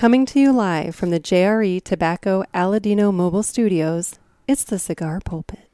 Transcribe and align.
Coming 0.00 0.24
to 0.24 0.40
you 0.40 0.50
live 0.50 0.96
from 0.96 1.10
the 1.10 1.20
JRE 1.20 1.84
Tobacco 1.84 2.42
Aladino 2.54 3.12
Mobile 3.12 3.42
Studios, 3.42 4.14
it's 4.48 4.64
the 4.64 4.78
Cigar 4.78 5.20
Pulpit. 5.22 5.68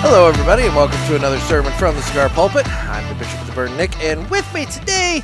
Hello, 0.00 0.28
everybody, 0.28 0.66
and 0.66 0.76
welcome 0.76 1.04
to 1.08 1.16
another 1.16 1.40
sermon 1.40 1.72
from 1.72 1.96
the 1.96 2.02
Cigar 2.02 2.28
Pulpit. 2.28 2.64
I'm 2.68 3.08
the 3.08 3.18
Bishop 3.18 3.40
of 3.40 3.48
the 3.48 3.52
Burn, 3.54 3.76
Nick, 3.76 3.98
and 3.98 4.30
with 4.30 4.46
me 4.54 4.66
today 4.66 5.20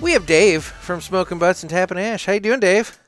we 0.00 0.10
have 0.14 0.26
Dave 0.26 0.64
from 0.64 1.00
Smoking 1.00 1.38
Butts 1.38 1.62
and 1.62 1.70
Tapping 1.70 1.96
Ash. 1.96 2.26
How 2.26 2.32
you 2.32 2.40
doing, 2.40 2.58
Dave? 2.58 2.98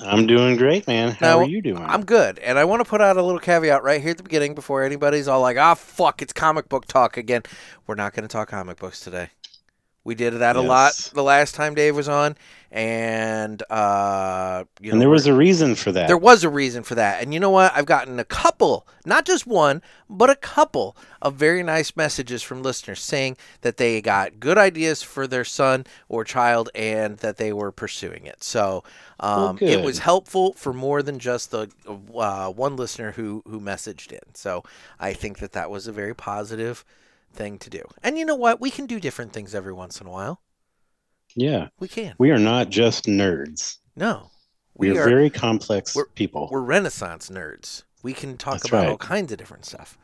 I'm 0.00 0.26
doing 0.26 0.56
great, 0.56 0.86
man. 0.86 1.12
How 1.12 1.26
Now, 1.26 1.38
are 1.40 1.48
you 1.48 1.62
doing? 1.62 1.82
I'm 1.82 2.04
good, 2.04 2.38
and 2.40 2.58
I 2.58 2.64
want 2.64 2.80
to 2.80 2.88
put 2.88 3.00
out 3.00 3.16
a 3.16 3.22
little 3.22 3.38
caveat 3.40 3.82
right 3.82 4.00
here 4.00 4.10
at 4.10 4.16
the 4.16 4.22
beginning 4.22 4.54
before 4.54 4.82
anybody's 4.82 5.28
all 5.28 5.40
like, 5.40 5.56
"Ah, 5.56 5.74
fuck, 5.74 6.22
it's 6.22 6.32
comic 6.32 6.68
book 6.68 6.86
talk 6.86 7.16
again." 7.16 7.42
We're 7.86 7.94
not 7.94 8.12
going 8.14 8.22
to 8.22 8.28
talk 8.28 8.48
comic 8.48 8.78
books 8.78 9.00
today. 9.00 9.30
We 10.06 10.14
did 10.14 10.34
that 10.34 10.54
a 10.54 10.60
lot 10.60 10.92
the 11.14 11.22
last 11.24 11.56
time 11.56 11.74
Dave 11.74 11.96
was 11.96 12.08
on, 12.08 12.36
and 12.70 13.60
uh, 13.68 14.62
you 14.80 14.90
know, 14.90 14.92
and 14.92 15.00
there 15.02 15.10
was 15.10 15.26
a 15.26 15.34
reason 15.34 15.74
for 15.74 15.90
that. 15.90 16.06
There 16.06 16.16
was 16.16 16.44
a 16.44 16.48
reason 16.48 16.84
for 16.84 16.94
that. 16.94 17.20
And 17.20 17.34
you 17.34 17.40
know 17.40 17.50
what? 17.50 17.72
I've 17.74 17.86
gotten 17.86 18.20
a 18.20 18.24
couple, 18.24 18.86
not 19.04 19.24
just 19.24 19.48
one, 19.48 19.82
but 20.08 20.30
a 20.30 20.36
couple 20.36 20.96
of 21.20 21.34
very 21.34 21.64
nice 21.64 21.96
messages 21.96 22.40
from 22.40 22.62
listeners 22.62 23.02
saying 23.02 23.36
that 23.62 23.78
they 23.78 24.00
got 24.00 24.38
good 24.38 24.58
ideas 24.58 25.02
for 25.02 25.26
their 25.26 25.44
son 25.44 25.86
or 26.08 26.22
child 26.22 26.70
and 26.72 27.18
that 27.18 27.36
they 27.36 27.52
were 27.52 27.72
pursuing 27.72 28.26
it. 28.26 28.44
So 28.44 28.84
um, 29.18 29.58
it 29.60 29.82
was 29.84 29.98
helpful 29.98 30.52
for 30.52 30.72
more 30.72 31.02
than 31.02 31.18
just 31.18 31.50
the 31.50 31.68
uh, 32.14 32.52
one 32.52 32.76
listener 32.76 33.10
who, 33.10 33.42
who 33.44 33.60
messaged 33.60 34.12
in. 34.12 34.34
So 34.34 34.62
I 35.00 35.14
think 35.14 35.38
that 35.38 35.50
that 35.50 35.68
was 35.68 35.88
a 35.88 35.92
very 35.92 36.14
positive 36.14 36.84
thing 37.36 37.58
to 37.58 37.70
do. 37.70 37.82
And 38.02 38.18
you 38.18 38.24
know 38.24 38.34
what? 38.34 38.60
We 38.60 38.70
can 38.70 38.86
do 38.86 38.98
different 38.98 39.32
things 39.32 39.54
every 39.54 39.72
once 39.72 40.00
in 40.00 40.06
a 40.06 40.10
while. 40.10 40.40
yeah, 41.34 41.68
We 41.78 41.88
can. 41.88 42.14
we 42.18 42.30
are 42.30 42.38
not 42.38 42.70
just 42.70 43.04
nerds. 43.04 43.76
No. 43.94 44.30
We, 44.74 44.90
are, 44.96 45.04
very 45.04 45.30
complex 45.30 45.94
we're- 45.94 46.08
people. 46.14 46.48
we're 46.50 46.60
Renaissance 46.60 47.30
nerds. 47.30 47.84
We 48.02 48.12
can 48.12 48.36
talk 48.36 48.54
That's 48.54 48.68
about 48.68 48.78
right. 48.82 48.88
all 48.90 48.98
kinds 48.98 49.32
of 49.32 49.38
different 49.38 49.64
stuff. 49.64 49.98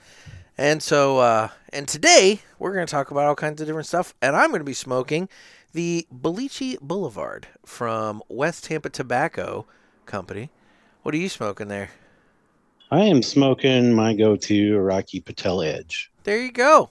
And 0.59 0.83
so, 0.83 1.19
uh, 1.19 1.49
and 1.73 1.87
today 1.89 2.41
we're 2.59 2.73
going 2.75 2.87
to 2.87 2.91
talk 2.91 3.11
about 3.11 3.25
all 3.27 3.35
kinds 3.35 3.61
of 3.61 3.67
different 3.67 3.87
stuff. 3.87 4.15
And 4.21 4.35
I'm 4.37 4.51
going 4.51 4.61
to 4.61 4.65
be 4.65 4.73
smoking 4.75 5.29
the 5.73 6.07
Boliche 6.13 6.79
Boulevard 6.81 7.49
from 7.65 8.23
West 8.29 8.65
Tampa 8.65 8.91
Tobacco 8.91 9.67
Company. 10.05 10.51
What 11.03 11.15
are 11.15 11.19
you 11.19 11.29
smoking 11.29 11.69
there? 11.69 11.91
I 12.91 13.01
am 13.05 13.23
smoking 13.23 13.93
my 13.95 14.15
go-to 14.15 14.79
Rocky 14.79 15.21
Patel 15.21 15.63
Edge. 15.63 16.11
There 16.25 16.43
you 16.43 16.53
go. 16.53 16.91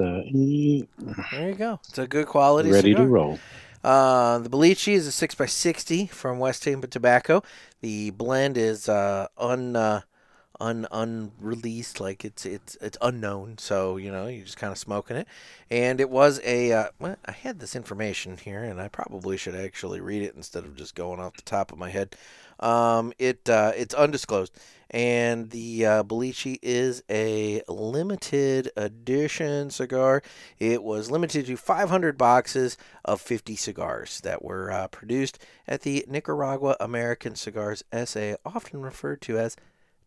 Uh, 0.00 0.22
mm, 0.32 0.86
There 1.30 1.48
you 1.50 1.54
go. 1.54 1.80
It's 1.88 1.98
a 1.98 2.06
good 2.06 2.26
quality 2.26 2.70
ready 2.70 2.94
cigar. 2.94 2.96
to 2.96 3.06
roll. 3.06 3.42
Uh, 3.82 4.38
the 4.38 4.48
Boliche 4.50 4.92
is 4.92 5.08
a 5.08 5.12
6x60 5.12 6.06
from 6.06 6.38
West 6.38 6.62
Tampa 6.62 6.86
Tobacco. 6.86 7.42
The 7.80 8.10
blend 8.10 8.56
is 8.56 8.88
uh, 8.88 9.26
un, 9.36 9.74
uh, 9.74 10.02
un 10.60 10.86
unreleased, 10.92 12.00
like 12.00 12.24
it's 12.24 12.46
it's 12.46 12.76
it's 12.80 12.98
unknown. 13.02 13.58
So 13.58 13.96
you 13.96 14.12
know 14.12 14.28
you're 14.28 14.44
just 14.44 14.58
kind 14.58 14.70
of 14.72 14.78
smoking 14.78 15.16
it. 15.16 15.28
And 15.70 16.00
it 16.00 16.10
was 16.10 16.40
a 16.44 16.72
uh, 16.72 16.88
well, 17.00 17.16
I 17.26 17.32
had 17.32 17.60
this 17.60 17.74
information 17.76 18.36
here, 18.38 18.62
and 18.64 18.80
I 18.80 18.88
probably 18.88 19.36
should 19.36 19.56
actually 19.56 20.00
read 20.00 20.22
it 20.22 20.36
instead 20.36 20.64
of 20.64 20.76
just 20.76 20.94
going 20.94 21.20
off 21.20 21.36
the 21.36 21.42
top 21.42 21.72
of 21.72 21.78
my 21.78 21.90
head. 21.90 22.14
Um, 22.62 23.12
it 23.18 23.48
uh, 23.50 23.72
it's 23.76 23.94
undisclosed, 23.94 24.52
and 24.90 25.50
the 25.50 25.84
uh, 25.84 26.02
Boliche 26.04 26.58
is 26.62 27.02
a 27.10 27.62
limited 27.66 28.70
edition 28.76 29.70
cigar. 29.70 30.22
It 30.58 30.82
was 30.82 31.10
limited 31.10 31.46
to 31.46 31.56
500 31.56 32.16
boxes 32.16 32.76
of 33.04 33.20
50 33.20 33.56
cigars 33.56 34.20
that 34.20 34.44
were 34.44 34.70
uh, 34.70 34.86
produced 34.88 35.38
at 35.66 35.80
the 35.82 36.04
Nicaragua 36.08 36.76
American 36.78 37.34
Cigars 37.34 37.82
SA, 37.92 38.34
often 38.44 38.80
referred 38.80 39.20
to 39.22 39.38
as 39.38 39.56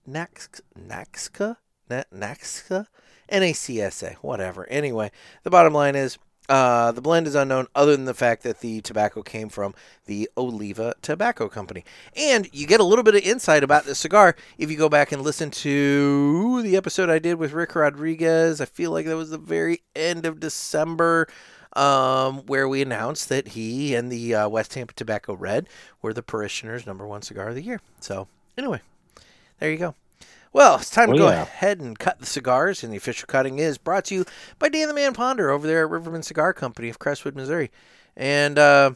NAX, 0.07 0.61
NAXCA, 0.79 1.57
Na- 1.89 2.03
NAXCA, 2.13 2.87
NACSA, 3.29 4.15
whatever. 4.15 4.67
Anyway, 4.69 5.11
the 5.43 5.49
bottom 5.49 5.73
line 5.73 5.95
is 5.95 6.17
uh, 6.49 6.91
the 6.91 7.01
blend 7.01 7.27
is 7.27 7.35
unknown 7.35 7.67
other 7.75 7.95
than 7.95 8.05
the 8.05 8.13
fact 8.13 8.43
that 8.43 8.59
the 8.59 8.81
tobacco 8.81 9.21
came 9.21 9.49
from 9.49 9.73
the 10.05 10.29
Oliva 10.37 10.93
Tobacco 11.01 11.49
Company. 11.49 11.83
And 12.15 12.47
you 12.53 12.67
get 12.67 12.79
a 12.79 12.83
little 12.83 13.03
bit 13.03 13.15
of 13.15 13.21
insight 13.21 13.63
about 13.63 13.85
this 13.85 13.99
cigar 13.99 14.35
if 14.57 14.69
you 14.69 14.77
go 14.77 14.89
back 14.89 15.11
and 15.11 15.21
listen 15.21 15.51
to 15.51 16.61
the 16.61 16.75
episode 16.75 17.09
I 17.09 17.19
did 17.19 17.35
with 17.35 17.53
Rick 17.53 17.75
Rodriguez. 17.75 18.61
I 18.61 18.65
feel 18.65 18.91
like 18.91 19.05
that 19.05 19.17
was 19.17 19.31
the 19.31 19.37
very 19.37 19.81
end 19.95 20.25
of 20.25 20.39
December 20.39 21.27
um, 21.73 22.45
where 22.45 22.67
we 22.67 22.81
announced 22.81 23.29
that 23.29 23.49
he 23.49 23.95
and 23.95 24.11
the 24.11 24.35
uh, 24.35 24.49
West 24.49 24.71
Tampa 24.71 24.93
Tobacco 24.93 25.33
Red 25.33 25.67
were 26.01 26.13
the 26.13 26.23
parishioners' 26.23 26.85
number 26.85 27.05
one 27.05 27.21
cigar 27.21 27.49
of 27.49 27.55
the 27.55 27.63
year. 27.63 27.81
So, 27.99 28.27
anyway, 28.57 28.81
there 29.59 29.71
you 29.71 29.77
go. 29.77 29.95
Well, 30.55 30.77
it's 30.77 30.89
time 30.89 31.09
to 31.09 31.15
Oh, 31.15 31.17
go 31.17 31.29
yeah. 31.29 31.41
ahead 31.41 31.81
and 31.81 31.99
cut 31.99 32.19
the 32.19 32.25
cigars, 32.25 32.81
and 32.81 32.93
the 32.93 32.95
official 32.95 33.27
cutting 33.27 33.59
is 33.59 33.77
brought 33.77 34.05
to 34.05 34.15
you 34.15 34.25
by 34.57 34.69
Dan 34.69 34.87
the 34.87 34.93
Man 34.93 35.13
Ponder 35.13 35.49
over 35.49 35.67
there 35.67 35.83
at 35.83 35.91
Rivermen 35.91 36.23
Cigar 36.23 36.53
Company 36.53 36.87
of 36.87 36.97
Crestwood, 36.97 37.35
Missouri. 37.35 37.71
And 38.15 38.57
uh, 38.57 38.91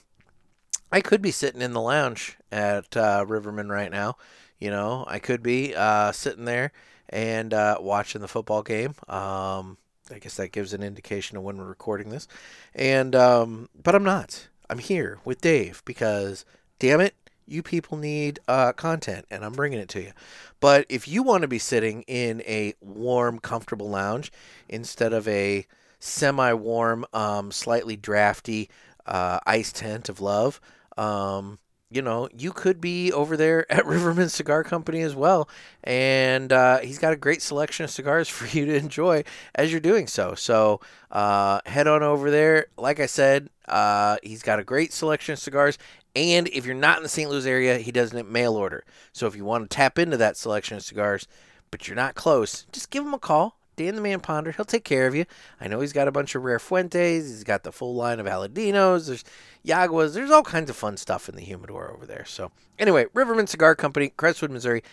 I 0.90 1.02
could 1.02 1.22
be 1.22 1.32
sitting 1.32 1.62
in 1.62 1.74
the 1.74 1.82
lounge 1.82 2.38
at 2.50 2.96
uh, 2.96 3.26
Rivermen 3.28 3.70
right 3.70 3.92
now. 3.92 4.16
You 4.58 4.70
know, 4.70 5.04
I 5.06 5.20
could 5.20 5.44
be 5.44 5.76
uh, 5.76 6.14
sitting 6.14 6.46
there 6.46 6.72
and 7.10 7.54
uh, 7.54 7.80
watching 7.82 8.22
the 8.22 8.30
football 8.30 8.64
game. 8.64 8.96
Um, 9.10 9.78
I 10.10 10.20
guess 10.22 10.38
that 10.38 10.54
gives 10.54 10.72
an 10.74 10.82
indication 10.82 11.36
of 11.36 11.44
when 11.44 11.58
we're 11.58 11.66
recording 11.66 12.08
this. 12.08 12.30
And 12.74 13.14
um, 13.18 13.68
but 13.84 13.96
I'm 13.96 14.06
not. 14.06 14.48
I'm 14.70 14.80
here 14.80 15.20
with 15.26 15.42
Dave 15.42 15.82
because, 15.84 16.46
damn 16.80 17.02
it, 17.02 17.16
you 17.50 17.64
people 17.64 17.98
need 17.98 18.40
uh, 18.48 18.74
content, 18.74 19.26
and 19.30 19.44
I'm 19.44 19.54
bringing 19.54 19.80
it 19.80 19.90
to 19.90 20.02
you. 20.02 20.12
But 20.60 20.86
if 20.90 21.08
you 21.08 21.24
want 21.24 21.42
to 21.42 21.48
be 21.48 21.60
sitting 21.60 22.04
in 22.04 22.42
a 22.42 22.74
warm, 22.82 23.40
comfortable 23.40 23.90
lounge 23.90 24.32
instead 24.68 25.14
of 25.14 25.28
a 25.28 25.66
semi-warm, 26.00 27.06
um, 27.14 27.52
slightly 27.52 27.96
drafty 27.96 28.70
uh, 29.06 29.40
ice 29.46 29.72
tent 29.72 30.10
of 30.10 30.22
love, 30.22 30.60
um, 30.98 31.60
you 31.92 32.04
know, 32.04 32.30
you 32.38 32.52
could 32.52 32.80
be 32.80 33.12
over 33.12 33.36
there 33.36 33.72
at 33.72 33.84
Rivermen 33.86 34.30
Cigar 34.30 34.64
Company 34.64 35.02
as 35.02 35.16
well. 35.16 35.50
And 35.84 36.54
uh, 36.54 36.80
he's 36.80 37.00
got 37.00 37.14
a 37.14 37.18
great 37.18 37.42
selection 37.42 37.84
of 37.84 37.90
cigars 37.90 38.30
for 38.30 38.46
you 38.48 38.66
to 38.66 38.76
enjoy 38.76 39.24
as 39.56 39.72
you're 39.72 39.82
doing 39.82 40.08
so. 40.08 40.36
So 40.36 40.82
uh, 41.12 41.62
head 41.66 41.88
on 41.88 42.04
over 42.04 42.30
there. 42.30 42.68
Like 42.78 43.00
I 43.00 43.08
said, 43.08 43.50
uh, 43.68 44.18
he's 44.24 44.44
got 44.44 44.60
a 44.60 44.64
great 44.64 44.94
selection 44.94 45.34
of 45.34 45.40
cigars. 45.40 45.78
And 46.20 46.50
if 46.50 46.66
you're 46.66 46.76
not 46.76 46.98
in 46.98 47.04
the 47.04 47.10
St. 47.10 47.30
Louis 47.30 47.46
area, 47.46 47.78
he 47.78 47.94
does 47.94 48.14
it 48.14 48.30
mail 48.30 48.58
order. 48.58 48.84
So 49.14 49.26
if 49.26 49.38
you 49.38 49.46
want 49.46 49.70
to 49.70 49.74
tap 49.74 49.98
into 49.98 50.18
that 50.18 50.36
selection 50.36 50.76
of 50.76 50.84
cigars, 50.84 51.28
but 51.72 51.88
you're 51.88 51.96
not 51.96 52.16
close, 52.16 52.66
just 52.74 52.90
give 52.90 53.06
him 53.06 53.14
a 53.14 53.20
call. 53.20 53.58
Dan 53.78 53.96
the 53.96 54.02
Man 54.02 54.20
Ponder, 54.20 54.52
he'll 54.52 54.66
take 54.66 54.84
care 54.84 55.08
of 55.08 55.16
you. 55.16 55.24
I 55.62 55.70
know 55.70 55.80
he's 55.80 55.94
got 55.94 56.10
a 56.10 56.12
bunch 56.12 56.36
of 56.36 56.44
rare 56.44 56.60
Fuentes. 56.60 57.30
He's 57.30 57.46
got 57.46 57.64
the 57.64 57.72
full 57.72 57.96
line 57.96 58.20
of 58.20 58.26
Aladinos. 58.26 59.08
There's 59.08 59.24
Yaguas. 59.66 60.14
There's 60.14 60.32
all 60.32 60.44
kinds 60.44 60.70
of 60.70 60.76
fun 60.76 60.98
stuff 60.98 61.30
in 61.30 61.36
the 61.38 61.42
humidor 61.42 61.90
over 61.90 62.06
there. 62.06 62.26
So 62.26 62.52
anyway, 62.78 63.06
Rivermen 63.16 63.48
Cigar 63.48 63.76
Company, 63.76 64.10
Crestwood, 64.10 64.52
Missouri. 64.52 64.84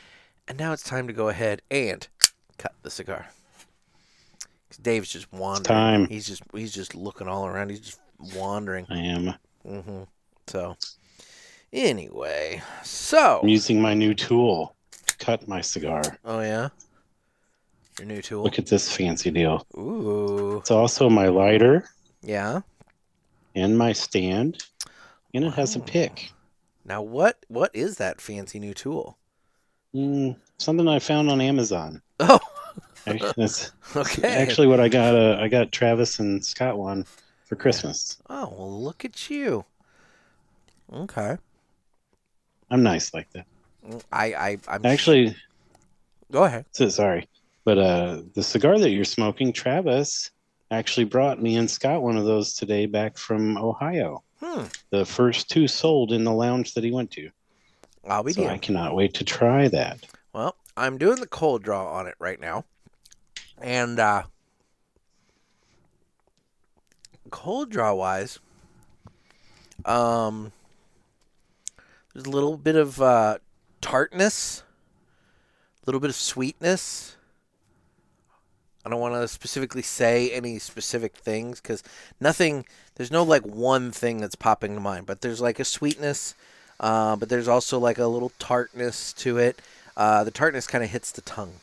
And 0.47 0.57
now 0.57 0.73
it's 0.73 0.85
time 0.85 1.09
to 1.09 1.13
go 1.13 1.29
ahead 1.29 1.63
and 1.69 2.07
cut 2.59 2.75
the 2.83 2.91
cigar. 2.91 3.31
Dave's 4.81 5.11
just 5.11 5.33
wandering. 5.33 5.65
time. 5.65 6.07
He's 6.07 6.29
just 6.29 6.45
he's 6.55 6.73
just 6.73 6.95
looking 6.95 7.27
all 7.27 7.47
around. 7.47 7.71
He's 7.71 7.81
just 7.81 8.01
wandering. 8.37 8.87
I 8.89 8.99
am. 8.99 9.35
Mm-hmm. 9.67 10.03
So 10.47 10.77
anyway, 11.73 12.63
so 12.83 13.41
I'm 13.43 13.49
using 13.49 13.81
my 13.81 13.95
new 13.95 14.15
tool. 14.15 14.75
to 15.07 15.17
Cut 15.19 15.47
my 15.49 15.61
cigar. 15.61 16.03
oh 16.25 16.41
yeah, 16.41 16.69
your 17.99 18.07
new 18.09 18.23
tool. 18.23 18.45
Look 18.45 18.59
at 18.59 18.67
this 18.67 18.95
fancy 18.95 19.31
deal. 19.31 19.67
Ooh, 19.77 20.59
It's 20.59 20.71
also 20.71 21.09
my 21.09 21.29
lighter 21.29 21.89
yeah. 22.23 22.61
and 23.55 23.77
my 23.79 23.93
stand, 23.93 24.65
and 25.35 25.45
it 25.45 25.55
has 25.55 25.77
a 25.77 25.81
Oh. 25.81 25.83
pick. 25.83 26.31
Now 26.85 27.03
what 27.03 27.45
what 27.49 27.71
is 27.75 27.97
that 27.97 28.21
fancy 28.21 28.59
new 28.59 28.75
tool? 28.75 29.19
Mm, 29.95 30.37
something 30.59 30.87
I 30.89 30.99
found 30.99 31.31
on 31.31 31.41
Amazon. 31.41 32.03
Oh, 32.21 32.39
Actually, 33.07 33.33
That's 33.37 33.73
okay. 33.97 34.29
actually 34.29 34.67
what 34.67 34.81
I 34.81 34.89
got. 34.89 35.15
Uh, 35.15 35.39
I 35.41 35.49
got 35.49 35.73
Travis 35.73 36.19
and 36.19 36.45
Scott 36.45 36.77
one 36.77 37.07
for 37.47 37.57
Christmas. 37.57 38.19
oh 38.29 38.53
well, 38.57 38.83
look 38.83 39.05
at 39.05 39.31
you. 39.31 39.65
Okay, 40.93 41.37
I'm 42.71 42.83
nice 42.83 43.15
like 43.15 43.31
that. 43.33 43.47
I 44.13 44.35
I 44.35 44.59
I'm 44.69 44.85
Actually, 44.85 45.37
go 46.33 46.45
ahead. 46.45 46.65
so, 46.73 46.89
sorry, 46.89 47.29
but 47.65 47.79
uh, 47.79 48.23
the 48.35 48.43
cigar 48.43 48.79
that 48.79 48.91
you're 48.91 49.05
smoking, 49.05 49.53
Travis, 49.53 50.31
actually 50.71 51.05
brought 51.05 51.41
me 51.41 51.57
and 51.57 51.71
Scott 51.71 52.03
one 52.03 52.17
of 52.17 52.25
those 52.25 52.55
today 52.55 52.87
back 52.87 53.17
from 53.17 53.57
Ohio. 53.57 54.23
Hmm. 54.41 54.65
The 54.91 55.05
first 55.05 55.49
two 55.49 55.69
sold 55.69 56.13
in 56.13 56.25
the 56.25 56.33
lounge 56.33 56.75
that 56.75 56.85
he 56.85 56.91
went 56.91 57.11
to. 57.13 57.31
I'll 58.09 58.23
be 58.23 58.33
So 58.33 58.47
I 58.47 58.59
cannot 58.59 58.95
wait 58.95 59.15
to 59.15 59.25
try 59.25 59.69
that. 59.69 60.07
Well, 60.33 60.57
I'm 60.77 60.99
doing 60.99 61.21
the 61.21 61.27
cold 61.27 61.63
draw 61.63 61.91
on 61.93 62.07
it 62.07 62.15
right 62.19 62.41
now. 62.41 62.65
And 63.61 63.99
uh 63.99 64.25
cold 67.31 67.71
draw 67.71 67.95
wise, 67.95 68.39
um 69.85 70.53
there's 72.17 72.27
a 72.27 72.31
little 72.31 72.57
bit 72.57 72.77
of 72.77 73.03
uh 73.03 73.37
tartness, 73.83 74.63
a 75.83 75.87
little 75.87 76.01
bit 76.01 76.09
of 76.09 76.17
sweetness. 76.17 77.17
I 78.87 78.89
don't 78.89 79.01
want 79.01 79.15
to 79.15 79.29
specifically 79.29 79.83
say 79.83 80.31
any 80.31 80.59
specific 80.59 81.15
things 81.15 81.61
cuz 81.61 81.83
nothing 82.19 82.65
there's 82.95 83.11
no 83.11 83.23
like 83.23 83.43
one 83.43 83.93
thing 83.93 84.19
that's 84.19 84.35
popping 84.35 84.75
to 84.75 84.81
mind, 84.81 85.05
but 85.05 85.21
there's 85.21 85.43
like 85.43 85.61
a 85.61 85.65
sweetness 85.65 86.35
uh, 86.81 87.17
but 87.17 87.29
there's 87.29 87.49
also 87.49 87.79
like 87.79 87.99
a 87.99 88.07
little 88.07 88.33
tartness 88.39 89.13
to 89.13 89.37
it. 89.37 89.61
Uh, 89.95 90.25
the 90.25 90.31
tartness 90.31 90.67
kind 90.67 90.85
of 90.85 90.91
hits 90.91 91.11
the 91.13 91.23
tongue, 91.23 91.55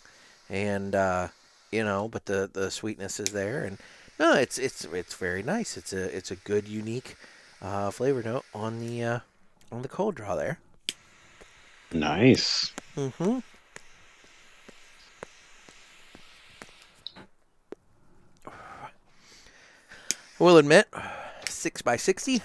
and 0.50 0.94
uh, 0.94 1.30
you 1.72 1.84
know, 1.84 2.08
but 2.08 2.26
the, 2.26 2.50
the 2.52 2.70
sweetness 2.70 3.20
is 3.20 3.30
there, 3.30 3.64
and 3.64 3.80
no, 4.20 4.34
it's 4.34 4.58
it's 4.58 4.86
it's 4.86 5.16
very 5.16 5.42
nice. 5.44 5.78
It's 5.78 5.94
a 5.94 6.16
it's 6.16 6.30
a 6.32 6.36
good 6.36 6.68
unique 6.68 7.16
uh, 7.62 7.90
flavor 7.90 8.22
note 8.24 8.46
on 8.54 8.80
the 8.80 9.04
uh, 9.04 9.20
on 9.74 9.81
the 9.81 9.88
cold 9.88 10.16
draw 10.16 10.36
there. 10.36 10.60
Nice. 11.92 12.72
Mm-hmm. 12.96 13.40
I 20.40 20.44
will 20.44 20.58
admit, 20.58 20.88
six 21.48 21.81
by 21.81 21.96
sixty, 21.96 22.42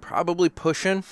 probably 0.00 0.48
pushing. 0.48 1.04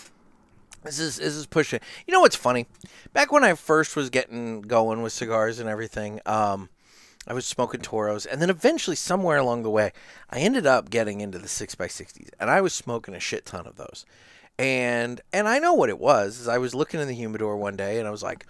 This 0.82 0.98
is 0.98 1.16
this 1.16 1.34
is 1.34 1.46
pushing. 1.46 1.80
You 2.06 2.14
know 2.14 2.20
what's 2.20 2.36
funny? 2.36 2.66
Back 3.12 3.32
when 3.32 3.44
I 3.44 3.54
first 3.54 3.96
was 3.96 4.08
getting 4.08 4.62
going 4.62 5.02
with 5.02 5.12
cigars 5.12 5.58
and 5.58 5.68
everything, 5.68 6.20
um, 6.24 6.70
I 7.26 7.34
was 7.34 7.46
smoking 7.46 7.80
Toros, 7.80 8.24
and 8.24 8.40
then 8.40 8.50
eventually, 8.50 8.96
somewhere 8.96 9.38
along 9.38 9.62
the 9.62 9.70
way, 9.70 9.92
I 10.30 10.38
ended 10.38 10.66
up 10.66 10.90
getting 10.90 11.20
into 11.20 11.38
the 11.38 11.48
six 11.48 11.74
by 11.74 11.88
sixties, 11.88 12.30
and 12.38 12.50
I 12.50 12.60
was 12.60 12.72
smoking 12.72 13.14
a 13.14 13.20
shit 13.20 13.44
ton 13.46 13.66
of 13.66 13.76
those. 13.76 14.06
And 14.58 15.20
and 15.32 15.48
I 15.48 15.58
know 15.58 15.74
what 15.74 15.88
it 15.88 15.98
was. 15.98 16.40
Is 16.40 16.48
I 16.48 16.58
was 16.58 16.74
looking 16.74 17.00
in 17.00 17.08
the 17.08 17.14
humidor 17.14 17.56
one 17.56 17.76
day, 17.76 17.98
and 17.98 18.06
I 18.06 18.10
was 18.10 18.22
like, 18.22 18.46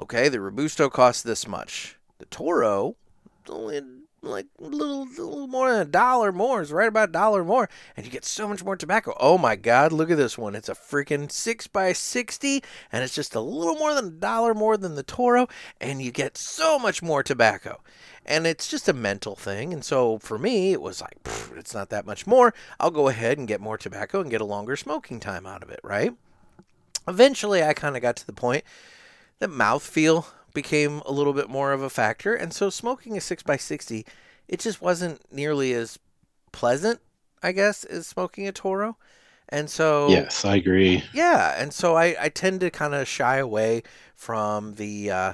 okay, 0.00 0.28
the 0.28 0.40
Robusto 0.40 0.88
costs 0.88 1.22
this 1.22 1.46
much. 1.46 1.96
The 2.18 2.26
Toro, 2.26 2.96
only 3.48 3.80
like 4.22 4.46
a 4.58 4.64
little, 4.64 5.06
little 5.06 5.46
more 5.46 5.72
than 5.72 5.80
a 5.80 5.90
dollar 5.90 6.32
more. 6.32 6.60
It's 6.60 6.70
right 6.70 6.88
about 6.88 7.08
a 7.10 7.12
dollar 7.12 7.44
more, 7.44 7.68
and 7.96 8.04
you 8.04 8.12
get 8.12 8.24
so 8.24 8.48
much 8.48 8.64
more 8.64 8.76
tobacco. 8.76 9.14
Oh 9.18 9.38
my 9.38 9.56
God! 9.56 9.92
Look 9.92 10.10
at 10.10 10.16
this 10.16 10.36
one. 10.36 10.54
It's 10.54 10.68
a 10.68 10.74
freaking 10.74 11.30
six 11.30 11.66
by 11.66 11.92
sixty, 11.92 12.62
and 12.92 13.02
it's 13.02 13.14
just 13.14 13.34
a 13.34 13.40
little 13.40 13.76
more 13.76 13.94
than 13.94 14.06
a 14.06 14.10
dollar 14.10 14.54
more 14.54 14.76
than 14.76 14.94
the 14.94 15.02
Toro, 15.02 15.48
and 15.80 16.02
you 16.02 16.10
get 16.10 16.36
so 16.36 16.78
much 16.78 17.02
more 17.02 17.22
tobacco. 17.22 17.80
And 18.26 18.46
it's 18.46 18.68
just 18.68 18.88
a 18.88 18.92
mental 18.92 19.34
thing. 19.34 19.72
And 19.72 19.84
so 19.84 20.18
for 20.18 20.38
me, 20.38 20.72
it 20.72 20.82
was 20.82 21.00
like, 21.00 21.22
"Pff, 21.24 21.56
it's 21.56 21.74
not 21.74 21.88
that 21.88 22.06
much 22.06 22.26
more. 22.26 22.54
I'll 22.78 22.90
go 22.90 23.08
ahead 23.08 23.38
and 23.38 23.48
get 23.48 23.60
more 23.60 23.78
tobacco 23.78 24.20
and 24.20 24.30
get 24.30 24.42
a 24.42 24.44
longer 24.44 24.76
smoking 24.76 25.20
time 25.20 25.46
out 25.46 25.62
of 25.62 25.70
it, 25.70 25.80
right? 25.82 26.12
Eventually, 27.08 27.62
I 27.62 27.72
kind 27.72 27.96
of 27.96 28.02
got 28.02 28.16
to 28.16 28.26
the 28.26 28.32
point 28.32 28.64
that 29.38 29.50
mouthfeel 29.50 30.26
became 30.54 31.00
a 31.06 31.12
little 31.12 31.32
bit 31.32 31.48
more 31.48 31.72
of 31.72 31.82
a 31.82 31.90
factor. 31.90 32.34
And 32.34 32.52
so 32.52 32.70
smoking 32.70 33.16
a 33.16 33.20
6x60, 33.20 34.06
it 34.48 34.60
just 34.60 34.82
wasn't 34.82 35.20
nearly 35.32 35.72
as 35.74 35.98
pleasant, 36.52 37.00
I 37.42 37.52
guess, 37.52 37.84
as 37.84 38.06
smoking 38.06 38.46
a 38.48 38.52
Toro. 38.52 38.96
And 39.48 39.70
so 39.70 40.28
Yes, 40.28 40.44
I 40.44 40.56
agree. 40.56 41.02
yeah, 41.12 41.54
and 41.60 41.72
so 41.74 41.96
I, 41.96 42.16
I 42.20 42.28
tend 42.28 42.60
to 42.60 42.70
kind 42.70 42.94
of 42.94 43.08
shy 43.08 43.38
away 43.38 43.82
from 44.16 44.74
the 44.74 45.10
uh, 45.10 45.32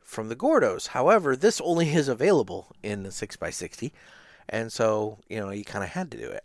from 0.00 0.28
the 0.28 0.36
Gordos. 0.36 0.88
However, 0.88 1.36
this 1.36 1.60
only 1.64 1.90
is 1.94 2.08
available 2.08 2.68
in 2.82 3.02
the 3.04 3.12
six 3.12 3.36
x 3.40 3.56
sixty, 3.56 3.92
and 4.48 4.72
so 4.72 5.18
you 5.28 5.40
know 5.40 5.50
you 5.50 5.64
kind 5.64 5.84
of 5.84 5.90
had 5.90 6.10
to 6.12 6.18
do 6.18 6.28
it. 6.30 6.44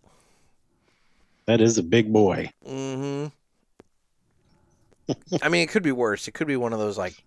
That 1.45 1.61
is 1.61 1.77
a 1.77 1.83
big 1.83 2.11
boy. 2.11 2.51
Mm 2.65 2.95
hmm 2.95 3.27
I 5.41 5.50
mean, 5.50 5.61
it 5.61 5.69
could 5.69 5.83
be 5.83 5.91
worse. 5.91 6.27
It 6.27 6.33
could 6.33 6.47
be 6.47 6.55
one 6.55 6.73
of 6.73 6.79
those 6.79 6.97
like 6.97 7.23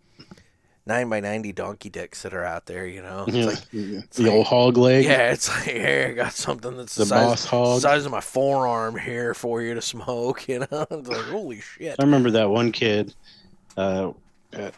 nine 0.87 1.09
by 1.09 1.21
ninety 1.21 1.53
donkey 1.53 1.89
dicks 1.91 2.23
that 2.23 2.33
are 2.33 2.45
out 2.45 2.67
there. 2.67 2.87
You 2.87 3.03
know, 3.03 3.25
it's 3.27 3.47
like 3.47 3.71
the 4.13 4.23
like- 4.23 4.33
old 4.33 4.47
hog 4.47 4.77
leg. 4.77 5.05
yeah, 5.05 5.33
it's 5.33 5.49
like 5.49 5.65
here 5.77 6.09
I 6.11 6.13
got 6.15 6.33
something 6.33 6.77
that's 6.77 6.95
the, 6.95 7.05
The 7.05 7.09
size, 7.37 7.45
hog. 7.45 7.81
size 7.81 8.07
of 8.07 8.13
my 8.13 8.21
forearm 8.21 8.97
here 8.99 9.35
for 9.35 9.63
you 9.63 9.75
to 9.75 9.83
smoke. 9.83 10.47
You 10.49 10.61
know, 10.61 10.87
it's 10.91 11.09
like 11.09 11.25
holy 11.27 11.61
shit. 11.61 11.97
I 11.99 12.03
remember 12.05 12.31
that 12.33 12.49
one 12.49 12.73
kid. 12.73 13.15
Uh, 13.77 14.13
at, 14.53 14.75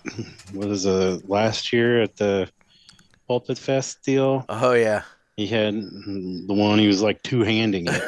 what 0.53 0.67
was 0.69 0.87
uh 0.87 1.19
last 1.25 1.73
year 1.73 2.03
at 2.03 2.17
the 2.17 2.51
Pulpit 3.29 3.59
Fest 3.59 4.03
deal? 4.03 4.45
Oh 4.49 4.73
yeah. 4.73 5.03
He 5.37 5.47
had 5.47 5.75
the 5.75 6.47
one 6.55 6.79
he 6.81 6.89
was 6.89 7.01
like 7.03 7.23
two 7.23 7.43
handing 7.43 7.87
it, 7.87 8.03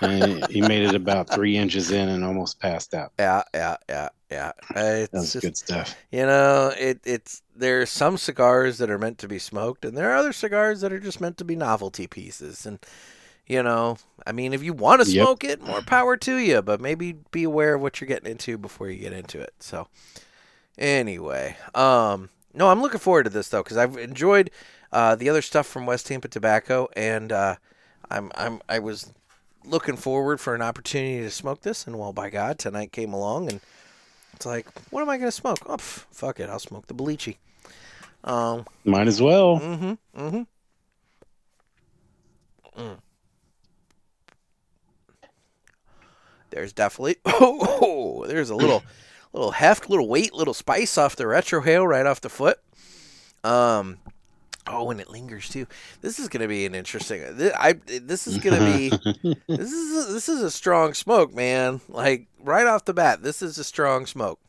he 0.00 0.60
made 0.62 0.82
it 0.82 0.94
about 0.94 1.30
three 1.30 1.56
inches 1.56 1.90
in 1.90 2.08
and 2.08 2.24
almost 2.24 2.60
passed 2.60 2.94
out. 2.94 3.12
Yeah, 3.18 3.42
yeah, 3.54 3.76
yeah, 3.88 4.08
yeah. 4.30 4.52
That 5.12 5.20
It's 5.20 5.22
was 5.22 5.34
just, 5.34 5.52
good 5.52 5.56
stuff. 5.56 5.96
you 6.10 6.24
know, 6.26 6.72
it 6.78 7.00
it's 7.04 7.42
there 7.54 7.82
are 7.82 7.86
some 7.86 8.16
cigars 8.16 8.78
that 8.78 8.90
are 8.90 8.98
meant 8.98 9.18
to 9.18 9.28
be 9.28 9.38
smoked, 9.38 9.84
and 9.84 9.96
there 9.96 10.10
are 10.10 10.16
other 10.16 10.32
cigars 10.32 10.80
that 10.80 10.92
are 10.92 11.00
just 11.00 11.20
meant 11.20 11.36
to 11.38 11.44
be 11.44 11.56
novelty 11.56 12.06
pieces. 12.06 12.64
And 12.66 12.78
you 13.46 13.62
know, 13.62 13.98
I 14.26 14.32
mean, 14.32 14.54
if 14.54 14.62
you 14.64 14.72
want 14.74 15.00
to 15.02 15.04
Yep. 15.04 15.30
smoke 15.30 15.44
it, 15.44 15.62
more 15.62 15.82
power 15.82 16.16
to 16.18 16.36
you. 16.36 16.62
But 16.62 16.80
maybe 16.80 17.14
be 17.32 17.44
aware 17.44 17.74
of 17.74 17.82
what 17.82 18.00
you're 18.00 18.08
getting 18.08 18.30
into 18.32 18.58
before 18.58 18.90
you 18.90 18.98
get 19.00 19.12
into 19.14 19.40
it. 19.40 19.54
So, 19.60 19.88
anyway, 20.78 21.56
um, 21.74 22.30
no, 22.54 22.68
I'm 22.68 22.82
looking 22.82 23.00
forward 23.00 23.24
to 23.24 23.30
this 23.30 23.48
though 23.48 23.62
because 23.62 23.76
I've 23.76 23.96
enjoyed 23.96 24.50
uh, 24.92 25.14
the 25.16 25.28
other 25.28 25.42
stuff 25.42 25.66
from 25.66 25.86
West 25.86 26.06
Tampa 26.06 26.28
Tobacco, 26.28 26.88
and 26.96 27.32
uh, 27.32 27.56
I'm 28.10 28.30
I'm 28.34 28.60
I 28.68 28.78
was 28.78 29.12
looking 29.70 29.96
forward 29.96 30.40
for 30.40 30.54
an 30.54 30.62
opportunity 30.62 31.22
to 31.22 31.30
smoke 31.30 31.62
this, 31.62 31.86
and 31.86 31.98
well, 31.98 32.12
by 32.12 32.30
God, 32.30 32.58
tonight 32.58 32.92
came 32.92 33.12
along, 33.12 33.50
and 33.50 33.60
it's 34.34 34.46
like, 34.46 34.66
what 34.90 35.00
am 35.02 35.08
I 35.08 35.18
gonna 35.18 35.30
smoke? 35.30 35.58
Oh, 35.66 35.76
pff, 35.76 36.04
fuck 36.10 36.40
it, 36.40 36.50
I'll 36.50 36.58
smoke 36.58 36.86
the 36.86 36.94
Boliche. 36.94 37.36
Um, 38.24 38.66
Might 38.84 39.08
as 39.08 39.22
well. 39.22 39.58
mm-hmm, 39.58 40.20
mm-hmm. 40.20 40.42
Mm. 42.80 42.98
There's 46.50 46.72
definitely 46.72 47.16
oh, 47.24 48.24
there's 48.26 48.50
a 48.50 48.54
little 48.56 48.82
little 49.32 49.52
heft, 49.52 49.88
little 49.88 50.08
weight, 50.08 50.32
little 50.34 50.54
spice 50.54 50.98
off 50.98 51.16
the 51.16 51.24
retrohale 51.24 51.86
right 51.86 52.06
off 52.06 52.20
the 52.20 52.28
foot. 52.28 52.58
Um, 53.44 53.98
oh, 54.66 54.90
and 54.90 55.00
it 55.00 55.08
lingers 55.10 55.48
too. 55.48 55.66
This 56.00 56.18
is 56.18 56.28
gonna 56.28 56.48
be 56.48 56.66
an 56.66 56.74
interesting. 56.74 57.22
This, 57.36 57.52
I 57.58 57.72
this 57.72 58.26
is 58.26 58.38
gonna 58.38 58.58
be 58.58 58.88
this 59.48 59.72
is 59.72 60.08
a, 60.08 60.12
this 60.12 60.28
is 60.28 60.42
a 60.42 60.50
strong 60.50 60.94
smoke, 60.94 61.34
man. 61.34 61.80
Like 61.88 62.26
right 62.42 62.66
off 62.66 62.84
the 62.84 62.94
bat, 62.94 63.22
this 63.22 63.42
is 63.42 63.58
a 63.58 63.64
strong 63.64 64.06
smoke. 64.06 64.40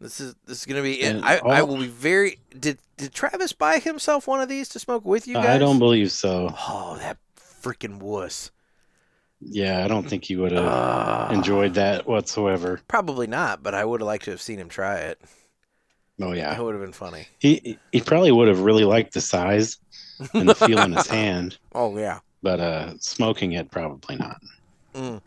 This 0.00 0.20
is 0.20 0.34
this 0.46 0.58
is 0.58 0.66
gonna 0.66 0.82
be. 0.82 1.02
And 1.02 1.24
I 1.24 1.38
I 1.38 1.62
will 1.62 1.78
be 1.78 1.86
very. 1.86 2.38
Did 2.58 2.78
did 2.96 3.12
Travis 3.14 3.52
buy 3.52 3.78
himself 3.78 4.26
one 4.26 4.40
of 4.40 4.48
these 4.48 4.68
to 4.70 4.78
smoke 4.78 5.04
with 5.04 5.26
you 5.26 5.34
guys? 5.34 5.46
I 5.46 5.58
don't 5.58 5.78
believe 5.78 6.12
so. 6.12 6.54
Oh, 6.68 6.96
that 7.00 7.16
freaking 7.62 7.98
wuss. 8.00 8.50
Yeah, 9.40 9.84
I 9.84 9.88
don't 9.88 10.08
think 10.08 10.24
he 10.24 10.36
would 10.36 10.52
have 10.52 10.64
Ah. 10.66 11.30
enjoyed 11.30 11.74
that 11.74 12.06
whatsoever. 12.06 12.80
Probably 12.88 13.26
not, 13.26 13.62
but 13.62 13.74
I 13.74 13.84
would 13.84 14.00
have 14.00 14.06
liked 14.06 14.24
to 14.24 14.30
have 14.30 14.40
seen 14.40 14.58
him 14.58 14.68
try 14.68 14.96
it. 14.96 15.20
Oh 16.20 16.32
yeah, 16.32 16.54
That 16.54 16.62
would 16.62 16.74
have 16.74 16.82
been 16.82 16.92
funny. 16.92 17.26
he 17.40 17.78
he 17.92 18.00
probably 18.00 18.30
would 18.32 18.48
have 18.48 18.60
really 18.60 18.84
liked 18.84 19.14
the 19.14 19.20
size 19.20 19.78
and 20.34 20.48
the 20.48 20.54
feel 20.54 20.78
in 20.80 20.92
his 20.92 21.06
hand, 21.18 21.58
Oh 21.74 21.96
yeah, 21.98 22.20
but 22.42 22.60
uh, 22.60 22.94
smoking 22.98 23.52
it 23.52 23.70
probably 23.70 24.16
not. 24.16 24.36
mm. 24.94 25.20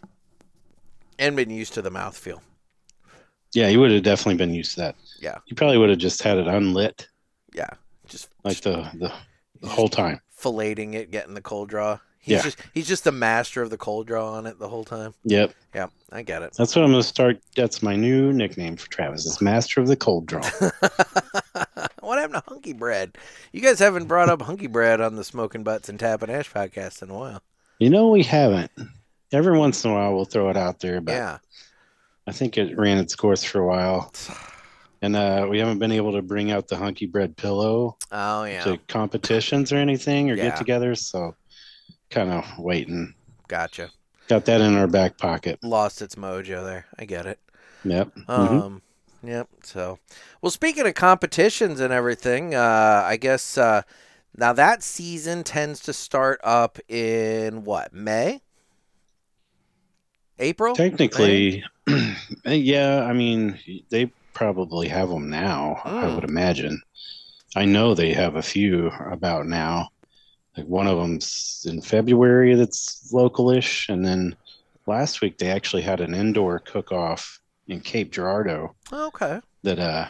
and 1.19 1.35
been 1.35 1.49
used 1.49 1.73
to 1.73 1.81
the 1.81 1.91
mouth 1.91 2.17
feel. 2.17 2.41
Yeah, 3.53 3.67
he 3.69 3.77
would 3.77 3.91
have 3.91 4.03
definitely 4.03 4.35
been 4.37 4.53
used 4.53 4.75
to 4.75 4.81
that. 4.81 4.95
Yeah. 5.19 5.37
he 5.45 5.55
probably 5.55 5.77
would 5.77 5.89
have 5.89 5.99
just 5.99 6.21
had 6.21 6.37
it 6.37 6.47
unlit 6.47 7.07
Yeah, 7.53 7.69
just 8.07 8.29
like 8.43 8.61
the 8.61 8.89
the, 8.93 9.11
the 9.61 9.67
whole 9.67 9.89
time. 9.89 10.21
filleting 10.39 10.93
it, 10.93 11.11
getting 11.11 11.33
the 11.33 11.41
cold 11.41 11.69
draw. 11.69 11.99
He's 12.27 12.35
Yeah. 12.37 12.41
just 12.43 12.57
he's 12.73 12.87
just 12.87 13.03
the 13.05 13.11
master 13.11 13.61
of 13.61 13.69
the 13.69 13.77
cold 13.77 14.05
draw 14.07 14.33
on 14.33 14.45
it 14.45 14.59
the 14.59 14.67
whole 14.67 14.83
time. 14.83 15.13
Yep, 15.23 15.53
Yeah, 15.73 15.87
I 16.11 16.21
get 16.23 16.41
it. 16.41 16.53
that's 16.57 16.75
what 16.75 16.83
I'm 16.83 16.91
gonna 16.91 17.01
start. 17.03 17.39
That's 17.55 17.81
my 17.81 17.95
new 17.95 18.33
nickname 18.33 18.75
for 18.75 18.89
Travis. 18.89 19.25
Is 19.25 19.39
Master 19.41 19.79
of 19.79 19.87
the 19.87 19.95
Cold 19.95 20.25
Draw. 20.25 20.41
what 22.01 22.19
happened 22.19 22.33
to 22.35 22.43
Hunky 22.47 22.73
Bread? 22.73 23.17
You 23.51 23.61
guys 23.61 23.79
haven't 23.79 24.05
brought 24.07 24.29
up 24.29 24.41
Hunky 24.41 24.67
Bread 24.67 25.01
on 25.01 25.15
the 25.15 25.23
Smoking 25.23 25.63
Butts 25.63 25.89
and 25.89 25.99
Tapping 25.99 26.29
Ash 26.29 26.51
podcast 26.51 27.01
in 27.01 27.09
a 27.09 27.13
while. 27.17 27.41
you 27.79 27.89
know 27.89 28.09
we 28.09 28.23
haven't. 28.23 28.71
Every 29.31 29.57
once 29.57 29.83
in 29.83 29.91
a 29.91 29.93
while 29.93 30.13
we'll 30.15 30.25
throw 30.25 30.49
it 30.49 30.57
out 30.57 30.79
there, 30.79 31.01
but 31.01 31.11
Yeah. 31.13 31.37
I 32.27 32.31
think 32.33 32.57
it 32.57 32.77
ran 32.77 32.97
its 32.97 33.15
course 33.15 33.43
for 33.43 33.59
a 33.59 33.65
while, 33.67 34.11
and 35.01 35.15
uh, 35.15 35.47
we 35.49 35.59
haven't 35.59 35.79
been 35.79 35.93
able 35.93 36.11
to 36.13 36.21
bring 36.21 36.51
out 36.51 36.67
the 36.67 36.75
Hunky 36.75 37.05
Bread 37.05 37.37
pillow 37.37 37.97
Oh 38.11 38.43
yeah. 38.43 38.63
to 38.65 38.77
competitions 38.89 39.71
or 39.71 39.77
anything 39.77 40.29
or 40.29 40.35
Yeah. 40.35 40.49
get-togethers. 40.49 40.97
So, 40.99 41.35
kind 42.09 42.31
of 42.31 42.45
waiting. 42.59 43.13
Gotcha. 43.47 43.91
got 44.27 44.45
that 44.45 44.59
in 44.61 44.75
our 44.75 44.87
back 44.87 45.17
pocket. 45.17 45.57
lost 45.63 46.01
its 46.01 46.15
mojo 46.15 46.63
there. 46.63 46.85
I 46.99 47.05
get 47.05 47.25
it. 47.25 47.39
Yep. 47.83 48.13
Mhm. 48.27 48.29
Um, 48.29 48.81
Yep. 49.23 49.47
So, 49.63 49.97
well, 50.41 50.51
speaking 50.51 50.85
of 50.85 50.93
competitions 50.93 51.79
and 51.79 51.91
everything, 51.91 52.53
uh, 52.53 53.03
I 53.05 53.17
guess 53.17 53.57
uh, 53.57 53.81
now 54.37 54.53
that 54.53 54.83
season 54.83 55.43
tends 55.43 55.79
to 55.81 55.93
start 55.93 56.39
up 56.43 56.77
in 56.87 57.63
what 57.63 57.93
May, 57.93 58.41
April. 60.39 60.75
Technically, 60.75 61.63
yeah. 62.45 63.03
I 63.09 63.13
mean, 63.13 63.57
they 63.89 64.11
probably 64.33 64.87
have 64.87 65.09
them 65.09 65.29
now. 65.29 65.81
I 65.83 66.03
Mm. 66.05 66.15
would 66.15 66.23
imagine. 66.23 66.81
I 67.55 67.65
know 67.65 67.95
they 67.95 68.13
have 68.13 68.35
a 68.35 68.43
few 68.43 68.87
about 69.09 69.47
now. 69.47 69.89
Like 70.57 70.65
one 70.65 70.87
of 70.87 70.97
them's 70.97 71.65
in 71.69 71.81
February. 71.81 72.55
That's 72.55 73.11
localish, 73.13 73.89
and 73.89 74.03
then 74.03 74.35
last 74.87 75.21
week 75.21 75.37
they 75.37 75.49
actually 75.51 75.83
had 75.83 76.01
an 76.01 76.15
indoor 76.15 76.59
cook-off 76.59 77.39
in 77.67 77.79
Cape 77.81 78.11
Girardeau 78.11 78.73
Okay. 78.91 79.39
that 79.63 79.77
uh 79.79 80.07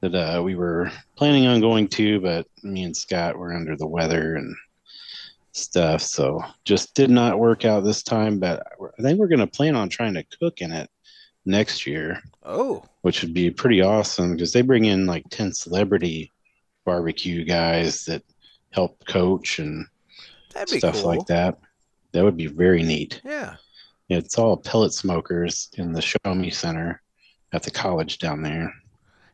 that 0.00 0.14
uh 0.14 0.42
we 0.42 0.54
were 0.56 0.90
planning 1.16 1.46
on 1.46 1.60
going 1.60 1.88
to, 1.88 2.20
but 2.20 2.46
me 2.62 2.82
and 2.82 2.96
Scott 2.96 3.38
were 3.38 3.54
under 3.54 3.76
the 3.76 3.86
weather 3.86 4.34
and 4.36 4.54
stuff, 5.52 6.02
so 6.02 6.42
just 6.64 6.94
did 6.94 7.08
not 7.08 7.38
work 7.38 7.64
out 7.64 7.82
this 7.82 8.02
time. 8.02 8.38
But 8.38 8.62
I 8.98 9.02
think 9.02 9.18
we're 9.18 9.28
gonna 9.28 9.46
plan 9.46 9.74
on 9.74 9.88
trying 9.88 10.14
to 10.14 10.24
cook 10.38 10.60
in 10.60 10.70
it 10.70 10.90
next 11.46 11.86
year, 11.86 12.20
Oh, 12.44 12.84
which 13.02 13.22
would 13.22 13.32
be 13.32 13.50
pretty 13.50 13.80
awesome 13.80 14.32
because 14.32 14.52
they 14.52 14.60
bring 14.60 14.84
in 14.84 15.06
like 15.06 15.24
ten 15.30 15.52
celebrity 15.54 16.30
barbecue 16.84 17.44
guys 17.44 18.04
that 18.04 18.22
help 18.70 19.04
coach 19.06 19.58
and 19.58 19.86
stuff 20.66 20.94
cool. 20.96 21.04
like 21.04 21.26
that. 21.26 21.58
That 22.12 22.24
would 22.24 22.36
be 22.36 22.46
very 22.46 22.82
neat. 22.82 23.20
Yeah. 23.24 23.56
It's 24.08 24.38
all 24.38 24.56
pellet 24.56 24.92
smokers 24.92 25.68
in 25.74 25.92
the 25.92 26.00
Show 26.00 26.18
Me 26.34 26.50
Center 26.50 27.02
at 27.52 27.62
the 27.62 27.70
college 27.70 28.18
down 28.18 28.42
there. 28.42 28.72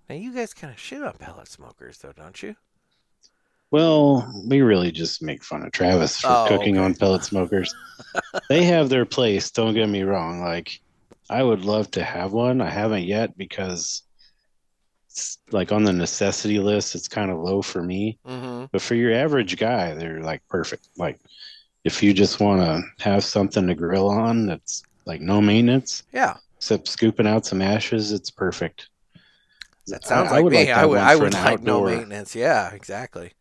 Now 0.09 0.15
you 0.17 0.33
guys 0.35 0.55
kind 0.55 0.73
of 0.73 0.79
shit 0.79 1.03
on 1.03 1.13
pellet 1.15 1.49
smokers, 1.49 1.99
though, 1.99 2.13
don't 2.13 2.43
you? 2.43 2.57
Well, 3.71 4.31
we 4.47 4.61
really 4.61 4.91
just 4.91 5.23
make 5.23 5.43
fun 5.43 5.63
of 5.63 5.73
Travis 5.73 6.21
for 6.21 6.29
Oh, 6.29 6.45
cooking 6.49 6.77
okay. 6.77 6.85
on 6.85 6.95
pellet 6.95 7.25
smokers. 7.25 7.75
they 8.49 8.65
have 8.65 8.89
their 8.89 9.07
place, 9.07 9.51
don't 9.51 9.75
get 9.75 9.89
me 9.89 10.03
wrong. 10.03 10.41
Like, 10.41 10.81
I 11.31 11.43
would 11.43 11.65
love 11.65 11.91
to 11.93 12.05
have 12.05 12.33
one. 12.33 12.61
I 12.61 12.69
haven't 12.69 13.05
yet 13.05 13.37
because, 13.39 14.03
like, 15.51 15.73
on 15.73 15.85
the 15.85 15.93
necessity 15.93 16.59
list, 16.59 16.95
it's 16.95 17.09
kind 17.09 17.31
of 17.31 17.39
low 17.39 17.63
for 17.63 17.83
me. 17.83 18.19
Mm-hmm. 18.27 18.67
But 18.73 18.83
for 18.83 18.95
your 18.95 19.13
average 19.15 19.57
guy, 19.59 19.95
they're 19.95 20.21
like 20.23 20.47
perfect. 20.49 20.89
Like, 20.97 21.19
if 21.85 22.03
you 22.03 22.13
just 22.15 22.41
want 22.41 22.61
to 22.63 23.05
have 23.05 23.25
something 23.25 23.67
to 23.67 23.75
grill 23.75 24.09
on 24.09 24.47
that's 24.47 24.83
like 25.05 25.21
no 25.21 25.41
maintenance, 25.41 26.05
Yeah. 26.13 26.37
except 26.57 26.87
scooping 26.89 27.27
out 27.27 27.45
some 27.45 27.61
ashes, 27.61 28.13
it's 28.13 28.31
perfect. 28.31 28.89
That 29.89 30.05
sounds 30.05 30.29
I- 30.31 30.33
I 30.33 30.35
like 30.37 30.45
would 30.45 30.53
me. 30.53 30.59
like 30.67 30.69
I 30.77 30.87
would. 30.87 30.99
I 30.99 31.17
would 31.17 31.35
like 31.35 31.63
no 31.63 31.85
maintenance. 31.85 32.35
Yeah. 32.37 32.73
Exactly. 32.73 33.33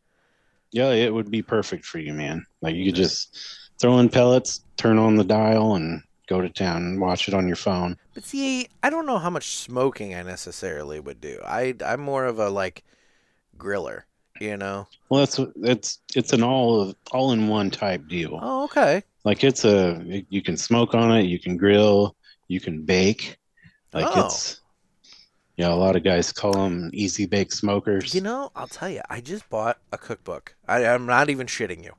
Yeah, 0.72 0.92
it 0.92 1.14
would 1.14 1.30
be 1.30 1.42
perfect 1.42 1.86
for 1.86 2.00
you, 2.00 2.14
man. 2.14 2.46
Like 2.62 2.76
you 2.76 2.86
could 2.86 2.96
just 2.96 3.38
throw 3.80 4.00
in 4.00 4.10
pellets, 4.10 4.62
turn 4.78 4.98
on 4.98 5.18
the 5.18 5.24
dial, 5.24 5.76
and 5.76 6.02
go 6.28 6.42
to 6.42 6.50
town 6.50 6.84
and 6.84 7.02
watch 7.02 7.28
it 7.28 7.34
on 7.34 7.48
your 7.48 7.56
phone. 7.56 7.98
But 8.14 8.24
see, 8.24 8.68
I 8.84 8.90
don't 8.90 9.06
know 9.06 9.18
how 9.18 9.30
much 9.30 9.56
smoking 9.58 10.16
I 10.16 10.24
necessarily 10.24 11.00
would 11.00 11.22
do. 11.22 11.40
I 11.46 11.76
I'm 11.86 12.02
more 12.02 12.26
of 12.26 12.40
a 12.40 12.50
like 12.50 12.84
griller, 13.58 14.04
you 14.40 14.58
know. 14.58 14.88
Well, 15.10 15.20
that's 15.20 15.40
it's 15.58 16.00
it's 16.16 16.34
an 16.34 16.44
all 16.44 16.82
of 16.82 16.96
all 17.12 17.32
in 17.32 17.48
one 17.48 17.70
type 17.72 18.08
deal. 18.08 18.40
Oh, 18.42 18.64
okay. 18.66 19.04
Like 19.24 19.44
it's 19.44 19.66
a 19.66 20.24
you 20.30 20.42
can 20.42 20.58
smoke 20.58 20.96
on 20.96 21.12
it, 21.18 21.24
you 21.26 21.40
can 21.40 21.58
grill, 21.58 22.16
you 22.48 22.60
can 22.60 22.84
bake. 22.84 23.38
Like 23.94 24.08
Oh. 24.10 24.26
it's 24.26 24.62
yeah, 25.58 25.72
a 25.72 25.76
lot 25.76 25.96
of 25.96 26.04
guys 26.04 26.32
call 26.32 26.54
them 26.54 26.90
easy 26.94 27.26
bake 27.28 27.52
smokers. 27.52 28.16
You 28.16 28.22
know, 28.22 28.52
I'll 28.56 28.68
tell 28.68 28.90
you, 28.90 29.02
I 29.10 29.22
just 29.22 29.48
bought 29.50 29.78
a 29.92 29.98
cookbook. 29.98 30.56
I, 30.68 30.86
I'm 30.88 31.06
not 31.06 31.30
even 31.30 31.46
shitting 31.46 31.84
you. 31.84 31.92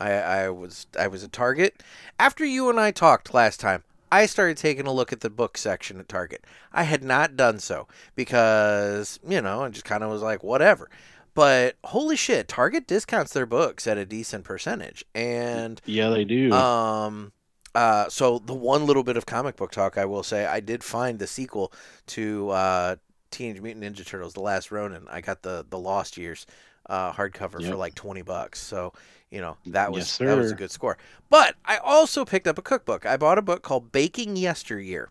I, 0.00 0.12
I 0.12 0.48
was 0.50 0.86
I 0.98 1.06
was 1.06 1.22
at 1.22 1.32
Target 1.32 1.82
after 2.18 2.44
you 2.44 2.68
and 2.70 2.80
I 2.80 2.90
talked 2.90 3.34
last 3.34 3.60
time. 3.60 3.84
I 4.12 4.26
started 4.26 4.56
taking 4.56 4.86
a 4.86 4.92
look 4.92 5.12
at 5.12 5.20
the 5.20 5.30
book 5.30 5.56
section 5.56 6.00
at 6.00 6.08
Target. 6.08 6.44
I 6.72 6.82
had 6.82 7.04
not 7.04 7.36
done 7.36 7.60
so 7.60 7.86
because 8.16 9.20
you 9.26 9.40
know 9.40 9.62
I 9.62 9.68
just 9.68 9.84
kind 9.84 10.02
of 10.02 10.10
was 10.10 10.22
like 10.22 10.42
whatever. 10.42 10.90
But 11.34 11.76
holy 11.84 12.16
shit, 12.16 12.48
Target 12.48 12.86
discounts 12.88 13.32
their 13.32 13.46
books 13.46 13.86
at 13.86 13.96
a 13.98 14.04
decent 14.04 14.44
percentage, 14.44 15.04
and 15.14 15.80
yeah, 15.84 16.08
they 16.08 16.24
do. 16.24 16.52
um, 16.52 17.32
uh, 17.74 18.08
so 18.08 18.40
the 18.40 18.54
one 18.54 18.84
little 18.84 19.04
bit 19.04 19.16
of 19.16 19.26
comic 19.26 19.54
book 19.54 19.70
talk 19.70 19.96
I 19.96 20.04
will 20.06 20.24
say, 20.24 20.44
I 20.44 20.58
did 20.58 20.82
find 20.82 21.20
the 21.20 21.28
sequel 21.28 21.72
to 22.08 22.50
uh, 22.50 22.96
Teenage 23.30 23.62
Mutant 23.62 23.84
Ninja 23.84 24.04
Turtles: 24.04 24.34
The 24.34 24.40
Last 24.40 24.72
Ronin. 24.72 25.06
I 25.08 25.20
got 25.20 25.42
the 25.42 25.64
the 25.68 25.78
Lost 25.78 26.16
Years 26.16 26.46
uh, 26.86 27.12
hardcover 27.12 27.64
for 27.70 27.76
like 27.76 27.94
twenty 27.94 28.22
bucks. 28.22 28.60
So 28.60 28.92
you 29.30 29.40
know 29.40 29.56
that 29.66 29.92
was 29.92 30.18
Yes, 30.18 30.18
that 30.18 30.36
was 30.36 30.52
a 30.52 30.56
good 30.56 30.70
score. 30.70 30.98
But 31.28 31.56
I 31.64 31.78
also 31.78 32.24
picked 32.24 32.46
up 32.46 32.58
a 32.58 32.62
cookbook. 32.62 33.06
I 33.06 33.16
bought 33.16 33.38
a 33.38 33.42
book 33.42 33.62
called 33.62 33.92
Baking 33.92 34.36
Yesteryear, 34.36 35.10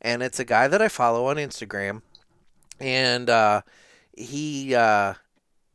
and 0.00 0.22
it's 0.22 0.38
a 0.38 0.44
guy 0.44 0.68
that 0.68 0.82
I 0.82 0.88
follow 0.88 1.26
on 1.26 1.36
Instagram, 1.36 2.02
and 2.78 3.30
uh, 3.30 3.62
he 4.16 4.74
uh, 4.74 5.14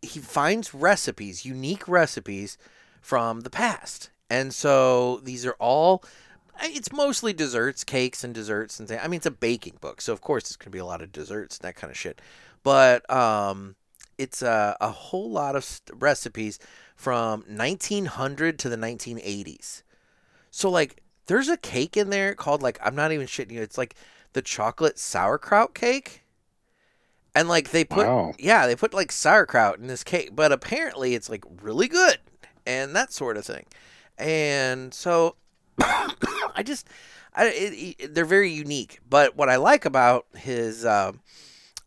he 0.01 0.19
finds 0.19 0.73
recipes, 0.73 1.45
unique 1.45 1.87
recipes 1.87 2.57
from 3.01 3.41
the 3.41 3.49
past. 3.49 4.09
And 4.29 4.53
so 4.53 5.19
these 5.23 5.45
are 5.45 5.55
all 5.59 6.03
it's 6.61 6.91
mostly 6.91 7.33
desserts, 7.33 7.83
cakes 7.83 8.23
and 8.23 8.33
desserts 8.33 8.79
and 8.79 8.87
things. 8.87 9.01
I 9.03 9.07
mean 9.07 9.17
it's 9.17 9.25
a 9.25 9.31
baking 9.31 9.77
book, 9.81 10.01
so 10.01 10.13
of 10.13 10.21
course 10.21 10.43
it's 10.43 10.55
going 10.55 10.71
to 10.71 10.75
be 10.75 10.79
a 10.79 10.85
lot 10.85 11.01
of 11.01 11.11
desserts 11.11 11.57
and 11.57 11.67
that 11.67 11.75
kind 11.75 11.91
of 11.91 11.97
shit. 11.97 12.21
But 12.63 13.09
um 13.09 13.75
it's 14.17 14.41
a, 14.41 14.77
a 14.79 14.89
whole 14.89 15.31
lot 15.31 15.55
of 15.55 15.63
st- 15.63 15.99
recipes 15.99 16.59
from 17.01 17.43
1900 17.47 18.59
to 18.59 18.69
the 18.69 18.75
1980s. 18.75 19.81
So 20.51 20.69
like 20.69 21.01
there's 21.25 21.49
a 21.49 21.57
cake 21.57 21.97
in 21.97 22.11
there 22.11 22.35
called 22.35 22.61
like 22.61 22.77
I'm 22.83 22.93
not 22.93 23.11
even 23.11 23.25
shitting 23.25 23.53
you. 23.53 23.61
It's 23.63 23.77
like 23.77 23.95
the 24.33 24.43
chocolate 24.43 24.99
sauerkraut 24.99 25.73
cake. 25.73 26.21
And 27.33 27.47
like 27.47 27.71
they 27.71 27.83
put 27.83 28.05
Wow. 28.05 28.33
yeah, 28.37 28.67
they 28.67 28.75
put 28.75 28.93
like 28.93 29.11
sauerkraut 29.11 29.79
in 29.79 29.87
this 29.87 30.03
cake, 30.03 30.35
but 30.35 30.51
apparently 30.51 31.15
it's 31.15 31.27
like 31.27 31.43
really 31.63 31.87
good 31.87 32.19
and 32.67 32.95
that 32.95 33.11
sort 33.11 33.35
of 33.35 33.45
thing. 33.45 33.65
And 34.19 34.93
so 34.93 35.37
I 35.79 36.61
just 36.63 36.87
I, 37.33 37.47
it, 37.47 37.95
it, 37.97 38.13
they're 38.13 38.25
very 38.25 38.51
unique. 38.51 38.99
But 39.09 39.35
what 39.35 39.49
I 39.49 39.55
like 39.55 39.85
about 39.85 40.27
his 40.35 40.85
uh, 40.85 41.13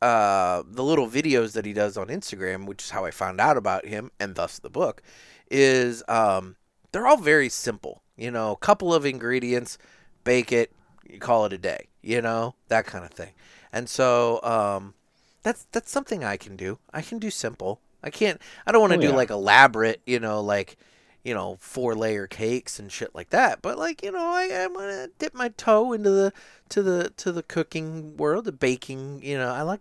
uh, 0.04 0.62
the 0.66 0.84
little 0.84 1.08
videos 1.08 1.52
that 1.52 1.64
he 1.64 1.72
does 1.72 1.96
on 1.96 2.08
Instagram, 2.08 2.66
which 2.66 2.82
is 2.84 2.90
how 2.90 3.04
I 3.04 3.10
found 3.10 3.40
out 3.40 3.56
about 3.56 3.86
him 3.86 4.10
and 4.20 4.34
thus 4.34 4.58
the 4.58 4.70
book, 4.70 5.02
is 5.50 6.02
um, 6.08 6.56
they're 6.92 7.06
all 7.06 7.16
very 7.16 7.48
simple. 7.48 8.02
You 8.16 8.30
know, 8.30 8.52
a 8.52 8.56
couple 8.56 8.92
of 8.94 9.04
ingredients, 9.06 9.78
bake 10.22 10.52
it, 10.52 10.70
you 11.08 11.18
call 11.18 11.46
it 11.46 11.52
a 11.52 11.58
day. 11.58 11.88
You 12.02 12.20
know, 12.22 12.54
that 12.68 12.84
kind 12.86 13.04
of 13.04 13.10
thing. 13.12 13.32
And 13.72 13.88
so 13.88 14.40
um, 14.42 14.94
that's 15.42 15.66
that's 15.72 15.90
something 15.90 16.22
I 16.22 16.36
can 16.36 16.54
do. 16.56 16.78
I 16.92 17.02
can 17.02 17.18
do 17.18 17.30
simple. 17.30 17.80
I 18.02 18.10
can't. 18.10 18.40
I 18.66 18.72
don't 18.72 18.80
want 18.82 18.92
to 18.92 18.98
Oh, 18.98 19.02
do 19.02 19.08
yeah. 19.08 19.16
like 19.22 19.30
elaborate. 19.30 20.00
You 20.06 20.20
know, 20.20 20.40
like 20.42 20.76
you 21.24 21.34
know, 21.34 21.56
four 21.60 21.94
layer 21.96 22.26
cakes 22.26 22.78
and 22.78 22.92
shit 22.92 23.14
like 23.14 23.30
that. 23.30 23.62
But 23.62 23.78
like, 23.78 24.02
you 24.02 24.12
know, 24.12 24.26
I, 24.26 24.50
I'm 24.64 24.74
gonna 24.74 25.08
dip 25.18 25.34
my 25.34 25.48
toe 25.50 25.92
into 25.92 26.10
the 26.10 26.32
to 26.70 26.82
the 26.82 27.10
to 27.16 27.32
the 27.32 27.42
cooking 27.42 28.16
world, 28.16 28.44
the 28.44 28.52
baking. 28.52 29.22
You 29.22 29.38
know, 29.38 29.50
I 29.50 29.62
like 29.62 29.80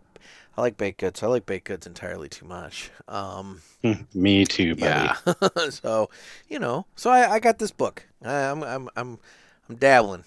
I 0.58 0.62
like 0.62 0.78
baked 0.78 1.00
goods. 1.02 1.24
I 1.24 1.28
like 1.28 1.46
baked 1.46 1.66
goods 1.68 1.88
entirely 1.88 2.30
too 2.30 2.46
much. 2.46 2.92
Um, 3.08 3.62
Me 4.14 4.46
too, 4.46 4.76
buddy. 4.76 5.14
yeah. 5.16 5.16
so, 5.70 6.10
you 6.48 6.60
know, 6.60 6.86
so 6.96 7.10
I, 7.10 7.34
I 7.34 7.40
got 7.40 7.60
this 7.60 7.72
book. 7.72 8.06
I, 8.24 8.34
I'm 8.34 8.64
I'm 8.64 8.90
I'm 8.96 9.20
I'm 9.70 9.76
dabbling. 9.76 10.26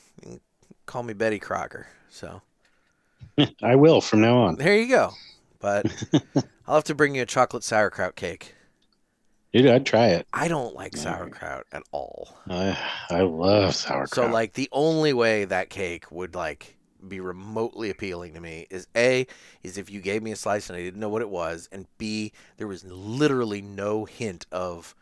Call 0.86 1.02
me 1.02 1.14
Betty 1.14 1.38
Crocker. 1.38 1.86
So 2.10 2.42
I 3.62 3.76
will 3.76 4.00
from 4.00 4.20
now 4.22 4.38
on. 4.38 4.56
there 4.56 4.76
you 4.76 4.88
go. 4.88 5.12
But 5.60 5.86
I'll 6.66 6.76
have 6.76 6.84
to 6.84 6.94
bring 6.94 7.14
you 7.14 7.22
a 7.22 7.26
chocolate 7.26 7.64
sauerkraut 7.64 8.16
cake. 8.16 8.55
Dude, 9.56 9.68
I'd 9.68 9.86
try 9.86 10.08
it. 10.08 10.26
I 10.34 10.48
don't 10.48 10.74
like 10.74 10.98
sauerkraut 10.98 11.64
at 11.72 11.82
all. 11.90 12.36
I 12.46 12.76
I 13.08 13.22
love 13.22 13.74
sauerkraut. 13.74 14.10
So 14.10 14.26
like 14.26 14.52
the 14.52 14.68
only 14.70 15.14
way 15.14 15.46
that 15.46 15.70
cake 15.70 16.12
would 16.12 16.34
like 16.34 16.76
be 17.08 17.20
remotely 17.20 17.88
appealing 17.88 18.34
to 18.34 18.40
me 18.40 18.66
is 18.68 18.86
A 18.94 19.26
is 19.62 19.78
if 19.78 19.88
you 19.88 20.02
gave 20.02 20.22
me 20.22 20.32
a 20.32 20.36
slice 20.36 20.68
and 20.68 20.76
I 20.76 20.82
didn't 20.82 21.00
know 21.00 21.08
what 21.08 21.22
it 21.22 21.30
was 21.30 21.70
and 21.72 21.86
B 21.96 22.32
there 22.58 22.66
was 22.66 22.84
literally 22.84 23.62
no 23.62 24.04
hint 24.04 24.44
of 24.52 24.94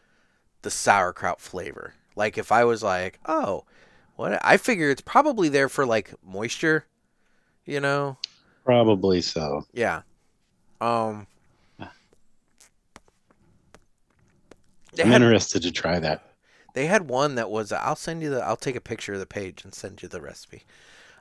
the 0.62 0.70
sauerkraut 0.70 1.40
flavor. 1.40 1.94
Like 2.14 2.38
if 2.38 2.52
I 2.52 2.64
was 2.64 2.80
like, 2.80 3.18
"Oh, 3.26 3.64
what 4.14 4.38
I 4.44 4.56
figure 4.56 4.88
it's 4.88 5.02
probably 5.02 5.49
there 5.49 5.68
for 5.68 5.84
like 5.84 6.14
moisture, 6.25 6.87
you 7.64 7.80
know? 7.80 8.18
Probably 8.64 9.20
so. 9.20 9.66
Yeah. 9.73 10.02
Um 10.80 11.26
I'm 15.02 15.10
had, 15.10 15.22
interested 15.22 15.62
to 15.62 15.70
try 15.72 15.98
that. 16.00 16.24
They 16.72 16.86
had 16.86 17.08
one 17.08 17.36
that 17.36 17.50
was. 17.50 17.72
I'll 17.72 17.96
send 17.96 18.22
you 18.22 18.30
the. 18.30 18.42
I'll 18.44 18.56
take 18.56 18.76
a 18.76 18.80
picture 18.80 19.14
of 19.14 19.20
the 19.20 19.26
page 19.26 19.64
and 19.64 19.74
send 19.74 20.02
you 20.02 20.08
the 20.08 20.20
recipe. 20.20 20.64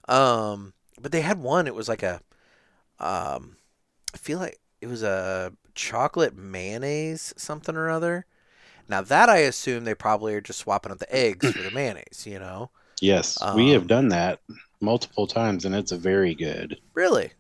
Um, 0.08 0.74
but 1.02 1.12
they 1.12 1.22
had 1.22 1.40
one. 1.40 1.68
It 1.68 1.76
was 1.76 1.90
like 1.90 2.04
a. 2.04 2.22
Um, 3.00 3.58
I 4.16 4.18
feel 4.20 4.40
like 4.40 4.60
it 4.82 4.88
was 4.88 5.04
a 5.04 5.54
chocolate 5.76 6.36
mayonnaise 6.38 7.34
something 7.38 7.76
or 7.76 7.90
other. 7.90 8.26
Now 8.90 9.02
that 9.04 9.30
I 9.30 9.38
assume 9.40 9.86
they 9.86 9.96
probably 9.96 10.36
are 10.36 10.42
just 10.42 10.60
swapping 10.60 10.92
out 10.92 11.00
the 11.00 11.16
eggs 11.16 11.50
for 11.50 11.64
the 11.64 11.72
mayonnaise. 11.72 12.26
You 12.28 12.40
know. 12.40 12.72
Yes, 13.02 13.46
we 13.52 13.70
have 13.70 13.86
Um, 13.86 13.86
done 13.86 14.08
that 14.08 14.42
multiple 14.82 15.28
times, 15.28 15.64
and 15.64 15.76
it's 15.76 15.92
a 15.92 15.98
very 15.98 16.34
good. 16.34 16.82
Really. 16.96 17.34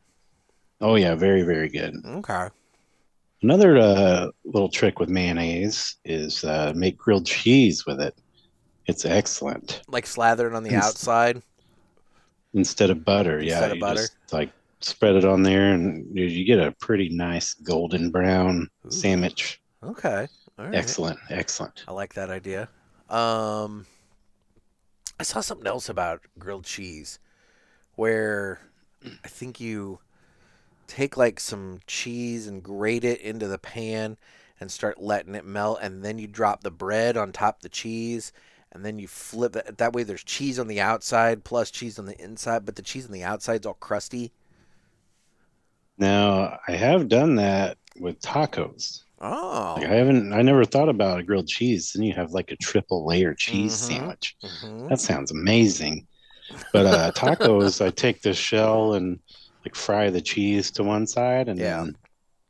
Oh 0.79 0.93
yeah, 0.93 1.15
very 1.15 1.41
very 1.41 1.67
good. 1.67 1.95
Okay. 2.05 2.49
Another 3.43 3.77
uh, 3.77 4.27
little 4.45 4.69
trick 4.69 4.99
with 4.99 5.09
mayonnaise 5.09 5.97
is 6.05 6.45
uh, 6.45 6.71
make 6.75 6.97
grilled 6.97 7.25
cheese 7.25 7.85
with 7.85 7.99
it. 7.99 8.15
It's 8.85 9.05
excellent 9.05 9.81
Like 9.87 10.07
slathered 10.07 10.53
on 10.53 10.63
the 10.63 10.71
Ins- 10.71 10.83
outside. 10.85 11.41
instead 12.53 12.89
of 12.89 13.03
butter. 13.03 13.39
Instead 13.39 13.59
yeah, 13.59 13.65
of 13.67 13.75
you 13.75 13.81
butter? 13.81 14.01
just 14.01 14.15
like 14.31 14.51
spread 14.79 15.15
it 15.15 15.25
on 15.25 15.43
there, 15.43 15.73
and 15.73 16.05
you, 16.17 16.43
get 16.45 16.59
a 16.59 16.71
pretty 16.79 17.09
nice 17.09 17.53
golden 17.53 18.11
brown 18.11 18.69
Ooh. 18.85 18.91
sandwich. 18.91 19.61
Okay. 19.83 20.27
Right. 20.57 20.75
Excellent, 20.75 21.19
excellent. 21.29 21.83
I 21.87 21.91
like 21.93 22.13
that 22.13 22.29
idea. 22.29 22.69
Um, 23.09 23.85
I 25.19 25.23
saw 25.23 25.41
something 25.41 25.67
else 25.67 25.89
about 25.89 26.21
grilled 26.39 26.65
cheese, 26.65 27.19
where 27.95 28.59
I 29.23 29.27
think 29.27 29.59
you 29.59 29.99
take 30.87 31.17
like 31.17 31.39
some 31.39 31.79
cheese 31.87 32.47
and 32.47 32.63
grate 32.63 33.03
it 33.03 33.21
into 33.21 33.47
the 33.47 33.57
pan 33.57 34.17
and 34.59 34.71
start 34.71 35.01
letting 35.01 35.35
it 35.35 35.45
melt, 35.45 35.79
and 35.81 36.03
then 36.03 36.17
you 36.19 36.27
drop 36.27 36.63
the 36.63 36.71
bread 36.71 37.17
on 37.17 37.31
top 37.31 37.57
of 37.57 37.61
the 37.63 37.69
cheese, 37.69 38.31
and 38.71 38.85
then 38.85 38.99
you 38.99 39.07
flip 39.07 39.55
it. 39.55 39.77
That 39.77 39.93
way, 39.93 40.03
there's 40.03 40.23
cheese 40.23 40.59
on 40.59 40.67
the 40.67 40.81
outside 40.81 41.43
plus 41.43 41.71
cheese 41.71 41.99
on 41.99 42.05
the 42.05 42.19
inside, 42.21 42.65
but 42.65 42.75
the 42.75 42.81
cheese 42.81 43.05
on 43.05 43.11
the 43.11 43.23
outside's 43.23 43.65
all 43.65 43.73
crusty. 43.75 44.31
Now 45.97 46.59
I 46.67 46.73
have 46.73 47.07
done 47.07 47.35
that 47.35 47.77
with 47.99 48.19
tacos. 48.21 49.03
Oh, 49.19 49.75
Like, 49.77 49.85
I 49.87 49.95
haven't. 49.95 50.33
I 50.33 50.41
never 50.43 50.65
thought 50.65 50.89
about 50.89 51.19
a 51.19 51.23
grilled 51.23 51.47
cheese. 51.47 51.93
Then 51.93 52.03
you 52.03 52.13
have 52.13 52.31
like 52.31 52.51
a 52.51 52.57
triple 52.57 53.05
layer 53.05 53.33
cheese 53.35 53.75
Mhm. 53.75 53.77
sandwich. 53.77 54.35
Mhm. 54.43 54.89
That 54.89 54.99
sounds 55.01 55.31
amazing. 55.31 56.07
But 56.73 56.87
uh, 56.87 57.11
tacos, 57.13 57.85
I 57.85 57.91
take 57.91 58.21
the 58.23 58.33
shell 58.33 58.95
and 58.95 59.19
like 59.65 59.75
fry 59.75 60.09
the 60.09 60.21
cheese 60.21 60.71
to 60.71 60.83
one 60.83 61.07
side 61.07 61.49
and 61.49 61.63
Yeah. 61.63 61.65
then 61.65 61.95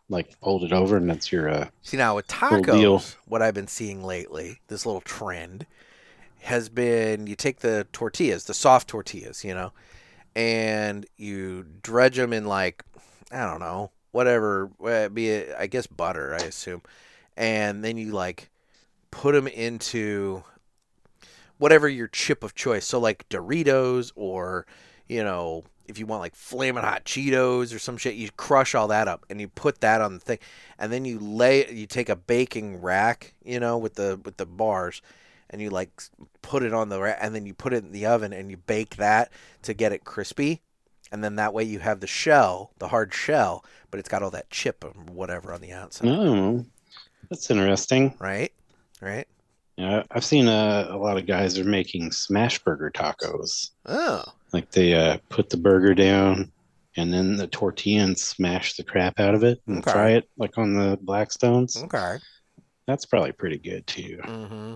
like 0.09 0.37
fold 0.41 0.63
it 0.65 0.73
over, 0.73 0.97
and 0.97 1.09
that's 1.09 1.31
your. 1.31 1.49
Uh, 1.49 1.69
See 1.81 1.97
now 1.97 2.15
with 2.15 2.27
tacos, 2.27 3.15
what 3.25 3.41
I've 3.41 3.53
been 3.53 3.67
seeing 3.67 4.03
lately, 4.03 4.61
this 4.67 4.85
little 4.85 5.01
trend, 5.01 5.65
has 6.43 6.69
been 6.69 7.27
you 7.27 7.35
take 7.35 7.59
the 7.61 7.87
tortillas, 7.93 8.45
the 8.45 8.53
soft 8.53 8.87
tortillas, 8.89 9.43
you 9.43 9.53
know, 9.53 9.73
and 10.35 11.05
you 11.17 11.65
dredge 11.83 12.17
them 12.17 12.33
in 12.33 12.45
like 12.45 12.83
I 13.31 13.45
don't 13.45 13.59
know, 13.61 13.91
whatever, 14.11 14.67
be 15.13 15.29
it, 15.29 15.55
I 15.57 15.67
guess 15.67 15.87
butter, 15.87 16.35
I 16.35 16.43
assume, 16.43 16.83
and 17.37 17.83
then 17.83 17.97
you 17.97 18.11
like 18.13 18.49
put 19.11 19.33
them 19.33 19.47
into 19.47 20.43
whatever 21.57 21.87
your 21.87 22.07
chip 22.07 22.43
of 22.43 22.55
choice. 22.55 22.85
So 22.85 22.99
like 22.99 23.27
Doritos 23.29 24.11
or 24.15 24.65
you 25.07 25.23
know 25.23 25.63
if 25.87 25.99
you 25.99 26.05
want 26.05 26.21
like 26.21 26.35
flaming 26.35 26.83
hot 26.83 27.05
Cheetos 27.05 27.75
or 27.75 27.79
some 27.79 27.97
shit, 27.97 28.15
you 28.15 28.29
crush 28.37 28.75
all 28.75 28.87
that 28.87 29.07
up 29.07 29.25
and 29.29 29.39
you 29.41 29.47
put 29.47 29.81
that 29.81 30.01
on 30.01 30.13
the 30.13 30.19
thing, 30.19 30.39
and 30.79 30.91
then 30.91 31.05
you 31.05 31.19
lay 31.19 31.69
you 31.71 31.85
take 31.85 32.09
a 32.09 32.15
baking 32.15 32.81
rack, 32.81 33.33
you 33.43 33.59
know, 33.59 33.77
with 33.77 33.95
the 33.95 34.19
with 34.23 34.37
the 34.37 34.45
bars, 34.45 35.01
and 35.49 35.61
you 35.61 35.69
like 35.69 35.89
put 36.41 36.63
it 36.63 36.73
on 36.73 36.89
the 36.89 36.99
rack, 36.99 37.17
and 37.21 37.35
then 37.35 37.45
you 37.45 37.53
put 37.53 37.73
it 37.73 37.83
in 37.83 37.91
the 37.91 38.05
oven 38.05 38.33
and 38.33 38.49
you 38.49 38.57
bake 38.57 38.95
that 38.97 39.31
to 39.63 39.73
get 39.73 39.91
it 39.91 40.03
crispy, 40.03 40.61
and 41.11 41.23
then 41.23 41.35
that 41.35 41.53
way 41.53 41.63
you 41.63 41.79
have 41.79 41.99
the 41.99 42.07
shell, 42.07 42.71
the 42.79 42.87
hard 42.87 43.13
shell, 43.13 43.63
but 43.91 43.99
it's 43.99 44.09
got 44.09 44.23
all 44.23 44.31
that 44.31 44.49
chip 44.49 44.83
or 44.83 44.89
whatever 45.11 45.53
on 45.53 45.61
the 45.61 45.71
outside, 45.71 46.09
oh, 46.09 46.65
that's 47.29 47.49
interesting. 47.49 48.13
right? 48.19 48.51
Right? 49.01 49.27
Yeah, 49.75 50.03
I've 50.11 50.23
seen 50.23 50.47
uh, 50.47 50.87
a 50.89 50.97
lot 50.97 51.17
of 51.17 51.25
guys 51.25 51.57
are 51.57 51.63
making 51.63 52.11
smash 52.11 52.59
burger 52.59 52.91
tacos. 52.91 53.71
Oh, 53.87 54.23
Like 54.53 54.71
they 54.71 54.93
uh, 54.93 55.17
put 55.29 55.49
the 55.49 55.57
burger 55.57 55.93
down 55.93 56.51
and 56.95 57.11
then 57.11 57.35
the 57.35 57.47
tortilla 57.47 58.03
and 58.03 58.17
smash 58.17 58.75
the 58.75 58.83
crap 58.83 59.19
out 59.19 59.35
of 59.35 59.43
it 59.43 59.61
and 59.67 59.77
Okay. 59.79 59.91
fry 59.91 60.11
it 60.11 60.29
like 60.37 60.57
on 60.57 60.75
the 60.75 60.97
Blackstones. 61.03 61.83
okay. 61.83 62.19
That's 62.87 63.05
probably 63.05 63.31
pretty 63.31 63.57
good 63.57 63.87
too. 63.87 64.21
hmm 64.25 64.75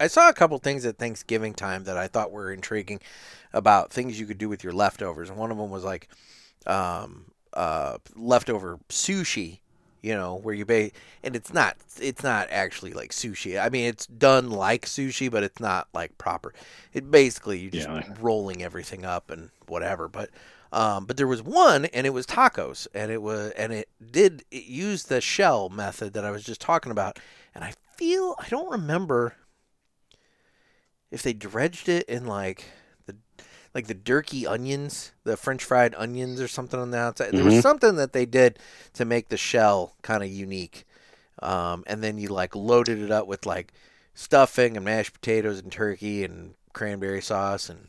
I 0.00 0.08
saw 0.08 0.28
a 0.28 0.34
couple 0.34 0.58
things 0.58 0.86
at 0.86 0.98
Thanksgiving 0.98 1.54
time 1.54 1.84
that 1.84 1.96
I 1.98 2.08
thought 2.08 2.32
were 2.32 2.52
intriguing 2.52 3.00
about 3.52 3.92
things 3.92 4.20
you 4.20 4.26
could 4.26 4.38
do 4.38 4.48
with 4.48 4.64
your 4.64 4.72
leftovers, 4.72 5.30
and 5.30 5.38
one 5.38 5.50
of 5.50 5.58
them 5.58 5.70
was 5.70 5.84
like 5.84 6.08
um, 6.66 7.32
uh, 7.54 7.98
leftover 8.16 8.80
sushi. 8.90 9.60
You 10.02 10.14
know, 10.14 10.36
where 10.36 10.54
you 10.54 10.64
bake, 10.64 10.94
and 11.22 11.34
it's 11.34 11.52
not 11.52 11.76
it's 12.00 12.22
not 12.22 12.48
actually 12.50 12.92
like 12.92 13.10
sushi. 13.10 13.60
I 13.62 13.68
mean, 13.68 13.86
it's 13.86 14.06
done 14.06 14.50
like 14.50 14.86
sushi, 14.86 15.30
but 15.30 15.42
it's 15.42 15.60
not 15.60 15.88
like 15.92 16.16
proper. 16.18 16.54
It 16.92 17.10
basically 17.10 17.58
you 17.58 17.70
just 17.70 17.88
Yeah, 17.88 18.02
rolling 18.20 18.62
everything 18.62 19.04
up 19.04 19.30
and 19.30 19.50
whatever. 19.66 20.08
But 20.08 20.30
um, 20.72 21.06
but 21.06 21.16
there 21.16 21.26
was 21.26 21.42
one, 21.42 21.86
and 21.86 22.06
it 22.06 22.10
was 22.10 22.26
tacos, 22.26 22.86
and 22.94 23.10
it 23.10 23.22
was 23.22 23.52
and 23.52 23.72
it 23.72 23.88
did 24.12 24.44
it 24.50 24.64
used 24.64 25.08
the 25.08 25.20
shell 25.20 25.68
method 25.68 26.12
that 26.14 26.24
I 26.24 26.30
was 26.30 26.44
just 26.44 26.60
talking 26.60 26.92
about, 26.92 27.18
and 27.54 27.64
I 27.64 27.72
feel 27.96 28.36
I 28.38 28.48
don't 28.48 28.70
remember 28.70 29.34
if 31.10 31.22
they 31.22 31.32
dredged 31.32 31.88
it 31.88 32.04
in 32.08 32.26
like 32.26 32.64
like 33.74 33.86
the 33.86 33.94
Durkee 33.94 34.46
onions, 34.46 35.12
the 35.24 35.36
French 35.36 35.64
fried 35.64 35.94
onions 35.96 36.40
or 36.40 36.48
something 36.48 36.80
on 36.80 36.90
the 36.90 36.98
outside. 36.98 37.34
There 37.36 37.44
was 37.44 37.54
Mhm. 37.54 37.62
something 37.62 37.96
that 37.96 38.12
they 38.12 38.26
did 38.26 38.58
to 38.94 39.04
make 39.04 39.28
the 39.28 39.36
shell 39.36 39.94
kind 40.02 40.22
of 40.22 40.28
unique, 40.30 40.84
um, 41.42 41.84
and 41.86 42.02
then 42.02 42.18
you 42.18 42.28
like 42.28 42.54
loaded 42.54 42.98
it 43.00 43.10
up 43.10 43.26
with 43.26 43.46
like 43.46 43.72
stuffing 44.14 44.76
and 44.76 44.84
mashed 44.84 45.12
potatoes 45.14 45.58
and 45.60 45.70
turkey 45.70 46.24
and 46.24 46.54
cranberry 46.72 47.22
sauce 47.22 47.68
and 47.68 47.88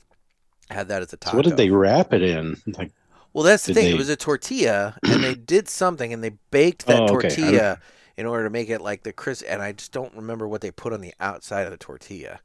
had 0.69 0.87
that 0.87 1.01
as 1.01 1.13
a 1.13 1.17
taco. 1.17 1.31
So 1.31 1.37
what 1.37 1.45
did 1.45 1.57
they 1.57 1.69
wrap 1.69 2.13
it 2.13 2.21
in? 2.21 2.61
Like 2.77 2.91
Well, 3.33 3.43
that's 3.43 3.65
the 3.65 3.73
thing. 3.73 3.91
It 3.91 3.97
was 3.97 4.09
a 4.09 4.15
tortilla, 4.15 4.97
and 5.05 5.23
they 5.23 5.35
did 5.35 5.69
something, 5.69 6.11
and 6.13 6.23
they 6.23 6.31
baked 6.51 6.85
that 6.87 6.95
Oh, 6.95 7.03
okay. 7.05 7.29
Tortilla 7.29 7.79
in 8.17 8.25
order 8.25 8.43
to 8.43 8.49
make 8.49 8.69
it 8.69 8.81
like 8.81 9.03
the 9.03 9.13
crisp. 9.13 9.45
And 9.47 9.61
I 9.61 9.71
just 9.71 9.91
don't 9.91 10.13
remember 10.15 10.47
what 10.47 10.61
they 10.61 10.71
put 10.71 10.93
on 10.93 11.01
the 11.01 11.13
outside 11.19 11.65
of 11.65 11.71
the 11.71 11.77
tortilla. 11.77 12.39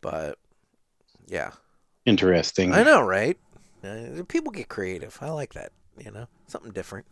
But 0.00 0.38
yeah, 1.26 1.52
interesting. 2.04 2.72
I 2.72 2.82
know, 2.82 3.02
right? 3.02 3.36
Uh, 3.84 4.22
people 4.26 4.50
get 4.50 4.68
creative. 4.68 5.16
I 5.20 5.30
like 5.30 5.54
that. 5.54 5.72
You 6.02 6.10
know, 6.10 6.26
something 6.46 6.72
different. 6.72 7.06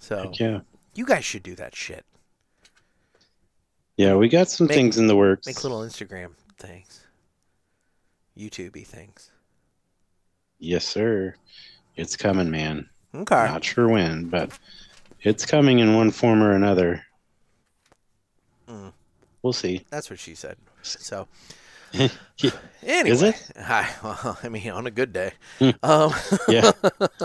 So 0.00 0.24
Heck 0.24 0.40
yeah. 0.40 0.60
you 0.94 1.04
guys 1.04 1.24
should 1.24 1.42
do 1.42 1.54
that 1.56 1.74
shit. 1.74 2.04
Yeah, 3.96 4.14
we 4.14 4.28
got 4.28 4.48
some 4.48 4.66
Make- 4.66 4.76
things 4.76 4.98
in 4.98 5.06
the 5.06 5.16
works. 5.16 5.46
Make 5.46 5.62
little 5.62 5.80
Instagram 5.80 6.30
things, 6.58 7.06
YouTubey 8.36 8.86
things. 8.86 9.30
Yes, 10.58 10.86
sir. 10.86 11.34
It's 11.96 12.16
coming, 12.16 12.50
man. 12.50 12.88
Okay. 13.14 13.34
Not 13.34 13.64
sure 13.64 13.88
when, 13.88 14.28
but 14.28 14.58
it's 15.22 15.44
coming 15.44 15.80
in 15.80 15.96
one 15.96 16.10
form 16.10 16.42
or 16.42 16.52
another. 16.52 17.04
Mm. 18.68 18.92
We'll 19.42 19.52
see. 19.52 19.84
That's 19.90 20.10
what 20.10 20.18
she 20.18 20.34
said. 20.34 20.56
So. 20.82 21.28
anyway, 22.82 23.10
Is 23.10 23.22
it? 23.22 23.50
Hi. 23.60 23.88
Well, 24.02 24.38
I 24.42 24.48
mean, 24.48 24.70
on 24.70 24.86
a 24.86 24.90
good 24.90 25.12
day. 25.12 25.32
Hmm. 25.58 25.70
um, 25.82 26.12
Yeah. 26.48 26.72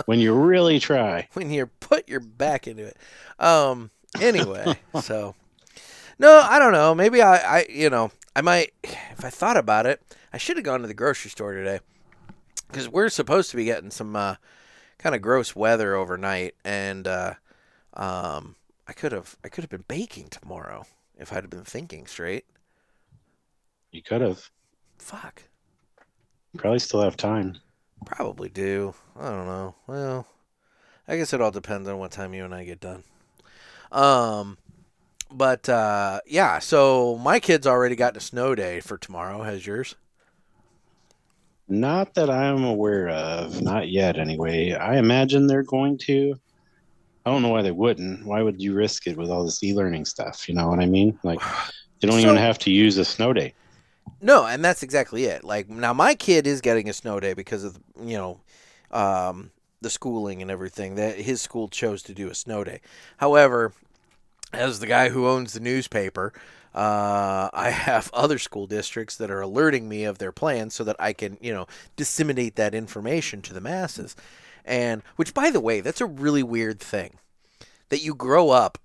when 0.06 0.18
you 0.18 0.34
really 0.34 0.78
try. 0.80 1.28
when 1.34 1.50
you 1.50 1.66
put 1.80 2.08
your 2.08 2.20
back 2.20 2.66
into 2.66 2.84
it. 2.84 2.96
Um. 3.38 3.90
Anyway, 4.20 4.74
so 5.02 5.34
no, 6.18 6.40
I 6.48 6.58
don't 6.58 6.72
know. 6.72 6.94
Maybe 6.94 7.20
I, 7.20 7.58
I, 7.58 7.66
you 7.68 7.90
know, 7.90 8.10
I 8.34 8.40
might. 8.40 8.72
If 8.82 9.24
I 9.24 9.30
thought 9.30 9.58
about 9.58 9.84
it, 9.84 10.00
I 10.32 10.38
should 10.38 10.56
have 10.56 10.64
gone 10.64 10.80
to 10.80 10.86
the 10.86 10.94
grocery 10.94 11.30
store 11.30 11.52
today 11.52 11.80
because 12.68 12.88
we're 12.88 13.10
supposed 13.10 13.50
to 13.50 13.56
be 13.56 13.64
getting 13.64 13.90
some 13.90 14.16
uh, 14.16 14.36
kind 14.98 15.14
of 15.14 15.20
gross 15.20 15.54
weather 15.54 15.94
overnight, 15.94 16.54
and 16.64 17.06
uh, 17.06 17.34
um, 17.94 18.56
I 18.88 18.92
could 18.94 19.12
have, 19.12 19.36
I 19.44 19.48
could 19.48 19.64
have 19.64 19.70
been 19.70 19.84
baking 19.86 20.28
tomorrow 20.28 20.86
if 21.18 21.30
I'd 21.32 21.42
have 21.42 21.50
been 21.50 21.64
thinking 21.64 22.06
straight. 22.06 22.46
You 23.92 24.02
could 24.02 24.22
have. 24.22 24.50
Fuck. 24.98 25.42
Probably 26.56 26.78
still 26.78 27.02
have 27.02 27.16
time. 27.16 27.58
Probably 28.04 28.48
do. 28.48 28.94
I 29.18 29.28
don't 29.30 29.46
know. 29.46 29.74
Well, 29.86 30.26
I 31.08 31.16
guess 31.16 31.32
it 31.32 31.40
all 31.40 31.50
depends 31.50 31.88
on 31.88 31.98
what 31.98 32.10
time 32.12 32.34
you 32.34 32.44
and 32.44 32.54
I 32.54 32.64
get 32.64 32.80
done. 32.80 33.04
Um, 33.92 34.58
but 35.30 35.68
uh, 35.68 36.20
yeah. 36.26 36.58
So 36.58 37.16
my 37.18 37.40
kid's 37.40 37.66
already 37.66 37.96
got 37.96 38.16
a 38.16 38.20
snow 38.20 38.54
day 38.54 38.80
for 38.80 38.96
tomorrow. 38.98 39.42
Has 39.42 39.66
yours? 39.66 39.94
Not 41.68 42.14
that 42.14 42.30
I'm 42.30 42.64
aware 42.64 43.08
of. 43.08 43.60
Not 43.60 43.88
yet, 43.88 44.18
anyway. 44.18 44.72
I 44.72 44.98
imagine 44.98 45.46
they're 45.46 45.62
going 45.64 45.98
to. 45.98 46.34
I 47.24 47.30
don't 47.30 47.42
know 47.42 47.48
why 47.48 47.62
they 47.62 47.72
wouldn't. 47.72 48.24
Why 48.24 48.40
would 48.42 48.62
you 48.62 48.72
risk 48.72 49.08
it 49.08 49.16
with 49.16 49.30
all 49.30 49.44
this 49.44 49.62
e 49.64 49.74
learning 49.74 50.04
stuff? 50.04 50.48
You 50.48 50.54
know 50.54 50.68
what 50.68 50.78
I 50.78 50.86
mean? 50.86 51.18
Like, 51.24 51.40
They 52.00 52.06
don't 52.08 52.20
So- 52.20 52.26
even 52.26 52.36
have 52.36 52.58
to 52.60 52.70
use 52.70 52.98
a 52.98 53.04
snow 53.04 53.32
day. 53.32 53.52
No, 54.20 54.46
and 54.46 54.64
that's 54.64 54.82
exactly 54.82 55.24
it. 55.24 55.44
Like 55.44 55.68
now, 55.68 55.92
my 55.92 56.14
kid 56.14 56.46
is 56.46 56.60
getting 56.60 56.88
a 56.88 56.92
snow 56.92 57.20
day 57.20 57.34
because 57.34 57.64
of 57.64 57.78
you 58.00 58.16
know 58.16 58.40
um, 58.90 59.50
the 59.80 59.90
schooling 59.90 60.42
and 60.42 60.50
everything. 60.50 60.94
That 60.94 61.18
his 61.18 61.40
school 61.40 61.68
chose 61.68 62.02
to 62.04 62.14
do 62.14 62.28
a 62.28 62.34
snow 62.34 62.64
day. 62.64 62.80
However, 63.18 63.72
as 64.52 64.80
the 64.80 64.86
guy 64.86 65.10
who 65.10 65.26
owns 65.26 65.52
the 65.52 65.60
newspaper, 65.60 66.32
uh, 66.74 67.50
I 67.52 67.70
have 67.70 68.10
other 68.14 68.38
school 68.38 68.66
districts 68.66 69.16
that 69.16 69.30
are 69.30 69.40
alerting 69.40 69.88
me 69.88 70.04
of 70.04 70.18
their 70.18 70.32
plans 70.32 70.74
so 70.74 70.84
that 70.84 70.96
I 70.98 71.12
can 71.12 71.36
you 71.40 71.52
know 71.52 71.66
disseminate 71.96 72.56
that 72.56 72.74
information 72.74 73.42
to 73.42 73.54
the 73.54 73.60
masses. 73.60 74.16
And 74.64 75.02
which, 75.14 75.32
by 75.32 75.50
the 75.50 75.60
way, 75.60 75.80
that's 75.80 76.00
a 76.00 76.06
really 76.06 76.42
weird 76.42 76.80
thing 76.80 77.18
that 77.88 78.02
you 78.02 78.14
grow 78.14 78.50
up 78.50 78.78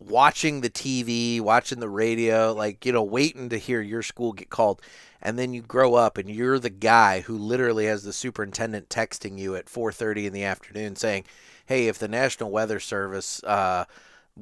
watching 0.00 0.62
the 0.62 0.70
TV, 0.70 1.40
watching 1.40 1.78
the 1.78 1.88
radio, 1.88 2.52
like, 2.54 2.84
you 2.86 2.92
know, 2.92 3.02
waiting 3.02 3.50
to 3.50 3.58
hear 3.58 3.80
your 3.80 4.02
school 4.02 4.32
get 4.32 4.48
called. 4.48 4.80
And 5.22 5.38
then 5.38 5.52
you 5.52 5.60
grow 5.60 5.94
up 5.94 6.16
and 6.16 6.30
you're 6.30 6.58
the 6.58 6.70
guy 6.70 7.20
who 7.20 7.36
literally 7.36 7.84
has 7.86 8.02
the 8.02 8.12
superintendent 8.12 8.88
texting 8.88 9.38
you 9.38 9.54
at 9.54 9.68
4:30 9.68 10.26
in 10.26 10.32
the 10.32 10.44
afternoon 10.44 10.96
saying, 10.96 11.24
"Hey, 11.66 11.88
if 11.88 11.98
the 11.98 12.08
National 12.08 12.50
Weather 12.50 12.80
Service 12.80 13.44
uh, 13.44 13.84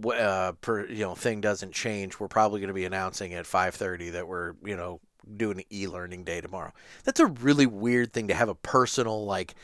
uh 0.06 0.52
per, 0.60 0.86
you 0.86 1.04
know 1.04 1.16
thing 1.16 1.40
doesn't 1.40 1.72
change, 1.72 2.20
we're 2.20 2.28
probably 2.28 2.60
going 2.60 2.68
to 2.68 2.74
be 2.74 2.84
announcing 2.84 3.34
at 3.34 3.44
5:30 3.46 4.10
that 4.10 4.28
we're, 4.28 4.54
you 4.64 4.76
know, 4.76 5.00
doing 5.36 5.64
e-learning 5.72 6.22
day 6.22 6.40
tomorrow." 6.40 6.72
That's 7.02 7.18
a 7.18 7.26
really 7.26 7.66
weird 7.66 8.12
thing 8.12 8.28
to 8.28 8.34
have 8.34 8.48
a 8.48 8.54
personal 8.54 9.24
like 9.24 9.56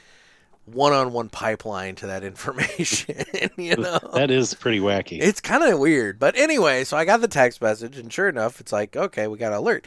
one-on-one 0.66 1.28
pipeline 1.28 1.94
to 1.96 2.06
that 2.06 2.24
information, 2.24 3.24
you 3.56 3.76
know. 3.76 3.98
That 4.14 4.30
is 4.30 4.54
pretty 4.54 4.80
wacky. 4.80 5.20
It's 5.20 5.40
kind 5.40 5.62
of 5.62 5.78
weird. 5.78 6.18
But 6.18 6.36
anyway, 6.36 6.84
so 6.84 6.96
I 6.96 7.04
got 7.04 7.20
the 7.20 7.28
text 7.28 7.60
message, 7.60 7.98
and 7.98 8.12
sure 8.12 8.28
enough, 8.28 8.60
it's 8.60 8.72
like, 8.72 8.96
okay, 8.96 9.26
we 9.26 9.38
got 9.38 9.52
an 9.52 9.58
alert. 9.58 9.86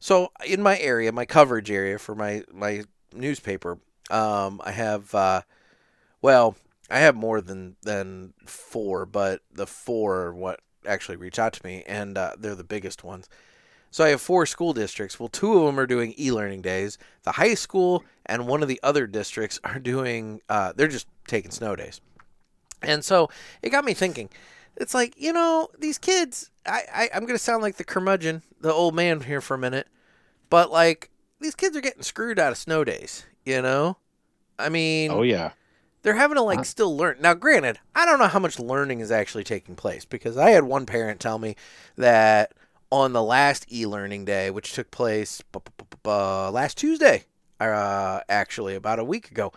So 0.00 0.30
in 0.46 0.62
my 0.62 0.78
area, 0.78 1.10
my 1.12 1.24
coverage 1.24 1.70
area 1.70 1.98
for 1.98 2.14
my, 2.14 2.44
my 2.52 2.84
newspaper, 3.12 3.78
um, 4.10 4.60
I 4.64 4.70
have, 4.70 5.14
uh, 5.14 5.42
well, 6.22 6.56
I 6.90 7.00
have 7.00 7.16
more 7.16 7.40
than, 7.40 7.76
than 7.82 8.34
four, 8.46 9.06
but 9.06 9.40
the 9.52 9.66
four 9.66 10.16
are 10.22 10.34
what 10.34 10.60
actually 10.86 11.16
reach 11.16 11.38
out 11.38 11.52
to 11.54 11.66
me, 11.66 11.84
and 11.86 12.16
uh, 12.16 12.32
they're 12.38 12.54
the 12.54 12.64
biggest 12.64 13.04
ones. 13.04 13.28
So 13.90 14.04
I 14.04 14.08
have 14.10 14.20
four 14.20 14.46
school 14.46 14.72
districts. 14.72 15.18
Well, 15.18 15.28
two 15.28 15.58
of 15.58 15.66
them 15.66 15.80
are 15.80 15.86
doing 15.86 16.14
e-learning 16.18 16.62
days. 16.62 16.98
The 17.22 17.32
high 17.32 17.54
school 17.54 18.04
and 18.26 18.46
one 18.46 18.62
of 18.62 18.68
the 18.68 18.80
other 18.82 19.06
districts 19.06 19.58
are 19.64 19.78
doing. 19.78 20.40
Uh, 20.48 20.72
they're 20.74 20.88
just 20.88 21.06
taking 21.26 21.50
snow 21.50 21.76
days. 21.76 22.00
And 22.82 23.04
so 23.04 23.28
it 23.62 23.70
got 23.70 23.84
me 23.84 23.94
thinking. 23.94 24.28
It's 24.76 24.94
like 24.94 25.14
you 25.20 25.32
know 25.32 25.68
these 25.78 25.98
kids. 25.98 26.50
I, 26.64 26.82
I 26.92 27.10
I'm 27.14 27.26
gonna 27.26 27.38
sound 27.38 27.62
like 27.62 27.76
the 27.76 27.84
curmudgeon, 27.84 28.42
the 28.60 28.72
old 28.72 28.94
man 28.94 29.20
here 29.20 29.40
for 29.40 29.54
a 29.54 29.58
minute, 29.58 29.88
but 30.50 30.70
like 30.70 31.10
these 31.40 31.56
kids 31.56 31.76
are 31.76 31.80
getting 31.80 32.02
screwed 32.02 32.38
out 32.38 32.52
of 32.52 32.58
snow 32.58 32.84
days. 32.84 33.26
You 33.44 33.62
know, 33.62 33.96
I 34.58 34.68
mean, 34.68 35.10
oh 35.10 35.22
yeah. 35.22 35.52
they're 36.02 36.14
having 36.14 36.36
to 36.36 36.42
like 36.42 36.64
still 36.64 36.96
learn. 36.96 37.16
Now, 37.20 37.34
granted, 37.34 37.80
I 37.94 38.04
don't 38.04 38.20
know 38.20 38.28
how 38.28 38.38
much 38.38 38.60
learning 38.60 39.00
is 39.00 39.10
actually 39.10 39.44
taking 39.44 39.74
place 39.74 40.04
because 40.04 40.36
I 40.36 40.50
had 40.50 40.64
one 40.64 40.86
parent 40.86 41.18
tell 41.18 41.38
me 41.40 41.56
that 41.96 42.52
on 42.90 43.12
the 43.12 43.22
last 43.22 43.66
e-learning 43.72 44.24
day, 44.24 44.50
which 44.50 44.72
took 44.72 44.90
place 44.90 45.42
bu- 45.52 46.10
last 46.10 46.78
Tuesday, 46.78 47.24
uh, 47.60 48.20
actually 48.28 48.74
about 48.74 48.98
a 48.98 49.04
week 49.04 49.30
ago, 49.30 49.52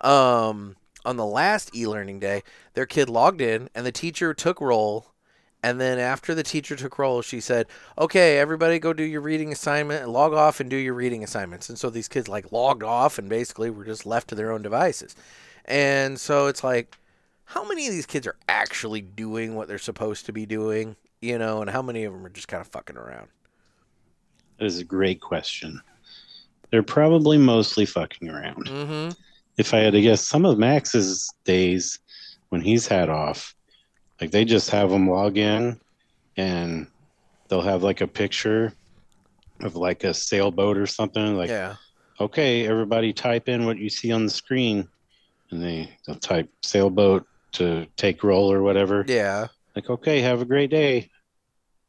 um, 0.00 0.76
on 1.04 1.16
the 1.16 1.26
last 1.26 1.74
e-learning 1.74 2.18
day, 2.20 2.42
their 2.74 2.86
kid 2.86 3.08
logged 3.08 3.40
in 3.40 3.68
and 3.74 3.84
the 3.86 3.92
teacher 3.92 4.34
took 4.34 4.60
roll. 4.60 5.06
And 5.62 5.80
then 5.80 5.98
after 5.98 6.34
the 6.34 6.42
teacher 6.42 6.76
took 6.76 6.98
roll, 6.98 7.22
she 7.22 7.40
said, 7.40 7.66
"Okay, 7.96 8.38
everybody, 8.38 8.78
go 8.78 8.92
do 8.92 9.02
your 9.02 9.22
reading 9.22 9.50
assignment 9.50 10.06
log 10.10 10.34
off 10.34 10.60
and 10.60 10.68
do 10.68 10.76
your 10.76 10.92
reading 10.92 11.24
assignments." 11.24 11.70
And 11.70 11.78
so 11.78 11.88
these 11.88 12.08
kids 12.08 12.28
like 12.28 12.52
logged 12.52 12.82
off 12.82 13.18
and 13.18 13.30
basically 13.30 13.70
were 13.70 13.84
just 13.84 14.04
left 14.04 14.28
to 14.28 14.34
their 14.34 14.52
own 14.52 14.60
devices. 14.60 15.16
And 15.64 16.20
so 16.20 16.48
it's 16.48 16.62
like, 16.62 16.98
how 17.46 17.66
many 17.66 17.86
of 17.86 17.94
these 17.94 18.04
kids 18.04 18.26
are 18.26 18.36
actually 18.46 19.00
doing 19.00 19.54
what 19.54 19.68
they're 19.68 19.78
supposed 19.78 20.26
to 20.26 20.32
be 20.32 20.44
doing, 20.44 20.96
you 21.24 21.38
know, 21.38 21.62
and 21.62 21.70
how 21.70 21.82
many 21.82 22.04
of 22.04 22.12
them 22.12 22.24
are 22.24 22.30
just 22.30 22.48
kind 22.48 22.60
of 22.60 22.68
fucking 22.68 22.96
around? 22.96 23.28
That 24.58 24.66
is 24.66 24.78
a 24.78 24.84
great 24.84 25.20
question. 25.20 25.80
They're 26.70 26.82
probably 26.82 27.38
mostly 27.38 27.86
fucking 27.86 28.28
around. 28.28 28.66
Mm-hmm. 28.66 29.10
If 29.56 29.72
I 29.72 29.78
had 29.78 29.92
to 29.94 30.00
guess, 30.00 30.26
some 30.26 30.44
of 30.44 30.58
Max's 30.58 31.32
days 31.44 31.98
when 32.50 32.60
he's 32.60 32.86
had 32.86 33.08
off, 33.08 33.54
like 34.20 34.30
they 34.30 34.44
just 34.44 34.70
have 34.70 34.90
them 34.90 35.08
log 35.08 35.38
in 35.38 35.80
and 36.36 36.86
they'll 37.48 37.62
have 37.62 37.82
like 37.82 38.00
a 38.00 38.06
picture 38.06 38.72
of 39.60 39.76
like 39.76 40.04
a 40.04 40.12
sailboat 40.12 40.76
or 40.76 40.86
something. 40.86 41.36
Like, 41.36 41.50
yeah. 41.50 41.76
okay, 42.20 42.66
everybody 42.66 43.12
type 43.12 43.48
in 43.48 43.66
what 43.66 43.78
you 43.78 43.88
see 43.88 44.12
on 44.12 44.24
the 44.24 44.30
screen. 44.30 44.88
And 45.50 45.62
they, 45.62 45.96
they'll 46.06 46.16
type 46.16 46.50
sailboat 46.62 47.26
to 47.52 47.86
take 47.96 48.24
roll 48.24 48.52
or 48.52 48.62
whatever. 48.62 49.04
Yeah. 49.06 49.46
Like, 49.76 49.90
okay, 49.90 50.20
have 50.20 50.40
a 50.40 50.44
great 50.44 50.70
day. 50.70 51.10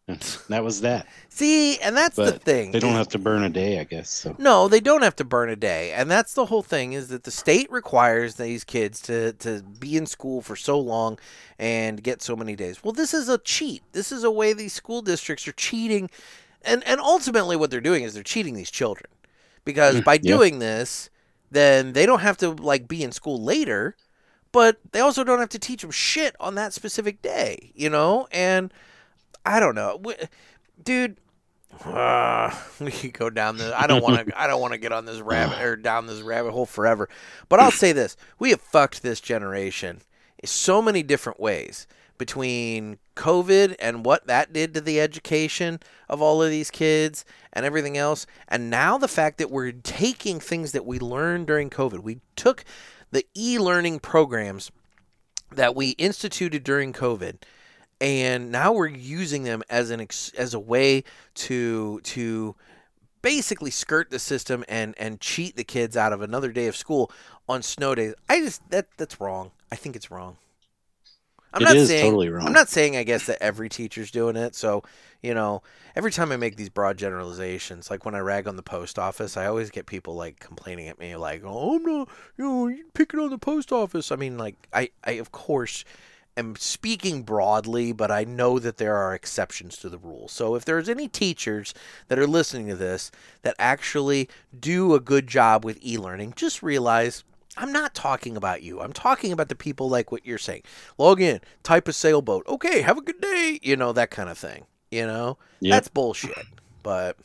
That 0.49 0.63
was 0.63 0.81
that. 0.81 1.07
See, 1.29 1.79
and 1.79 1.97
that's 1.97 2.19
the 2.19 2.33
thing. 2.33 2.71
They 2.71 2.79
don't 2.79 2.93
have 2.93 3.07
to 3.09 3.19
burn 3.19 3.43
a 3.43 3.49
day, 3.49 3.79
I 3.79 3.83
guess. 3.83 4.09
So 4.09 4.35
No, 4.37 4.67
they 4.67 4.79
don't 4.79 5.01
have 5.01 5.15
to 5.17 5.23
burn 5.25 5.49
a 5.49 5.55
day. 5.55 5.91
And 5.93 6.09
that's 6.09 6.33
the 6.33 6.45
whole 6.45 6.61
thing 6.61 6.93
is 6.93 7.07
that 7.07 7.23
the 7.23 7.31
state 7.31 7.71
requires 7.71 8.35
these 8.35 8.63
kids 8.63 9.01
to, 9.01 9.33
to 9.33 9.61
be 9.63 9.97
in 9.97 10.05
school 10.05 10.41
for 10.41 10.55
so 10.55 10.79
long 10.79 11.17
and 11.57 12.03
get 12.03 12.21
so 12.21 12.35
many 12.35 12.55
days. 12.55 12.83
Well, 12.83 12.93
this 12.93 13.13
is 13.13 13.29
a 13.29 13.37
cheat. 13.39 13.81
This 13.93 14.11
is 14.11 14.23
a 14.23 14.31
way 14.31 14.53
these 14.53 14.73
school 14.73 15.01
districts 15.01 15.47
are 15.47 15.53
cheating. 15.53 16.09
And 16.63 16.83
and 16.85 16.99
ultimately 16.99 17.55
what 17.55 17.71
they're 17.71 17.81
doing 17.81 18.03
is 18.03 18.13
they're 18.13 18.23
cheating 18.23 18.53
these 18.55 18.71
children. 18.71 19.09
Because 19.63 20.01
Mm, 20.01 20.03
by 20.03 20.19
yeah. 20.21 20.37
doing 20.37 20.59
this, 20.59 21.09
then 21.51 21.93
they 21.93 22.05
don't 22.05 22.19
have 22.21 22.37
to 22.37 22.49
like 22.51 22.87
be 22.87 23.03
in 23.03 23.11
school 23.11 23.41
later, 23.41 23.95
but 24.51 24.77
they 24.91 24.99
also 24.99 25.23
don't 25.23 25.39
have 25.39 25.49
to 25.49 25.59
teach 25.59 25.81
them 25.81 25.91
shit 25.91 26.35
on 26.39 26.55
that 26.55 26.73
specific 26.73 27.21
day, 27.21 27.71
you 27.75 27.89
know? 27.89 28.27
And 28.31 28.73
I 29.45 29.59
don't 29.59 29.75
know. 29.75 30.01
Wh- 30.05 30.23
Dude, 30.83 31.17
uh, 31.83 32.53
we 32.79 32.91
could 32.91 33.13
go 33.13 33.29
down 33.29 33.57
the. 33.57 33.79
I 33.79 33.87
don't 33.87 34.01
want 34.01 34.27
to. 34.27 34.39
I 34.41 34.47
don't 34.47 34.61
want 34.61 34.73
to 34.73 34.79
get 34.79 34.91
on 34.91 35.05
this 35.05 35.19
rabbit 35.19 35.61
or 35.61 35.75
down 35.75 36.07
this 36.07 36.21
rabbit 36.21 36.51
hole 36.51 36.65
forever. 36.65 37.09
But 37.49 37.59
I'll 37.59 37.71
say 37.71 37.91
this: 37.91 38.15
we 38.39 38.51
have 38.51 38.61
fucked 38.61 39.03
this 39.03 39.19
generation 39.19 40.01
in 40.39 40.47
so 40.47 40.81
many 40.81 41.03
different 41.03 41.39
ways 41.39 41.87
between 42.17 42.97
COVID 43.17 43.75
and 43.79 44.05
what 44.05 44.25
that 44.27 44.53
did 44.53 44.73
to 44.73 44.79
the 44.81 45.01
education 45.01 45.79
of 46.07 46.21
all 46.21 46.41
of 46.41 46.49
these 46.49 46.71
kids 46.71 47.25
and 47.51 47.65
everything 47.65 47.97
else, 47.97 48.25
and 48.47 48.69
now 48.69 48.97
the 48.97 49.07
fact 49.07 49.37
that 49.37 49.51
we're 49.51 49.71
taking 49.71 50.39
things 50.39 50.71
that 50.71 50.85
we 50.85 50.99
learned 50.99 51.47
during 51.47 51.69
COVID. 51.69 51.99
We 51.99 52.19
took 52.35 52.63
the 53.11 53.25
e-learning 53.35 53.99
programs 53.99 54.71
that 55.51 55.75
we 55.75 55.91
instituted 55.91 56.63
during 56.63 56.91
COVID 56.93 57.37
and 58.05 58.51
now 58.51 58.71
we're 58.71 58.87
using 58.87 59.43
them 59.43 59.63
as 59.69 59.89
an 59.89 59.99
ex- 59.99 60.31
as 60.37 60.53
a 60.53 60.59
way 60.59 61.03
to 61.35 61.99
to 62.03 62.55
basically 63.21 63.71
skirt 63.71 64.11
the 64.11 64.19
system 64.19 64.63
and 64.69 64.95
and 64.97 65.21
cheat 65.21 65.55
the 65.57 65.63
kids 65.63 65.97
out 65.97 66.13
of 66.13 66.21
another 66.21 66.51
day 66.51 66.67
of 66.67 66.75
school 66.75 67.11
on 67.49 67.63
snow 67.63 67.95
days. 67.95 68.15
I 68.29 68.39
just 68.41 68.69
that 68.71 68.87
that's 68.97 69.21
wrong. 69.21 69.51
I 69.71 69.75
think 69.77 69.95
it's 69.95 70.11
wrong. 70.11 70.37
I'm 71.53 71.61
It 71.61 71.63
not 71.63 71.79
is 71.79 71.79
saying 71.79 71.95
totally 71.95 72.29
wrong. 72.29 72.45
I'm 72.45 72.53
not 72.53 72.69
saying 72.69 72.95
I 72.97 73.03
guess 73.03 73.25
that 73.25 73.41
every 73.41 73.69
teacher's 73.69 74.11
doing 74.11 74.35
it. 74.35 74.55
So 74.55 74.83
you 75.21 75.33
know, 75.33 75.63
every 75.95 76.11
time 76.11 76.31
I 76.31 76.37
make 76.37 76.55
these 76.57 76.69
broad 76.69 76.97
generalizations, 76.97 77.89
like 77.89 78.05
when 78.05 78.13
I 78.13 78.19
rag 78.19 78.47
on 78.47 78.57
the 78.57 78.61
post 78.61 78.99
office, 78.99 79.37
I 79.37 79.47
always 79.47 79.71
get 79.71 79.85
people 79.87 80.15
like 80.15 80.39
complaining 80.39 80.87
at 80.89 80.99
me, 80.99 81.15
like, 81.15 81.41
"Oh, 81.45 81.77
I'm 81.77 81.83
you 81.87 82.05
know, 82.37 82.67
you 82.67 82.83
picking 82.93 83.19
on 83.19 83.29
the 83.31 83.37
post 83.39 83.71
office." 83.71 84.11
I 84.11 84.17
mean, 84.17 84.37
like, 84.37 84.67
I, 84.73 84.89
I 85.03 85.13
of 85.13 85.31
course 85.31 85.85
am 86.37 86.55
speaking 86.57 87.23
broadly, 87.23 87.91
but 87.91 88.11
I 88.11 88.23
know 88.23 88.59
that 88.59 88.77
there 88.77 88.95
are 88.95 89.13
exceptions 89.13 89.77
to 89.77 89.89
the 89.89 89.97
rule. 89.97 90.27
So 90.27 90.55
if 90.55 90.65
there's 90.65 90.89
any 90.89 91.07
teachers 91.07 91.73
that 92.07 92.19
are 92.19 92.27
listening 92.27 92.67
to 92.67 92.75
this 92.75 93.11
that 93.41 93.55
actually 93.57 94.29
do 94.57 94.93
a 94.93 94.99
good 94.99 95.27
job 95.27 95.63
with 95.63 95.79
e-learning, 95.81 96.33
just 96.35 96.61
realize 96.63 97.23
I'm 97.57 97.71
not 97.71 97.93
talking 97.93 98.35
about 98.35 98.63
you. 98.63 98.81
I'm 98.81 98.93
talking 98.93 99.31
about 99.31 99.49
the 99.49 99.55
people 99.55 99.89
like 99.89 100.11
what 100.11 100.25
you're 100.25 100.37
saying. 100.37 100.63
Log 100.97 101.21
in, 101.21 101.39
type 101.63 101.87
a 101.87 101.93
sailboat. 101.93 102.45
Okay, 102.47 102.81
have 102.81 102.97
a 102.97 103.01
good 103.01 103.21
day. 103.21 103.59
You 103.63 103.77
know, 103.77 103.93
that 103.93 104.11
kind 104.11 104.29
of 104.29 104.37
thing. 104.37 104.65
You 104.91 105.07
know? 105.07 105.37
Yep. 105.61 105.71
That's 105.71 105.87
bullshit. 105.87 106.45
But 106.83 107.17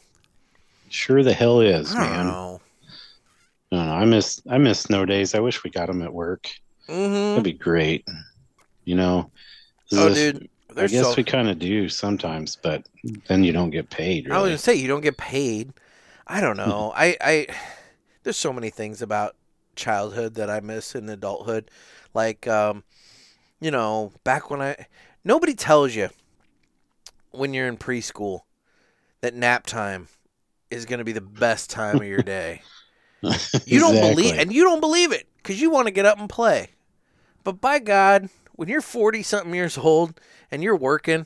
sure 0.89 1.23
the 1.23 1.33
hell 1.33 1.61
is, 1.61 1.95
man. 1.95 2.27
know. 2.27 2.61
I 3.73 3.77
don't 3.77 3.87
know. 3.87 3.93
I 3.93 4.05
miss 4.05 4.43
I 4.49 4.59
miss 4.59 4.81
snow 4.81 5.05
days. 5.05 5.35
I 5.35 5.41
wish 5.41 5.63
we 5.63 5.71
got 5.71 5.87
them 5.87 6.03
at 6.03 6.13
work. 6.13 6.51
Mm-hmm. 6.89 7.13
That'd 7.13 7.45
be 7.45 7.53
great. 7.53 8.07
You 8.91 8.97
know. 8.97 9.31
Oh, 9.93 10.09
This- 10.09 10.33
dude. 10.33 10.49
I 10.77 10.87
guess 10.87 11.03
so, 11.05 11.15
we 11.17 11.25
kind 11.25 11.49
of 11.49 11.59
do 11.59 11.89
sometimes, 11.89 12.57
but 12.57 12.87
then 13.27 13.43
you 13.43 13.53
don't 13.53 13.71
get 13.71 13.91
paid. 13.91 14.27
I 14.27 14.31
was 14.31 14.37
Really. 14.37 14.49
gonna 14.51 14.59
say 14.59 14.75
you 14.75 14.87
don't 14.89 15.01
get 15.01 15.17
paid. 15.17 15.73
I 16.29 16.41
don't 16.41 16.57
know. 16.57 16.93
I, 16.95 17.17
I 17.21 17.47
there's 18.23 18.37
so 18.37 18.53
many 18.53 18.71
things 18.71 19.03
about 19.03 19.37
childhood 19.77 20.35
that 20.35 20.49
I 20.49 20.61
miss 20.61 20.95
in 20.95 21.09
adulthood. 21.09 21.71
Like 22.15 22.47
um, 22.47 22.85
you 23.61 23.71
know, 23.71 24.13
back 24.25 24.49
when 24.51 24.61
I 24.63 24.87
nobody 25.25 25.55
tells 25.55 25.95
you 25.95 26.11
when 27.33 27.53
you're 27.55 27.69
in 27.69 27.77
preschool 27.77 28.41
that 29.23 29.35
nap 29.35 29.67
time 29.67 30.07
is 30.71 30.85
going 30.87 30.99
to 30.99 31.05
be 31.05 31.13
the 31.13 31.21
best 31.21 31.69
time 31.71 31.97
of 31.97 32.07
your 32.07 32.23
day. 32.23 32.63
You 33.67 33.81
don't 33.81 34.01
believe, 34.01 34.35
and 34.39 34.51
you 34.53 34.65
don't 34.65 34.81
believe 34.81 35.13
it 35.13 35.29
because 35.37 35.61
you 35.61 35.69
want 35.71 35.89
to 35.89 35.93
get 35.93 36.07
up 36.07 36.19
and 36.19 36.29
play. 36.29 36.71
But 37.45 37.61
by 37.61 37.79
God, 37.79 38.31
when 38.61 38.69
you're 38.69 38.83
40 38.83 39.23
something 39.23 39.55
years 39.55 39.79
old 39.79 40.21
and 40.51 40.63
you're 40.63 40.77
working, 40.77 41.25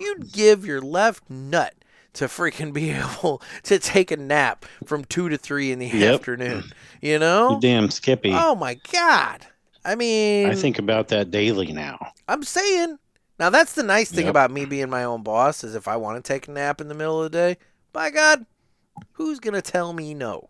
you'd 0.00 0.32
give 0.32 0.66
your 0.66 0.80
left 0.80 1.30
nut 1.30 1.72
to 2.14 2.24
freaking 2.24 2.72
be 2.72 2.90
able 2.90 3.40
to 3.62 3.78
take 3.78 4.10
a 4.10 4.16
nap 4.16 4.64
from 4.84 5.04
2 5.04 5.28
to 5.28 5.38
3 5.38 5.70
in 5.70 5.78
the 5.78 5.86
Yep. 5.86 6.14
afternoon. 6.16 6.72
You 7.00 7.20
know? 7.20 7.50
You 7.50 7.60
damn 7.60 7.90
Skippy. 7.90 8.32
Oh 8.34 8.56
my 8.56 8.80
God. 8.92 9.46
I 9.84 9.94
mean, 9.94 10.48
I 10.48 10.56
think 10.56 10.80
about 10.80 11.06
that 11.08 11.30
daily 11.30 11.70
now. 11.70 11.96
I'm 12.26 12.42
saying. 12.42 12.98
Now 13.38 13.50
that's 13.50 13.74
the 13.74 13.84
nice 13.84 14.10
thing 14.10 14.24
Yep. 14.24 14.30
about 14.32 14.50
me 14.50 14.64
being 14.64 14.90
my 14.90 15.04
own 15.04 15.22
boss 15.22 15.62
is 15.62 15.76
if 15.76 15.86
I 15.86 15.94
want 15.94 16.24
to 16.24 16.26
take 16.26 16.48
a 16.48 16.50
nap 16.50 16.80
in 16.80 16.88
the 16.88 16.94
middle 16.94 17.22
of 17.22 17.30
the 17.30 17.38
day, 17.38 17.56
by 17.92 18.10
God, 18.10 18.46
who's 19.12 19.38
gonna 19.38 19.62
tell 19.62 19.92
me 19.92 20.12
no? 20.12 20.48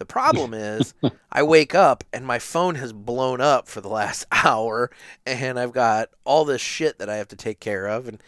The 0.00 0.06
problem 0.06 0.54
is 0.54 0.94
I 1.30 1.42
wake 1.42 1.74
up 1.74 2.04
and 2.10 2.26
my 2.26 2.38
phone 2.38 2.76
has 2.76 2.92
blown 2.92 3.42
up 3.42 3.68
for 3.68 3.82
the 3.82 3.88
last 3.88 4.26
hour 4.32 4.90
and 5.26 5.60
I've 5.60 5.72
got 5.72 6.08
all 6.24 6.46
this 6.46 6.62
shit 6.62 6.98
that 6.98 7.10
I 7.10 7.16
have 7.16 7.28
to 7.28 7.36
take 7.36 7.60
care 7.60 7.86
of 7.86 8.08
and 8.08 8.20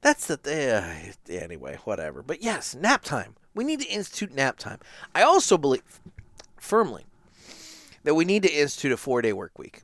that's 0.00 0.26
the 0.26 0.38
uh, 0.42 1.32
anyway, 1.32 1.78
whatever. 1.84 2.22
But 2.22 2.42
yes, 2.42 2.74
nap 2.74 3.04
time. 3.04 3.36
We 3.54 3.64
need 3.64 3.80
to 3.80 3.86
institute 3.88 4.34
nap 4.34 4.58
time. 4.58 4.78
I 5.14 5.20
also 5.22 5.58
believe 5.58 5.82
firmly 6.56 7.04
that 8.04 8.14
we 8.14 8.24
need 8.24 8.42
to 8.44 8.50
institute 8.50 8.92
a 8.92 8.96
4-day 8.96 9.34
work 9.34 9.58
week. 9.58 9.82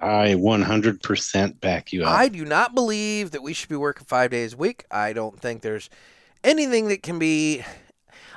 I 0.00 0.28
100% 0.28 1.60
back 1.60 1.92
you 1.92 2.04
up. 2.04 2.18
I 2.18 2.28
do 2.28 2.46
not 2.46 2.74
believe 2.74 3.32
that 3.32 3.42
we 3.42 3.52
should 3.52 3.68
be 3.68 3.76
working 3.76 4.06
five 4.06 4.30
days 4.30 4.54
a 4.54 4.56
week. 4.56 4.86
I 4.90 5.12
don't 5.12 5.38
think 5.38 5.60
there's 5.60 5.90
anything 6.42 6.88
that 6.88 7.02
can 7.02 7.18
be. 7.18 7.62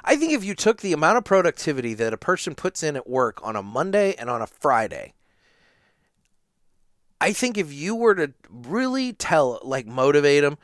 I 0.04 0.16
think 0.16 0.34
if 0.34 0.44
you 0.44 0.56
took 0.56 0.82
the 0.82 0.94
amount 0.94 1.18
of 1.18 1.24
productivity 1.24 1.94
that 1.96 2.14
a 2.14 2.18
person 2.18 2.56
puts 2.56 2.84
in 2.84 2.96
at 2.96 3.10
work 3.10 3.40
on 3.44 3.56
a 3.56 3.64
Monday 3.64 4.16
and 4.16 4.30
on 4.30 4.42
a 4.42 4.48
Friday, 4.48 5.14
I 7.22 7.34
think 7.34 7.58
if 7.58 7.74
you 7.74 7.96
were 7.96 8.16
to 8.16 8.34
really 8.50 9.14
tell, 9.14 9.60
like, 9.64 9.86
motivate 9.86 10.44
them, 10.44 10.58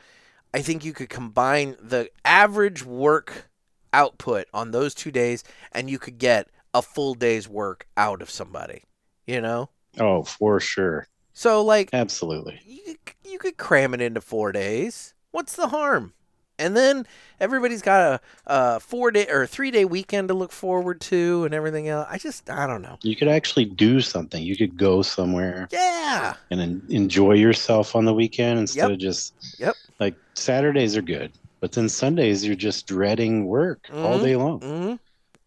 I 0.54 0.62
think 0.62 0.84
you 0.84 0.92
could 0.92 1.10
combine 1.10 1.76
the 1.80 2.10
average 2.24 2.84
work 2.84 3.50
output 3.92 4.46
on 4.54 4.70
those 4.70 4.94
two 4.94 5.10
days 5.10 5.44
and 5.72 5.90
you 5.90 5.98
could 5.98 6.18
get 6.18 6.48
a 6.72 6.82
full 6.82 7.14
day's 7.14 7.48
work 7.48 7.86
out 7.96 8.22
of 8.22 8.30
somebody, 8.30 8.84
you 9.26 9.40
know? 9.40 9.70
oh, 9.98 10.22
for 10.22 10.60
sure. 10.60 11.06
So, 11.32 11.62
like, 11.62 11.90
Absolutely. 11.92 12.60
you 12.64 12.96
could, 13.04 13.16
you 13.24 13.38
could 13.38 13.56
cram 13.56 13.92
it 13.92 14.00
into 14.00 14.20
four 14.20 14.52
days. 14.52 15.14
What's 15.30 15.56
the 15.56 15.68
harm? 15.68 16.14
And 16.58 16.76
then 16.76 17.06
everybody's 17.38 17.82
got 17.82 18.00
a, 18.00 18.20
a 18.46 18.80
four 18.80 19.10
day 19.10 19.26
or 19.28 19.46
three 19.46 19.70
day 19.70 19.84
weekend 19.84 20.28
to 20.28 20.34
look 20.34 20.52
forward 20.52 21.00
to 21.02 21.44
and 21.44 21.54
everything 21.54 21.88
else. 21.88 22.06
I 22.10 22.18
just, 22.18 22.48
I 22.48 22.66
don't 22.66 22.82
know. 22.82 22.98
You 23.02 23.14
could 23.16 23.28
actually 23.28 23.66
do 23.66 24.00
something. 24.00 24.42
You 24.42 24.56
could 24.56 24.76
go 24.78 25.02
somewhere 25.02 25.68
Yeah. 25.70 26.34
and 26.50 26.60
en- 26.60 26.82
enjoy 26.88 27.32
yourself 27.34 27.94
on 27.94 28.04
the 28.04 28.14
weekend 28.14 28.58
instead 28.58 28.82
Yep. 28.84 28.90
of 28.92 28.98
just 28.98 29.34
Yep. 29.58 29.74
like 30.00 30.14
Saturdays 30.34 30.96
are 30.96 31.02
good, 31.02 31.32
but 31.60 31.72
then 31.72 31.88
Sundays 31.88 32.44
you're 32.44 32.54
just 32.56 32.86
dreading 32.86 33.46
work 33.46 33.88
all 33.92 34.18
Mhm. 34.18 34.22
day 34.22 34.36
long. 34.36 34.60
hmm 34.60 34.94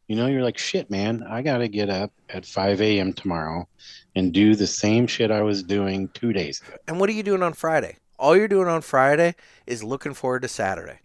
You 0.07 0.15
know, 0.15 0.25
you're 0.27 0.41
like, 0.43 0.57
shit, 0.57 0.89
man, 0.89 1.23
I 1.29 1.43
got 1.43 1.59
to 1.59 1.67
get 1.67 1.87
up 1.89 2.11
at 2.29 2.43
5 2.45 2.81
a.m. 2.81 3.13
tomorrow 3.13 3.67
and 4.15 4.33
do 4.33 4.55
the 4.55 4.65
same 4.65 5.05
shit 5.05 5.29
I 5.29 5.41
was 5.43 5.61
doing 5.61 6.07
two 6.15 6.33
days 6.33 6.61
ago. 6.61 6.77
And 6.87 6.99
what 6.99 7.09
are 7.09 7.13
you 7.13 7.21
doing 7.21 7.43
on 7.43 7.53
Friday? 7.53 7.97
All 8.19 8.35
you're 8.35 8.47
doing 8.47 8.67
on 8.67 8.81
Friday 8.81 9.35
is 9.65 9.83
looking 9.83 10.13
forward 10.13 10.41
to 10.41 10.47
Saturday. 10.47 10.99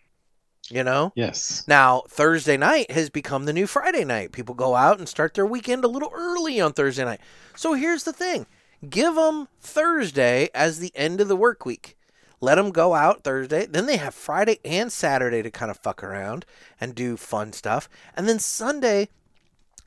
You 0.69 0.83
know? 0.83 1.13
Yes. 1.15 1.63
Now, 1.69 2.03
Thursday 2.09 2.57
night 2.57 2.91
has 2.91 3.11
become 3.11 3.45
the 3.45 3.53
new 3.53 3.67
Friday 3.67 4.05
night. 4.05 4.33
People 4.33 4.55
go 4.55 4.75
out 4.75 4.99
and 4.99 5.09
start 5.09 5.35
their 5.35 5.47
weekend 5.47 5.85
a 5.85 5.89
little 5.89 6.11
early 6.15 6.61
on 6.61 6.73
Thursday 6.73 7.05
night. 7.05 7.21
So 7.55 7.75
here's 7.75 8.05
the 8.05 8.13
thing 8.13 8.47
give 8.89 9.15
them 9.15 9.49
Thursday 9.61 10.49
as 10.55 10.79
the 10.79 10.93
end 10.95 11.21
of 11.21 11.29
the 11.29 11.37
work 11.37 11.65
week. 11.65 11.97
Let 12.41 12.57
them 12.57 12.73
go 12.73 12.95
out 12.95 13.25
Thursday. 13.25 13.67
Then 13.67 13.87
they 13.87 13.97
have 13.97 14.15
Friday 14.15 14.59
and 14.65 14.93
Saturday 14.93 15.43
to 15.43 15.51
kind 15.51 15.71
of 15.71 15.79
fuck 15.79 16.03
around 16.03 16.45
and 16.81 16.95
do 16.95 17.17
fun 17.17 17.53
stuff. 17.53 17.89
And 18.17 18.29
then 18.29 18.39
Sunday 18.39 19.09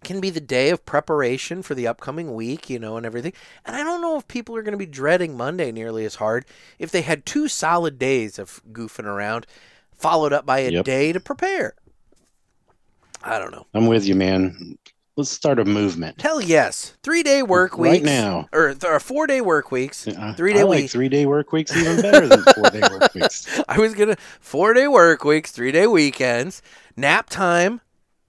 can 0.03 0.19
be 0.21 0.29
the 0.29 0.39
day 0.39 0.69
of 0.69 0.85
preparation 0.85 1.61
for 1.63 1.73
the 1.75 1.87
upcoming 1.87 2.33
week, 2.35 2.69
you 2.69 2.79
know, 2.79 2.97
and 2.97 3.05
everything. 3.05 3.33
And 3.65 3.75
I 3.75 3.83
don't 3.83 4.01
know 4.01 4.17
if 4.17 4.27
people 4.27 4.55
are 4.55 4.61
going 4.61 4.71
to 4.73 4.77
be 4.77 4.85
dreading 4.85 5.35
Monday 5.35 5.71
nearly 5.71 6.05
as 6.05 6.15
hard 6.15 6.45
if 6.79 6.91
they 6.91 7.01
had 7.01 7.25
two 7.25 7.47
solid 7.47 7.97
days 7.99 8.37
of 8.39 8.61
goofing 8.71 9.05
around, 9.05 9.47
followed 9.97 10.33
up 10.33 10.45
by 10.45 10.59
a 10.59 10.71
Yep. 10.71 10.85
day 10.85 11.11
to 11.13 11.19
prepare. 11.19 11.73
I 13.23 13.39
don't 13.39 13.51
know. 13.51 13.65
I'm 13.73 13.87
with 13.87 14.05
you, 14.05 14.15
man. 14.15 14.77
Let's 15.17 15.31
start 15.31 15.57
a 15.57 15.65
movement. 15.65 16.21
Hell 16.21 16.39
yes. 16.39 16.93
Three 17.01 17.23
day 17.23 17.41
work 17.41 17.75
weeks 17.79 17.91
Right 17.93 18.03
now. 18.03 18.47
Or, 18.53 18.75
four 18.99 19.25
day 19.25 19.41
work 19.41 19.71
weeks. 19.71 20.03
Three 20.05 20.51
I 20.51 20.57
day 20.57 20.63
like 20.63 20.81
week. 20.83 20.91
three 20.91 21.09
day 21.09 21.25
work 21.25 21.51
weeks 21.51 21.75
even 21.75 21.99
better 22.03 22.27
than 22.27 22.43
four 22.53 22.69
day 22.69 22.81
work 22.91 23.11
weeks. 23.15 23.47
I 23.67 23.79
was 23.79 23.95
gonna 23.95 24.15
four 24.39 24.75
day 24.75 24.87
work 24.87 25.23
weeks, 25.23 25.51
three 25.51 25.71
day 25.71 25.87
weekends, 25.87 26.61
nap 26.95 27.31
time, 27.31 27.81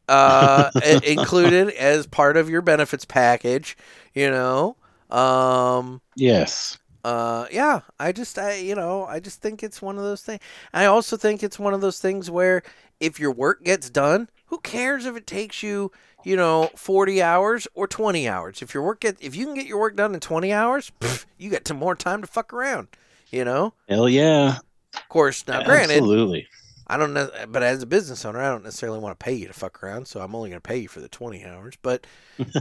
uh, 0.08 0.70
included 1.04 1.70
as 1.70 2.06
part 2.06 2.36
of 2.36 2.48
your 2.50 2.62
benefits 2.62 3.04
package. 3.04 3.76
You 4.14 4.30
know, 4.30 4.76
um, 5.10 6.00
Yes. 6.16 6.78
uh, 7.04 7.46
yeah. 7.52 7.80
I 8.00 8.12
just, 8.12 8.38
I, 8.38 8.56
you 8.56 8.74
know, 8.74 9.04
I 9.04 9.20
just 9.20 9.40
think 9.40 9.62
it's 9.62 9.80
one 9.82 9.96
of 9.96 10.02
those 10.04 10.22
things. 10.22 10.40
I 10.72 10.86
also 10.86 11.16
think 11.16 11.42
it's 11.42 11.58
one 11.58 11.74
of 11.74 11.80
those 11.80 12.00
things 12.00 12.30
where 12.30 12.62
if 13.00 13.20
your 13.20 13.30
work 13.32 13.64
gets 13.64 13.90
done, 13.90 14.28
who 14.46 14.58
cares 14.58 15.06
if 15.06 15.16
it 15.16 15.26
takes 15.26 15.62
you, 15.62 15.92
you 16.24 16.34
know, 16.36 16.70
forty 16.74 17.22
hours 17.22 17.68
or 17.74 17.86
twenty 17.86 18.26
hours? 18.28 18.60
If 18.62 18.74
your 18.74 18.82
work 18.82 19.00
get, 19.00 19.16
if 19.20 19.36
you 19.36 19.44
can 19.44 19.54
get 19.54 19.66
your 19.66 19.78
work 19.78 19.94
done 19.94 20.14
in 20.14 20.20
twenty 20.20 20.52
hours, 20.52 20.90
pff, 21.00 21.26
you 21.36 21.50
get 21.50 21.64
to 21.66 21.74
more 21.74 21.94
time 21.94 22.22
to 22.22 22.26
fuck 22.26 22.52
around. 22.52 22.88
You 23.30 23.44
know, 23.44 23.74
Hell 23.88 24.08
yeah. 24.08 24.56
of 24.94 25.08
course. 25.10 25.46
Now, 25.46 25.62
granted, 25.62 25.98
Absolutely. 25.98 26.48
I 26.88 26.96
don't 26.96 27.12
know, 27.12 27.28
but 27.48 27.62
as 27.62 27.82
a 27.82 27.86
business 27.86 28.24
owner, 28.24 28.40
I 28.40 28.48
don't 28.48 28.64
necessarily 28.64 28.98
want 28.98 29.18
to 29.18 29.22
pay 29.22 29.34
you 29.34 29.46
to 29.46 29.52
fuck 29.52 29.82
around, 29.82 30.06
so 30.08 30.20
I'm 30.20 30.34
only 30.34 30.48
going 30.50 30.60
to 30.60 30.66
pay 30.66 30.78
you 30.78 30.88
for 30.88 31.00
the 31.00 31.08
20 31.08 31.44
hours. 31.44 31.74
But, 31.82 32.06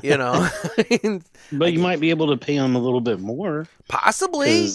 you 0.03 0.17
know, 0.17 0.49
But 1.51 1.71
you 1.73 1.79
might 1.79 1.99
be 2.01 2.09
able 2.09 2.27
to 2.27 2.37
pay 2.37 2.57
them 2.57 2.75
a 2.75 2.79
little 2.79 2.99
bit 3.01 3.19
more 3.21 3.67
possibly, 3.87 4.67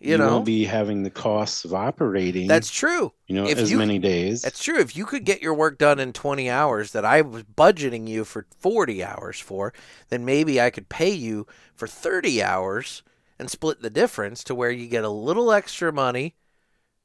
you 0.00 0.18
know, 0.18 0.32
won't 0.32 0.44
be 0.46 0.64
having 0.64 1.04
the 1.04 1.10
costs 1.10 1.64
of 1.64 1.72
operating. 1.74 2.48
that's 2.48 2.70
true. 2.72 3.12
you 3.28 3.36
know 3.36 3.46
if 3.46 3.56
as 3.58 3.70
you- 3.70 3.78
many 3.78 4.00
days. 4.00 4.42
That's 4.42 4.62
true. 4.62 4.78
If 4.80 4.96
you 4.96 5.06
could 5.06 5.24
get 5.24 5.40
your 5.42 5.54
work 5.54 5.78
done 5.78 6.00
in 6.00 6.12
20 6.12 6.50
hours 6.50 6.90
that 6.90 7.04
I 7.04 7.22
was 7.22 7.44
budgeting 7.44 8.08
you 8.08 8.24
for 8.24 8.46
40 8.58 9.04
hours 9.04 9.38
for, 9.38 9.72
then 10.08 10.24
maybe 10.24 10.60
I 10.60 10.70
could 10.70 10.88
pay 10.88 11.12
you 11.12 11.46
for 11.76 11.86
30 11.86 12.42
hours 12.42 13.04
and 13.38 13.48
split 13.48 13.80
the 13.80 13.90
difference 13.90 14.42
to 14.44 14.56
where 14.56 14.72
you 14.72 14.88
get 14.88 15.04
a 15.04 15.08
little 15.08 15.52
extra 15.52 15.92
money, 15.92 16.34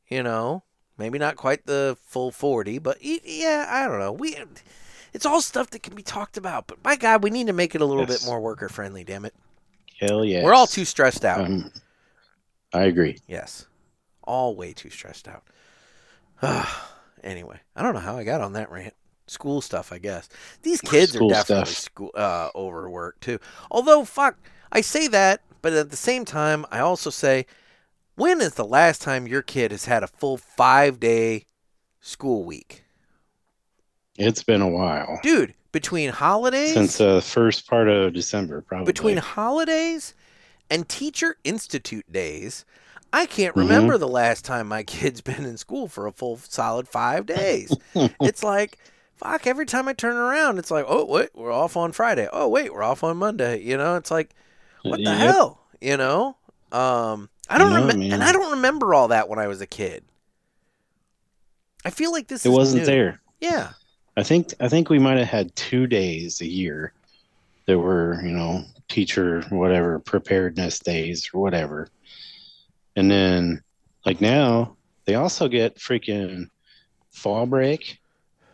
you 0.07 0.23
know, 0.23 0.63
maybe 0.97 1.19
not 1.19 1.35
quite 1.35 1.65
the 1.65 1.97
full 2.05 2.31
40, 2.31 2.79
but 2.79 2.97
yeah, 3.01 3.65
I 3.69 3.87
don't 3.87 3.99
know. 3.99 4.11
We 4.11 4.37
it's 5.13 5.25
all 5.25 5.41
stuff 5.41 5.69
that 5.71 5.83
can 5.83 5.95
be 5.95 6.03
talked 6.03 6.37
about, 6.37 6.67
but 6.67 6.83
by 6.83 6.95
God, 6.95 7.23
we 7.23 7.29
need 7.29 7.47
to 7.47 7.53
make 7.53 7.75
it 7.75 7.81
a 7.81 7.85
little 7.85 8.05
Yes. 8.07 8.21
bit 8.21 8.27
more 8.27 8.39
worker 8.39 8.69
friendly, 8.69 9.03
damn 9.03 9.25
it. 9.25 9.33
Hell 9.99 10.23
yeah. 10.23 10.43
We're 10.43 10.53
all 10.53 10.67
too 10.67 10.85
stressed 10.85 11.25
out. 11.25 11.41
Um, 11.41 11.71
I 12.73 12.83
agree. 12.83 13.17
Yes. 13.27 13.65
All 14.23 14.55
way 14.55 14.73
too 14.73 14.89
stressed 14.89 15.27
out. 15.27 15.43
anyway, 17.23 17.59
I 17.75 17.81
don't 17.81 17.93
know 17.93 17.99
how 17.99 18.17
I 18.17 18.23
got 18.23 18.41
on 18.41 18.53
that 18.53 18.71
rant. 18.71 18.93
School 19.29 19.59
stuff, 19.59 19.91
I 19.91 19.97
guess. 19.97 20.29
These 20.61 20.79
kids 20.81 21.13
School 21.13 21.31
are 21.31 21.33
definitely 21.33 21.73
school 21.73 22.11
uh, 22.15 22.49
overworked 22.55 23.21
too. 23.21 23.39
Although, 23.69 24.05
fuck, 24.05 24.37
I 24.71 24.81
say 24.81 25.07
that, 25.09 25.41
but 25.61 25.73
at 25.73 25.89
the 25.89 25.97
same 25.97 26.23
time, 26.23 26.65
I 26.71 26.79
also 26.79 27.09
say, 27.09 27.45
when 28.17 28.41
is 28.41 28.55
the 28.55 28.65
last 28.65 29.01
time 29.01 29.27
your 29.27 29.41
kid 29.41 29.71
has 29.71 29.85
had 29.85 30.03
a 30.03 30.07
full 30.07 30.37
five 30.37 30.99
day 30.99 31.45
school 32.01 32.43
week, 32.43 32.83
It's 34.17 34.43
been 34.43 34.61
a 34.61 34.67
while 34.69 35.19
dude? 35.23 35.53
Between 35.71 36.09
holidays, 36.09 36.73
since 36.73 36.99
uh, 36.99 37.15
the 37.15 37.21
first 37.21 37.67
part 37.69 37.87
of 37.87 38.13
December, 38.13 38.61
probably. 38.61 38.85
between 38.85 39.17
holidays 39.17 40.13
and 40.69 40.87
teacher 40.89 41.37
institute 41.43 42.11
days 42.11 42.65
i 43.13 43.25
can't 43.25 43.55
Mhm. 43.55 43.61
remember 43.61 43.97
the 43.97 44.07
last 44.07 44.43
time 44.43 44.67
my 44.67 44.83
kid's 44.95 45.21
been 45.21 45.45
in 45.45 45.57
school 45.57 45.87
for 45.87 46.07
a 46.07 46.11
full 46.11 46.37
solid 46.37 46.87
five 46.87 47.25
days 47.25 47.77
it's 48.21 48.43
like 48.43 48.77
fuck 49.15 49.47
every 49.47 49.65
time 49.65 49.87
i 49.87 49.93
turn 49.93 50.15
around 50.17 50.57
it's 50.59 50.71
like 50.71 50.85
oh 50.87 51.05
wait 51.05 51.29
we're 51.35 51.51
off 51.51 51.77
on 51.77 51.91
friday 51.91 52.27
oh 52.33 52.47
wait 52.49 52.73
we're 52.73 52.83
off 52.83 53.03
on 53.03 53.17
monday 53.17 53.61
you 53.61 53.77
know 53.77 53.95
it's 53.95 54.11
like 54.11 54.33
what 54.83 55.03
the 55.03 55.11
Yep. 55.11 55.19
hell 55.19 55.59
you 55.81 55.95
know 55.97 56.35
um 56.71 57.29
i 57.49 57.57
don't 57.57 57.73
I 57.73 57.79
know, 57.79 57.87
remember 57.87 58.13
and 58.15 58.23
i 58.23 58.31
don't 58.31 58.51
remember 58.51 58.93
all 58.93 59.09
that 59.09 59.29
when 59.29 59.39
i 59.39 59.47
was 59.47 59.61
a 59.61 59.67
kid 59.67 60.03
i 61.85 61.89
feel 61.89 62.11
like 62.11 62.27
this 62.27 62.45
It 62.45 62.49
wasn't 62.49 62.81
new. 62.83 62.85
there. 62.87 63.21
yeah 63.39 63.69
I 64.15 64.23
think 64.23 64.51
I 64.59 64.67
think 64.67 64.89
we 64.89 64.97
might 64.97 65.19
have 65.19 65.27
had 65.27 65.55
two 65.55 65.85
days 65.85 66.41
a 66.41 66.47
year 66.47 66.91
that 67.67 67.77
were, 67.77 68.19
you 68.23 68.31
know, 68.31 68.63
teacher 68.89 69.43
whatever 69.49 69.99
preparedness 69.99 70.79
days 70.79 71.29
or 71.31 71.39
whatever. 71.39 71.87
And 72.95 73.11
then 73.11 73.61
like 74.07 74.19
now 74.19 74.75
they 75.05 75.13
also 75.13 75.47
get 75.47 75.77
freaking 75.77 76.49
fall 77.11 77.45
break 77.45 77.99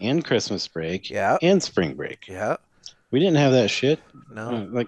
and 0.02 0.26
Christmas 0.26 0.68
break 0.68 1.10
Yeah. 1.10 1.38
and 1.42 1.64
spring 1.64 1.94
break. 1.96 2.28
Yeah. 2.28 2.58
We 3.12 3.20
didn't 3.20 3.38
have 3.38 3.54
that 3.54 3.70
shit. 3.70 4.02
No. 4.30 4.50
Uh, 4.50 4.66
like 4.70 4.88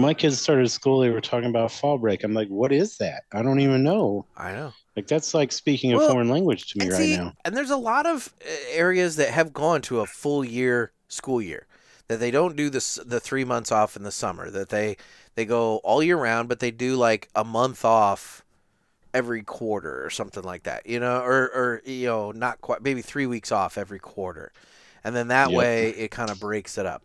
my 0.00 0.14
kids 0.14 0.40
started 0.40 0.68
school, 0.70 1.00
they 1.00 1.10
were 1.10 1.20
talking 1.20 1.48
about 1.50 1.72
fall 1.72 1.98
break. 1.98 2.24
I'm 2.24 2.34
like, 2.34 2.48
what 2.48 2.72
is 2.72 2.96
that? 2.98 3.24
I 3.32 3.42
don't 3.42 3.60
even 3.60 3.82
know. 3.82 4.26
I 4.36 4.52
know. 4.52 4.74
Like 4.96 5.06
that's 5.08 5.34
like 5.34 5.52
speaking 5.52 5.94
a 5.94 6.00
foreign 6.00 6.28
language 6.30 6.68
to 6.72 6.78
me 6.78 6.90
right 6.90 7.08
see, 7.08 7.10
now. 7.10 7.34
and 7.44 7.56
there's 7.56 7.70
a 7.70 7.76
lot 7.76 8.06
of 8.06 8.32
uh, 8.44 8.48
areas 8.70 9.16
that 9.16 9.30
have 9.30 9.52
gone 9.52 9.82
to 9.82 10.00
a 10.00 10.06
full 10.06 10.44
year 10.44 10.92
school 11.08 11.42
year 11.42 11.66
that 12.08 12.18
they 12.20 12.30
don't 12.30 12.56
do 12.56 12.70
this 12.70 12.96
the 13.04 13.20
three 13.20 13.44
months 13.44 13.70
off 13.72 13.96
in 13.96 14.02
the 14.02 14.10
summer 14.12 14.50
that 14.50 14.68
they 14.70 14.96
they 15.34 15.44
go 15.44 15.76
all 15.78 16.02
year 16.02 16.16
round 16.16 16.48
but 16.48 16.60
they 16.60 16.70
do 16.70 16.96
like 16.96 17.28
a 17.34 17.44
month 17.44 17.84
off 17.84 18.44
every 19.14 19.42
quarter 19.42 20.04
or 20.04 20.10
something 20.10 20.44
like 20.44 20.64
that 20.64 20.86
you 20.86 21.00
know 21.00 21.20
or 21.22 21.44
or 21.54 21.82
you 21.86 22.06
know 22.06 22.32
not 22.32 22.60
quite 22.62 22.82
maybe 22.82 23.02
three 23.02 23.26
weeks 23.26 23.52
off 23.52 23.78
every 23.78 24.00
quarter 24.00 24.52
and 25.04 25.16
then 25.16 25.28
that 25.28 25.52
Yep. 25.52 25.54
way 25.54 25.90
it 25.90 26.10
kind 26.12 26.30
of 26.30 26.40
breaks 26.40 26.78
it 26.78 26.86
up 26.86 27.04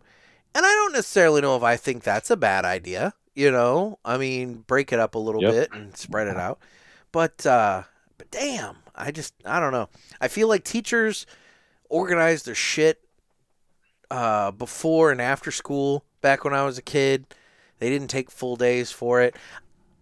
and 0.56 0.66
i 0.66 0.70
don't 0.70 0.94
necessarily 0.94 1.42
know 1.42 1.56
if 1.56 1.62
i 1.64 1.76
think 1.78 2.02
that's 2.04 2.32
a 2.32 2.38
bad 2.38 2.66
idea 2.66 3.14
you 3.38 3.52
know? 3.52 4.00
I 4.06 4.18
mean 4.18 4.64
break 4.66 4.94
it 4.94 5.00
up 5.00 5.14
a 5.14 5.20
little 5.20 5.42
Yep. 5.44 5.52
bit 5.52 5.74
and 5.74 5.98
spread 5.98 6.28
it 6.28 6.38
out. 6.38 6.58
But 7.12 7.46
uh 7.46 7.84
but 8.18 8.32
damn 8.32 8.78
i 8.96 9.12
just 9.12 9.34
i 9.44 9.60
don't 9.60 9.74
know. 9.74 9.90
I 10.22 10.30
feel 10.30 10.48
like 10.48 10.64
teachers 10.64 11.26
organize 11.90 12.44
their 12.44 12.56
shit 12.56 13.02
uh 14.10 14.52
before 14.52 15.12
and 15.12 15.22
after 15.22 15.52
school 15.52 16.06
back 16.22 16.46
when 16.46 16.54
i 16.54 16.64
was 16.64 16.78
a 16.78 16.82
kid. 16.82 17.26
They 17.80 17.90
didn't 17.90 18.08
take 18.08 18.32
full 18.32 18.56
days 18.56 18.90
for 18.90 19.22
it. 19.22 19.36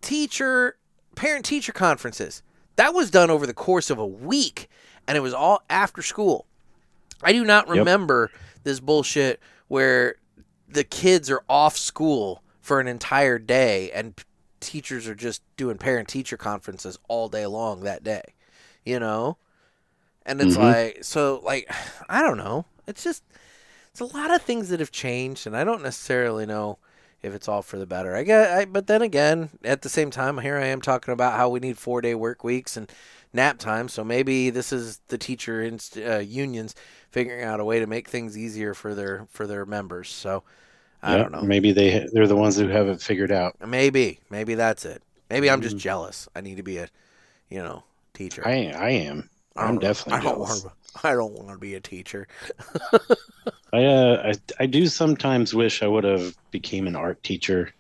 Teacher 0.01 0.77
parent 1.15 1.43
teacher 1.43 1.71
conferences 1.71 2.43
that 2.75 2.93
was 2.93 3.09
done 3.09 3.29
over 3.31 3.47
the 3.47 3.53
course 3.55 3.89
of 3.89 3.97
a 3.97 4.05
week 4.05 4.67
and 5.07 5.17
it 5.17 5.21
was 5.21 5.33
all 5.33 5.63
after 5.71 6.03
school. 6.03 6.45
I 7.23 7.31
do 7.33 7.43
not 7.43 7.65
Yep. 7.67 7.77
remember 7.77 8.29
this 8.63 8.79
bullshit 8.79 9.39
where 9.69 10.15
the 10.73 10.83
kids 10.83 11.29
are 11.29 11.43
off 11.49 11.77
school 11.77 12.41
for 12.61 12.79
an 12.79 12.87
entire 12.87 13.39
day 13.39 13.91
and 13.91 14.15
p- 14.15 14.23
teachers 14.59 15.07
are 15.07 15.15
just 15.15 15.41
doing 15.57 15.77
parent 15.77 16.07
teacher 16.07 16.37
conferences 16.37 16.97
all 17.07 17.29
day 17.29 17.45
long 17.45 17.81
that 17.81 18.03
day 18.03 18.23
you 18.85 18.99
know? 18.99 19.37
And 20.25 20.41
it's 20.41 20.55
Mhm. 20.55 20.59
like 20.59 21.03
so 21.03 21.41
like 21.43 21.69
i 22.09 22.21
don't 22.21 22.37
know. 22.37 22.65
It's 22.87 23.03
just 23.03 23.23
it's 23.91 23.99
a 24.01 24.05
lot 24.17 24.33
of 24.33 24.41
things 24.41 24.69
that 24.69 24.79
have 24.79 24.91
changed 24.91 25.45
and 25.47 25.55
i 25.55 25.63
don't 25.63 25.83
necessarily 25.83 26.45
know 26.45 26.77
if 27.21 27.33
it's 27.33 27.47
all 27.47 27.61
for 27.61 27.77
the 27.77 27.85
better. 27.85 28.15
I 28.15 28.23
get 28.23 28.51
I, 28.51 28.65
but 28.65 28.87
then 28.87 29.01
again 29.01 29.49
at 29.63 29.81
the 29.83 29.89
same 29.89 30.11
time 30.11 30.37
here 30.39 30.57
i 30.57 30.65
am 30.65 30.81
talking 30.81 31.13
about 31.13 31.33
how 31.37 31.49
we 31.49 31.59
need 31.59 31.77
four 31.77 32.01
day 32.01 32.15
work 32.15 32.43
weeks 32.43 32.75
and 32.77 32.91
nap 33.33 33.57
time 33.59 33.87
so 33.89 34.03
maybe 34.03 34.49
this 34.49 34.71
is 34.73 34.99
the 35.07 35.17
teacher 35.17 35.61
inst- 35.63 35.97
uh, 35.97 36.19
unions 36.19 36.75
figuring 37.13 37.45
out 37.45 37.61
a 37.61 37.65
way 37.65 37.79
to 37.79 37.87
make 37.87 38.09
things 38.09 38.37
easier 38.37 38.75
for 38.75 38.95
their 38.95 39.27
for 39.31 39.47
their 39.47 39.65
members 39.65 40.09
so 40.09 40.43
i 41.03 41.17
Yep, 41.17 41.17
don't 41.17 41.31
know 41.33 41.47
Maybe 41.47 41.71
they 41.71 42.07
they're 42.11 42.27
the 42.27 42.35
ones 42.35 42.57
who 42.57 42.67
have 42.67 42.87
it 42.89 43.01
figured 43.01 43.31
out. 43.31 43.55
maybe 43.65 44.19
maybe 44.29 44.55
that's 44.55 44.85
it 44.85 45.01
maybe 45.29 45.49
i'm 45.49 45.61
just 45.61 45.77
Mm. 45.77 45.77
jealous 45.77 46.27
i 46.35 46.41
need 46.41 46.57
to 46.57 46.63
be 46.63 46.77
a 46.77 46.89
you 47.49 47.59
know 47.59 47.83
teacher 48.13 48.51
I 48.51 48.67
I 48.71 48.89
am. 48.91 49.31
I 49.57 49.67
I'm 49.67 49.79
don't- 49.79 49.79
definitely 49.79 50.19
I 50.19 50.21
don't 50.21 50.37
jealous. 50.37 50.39
want 50.39 50.63
to. 50.65 50.71
I 51.03 51.13
don't 51.13 51.33
want 51.33 51.49
to 51.49 51.57
be 51.57 51.73
a 51.75 51.79
teacher. 51.81 52.27
I, 53.73 53.83
uh, 53.85 54.31
I 54.59 54.63
I 54.63 54.65
do 54.67 54.85
sometimes 54.87 55.53
wish 55.53 55.81
I 55.81 55.87
would 55.87 56.03
have 56.03 56.35
became 56.51 56.87
an 56.87 56.95
art 56.95 57.23
teacher. 57.23 57.71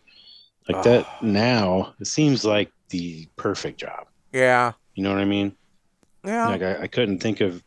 Like 0.69 0.81
that 0.83 1.09
now, 1.21 1.95
it 1.99 2.07
seems 2.07 2.45
like 2.45 2.71
the 2.89 3.27
perfect 3.37 3.79
job. 3.79 4.07
Yeah, 4.33 4.73
You 4.95 5.03
know 5.03 5.11
what 5.11 5.21
I 5.21 5.25
mean? 5.25 5.55
yeah. 6.25 6.47
Like 6.47 6.63
I, 6.63 6.83
I 6.83 6.87
couldn't 6.87 7.19
think 7.19 7.41
of 7.41 7.63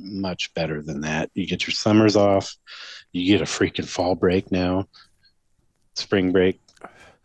much 0.00 0.52
better 0.54 0.82
than 0.82 1.02
that. 1.02 1.30
You 1.34 1.46
get 1.46 1.66
your 1.66 1.74
summers 1.74 2.16
off, 2.16 2.56
you 3.12 3.26
get 3.26 3.42
a 3.42 3.44
freaking 3.44 3.88
fall 3.88 4.14
break 4.14 4.50
now, 4.50 4.88
spring 5.94 6.32
break, 6.32 6.60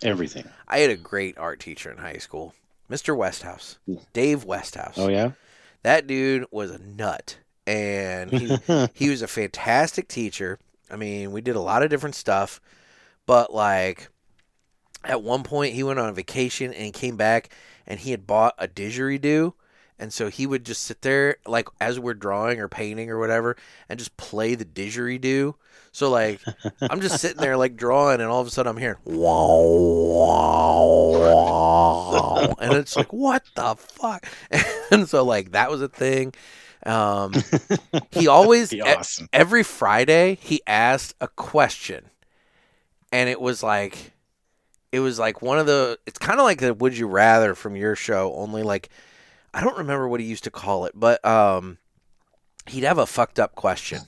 everything. 0.01 0.45
I 0.67 0.79
had 0.79 0.89
a 0.89 0.97
great 0.97 1.38
art 1.38 1.59
teacher 1.59 1.91
in 1.91 1.97
high 1.97 2.17
school, 2.17 2.53
Mr. 2.89 3.15
Westhouse, 3.15 3.77
Dave 4.13 4.43
Westhouse. 4.43 4.97
Oh 4.97 5.09
yeah. 5.09 5.31
That 5.83 6.07
dude 6.07 6.45
was 6.51 6.71
a 6.71 6.79
nut, 6.79 7.38
and 7.67 8.31
he 8.31 8.57
he 8.93 9.09
was 9.09 9.21
a 9.21 9.27
fantastic 9.27 10.07
teacher. 10.07 10.59
I 10.89 10.95
mean, 10.95 11.31
we 11.31 11.41
did 11.41 11.55
a 11.55 11.61
lot 11.61 11.83
of 11.83 11.89
different 11.89 12.15
stuff, 12.15 12.61
but 13.25 13.53
like 13.53 14.09
at 15.03 15.21
one 15.21 15.43
point 15.43 15.73
he 15.73 15.83
went 15.83 15.99
on 15.99 16.09
a 16.09 16.13
vacation 16.13 16.73
and 16.73 16.85
he 16.85 16.91
came 16.91 17.17
back 17.17 17.49
and 17.88 17.99
he 17.99 18.11
had 18.11 18.27
bought 18.27 18.55
a 18.57 18.67
didgeridoo. 18.67 19.53
And 19.97 20.12
so 20.12 20.29
he 20.29 20.45
would 20.45 20.65
just 20.65 20.84
sit 20.84 21.01
there, 21.01 21.38
like 21.45 21.69
as 21.79 21.99
we're 21.99 22.13
drawing 22.13 22.60
or 22.60 22.67
painting 22.67 23.10
or 23.10 23.17
whatever, 23.17 23.55
and 23.88 23.97
just 23.97 24.17
play 24.17 24.55
the 24.55 24.65
didgeridoo. 24.65 25.53
So 25.91 26.10
like, 26.10 26.41
I'm 26.81 26.99
just 26.99 27.21
sitting 27.21 27.38
there 27.38 27.55
like 27.55 27.77
drawing, 27.77 28.19
and 28.19 28.29
all 28.29 28.41
of 28.41 28.47
a 28.47 28.49
sudden 28.49 28.69
I'm 28.69 28.77
hearing 28.77 28.97
wow, 29.05 29.62
wow, 31.15 31.15
wow, 31.21 32.55
and 32.60 32.73
it's 32.73 32.97
like, 32.97 33.13
what 33.13 33.43
the 33.55 33.75
fuck? 33.75 34.25
And 34.91 35.10
so 35.10 35.23
like 35.23 35.51
that 35.51 35.71
was 35.71 35.81
a 35.81 35.88
thing. 35.88 36.34
Um, 36.86 37.34
he 38.12 38.27
always 38.27 38.69
Be 38.71 38.77
e- 38.77 39.25
every 39.34 39.63
Friday 39.63 40.38
he 40.41 40.62
asked 40.67 41.15
a 41.21 41.27
question, 41.27 42.10
and 43.12 43.29
it 43.29 43.39
was 43.39 43.63
like, 43.63 44.12
it 44.91 44.99
was 44.99 45.17
like 45.17 45.41
one 45.41 45.58
of 45.58 45.65
the. 45.65 45.97
It's 46.05 46.19
kind 46.19 46.39
of 46.39 46.43
like 46.43 46.60
the 46.60 46.73
"Would 46.73 46.97
you 46.97 47.08
rather" 47.08 47.55
from 47.55 47.75
your 47.75 47.95
show, 47.95 48.34
only 48.36 48.62
like 48.62 48.89
I 49.55 49.61
don't 49.61 49.77
remember 49.77 50.07
what 50.07 50.19
he 50.19 50.25
used 50.25 50.43
to 50.43 50.51
call 50.51 50.83
it, 50.85 50.91
but 50.93 51.23
um, 51.25 51.77
he'd 52.67 52.83
have 52.83 52.97
a 52.97 53.05
fucked 53.05 53.39
up 53.39 53.55
question, 53.55 54.01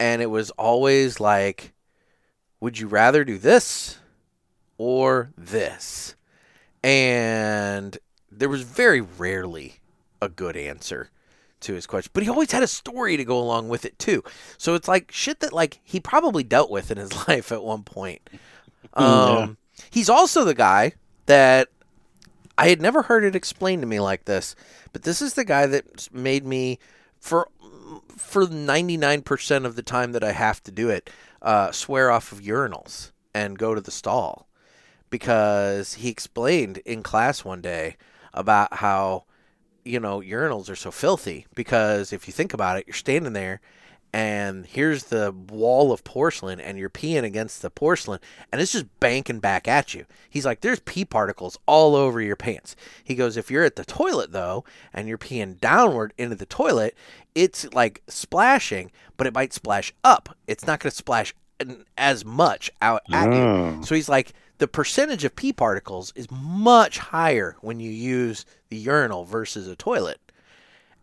and 0.00 0.20
it 0.20 0.26
was 0.26 0.50
always 0.50 1.20
like, 1.20 1.74
"Would 2.60 2.78
you 2.80 2.88
rather 2.88 3.24
do 3.24 3.38
this 3.38 3.98
or 4.76 5.30
this?" 5.38 6.16
And 6.82 7.96
there 8.32 8.48
was 8.48 8.62
very 8.62 9.00
rarely 9.00 9.76
a 10.20 10.28
good 10.28 10.56
answer 10.56 11.10
to 11.60 11.74
his 11.74 11.86
question, 11.86 12.10
but 12.12 12.24
he 12.24 12.28
always 12.28 12.50
had 12.50 12.64
a 12.64 12.68
story 12.68 13.16
to 13.16 13.24
go 13.24 13.38
along 13.38 13.68
with 13.68 13.84
it 13.84 13.96
too. 13.98 14.24
So 14.58 14.74
it's 14.74 14.88
like 14.88 15.12
shit 15.12 15.38
that 15.40 15.52
like 15.52 15.78
he 15.84 16.00
probably 16.00 16.42
dealt 16.42 16.70
with 16.70 16.90
in 16.90 16.98
his 16.98 17.12
life 17.28 17.52
at 17.52 17.62
one 17.62 17.84
point. 17.84 18.28
Um, 18.94 19.06
Yeah. 19.06 19.48
He's 19.90 20.08
also 20.08 20.44
the 20.44 20.54
guy 20.54 20.94
that 21.26 21.68
I 22.58 22.68
had 22.68 22.82
never 22.82 23.02
heard 23.02 23.22
it 23.22 23.36
explained 23.36 23.82
to 23.82 23.88
me 23.88 24.00
like 24.00 24.24
this, 24.24 24.56
but 24.92 25.04
this 25.04 25.22
is 25.22 25.34
the 25.34 25.44
guy 25.44 25.66
that 25.66 26.12
made 26.12 26.44
me 26.44 26.80
for 27.20 27.48
for 28.16 28.46
99% 28.46 29.64
of 29.64 29.76
the 29.76 29.82
time 29.82 30.12
that 30.12 30.24
I 30.24 30.32
have 30.32 30.62
to 30.64 30.72
do 30.72 30.90
it, 30.90 31.08
uh, 31.40 31.70
swear 31.70 32.10
off 32.10 32.32
of 32.32 32.40
urinals 32.40 33.12
and 33.32 33.58
go 33.58 33.74
to 33.74 33.80
the 33.80 33.92
stall 33.92 34.48
because 35.08 35.94
he 35.94 36.08
explained 36.08 36.78
in 36.78 37.02
class 37.02 37.44
one 37.44 37.60
day 37.62 37.96
about 38.34 38.74
how 38.74 39.24
you 39.84 40.00
know 40.00 40.20
urinals 40.20 40.68
are 40.68 40.76
so 40.76 40.90
filthy 40.90 41.46
because 41.54 42.12
if 42.12 42.26
you 42.26 42.32
think 42.32 42.52
about 42.52 42.76
it 42.76 42.84
you're 42.86 42.94
standing 42.94 43.32
there 43.32 43.60
and 44.12 44.66
here's 44.66 45.04
the 45.04 45.32
wall 45.50 45.92
of 45.92 46.02
porcelain 46.04 46.58
and 46.60 46.78
you're 46.78 46.88
peeing 46.90 47.24
against 47.24 47.60
the 47.62 47.68
porcelain 47.70 48.20
and 48.50 48.60
it's 48.60 48.72
just 48.72 48.86
banking 49.00 49.38
back 49.38 49.68
at 49.68 49.92
you 49.94 50.04
he's 50.30 50.46
like 50.46 50.60
there's 50.62 50.80
pee 50.80 51.04
particles 51.04 51.58
all 51.66 51.94
over 51.94 52.20
your 52.20 52.36
pants 52.36 52.74
he 53.04 53.14
goes 53.14 53.36
if 53.36 53.50
you're 53.50 53.64
at 53.64 53.76
the 53.76 53.84
toilet 53.84 54.32
though 54.32 54.64
and 54.94 55.08
you're 55.08 55.18
peeing 55.18 55.60
downward 55.60 56.14
into 56.16 56.34
the 56.34 56.46
toilet 56.46 56.94
it's 57.34 57.70
like 57.74 58.02
splashing 58.08 58.90
but 59.16 59.26
it 59.26 59.34
might 59.34 59.52
splash 59.52 59.92
up 60.02 60.34
it's 60.46 60.66
not 60.66 60.80
going 60.80 60.90
to 60.90 60.96
splash 60.96 61.34
as 61.96 62.24
much 62.24 62.70
out 62.80 63.02
at 63.12 63.32
you 63.32 63.38
Oh. 63.40 63.80
so 63.82 63.94
he's 63.94 64.08
like, 64.08 64.32
the 64.58 64.68
percentage 64.68 65.24
of 65.24 65.34
pee 65.36 65.52
particles 65.52 66.12
is 66.16 66.28
much 66.30 66.98
higher 66.98 67.56
when 67.60 67.78
you 67.80 67.90
use 67.90 68.44
the 68.70 68.76
urinal 68.76 69.24
versus 69.24 69.66
a 69.68 69.74
toilet. 69.76 70.18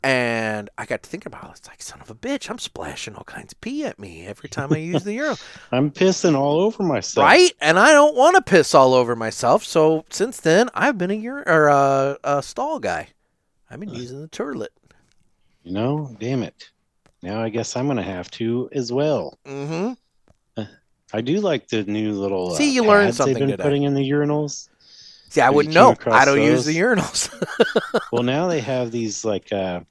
And 0.05 0.69
I 0.77 0.85
got 0.85 1.01
to 1.01 1.10
thinking 1.10 1.31
about 1.33 1.45
it. 1.49 1.58
It's 1.58 1.67
like, 1.67 1.81
son 1.81 1.99
of 1.99 2.12
a 2.12 2.15
bitch, 2.15 2.47
I'm 2.49 2.60
splashing 2.60 3.15
all 3.15 3.23
kinds 3.23 3.53
of 3.53 3.62
pee 3.62 3.83
at 3.85 3.97
me 3.97 4.23
every 4.27 4.47
time 4.49 4.71
I 4.71 4.77
use 4.77 5.03
the 5.03 5.13
urinal. 5.15 5.37
I'm 5.71 5.89
pissing 5.89 6.35
all 6.37 6.60
over 6.60 6.83
myself. 6.83 7.23
right? 7.25 7.51
And 7.60 7.79
I 7.79 7.91
don't 7.91 8.15
want 8.15 8.35
to 8.35 8.43
piss 8.43 8.75
all 8.75 8.93
over 8.93 9.15
myself. 9.15 9.63
So 9.63 10.06
since 10.12 10.39
then, 10.39 10.69
I've 10.75 10.99
been 10.99 11.10
a, 11.10 11.27
ur- 11.27 11.43
or 11.47 11.67
a, 11.69 12.17
a 12.23 12.43
stall 12.43 12.77
guy. 12.79 13.08
I've 13.71 13.79
been 13.79 13.89
using 13.93 14.21
the 14.21 14.27
toilet. 14.27 14.71
You 15.63 15.71
know, 15.73 16.15
damn 16.19 16.43
it. 16.43 16.69
Now 17.23 17.41
I 17.41 17.49
guess 17.49 17.75
I'm 17.75 17.87
gonna 17.87 18.03
have 18.03 18.29
to 18.31 18.69
as 18.73 18.91
well. 18.93 19.39
Mm-hmm. 19.47 19.93
I 21.13 21.21
do 21.21 21.39
like 21.39 21.67
the 21.67 21.83
new 21.83 22.12
little. 22.12 22.51
See, 22.56 22.69
uh, 22.69 22.73
you 22.73 22.83
learned 22.83 23.08
pads 23.08 23.17
something 23.17 23.33
they've 23.33 23.41
been 23.41 23.49
today. 23.51 23.63
putting 23.63 23.83
in 23.83 23.95
the 23.95 24.08
urinals. 24.08 24.69
I 25.42 25.50
wouldn't 25.50 25.73
know. 25.75 25.96
I 26.06 26.25
don't 26.25 26.42
use 26.42 26.65
the 26.65 26.77
urinals. 26.77 27.29
well, 28.12 28.23
now 28.23 28.48
they 28.48 28.60
have 28.62 28.92
these 28.92 29.23
like. 29.25 29.52
uh 29.52 29.81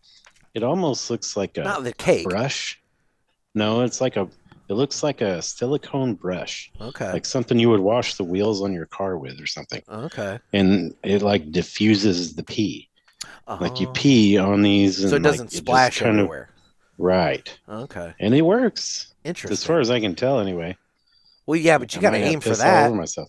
It 0.55 0.63
almost 0.63 1.11
looks 1.11 1.37
like 1.37 1.57
a 1.59 1.63
Not 1.65 1.85
the 1.85 1.93
cake. 1.93 2.29
brush. 2.29 2.81
No, 3.55 3.83
it's 3.83 4.01
like 4.01 4.17
a. 4.17 4.29
It 4.69 4.75
looks 4.75 5.03
like 5.03 5.21
a 5.21 5.43
silicone 5.43 6.15
brush, 6.15 6.73
Okay. 6.81 7.13
like 7.13 7.27
something 7.27 7.59
you 7.59 7.69
would 7.69 7.81
wash 7.81 8.15
the 8.15 8.25
wheels 8.25 8.63
on 8.63 8.73
your 8.73 8.87
car 8.87 9.19
with 9.19 9.39
or 9.39 9.47
something, 9.47 9.83
okay. 9.89 10.39
and 10.55 10.95
it 11.03 11.21
like 11.21 11.53
diffuses 11.53 12.35
the 12.35 12.43
pee. 12.45 12.89
Like 13.47 13.79
you 13.79 13.89
Oh. 13.89 13.93
pee 13.93 14.39
on 14.39 14.63
these, 14.63 15.01
and 15.03 15.11
So 15.11 15.17
it 15.17 15.23
like, 15.23 15.33
doesn't 15.33 15.51
just 15.51 15.59
splash 15.65 16.01
of 16.01 16.07
everywhere. 16.07 16.49
Right. 16.97 17.47
Okay, 17.69 18.15
And 18.21 18.35
it 18.35 18.41
works. 18.41 19.13
interesting. 19.23 19.53
As 19.53 19.63
far 19.65 19.81
as 19.81 19.91
I 19.91 20.01
can 20.01 20.15
tell, 20.15 20.41
anyway. 20.41 20.77
well, 21.45 21.61
yeah, 21.61 21.77
but 21.77 21.93
you 21.95 21.99
I 21.99 22.03
got 22.03 22.11
to 22.13 22.17
aim 22.17 22.41
for 22.41 22.51
all 22.51 22.57
that. 22.57 22.87
over 22.87 22.97
myself. 22.97 23.29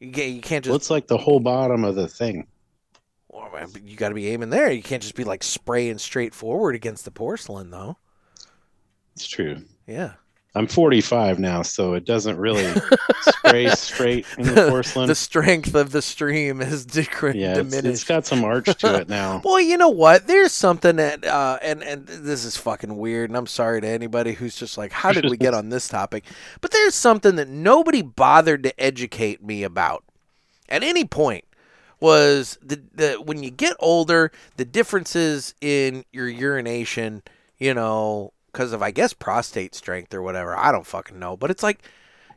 Get, 0.00 0.30
you 0.30 0.40
can't 0.40 0.64
just. 0.64 0.76
It's 0.76 0.90
like 0.90 1.06
the 1.06 1.16
whole 1.16 1.40
bottom 1.40 1.84
of 1.84 1.94
the 1.94 2.08
thing. 2.08 2.46
Well, 3.28 3.50
you 3.82 3.96
got 3.96 4.10
to 4.10 4.14
be 4.14 4.28
aiming 4.28 4.50
there. 4.50 4.70
You 4.70 4.82
can't 4.82 5.02
just 5.02 5.14
be 5.14 5.24
like 5.24 5.42
spraying 5.42 5.98
straight 5.98 6.34
forward 6.34 6.74
against 6.74 7.04
the 7.04 7.10
porcelain, 7.10 7.70
though. 7.70 7.96
It's 9.14 9.26
true. 9.26 9.62
Yeah. 9.86 10.14
I'm 10.56 10.66
45 10.66 11.38
now, 11.38 11.60
so 11.60 11.92
it 11.92 12.06
doesn't 12.06 12.38
really 12.38 12.66
spray 13.20 13.68
straight 13.70 14.24
in 14.38 14.46
the 14.46 14.68
porcelain. 14.70 15.06
The 15.06 15.14
strength 15.14 15.74
of 15.74 15.92
the 15.92 16.00
stream 16.00 16.62
is 16.62 16.86
decre- 16.86 17.34
yeah, 17.34 17.58
it's, 17.58 17.74
it's 17.74 18.04
got 18.04 18.24
some 18.26 18.42
arch 18.42 18.74
to 18.78 18.94
it 19.00 19.08
now. 19.08 19.42
Well, 19.44 19.60
you 19.60 19.76
know 19.76 19.90
what? 19.90 20.26
There's 20.26 20.52
something 20.52 20.96
that, 20.96 21.24
uh, 21.24 21.58
and 21.62 21.82
and 21.82 22.06
this 22.06 22.44
is 22.44 22.56
fucking 22.56 22.96
weird, 22.96 23.30
and 23.30 23.36
I'm 23.36 23.46
sorry 23.46 23.80
to 23.80 23.86
anybody 23.86 24.32
who's 24.32 24.56
just 24.56 24.78
like, 24.78 24.92
how 24.92 25.12
did 25.12 25.28
we 25.28 25.36
get 25.36 25.54
on 25.54 25.68
this 25.68 25.88
topic? 25.88 26.24
But 26.60 26.70
there's 26.70 26.94
something 26.94 27.36
that 27.36 27.48
nobody 27.48 28.02
bothered 28.02 28.62
to 28.62 28.80
educate 28.80 29.44
me 29.44 29.62
about 29.62 30.04
at 30.68 30.82
any 30.82 31.04
point 31.04 31.44
was 32.00 32.58
the, 32.62 32.82
the 32.94 33.12
when 33.14 33.42
you 33.42 33.50
get 33.50 33.76
older, 33.78 34.32
the 34.56 34.64
differences 34.64 35.54
in 35.60 36.04
your 36.12 36.28
urination, 36.28 37.22
you 37.58 37.74
know, 37.74 38.32
because 38.56 38.72
of 38.72 38.82
I 38.82 38.90
guess 38.90 39.12
prostate 39.12 39.74
strength 39.74 40.14
or 40.14 40.22
whatever. 40.22 40.56
I 40.56 40.72
don't 40.72 40.86
fucking 40.86 41.18
know, 41.18 41.36
but 41.36 41.50
it's 41.50 41.62
like, 41.62 41.80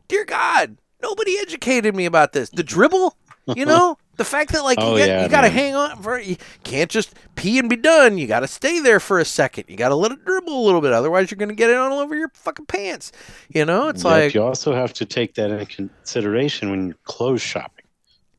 dear 0.10 0.26
God, 0.26 0.78
nobody 1.02 1.38
educated 1.40 1.96
me 1.96 2.06
about 2.06 2.34
this. 2.34 2.50
The 2.50 2.64
dribble, 2.64 3.16
you 3.56 3.66
know, 3.66 3.98
the 4.18 4.26
fact 4.26 4.52
that 4.52 4.64
like 4.64 4.80
Oh, 4.82 4.98
you, 4.98 5.06
yeah, 5.06 5.24
you 5.24 5.30
got 5.30 5.42
to 5.42 5.50
hang 5.50 5.76
on 5.76 6.02
for 6.02 6.20
you 6.20 6.36
can't 6.66 6.92
just 6.92 7.16
pee 7.36 7.58
and 7.58 7.70
be 7.70 7.78
done. 7.78 8.18
You 8.18 8.28
got 8.28 8.42
to 8.42 8.48
stay 8.48 8.80
there 8.82 9.00
for 9.00 9.18
a 9.20 9.26
second. 9.26 9.66
You 9.70 9.78
got 9.78 9.90
to 9.90 9.96
let 9.96 10.12
it 10.12 10.26
dribble 10.26 10.54
a 10.54 10.66
little 10.66 10.82
bit, 10.82 10.92
otherwise 10.92 11.32
you're 11.32 11.38
gonna 11.38 11.54
get 11.54 11.70
it 11.70 11.78
all 11.78 12.00
over 12.00 12.16
your 12.16 12.30
fucking 12.34 12.66
pants. 12.66 13.14
You 13.50 13.64
know, 13.66 13.88
it's 13.88 14.04
Yep, 14.04 14.06
like 14.06 14.34
you 14.34 14.44
also 14.44 14.74
have 14.74 14.94
to 14.94 15.06
take 15.06 15.36
that 15.36 15.52
into 15.52 15.66
consideration 15.66 16.70
when 16.70 16.88
you're 16.88 16.98
clothes 17.06 17.42
shopping, 17.42 17.86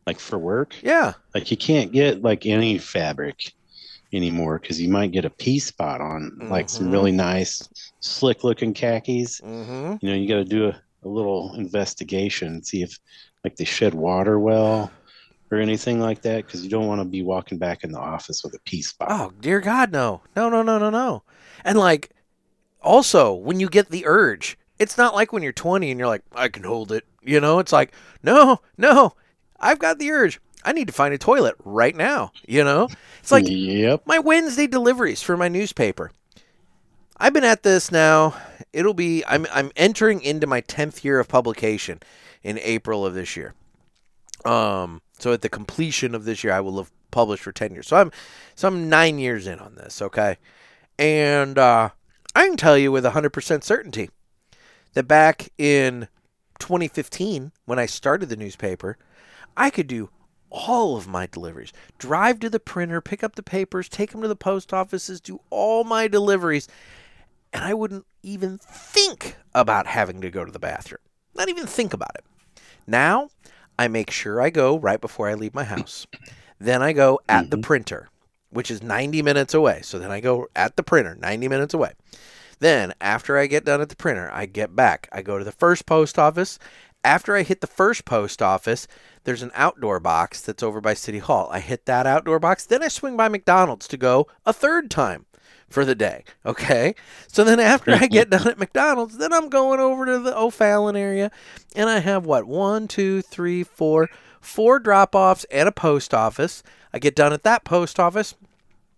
like 0.07 0.21
for 0.21 0.39
work. 0.39 0.75
yeah, 0.83 1.15
Like 1.35 1.51
you 1.51 1.57
can't 1.57 1.93
get 1.93 2.23
like 2.23 2.45
any 2.47 2.79
fabric 2.79 3.53
anymore 4.13 4.59
because 4.59 4.81
you 4.81 4.89
might 4.89 5.13
get 5.13 5.25
a 5.25 5.31
pea 5.31 5.59
spot 5.59 6.01
on 6.01 6.37
like 6.51 6.69
some 6.69 6.89
Mhm. 6.89 6.93
really 6.93 7.13
nice, 7.13 7.69
slick 8.01 8.43
looking 8.45 8.75
khakis. 8.75 9.41
mm-hmm. 9.41 9.97
You 10.01 10.11
know, 10.11 10.17
you 10.17 10.29
got 10.29 10.37
to 10.37 10.45
do 10.45 10.67
a, 10.69 10.81
a 11.05 11.09
little 11.09 11.55
investigation, 11.55 12.49
and 12.49 12.67
see 12.67 12.83
if 12.83 12.99
like 13.45 13.57
they 13.57 13.65
shed 13.65 13.95
water 13.95 14.39
well 14.39 14.91
or 15.51 15.59
anything 15.59 15.99
like 16.01 16.23
that 16.23 16.45
because 16.47 16.63
you 16.63 16.71
don't 16.71 16.87
want 16.87 17.01
to 17.01 17.05
be 17.05 17.23
walking 17.23 17.59
back 17.59 17.83
in 17.85 17.91
the 17.93 17.99
office 17.99 18.43
with 18.45 18.55
a 18.55 18.59
pea 18.65 18.83
spot. 18.83 19.09
Oh 19.11 19.33
dear 19.41 19.61
God, 19.61 19.91
no, 19.93 20.23
no, 20.37 20.49
no, 20.49 20.63
no, 20.63 20.79
no, 20.79 20.91
no. 20.91 21.23
And 21.65 21.79
like, 21.79 22.11
also 22.83 23.33
when 23.33 23.61
you 23.61 23.69
get 23.69 23.89
the 23.91 24.07
urge, 24.07 24.59
it's 24.79 24.97
not 24.97 25.15
like 25.15 25.33
when 25.33 25.43
you're 25.43 25.53
20 25.53 25.91
and 25.91 25.99
you're 25.99 26.09
like, 26.09 26.23
I 26.35 26.49
can 26.49 26.65
hold 26.65 26.93
it. 26.93 27.05
You 27.23 27.41
know, 27.41 27.59
it's 27.59 27.73
like, 27.73 27.93
no, 28.23 28.61
no, 28.79 29.15
I've 29.59 29.79
got 29.79 29.99
the 29.99 30.11
urge. 30.11 30.41
I 30.65 30.73
need 30.73 30.87
to 30.89 30.93
find 30.93 31.15
a 31.15 31.19
toilet 31.19 31.57
right 31.65 31.95
now. 31.95 32.33
You 32.47 32.65
know, 32.65 32.89
it's 33.21 33.33
like 33.33 33.45
yep. 33.49 34.03
my 34.07 34.19
Wednesday 34.19 34.67
deliveries 34.67 35.23
for 35.23 35.37
my 35.37 35.49
newspaper. 35.49 36.11
I've 37.17 37.35
been 37.35 37.45
at 37.45 37.63
this 37.63 37.93
now. 37.93 38.35
It'll 38.73 38.95
be 38.95 39.25
I'm 39.27 39.47
I'm 39.53 39.71
entering 39.77 40.23
into 40.23 40.47
my 40.47 40.63
10th 40.63 41.05
year 41.05 41.21
of 41.21 41.29
publication 41.29 42.01
in 42.43 42.59
April 42.59 43.05
of 43.05 43.15
this 43.15 43.37
year. 43.37 43.55
Um 44.45 45.03
so 45.19 45.33
at 45.33 45.43
the 45.43 45.51
completion 45.51 46.15
of 46.15 46.25
this 46.25 46.43
year 46.43 46.53
I 46.53 46.61
will 46.61 46.79
have 46.79 46.91
published 47.11 47.43
for 47.43 47.53
10 47.53 47.73
years. 47.73 47.89
So 47.89 47.97
I'm 47.97 48.11
so 48.55 48.69
I'm 48.69 48.89
9 48.89 49.19
years 49.19 49.47
in 49.47 49.59
on 49.59 49.75
this, 49.75 50.01
okay? 50.01 50.39
And 50.99 51.59
uh 51.59 51.91
I 52.35 52.47
can 52.47 52.57
tell 52.57 52.79
you 52.79 52.93
with 52.93 53.05
100% 53.05 53.65
certainty 53.65 54.09
that 54.95 55.09
back 55.09 55.51
in 55.59 56.09
2015 56.59 57.53
when 57.65 57.79
I 57.79 57.87
started 57.87 58.29
the 58.29 58.37
newspaper, 58.37 58.97
I 59.57 59.71
could 59.71 59.89
do 59.89 60.11
all 60.51 60.97
of 60.97 61.09
my 61.09 61.27
deliveries. 61.27 61.73
Drive 61.99 62.41
to 62.41 62.51
the 62.51 62.61
printer, 62.61 63.01
pick 63.01 63.23
up 63.23 63.37
the 63.37 63.43
papers, 63.43 63.89
take 63.89 64.13
them 64.13 64.23
to 64.23 64.29
the 64.29 64.37
post 64.37 64.73
offices, 64.73 65.21
do 65.21 65.41
all 65.51 65.85
my 65.85 66.09
deliveries, 66.09 66.69
and 67.53 67.65
I 67.65 67.75
wouldn't 67.75 68.07
even 68.23 68.59
think 68.59 69.37
about 69.55 69.87
having 69.87 70.21
to 70.21 70.31
go 70.31 70.45
to 70.45 70.53
the 70.53 70.59
bathroom. 70.59 71.01
Not 71.35 71.49
even 71.49 71.67
think 71.67 71.95
about 71.95 72.15
it. 72.17 72.25
Now, 72.87 73.31
I 73.79 73.89
make 73.89 74.11
sure 74.11 74.41
I 74.41 74.51
go 74.51 74.79
right 74.79 75.01
before 75.01 75.29
I 75.29 75.35
leave 75.35 75.55
my 75.55 75.65
house. 75.65 76.07
Then 76.59 76.83
I 76.83 76.93
go 76.93 77.21
at 77.27 77.49
the 77.49 77.57
mm-hmm. 77.57 77.63
printer, 77.63 78.11
which 78.51 78.71
is 78.71 78.83
90 78.83 79.23
minutes 79.23 79.55
away. 79.55 79.81
So 79.83 79.99
then 79.99 80.11
I 80.11 80.21
go 80.21 80.49
at 80.55 80.77
the 80.77 80.83
printer, 80.83 81.15
90 81.15 81.49
minutes 81.49 81.73
away. 81.73 81.93
Then, 82.59 82.93
after 83.01 83.39
I 83.39 83.47
get 83.47 83.65
done 83.65 83.81
at 83.81 83.89
the 83.89 83.97
printer, 83.97 84.31
I 84.31 84.45
get 84.45 84.77
back. 84.77 85.09
I 85.11 85.23
go 85.23 85.39
to 85.39 85.45
the 85.45 85.53
first 85.53 85.87
post 85.87 86.19
office. 86.19 86.59
After 87.03 87.35
I 87.37 87.43
hit 87.43 87.61
the 87.61 87.67
first 87.67 88.05
post 88.05 88.43
office, 88.43 88.87
there's 89.25 89.43
an 89.43 89.53
outdoor 89.55 90.01
box 90.01 90.41
that's 90.41 90.63
over 90.63 90.81
by 90.81 90.95
City 90.95 91.19
Hall. 91.19 91.49
I 91.51 91.61
hit 91.61 91.87
that 91.87 92.07
outdoor 92.07 92.39
box. 92.39 92.67
Then 92.67 92.83
I 92.83 92.89
swing 92.89 93.17
by 93.17 93.29
McDonald's 93.29 93.89
to 93.89 93.97
go 93.97 94.27
a 94.45 94.53
third 94.53 94.91
time 94.91 95.27
for 95.71 95.85
the 95.85 95.95
day. 95.95 96.25
Okay. 96.45 96.95
So 97.27 97.45
then 97.45 97.61
after 97.61 97.93
I 97.93 97.99
mm-hmm. 97.99 98.13
get 98.13 98.31
done 98.31 98.49
at 98.49 98.59
McDonald's, 98.59 99.17
then 99.17 99.33
I'm 99.33 99.49
going 99.49 99.81
over 99.81 100.05
to 100.05 100.19
the 100.19 100.37
O'Fallon 100.37 100.97
area 100.97 101.31
and 101.75 101.89
I 101.89 102.01
have 102.01 102.27
what? 102.27 102.45
One, 102.45 102.89
two, 102.89 103.23
three, 103.23 103.63
four, 103.63 104.09
four 104.41 104.79
drop 104.79 105.15
offs 105.15 105.45
and 105.51 105.69
a 105.69 105.73
post 105.73 106.13
office. 106.13 106.63
I 106.93 106.99
get 106.99 107.17
done 107.17 107.33
at 107.33 107.45
that 107.45 107.65
post 107.65 107.99
office. 107.99 108.35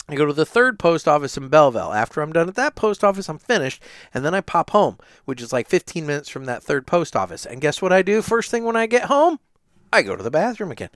I 0.09 0.15
go 0.17 0.27
to 0.27 0.33
the 0.33 0.45
third 0.45 0.79
post 0.79 1.07
office 1.09 1.37
in 1.37 1.49
Belleville. 1.49 1.93
After 1.93 2.21
I'm 2.21 2.33
done 2.33 2.49
at 2.49 2.55
that 2.57 2.75
post 2.75 3.05
office, 3.05 3.29
I'm 3.29 3.39
finished, 3.39 3.83
and 4.13 4.25
then 4.25 4.35
I 4.35 4.41
pop 4.41 4.71
home, 4.71 4.99
which 5.25 5.41
is 5.41 5.53
like 5.53 5.69
15 5.69 6.05
minutes 6.07 6.29
from 6.29 6.45
that 6.47 6.63
third 6.63 6.87
post 6.87 7.15
office. 7.17 7.47
And 7.47 7.61
guess 7.61 7.81
what 7.81 7.93
I 7.93 8.03
do 8.03 8.21
first 8.21 8.51
thing 8.51 8.65
when 8.65 8.77
I 8.77 8.87
get 8.87 9.05
home? 9.05 9.39
I 9.93 10.03
go 10.03 10.17
to 10.17 10.23
the 10.23 10.31
bathroom 10.31 10.71
again. 10.71 10.89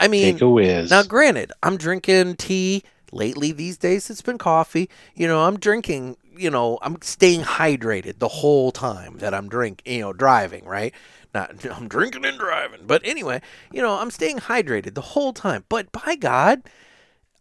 I 0.00 0.08
mean, 0.08 0.34
Take 0.34 0.42
a 0.42 0.48
whiz. 0.48 0.90
now, 0.90 1.02
granted, 1.02 1.52
I'm 1.62 1.76
drinking 1.76 2.36
tea. 2.36 2.82
Lately, 3.10 3.52
these 3.52 3.78
days, 3.78 4.10
it's 4.10 4.20
been 4.20 4.36
coffee. 4.38 4.90
You 5.14 5.26
know, 5.28 5.44
I'm 5.44 5.58
drinking, 5.58 6.18
you 6.36 6.50
know, 6.50 6.78
I'm 6.82 7.00
staying 7.00 7.40
hydrated 7.42 8.18
the 8.18 8.28
whole 8.28 8.70
time 8.70 9.16
that 9.18 9.32
I'm 9.32 9.48
drink, 9.48 9.80
you 9.86 10.00
know, 10.00 10.12
driving, 10.12 10.66
right? 10.66 10.92
Not, 11.32 11.64
I'm 11.72 11.88
drinking 11.88 12.26
and 12.26 12.38
driving. 12.38 12.80
But 12.86 13.00
anyway, 13.04 13.40
you 13.72 13.80
know, 13.80 13.94
I'm 13.94 14.10
staying 14.10 14.40
hydrated 14.40 14.92
the 14.94 15.00
whole 15.00 15.32
time. 15.32 15.64
But 15.70 15.90
by 15.92 16.16
God, 16.16 16.62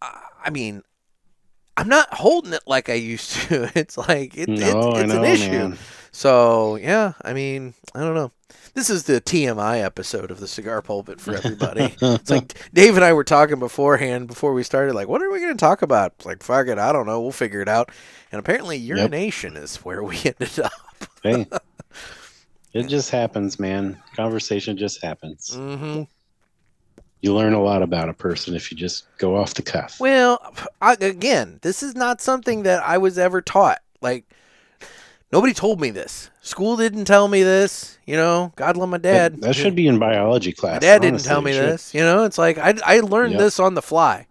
I 0.01 0.20
I 0.45 0.49
mean, 0.51 0.84
I'm 1.78 1.88
not 1.88 2.11
holding 2.13 2.53
it 2.53 2.63
like 2.65 2.89
I 2.89 2.93
used 2.95 3.32
to. 3.34 3.71
It's 3.75 3.97
like, 3.97 4.36
it, 4.36 4.49
no, 4.49 4.91
it's, 4.91 4.99
it's 5.01 5.13
know, 5.13 5.23
an 5.23 5.32
issue. 5.32 5.51
man. 5.51 5.78
So 6.11 6.75
yeah, 6.78 7.13
I 7.21 7.34
mean, 7.34 7.75
I 7.93 7.99
don't 8.01 8.15
know. 8.15 8.32
This 8.73 8.89
is 8.89 9.03
the 9.03 9.21
TMI 9.21 9.84
episode 9.84 10.32
of 10.32 10.39
the 10.39 10.47
cigar 10.47 10.82
pulpit 10.82 11.21
for 11.21 11.36
everybody. 11.36 11.95
it's 12.01 12.30
like 12.30 12.53
Dave 12.73 12.95
and 12.95 13.05
I 13.05 13.13
were 13.13 13.23
talking 13.23 13.59
beforehand 13.59 14.28
before 14.28 14.53
we 14.53 14.63
started. 14.63 14.93
Like, 14.93 15.07
what 15.07 15.21
are 15.21 15.32
we 15.32 15.39
going 15.39 15.53
to 15.53 15.59
talk 15.59 15.82
about? 15.84 16.13
It's 16.17 16.25
like, 16.25 16.43
fuck 16.43 16.67
it, 16.67 16.78
I 16.80 16.91
don't 16.91 17.05
know. 17.05 17.21
We'll 17.21 17.32
figure 17.32 17.61
it 17.61 17.67
out. 17.69 17.91
And 18.32 18.39
apparently, 18.39 18.78
urination 18.78 19.55
is 19.55 19.78
where 19.78 20.03
we 20.03 20.17
ended 20.25 20.59
up. 20.59 20.71
Hey, 21.23 21.45
it 22.73 22.88
just 22.88 23.09
happens, 23.11 23.59
man. 23.59 24.01
Conversation 24.15 24.78
just 24.78 25.03
happens. 25.03 25.53
hmm 25.55 26.03
You 27.22 27.34
learn 27.34 27.53
a 27.53 27.61
lot 27.61 27.82
about 27.82 28.09
a 28.09 28.13
person 28.13 28.55
if 28.55 28.72
you 28.72 28.78
just 28.78 29.05
go 29.18 29.36
off 29.36 29.55
the 29.55 29.63
cuff. 29.63 29.99
Well, 29.99 30.39
I, 30.82 30.93
again, 30.93 31.59
this 31.63 31.82
is 31.82 31.95
not 31.95 32.22
something 32.22 32.63
that 32.63 32.84
I 32.84 32.97
was 32.99 33.18
ever 33.18 33.41
taught. 33.41 33.80
Like, 34.01 34.24
nobody 35.32 35.53
told 35.53 35.82
me 35.82 35.89
this. 35.89 36.30
School 36.41 36.78
didn't 36.78 37.05
tell 37.05 37.28
me 37.28 37.41
this. 37.41 37.97
You 38.05 38.15
know, 38.18 38.53
God 38.55 38.78
love 38.78 38.89
my 38.89 38.99
dad. 38.99 39.34
That, 39.34 39.41
that 39.41 39.55
should 39.55 39.76
be 39.76 39.88
in 39.88 39.97
biology 39.97 40.53
class. 40.53 40.76
My 40.76 40.80
dad 40.80 41.01
didn't 41.01 41.24
tell 41.24 41.41
me 41.41 41.53
this. 41.53 41.93
You 41.93 42.01
know, 42.01 42.24
it's 42.24 42.38
like 42.38 42.57
I, 42.57 42.76
I 42.86 42.99
learned 42.99 43.34
Yep. 43.34 43.41
this 43.41 43.59
on 43.59 43.74
the 43.74 43.82
fly. 43.82 44.28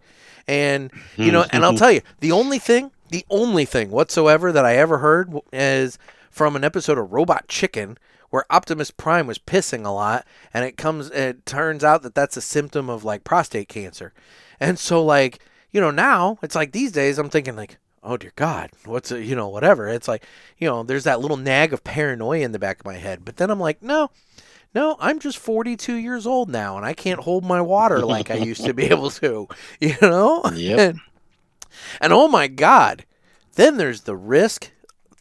And, 0.48 0.92
you 1.16 1.32
know, 1.32 1.44
and 1.50 1.64
I'll 1.64 1.72
mm-hmm. 1.72 1.78
tell 1.78 1.90
you, 1.90 2.02
the 2.20 2.30
only 2.30 2.60
thing, 2.60 2.92
the 3.10 3.26
only 3.30 3.64
thing 3.64 3.90
whatsoever 3.90 4.52
that 4.52 4.64
I 4.64 4.76
ever 4.76 4.98
heard 4.98 5.34
is 5.52 5.98
from 6.30 6.54
an 6.54 6.62
episode 6.62 6.98
of 6.98 7.12
Robot 7.12 7.48
Chicken 7.48 7.98
where 8.30 8.44
Optimus 8.50 8.90
Prime 8.90 9.26
was 9.26 9.38
pissing 9.38 9.84
a 9.84 9.90
lot. 9.90 10.26
And 10.52 10.64
it 10.64 10.76
comes, 10.76 11.10
it 11.10 11.46
turns 11.46 11.84
out 11.84 12.02
that 12.02 12.14
that's 12.14 12.36
a 12.36 12.42
symptom 12.42 12.88
of 12.88 13.04
like 13.04 13.24
prostate 13.24 13.68
cancer. 13.68 14.12
And 14.60 14.78
so, 14.78 15.04
like, 15.04 15.40
you 15.70 15.80
know, 15.80 15.90
now 15.90 16.38
it's 16.42 16.54
like 16.54 16.72
these 16.72 16.92
days 16.92 17.18
I'm 17.18 17.30
thinking, 17.30 17.56
like, 17.56 17.78
oh 18.02 18.16
dear 18.16 18.32
God, 18.36 18.70
what's 18.84 19.10
a, 19.10 19.22
you 19.22 19.34
know, 19.36 19.48
whatever. 19.48 19.88
It's 19.88 20.08
like, 20.08 20.24
you 20.58 20.68
know, 20.68 20.82
there's 20.82 21.04
that 21.04 21.20
little 21.20 21.36
nag 21.36 21.72
of 21.72 21.84
paranoia 21.84 22.44
in 22.44 22.52
the 22.52 22.58
back 22.58 22.80
of 22.80 22.86
my 22.86 22.94
head. 22.94 23.24
But 23.24 23.36
then 23.36 23.50
I'm 23.50 23.60
like, 23.60 23.82
no, 23.82 24.10
no, 24.74 24.96
I'm 25.00 25.18
just 25.18 25.38
42 25.38 25.94
years 25.94 26.26
old 26.26 26.48
now 26.48 26.76
and 26.76 26.86
I 26.86 26.92
can't 26.92 27.20
hold 27.20 27.44
my 27.44 27.60
water 27.60 28.04
like 28.04 28.30
I 28.30 28.36
used 28.36 28.64
to 28.64 28.74
be 28.74 28.84
able 28.84 29.10
to, 29.10 29.48
you 29.80 29.96
know? 30.00 30.42
Yep. 30.54 30.78
And, 30.78 31.00
and 32.00 32.12
oh 32.12 32.28
my 32.28 32.46
God, 32.46 33.04
then 33.54 33.76
there's 33.76 34.02
the 34.02 34.16
risk 34.16 34.70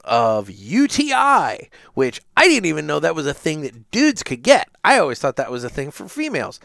of 0.05 0.49
UTI, 0.49 1.69
which 1.93 2.21
I 2.37 2.47
didn't 2.47 2.65
even 2.67 2.87
know 2.87 2.99
that 2.99 3.15
was 3.15 3.27
a 3.27 3.33
thing 3.33 3.61
that 3.61 3.91
dudes 3.91 4.23
could 4.23 4.43
get. 4.43 4.69
I 4.83 4.99
always 4.99 5.19
thought 5.19 5.35
that 5.35 5.51
was 5.51 5.63
a 5.63 5.69
thing 5.69 5.91
for 5.91 6.07
females. 6.07 6.59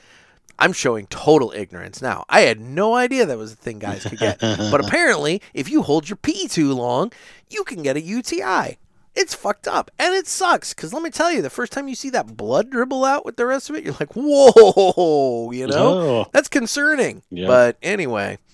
I'm 0.59 0.73
showing 0.75 1.07
total 1.07 1.53
ignorance 1.53 2.03
now. 2.03 2.25
I 2.29 2.43
had 2.43 2.61
no 2.61 2.95
idea 2.95 3.25
that 3.27 3.39
was 3.39 3.53
a 3.53 3.57
thing 3.57 3.79
guys 3.79 4.05
could 4.05 4.19
get. 4.19 4.41
but 4.41 4.85
apparently, 4.85 5.41
if 5.55 5.71
you 5.71 5.83
hold 5.83 6.09
your 6.09 6.17
pee 6.17 6.49
too 6.49 6.75
long, 6.75 7.13
you 7.49 7.65
can 7.65 7.83
get 7.83 7.97
a 7.97 8.01
UTI. 8.01 8.79
It's 9.15 9.35
fucked 9.35 9.67
up 9.67 9.91
and 9.99 10.15
it 10.15 10.29
sucks 10.29 10.73
because 10.73 10.93
let 10.93 11.03
me 11.03 11.11
tell 11.11 11.33
you, 11.33 11.43
the 11.43 11.51
first 11.51 11.73
time 11.73 11.89
you 11.89 11.97
see 11.97 12.11
that 12.11 12.37
blood 12.37 12.71
dribble 12.71 13.05
out 13.05 13.25
with 13.25 13.37
the 13.37 13.47
rest 13.47 13.69
of 13.69 13.75
it, 13.77 13.83
you're 13.85 13.97
like, 13.99 14.13
whoa, 14.15 15.51
you 15.51 15.67
know? 15.67 15.99
Oh, 15.99 16.27
That's 16.33 16.49
concerning. 16.49 17.23
Yeah. 17.31 17.47
But 17.47 17.77
anyway. 17.83 18.39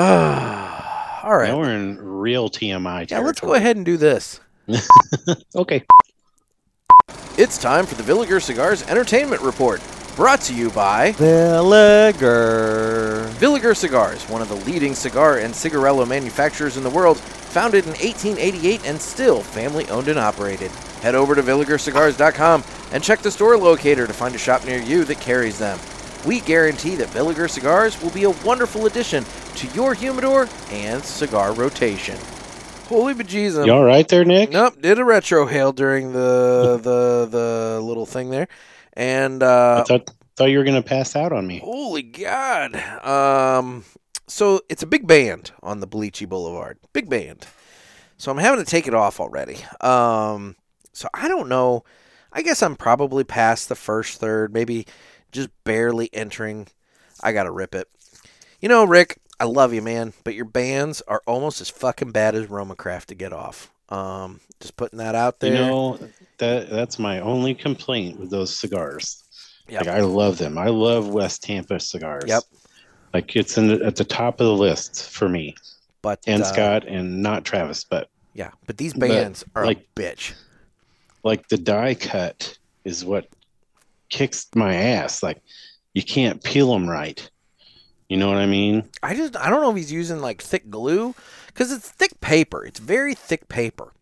Ah. 0.00 0.97
All 1.28 1.36
right. 1.36 1.48
now 1.48 1.58
we're 1.58 1.74
in 1.74 1.98
real 1.98 2.48
TMI. 2.48 3.06
Territory. 3.06 3.20
Yeah, 3.20 3.26
let's 3.26 3.40
go 3.40 3.52
ahead 3.52 3.76
and 3.76 3.84
do 3.84 3.96
this. 3.96 4.40
Okay. 5.54 5.84
It's 7.36 7.58
time 7.58 7.84
for 7.84 7.94
the 7.96 8.02
Villiger 8.02 8.40
Cigars 8.42 8.82
Entertainment 8.88 9.42
Report, 9.42 9.82
brought 10.16 10.40
to 10.42 10.54
you 10.54 10.70
by 10.70 11.12
Villiger. 11.12 12.18
Villiger 13.32 13.76
Cigars, 13.76 14.22
one 14.28 14.40
of 14.40 14.48
the 14.48 14.56
leading 14.56 14.94
cigar 14.94 15.38
and 15.38 15.52
cigarello 15.52 16.08
manufacturers 16.08 16.76
in 16.78 16.82
the 16.82 16.90
world, 16.90 17.18
founded 17.18 17.84
in 17.84 17.90
1888 17.90 18.86
and 18.86 19.00
still 19.00 19.42
family 19.42 19.86
owned 19.90 20.08
and 20.08 20.18
operated. 20.18 20.70
Head 21.02 21.14
over 21.14 21.34
to 21.34 21.42
villigercigars.com 21.42 22.64
and 22.92 23.04
check 23.04 23.20
the 23.20 23.30
store 23.30 23.56
locator 23.58 24.06
to 24.06 24.12
find 24.12 24.34
a 24.34 24.38
shop 24.38 24.64
near 24.64 24.80
you 24.80 25.04
that 25.04 25.20
carries 25.20 25.58
them. 25.58 25.78
We 26.26 26.40
guarantee 26.40 26.96
that 26.96 27.08
Villiger 27.08 27.48
Cigars 27.48 28.00
will 28.02 28.10
be 28.10 28.24
a 28.24 28.30
wonderful 28.30 28.86
addition 28.86 29.24
to 29.58 29.66
your 29.74 29.92
humidor 29.92 30.48
and 30.70 31.04
cigar 31.04 31.52
rotation. 31.52 32.16
Holy 32.86 33.12
bejesus. 33.12 33.66
You 33.66 33.72
all 33.72 33.82
right 33.82 34.06
there, 34.06 34.24
Nick? 34.24 34.52
Nope, 34.52 34.80
did 34.80 35.00
a 35.00 35.02
retrohale 35.02 35.74
during 35.74 36.12
the 36.12 36.78
the 36.82 37.28
the 37.28 37.80
little 37.82 38.06
thing 38.06 38.30
there, 38.30 38.46
and 38.92 39.42
uh, 39.42 39.80
I 39.80 39.88
thought 39.88 40.10
thought 40.36 40.50
you 40.50 40.58
were 40.58 40.64
gonna 40.64 40.80
pass 40.80 41.16
out 41.16 41.32
on 41.32 41.48
me. 41.48 41.58
holy 41.58 42.02
god, 42.02 42.76
um, 43.04 43.84
so 44.28 44.60
it's 44.68 44.84
a 44.84 44.86
big 44.86 45.08
band 45.08 45.50
on 45.60 45.80
the 45.80 45.88
Boliche 45.88 46.28
Boulevard, 46.28 46.78
big 46.92 47.10
band. 47.10 47.44
So 48.16 48.30
I'm 48.30 48.38
having 48.38 48.64
to 48.64 48.70
take 48.70 48.86
it 48.86 48.94
off 48.94 49.18
already. 49.18 49.56
Um, 49.80 50.54
so 50.92 51.08
I 51.14 51.26
don't 51.26 51.48
know. 51.48 51.82
I 52.32 52.42
guess 52.42 52.62
I'm 52.62 52.76
probably 52.76 53.24
past 53.24 53.68
the 53.68 53.74
first 53.74 54.20
third, 54.20 54.54
maybe 54.54 54.86
just 55.32 55.50
barely 55.64 56.10
entering. 56.12 56.68
I 57.20 57.32
gotta 57.32 57.50
rip 57.50 57.74
it. 57.74 57.88
You 58.60 58.68
know, 58.68 58.84
Rick, 58.84 59.18
I 59.40 59.44
love 59.44 59.72
you, 59.72 59.82
man, 59.82 60.12
but 60.24 60.34
your 60.34 60.44
bands 60.44 61.00
are 61.02 61.22
almost 61.26 61.60
as 61.60 61.70
fucking 61.70 62.10
bad 62.12 62.34
as 62.34 62.48
Roma 62.48 62.74
Craft 62.74 63.08
to 63.10 63.14
get 63.14 63.32
off. 63.32 63.70
Um, 63.88 64.40
just 64.60 64.76
putting 64.76 64.98
that 64.98 65.14
out 65.14 65.40
there. 65.40 65.54
You 65.54 65.58
know 65.60 65.98
that 66.38 66.68
that's 66.68 66.98
my 66.98 67.20
only 67.20 67.54
complaint 67.54 68.18
with 68.18 68.30
those 68.30 68.54
cigars. 68.54 69.24
Yep. 69.68 69.86
Like 69.86 69.94
I 69.94 70.00
love 70.00 70.38
them. 70.38 70.58
I 70.58 70.66
love 70.68 71.08
West 71.08 71.42
Tampa 71.42 71.78
cigars. 71.80 72.24
Yep. 72.26 72.42
Like 73.14 73.36
it's 73.36 73.56
in 73.56 73.68
the, 73.68 73.84
at 73.84 73.96
the 73.96 74.04
top 74.04 74.40
of 74.40 74.46
the 74.46 74.52
list 74.54 75.10
for 75.10 75.28
me 75.28 75.54
but 76.02 76.20
and 76.26 76.42
uh, 76.42 76.46
Scott 76.46 76.86
and 76.86 77.22
not 77.22 77.44
Travis, 77.44 77.84
but 77.84 78.10
Yeah, 78.34 78.50
but 78.66 78.76
these 78.76 78.92
But, 78.94 79.08
bands 79.08 79.44
are 79.54 79.64
like- 79.66 79.86
a 79.96 80.00
bitch. 80.00 80.32
like 81.22 81.48
the 81.48 81.58
die 81.58 81.94
cut 81.94 82.58
is 82.84 83.04
what 83.04 83.28
kicks 84.10 84.46
my 84.54 84.74
ass. 84.74 85.22
Like 85.22 85.40
you 85.94 86.02
can't 86.02 86.42
peel 86.42 86.72
them 86.72 86.88
right. 86.88 87.28
You 88.08 88.16
know 88.16 88.28
what 88.28 88.38
I 88.38 88.46
mean? 88.46 88.88
I 89.02 89.14
just 89.14 89.36
I 89.36 89.50
don't 89.50 89.60
know 89.60 89.70
if 89.70 89.76
he's 89.76 89.92
using 89.92 90.20
like 90.20 90.40
thick 90.40 90.70
glue 90.70 91.14
because 91.48 91.72
it's 91.72 91.88
thick 91.88 92.20
paper. 92.20 92.64
It's 92.64 92.80
very 92.80 93.14
thick 93.14 93.48
paper. 93.48 93.92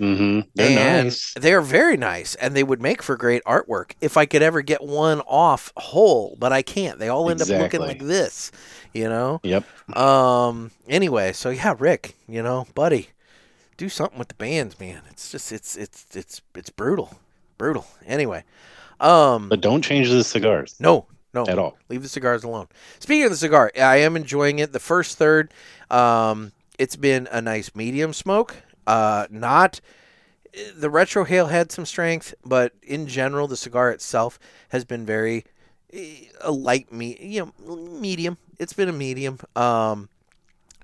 Mm-hmm. 0.00 0.48
They're 0.54 0.78
and 0.78 1.06
nice. 1.06 1.34
They 1.34 1.52
are 1.52 1.60
very 1.60 1.96
nice, 1.96 2.34
and 2.36 2.56
they 2.56 2.64
would 2.64 2.82
make 2.82 3.02
for 3.02 3.16
great 3.16 3.44
artwork 3.44 3.92
if 4.00 4.16
I 4.16 4.26
could 4.26 4.42
ever 4.42 4.62
get 4.62 4.82
one 4.82 5.20
off 5.22 5.72
whole. 5.76 6.36
But 6.40 6.52
I 6.52 6.62
can't. 6.62 6.98
They 6.98 7.08
all 7.08 7.30
end 7.30 7.40
up 7.40 7.48
looking 7.48 7.80
like 7.80 8.00
this, 8.00 8.50
you 8.92 9.08
know. 9.08 9.40
Yep. 9.44 9.64
Um. 9.96 10.72
Anyway, 10.88 11.32
so 11.32 11.50
yeah, 11.50 11.74
Rick, 11.78 12.16
you 12.28 12.42
know, 12.42 12.66
buddy, 12.74 13.10
do 13.76 13.88
something 13.88 14.18
with 14.18 14.28
the 14.28 14.34
bands, 14.34 14.80
man. 14.80 15.02
It's 15.10 15.30
just 15.30 15.52
it's 15.52 15.76
it's 15.76 16.06
it's 16.14 16.40
it's 16.54 16.70
brutal, 16.70 17.14
brutal. 17.56 17.86
Anyway, 18.06 18.44
um, 18.98 19.48
But 19.48 19.60
don't 19.60 19.82
change 19.82 20.08
the 20.10 20.24
cigars 20.24 20.76
no, 20.80 21.06
no, 21.34 21.44
at 21.46 21.58
all. 21.58 21.78
Leave 21.88 22.02
the 22.02 22.08
cigars 22.08 22.44
alone. 22.44 22.68
Speaking 22.98 23.24
of 23.24 23.30
the 23.30 23.36
cigar, 23.36 23.72
I 23.80 23.96
am 23.96 24.16
enjoying 24.16 24.58
it. 24.58 24.72
The 24.72 24.80
first 24.80 25.18
third, 25.18 25.52
um, 25.90 26.52
it's 26.78 26.96
been 26.96 27.28
a 27.30 27.40
nice 27.40 27.74
medium 27.74 28.12
smoke. 28.12 28.56
Uh, 28.86 29.26
not 29.30 29.80
the 30.74 30.90
retrohale 30.90 31.50
had 31.50 31.72
some 31.72 31.86
strength, 31.86 32.34
but 32.44 32.72
in 32.82 33.06
general, 33.06 33.48
the 33.48 33.56
cigar 33.56 33.90
itself 33.90 34.38
has 34.68 34.84
been 34.84 35.06
very 35.06 35.44
a 36.40 36.50
light 36.50 36.92
me, 36.92 37.18
you 37.20 37.52
know, 37.66 37.76
medium. 37.76 38.38
It's 38.58 38.72
been 38.72 38.88
a 38.88 38.92
medium. 38.92 39.38
Um, 39.54 40.08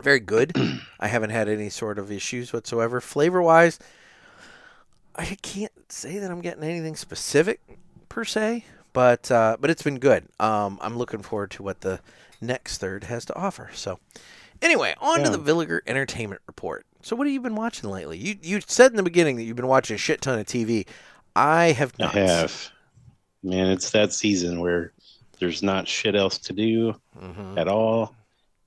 very 0.02 0.20
good. 0.20 0.52
I 1.00 1.08
haven't 1.08 1.30
had 1.30 1.48
any 1.48 1.70
sort 1.70 1.98
of 1.98 2.12
issues 2.12 2.52
whatsoever. 2.52 3.00
Flavor 3.00 3.42
wise, 3.42 3.78
I 5.16 5.36
can't 5.42 5.72
say 5.90 6.18
that 6.18 6.30
I'm 6.30 6.40
getting 6.40 6.62
anything 6.62 6.96
specific 6.96 7.60
per 8.08 8.24
se, 8.24 8.64
but 8.98 9.30
uh, 9.30 9.56
but 9.60 9.70
it's 9.70 9.84
been 9.84 10.00
good. 10.00 10.24
Um, 10.40 10.76
I'm 10.82 10.98
looking 10.98 11.22
forward 11.22 11.52
to 11.52 11.62
what 11.62 11.82
the 11.82 12.00
next 12.40 12.78
third 12.78 13.04
has 13.04 13.24
to 13.26 13.36
offer. 13.36 13.70
So, 13.72 14.00
anyway, 14.60 14.96
on 15.00 15.22
to 15.22 15.30
the 15.30 15.38
Villiger 15.38 15.78
Entertainment 15.86 16.42
Report. 16.48 16.84
So, 17.02 17.14
what 17.14 17.28
have 17.28 17.32
you 17.32 17.40
been 17.40 17.54
watching 17.54 17.88
lately? 17.90 18.18
You 18.18 18.34
you 18.42 18.60
said 18.66 18.90
in 18.90 18.96
the 18.96 19.04
beginning 19.04 19.36
that 19.36 19.44
you've 19.44 19.54
been 19.54 19.68
watching 19.68 19.94
a 19.94 19.98
shit 19.98 20.20
ton 20.20 20.40
of 20.40 20.46
TV. 20.46 20.84
I 21.36 21.66
have 21.66 21.92
I 22.00 22.06
have. 22.08 22.70
Man, 23.44 23.68
it's 23.68 23.92
that 23.92 24.12
season 24.12 24.58
where 24.58 24.92
there's 25.38 25.62
not 25.62 25.86
shit 25.86 26.16
else 26.16 26.36
to 26.38 26.52
do 26.52 26.92
Mhm. 27.16 27.56
at 27.56 27.68
all. 27.68 28.16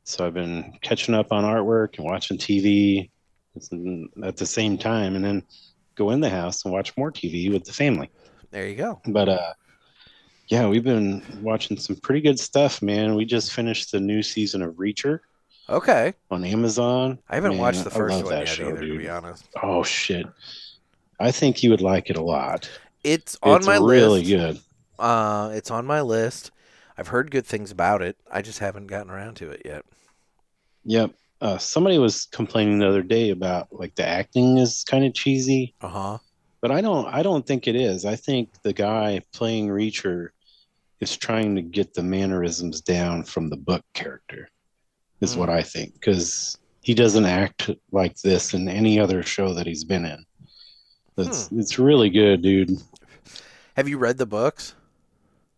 So 0.05 0.25
I've 0.25 0.33
been 0.33 0.77
catching 0.81 1.13
up 1.13 1.33
on 1.33 1.43
artwork 1.43 1.97
and 1.97 2.05
watching 2.05 2.37
TV 2.37 3.09
at 4.23 4.37
the 4.37 4.45
same 4.45 4.77
time, 4.77 5.17
and 5.17 5.25
then 5.25 5.43
go 5.95 6.11
in 6.11 6.21
the 6.21 6.29
house 6.29 6.63
and 6.63 6.73
watch 6.73 6.95
more 6.95 7.11
TV 7.11 7.51
with 7.51 7.65
the 7.65 7.73
family. 7.73 8.09
There 8.51 8.65
you 8.65 8.75
go. 8.75 9.01
But 9.07 9.27
uh, 9.27 9.53
yeah, 10.51 10.67
we've 10.67 10.83
been 10.83 11.23
watching 11.41 11.77
some 11.77 11.95
pretty 11.95 12.21
good 12.21 12.39
stuff, 12.39 12.81
man. 12.81 13.15
We 13.15 13.25
just 13.25 13.53
finished 13.53 13.91
the 13.91 13.99
new 13.99 14.21
season 14.21 14.61
of 14.61 14.75
Reacher 14.75 15.19
Okay, 15.69 16.13
on 16.29 16.43
Amazon. 16.43 17.17
I 17.29 17.35
haven't 17.35 17.51
Man, 17.51 17.59
watched 17.61 17.83
the 17.85 17.89
first 17.89 18.23
one 18.25 18.33
yet 18.39 18.47
show, 18.47 18.69
either. 18.69 18.81
To 18.81 18.97
be 18.97 19.09
honest, 19.09 19.47
Oh 19.63 19.83
shit! 19.83 20.27
I 21.19 21.31
think 21.31 21.63
you 21.63 21.69
would 21.69 21.81
like 21.81 22.09
it 22.09 22.17
a 22.17 22.21
lot. 22.23 22.69
it's 23.03 23.37
on 23.43 23.57
it's 23.57 23.67
my 23.67 23.77
really 23.77 23.87
list. 23.87 24.03
Really 24.03 24.23
good. 24.23 24.59
Uh, 24.99 25.51
it's 25.53 25.71
on 25.71 25.85
my 25.85 26.01
list. 26.01 26.51
I've 26.97 27.07
heard 27.07 27.31
good 27.31 27.45
things 27.45 27.71
about 27.71 28.01
it. 28.01 28.17
I 28.31 28.41
just 28.41 28.59
haven't 28.59 28.87
gotten 28.87 29.09
around 29.11 29.35
to 29.37 29.49
it 29.49 29.61
yet. 29.65 29.85
Yep. 30.85 31.11
Uh, 31.39 31.57
somebody 31.57 31.97
was 31.97 32.25
complaining 32.31 32.79
the 32.79 32.87
other 32.87 33.01
day 33.01 33.29
about 33.31 33.67
like 33.71 33.95
the 33.95 34.05
acting 34.05 34.57
is 34.57 34.83
kind 34.83 35.05
of 35.05 35.13
cheesy, 35.13 35.73
Uh 35.81 35.87
huh. 35.87 36.17
but 36.61 36.71
I 36.71 36.81
don't. 36.81 37.07
I 37.07 37.23
don't 37.23 37.47
think 37.47 37.67
it 37.67 37.75
is. 37.75 38.05
I 38.05 38.15
think 38.15 38.49
the 38.63 38.73
guy 38.73 39.21
playing 39.33 39.69
Reacher 39.69 40.29
is 41.01 41.17
trying 41.17 41.55
to 41.55 41.61
get 41.61 41.93
the 41.93 42.03
mannerisms 42.03 42.79
down 42.79 43.23
from 43.23 43.49
the 43.49 43.57
book 43.57 43.83
character. 43.93 44.49
Is 45.19 45.33
Hmm. 45.33 45.41
what 45.41 45.49
I 45.49 45.61
think 45.61 45.93
because 45.93 46.57
he 46.81 46.93
doesn't 46.93 47.25
act 47.25 47.69
like 47.91 48.15
this 48.21 48.53
in 48.53 48.67
any 48.67 48.99
other 48.99 49.21
show 49.21 49.53
that 49.53 49.67
he's 49.67 49.83
been 49.83 50.05
in. 50.05 50.25
It's 51.17 51.47
Hmm. 51.47 51.59
it's 51.59 51.77
really 51.77 52.09
good, 52.09 52.41
dude. 52.41 52.77
Have 53.75 53.87
you 53.87 53.97
read 53.97 54.17
the 54.17 54.25
books? 54.25 54.75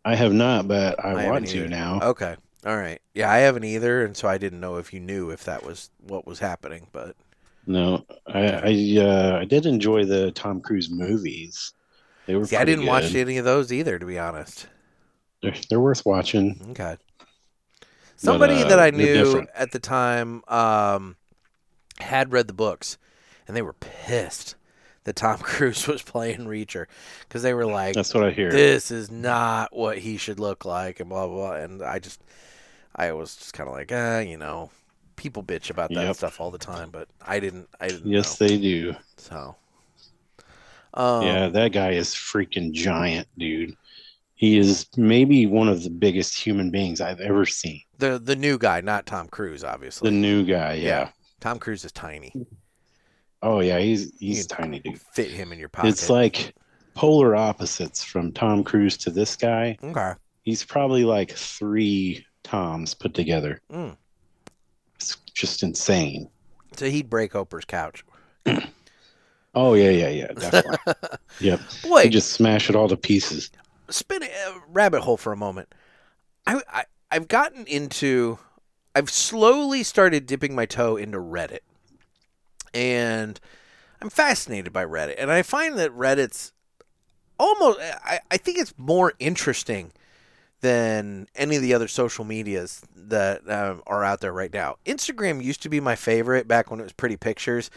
I 0.06 0.16
have 0.16 0.34
not, 0.34 0.68
but 0.68 1.04
I, 1.04 1.10
haven't 1.10 1.26
want 1.30 1.48
to 1.48 1.68
now. 1.70 2.00
Okay. 2.02 2.36
All 2.66 2.76
right. 2.78 3.02
Yeah, 3.14 3.32
I 3.32 3.38
haven't 3.38 3.64
either, 3.64 4.04
and 4.04 4.16
so 4.18 4.28
I 4.28 4.38
didn't 4.38 4.60
know 4.60 4.76
if 4.78 4.94
you 4.94 5.00
knew 5.00 5.30
if 5.30 5.46
that 5.46 5.66
was 5.66 5.90
what 6.02 6.26
was 6.28 6.40
happening. 6.40 6.88
But 6.92 7.16
No, 7.66 8.06
I 8.28 8.42
I, 8.42 8.98
uh, 9.02 9.38
I 9.42 9.46
did 9.46 9.66
enjoy 9.66 10.04
the 10.06 10.32
Tom 10.32 10.60
Cruise 10.60 10.90
movies. 10.90 11.74
They 12.26 12.36
were 12.36 12.46
see, 12.46 12.58
I 12.58 12.66
didn't 12.66 12.86
watch 12.86 13.16
any 13.16 13.38
of 13.38 13.46
those 13.46 13.72
either, 13.72 13.98
to 13.98 14.06
be 14.06 14.20
honest. 14.20 14.68
They're, 15.44 15.56
they're 15.70 15.80
worth 15.80 16.06
watching. 16.06 16.60
Okay. 16.72 16.98
Somebody 18.16 18.56
uh, 18.56 18.70
that 18.70 18.80
I 18.80 18.90
knew 18.90 19.46
at 19.54 19.72
the 19.72 19.80
time 19.80 20.42
um, 20.48 21.18
had 22.00 22.32
read 22.32 22.48
the 22.48 22.54
books, 22.54 22.98
and 23.48 23.56
they 23.56 23.62
were 23.62 23.74
pissed 23.74 24.56
that 25.04 25.18
Tom 25.18 25.38
Cruise 25.40 25.86
was 25.88 26.02
playing 26.02 26.46
Reacher 26.46 26.86
because 27.28 27.44
they 27.44 27.54
were 27.54 27.66
like, 27.66 27.94
That's 27.94 28.14
what 28.14 28.24
I 28.24 28.32
hear. 28.32 28.50
"This 28.50 28.90
is 28.92 29.12
not 29.12 29.76
what 29.76 29.98
he 30.00 30.16
should 30.16 30.40
look 30.40 30.64
like," 30.64 31.02
and 31.02 31.10
blah 31.10 31.28
blah. 31.28 31.50
blah. 31.50 31.56
And 31.56 31.84
I 31.84 32.00
just, 32.00 32.22
I 32.96 33.12
was 33.12 33.36
just 33.36 33.54
kind 33.54 33.68
of 33.68 33.76
like, 33.76 33.92
ah, 33.94 34.20
you 34.20 34.38
know, 34.38 34.72
people 35.18 35.44
bitch 35.44 35.70
about 35.70 35.90
that 35.90 36.06
Yep. 36.06 36.16
stuff 36.16 36.40
all 36.40 36.52
the 36.52 36.58
time, 36.58 36.90
but 36.92 37.10
I 37.22 37.42
didn't. 37.42 37.68
I 37.82 37.90
didn't. 37.90 38.08
yes, 38.08 38.40
know. 38.40 38.48
they 38.48 38.58
do. 38.58 38.96
So. 39.18 39.56
Um, 40.96 41.26
yeah, 41.26 41.48
that 41.50 41.72
guy 41.72 41.92
is 41.92 42.10
freaking 42.10 42.72
giant, 42.72 43.28
dude. 43.38 43.76
He 44.36 44.58
is 44.58 44.88
maybe 44.98 45.46
one 45.46 45.68
of 45.70 45.84
the 45.84 45.90
biggest 45.90 46.38
human 46.38 46.72
beings 46.72 47.00
I've 47.02 47.20
ever 47.22 47.46
seen. 47.46 47.82
The 48.00 48.20
the 48.20 48.36
new 48.36 48.58
guy, 48.58 48.82
not 48.82 49.06
Tom 49.06 49.28
Cruise, 49.28 49.64
obviously. 49.64 50.10
The 50.10 50.16
new 50.16 50.44
guy, 50.46 50.74
yeah. 50.74 50.88
Yeah. 50.88 51.10
Tom 51.40 51.60
Cruise 51.60 51.86
is 51.86 51.92
tiny. 51.92 52.34
Oh 53.42 53.60
yeah, 53.60 53.80
he's 53.80 54.12
he's 54.20 54.40
You 54.40 54.44
tiny, 54.46 54.80
dude. 54.80 55.00
Fit 55.00 55.30
him 55.32 55.52
in 55.52 55.60
your 55.60 55.70
pocket. 55.70 55.90
It's 55.90 56.10
like 56.10 56.54
polar 56.96 57.36
opposites 57.36 58.04
from 58.04 58.32
Tom 58.32 58.64
Cruise 58.64 58.98
to 58.98 59.10
this 59.12 59.36
guy. 59.36 59.78
okay. 59.84 60.14
He's 60.44 60.64
probably 60.66 61.06
like 61.06 61.32
three 61.32 62.26
Toms 62.44 62.94
put 62.94 63.14
together. 63.14 63.62
Mm. 63.72 63.96
It's 64.96 65.16
just 65.34 65.64
insane. 65.64 66.30
So 66.76 66.90
he'd 66.90 67.10
break 67.10 67.34
Oprah's 67.34 67.66
couch. 67.66 68.04
Oh 69.56 69.76
yeah, 69.76 69.92
yeah, 69.92 70.10
yeah, 70.10 70.28
definitely. 70.34 70.94
yep. 71.40 71.60
Boy, 71.84 72.04
He 72.04 72.10
just 72.10 72.32
smash 72.32 72.72
it 72.72 72.76
all 72.76 72.88
to 72.88 72.98
pieces. 72.98 73.52
Spin 73.90 74.24
a 74.24 74.28
rabbit 74.68 75.02
hole 75.02 75.18
for 75.18 75.32
a 75.32 75.38
moment. 75.38 75.74
I, 76.46 76.62
I 76.72 76.86
I've 77.12 77.28
gotten 77.28 77.66
into 77.68 78.40
I've 78.96 79.10
slowly 79.10 79.84
started 79.84 80.26
dipping 80.26 80.56
my 80.56 80.66
toe 80.66 80.98
into 80.98 81.18
Reddit. 81.18 81.60
And 82.74 83.40
I'm 84.02 84.10
fascinated 84.10 84.74
by 84.74 84.86
Reddit. 84.86 85.16
And 85.18 85.32
I 85.32 85.44
find 85.44 85.78
that 85.78 85.92
Reddit's 85.92 86.54
almost 87.40 87.80
I, 87.82 88.20
I 88.32 88.38
think 88.38 88.58
it's 88.58 88.74
more 88.78 89.14
interesting 89.20 89.92
than 90.62 91.28
any 91.36 91.58
of 91.58 91.62
the 91.62 91.74
other 91.74 91.90
social 91.90 92.24
medias 92.24 92.82
that 92.96 93.48
um, 93.50 93.84
are 93.86 94.04
out 94.04 94.22
there 94.22 94.32
right 94.32 94.54
now. 94.54 94.78
Instagram 94.86 95.44
used 95.44 95.62
to 95.62 95.70
be 95.70 95.82
my 95.82 95.96
favorite 95.96 96.48
back 96.48 96.72
when 96.72 96.80
it 96.80 96.84
was 96.84 96.94
pretty 96.94 97.18
pictures. 97.18 97.70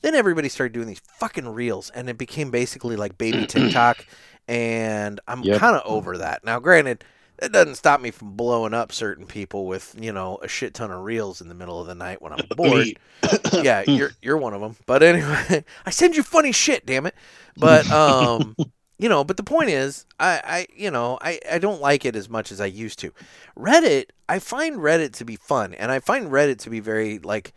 Then 0.00 0.14
everybody 0.14 0.48
started 0.48 0.72
doing 0.72 0.86
these 0.86 1.02
fucking 1.18 1.46
reels, 1.46 1.90
and 1.90 2.08
it 2.08 2.16
became 2.16 2.50
basically 2.50 2.96
like 2.96 3.18
baby 3.18 3.46
TikTok. 3.46 4.06
And 4.48 5.20
I'm 5.28 5.44
Yep. 5.44 5.58
kind 5.58 5.76
of 5.76 5.82
over 5.84 6.18
that 6.18 6.44
now. 6.44 6.58
Granted, 6.58 7.04
that 7.38 7.52
doesn't 7.52 7.76
stop 7.76 8.00
me 8.00 8.10
from 8.10 8.32
blowing 8.36 8.74
up 8.74 8.92
certain 8.92 9.26
people 9.26 9.66
with 9.66 9.94
you 9.98 10.12
know 10.12 10.38
a 10.42 10.48
shit 10.48 10.74
ton 10.74 10.90
of 10.90 11.02
reels 11.02 11.40
in 11.40 11.48
the 11.48 11.54
middle 11.54 11.80
of 11.80 11.86
the 11.86 11.94
night 11.94 12.20
when 12.20 12.32
I'm 12.32 12.46
bored 12.56 12.92
yeah, 13.58 13.82
you're 13.82 14.12
you're 14.22 14.36
one 14.36 14.54
of 14.54 14.60
them. 14.60 14.76
But 14.86 15.02
anyway, 15.02 15.64
I 15.86 15.90
send 15.90 16.16
you 16.16 16.22
funny 16.22 16.52
shit, 16.52 16.86
damn 16.86 17.06
it. 17.06 17.14
But 17.56 17.90
um, 17.92 18.56
you 18.98 19.08
know, 19.08 19.24
but 19.24 19.36
the 19.36 19.42
point 19.42 19.70
is, 19.70 20.06
I 20.18 20.40
I 20.44 20.66
you 20.74 20.90
know, 20.90 21.18
I 21.20 21.40
I 21.50 21.58
don't 21.58 21.80
like 21.80 22.04
it 22.04 22.16
as 22.16 22.28
much 22.28 22.52
as 22.52 22.60
I 22.60 22.66
used 22.66 22.98
to. 23.00 23.12
Reddit, 23.56 24.06
I 24.28 24.38
find 24.38 24.76
Reddit 24.76 25.12
to 25.14 25.24
be 25.24 25.36
fun, 25.36 25.74
and 25.74 25.90
I 25.92 26.00
find 26.00 26.30
Reddit 26.30 26.58
to 26.60 26.70
be 26.70 26.80
very 26.80 27.18
like 27.18 27.52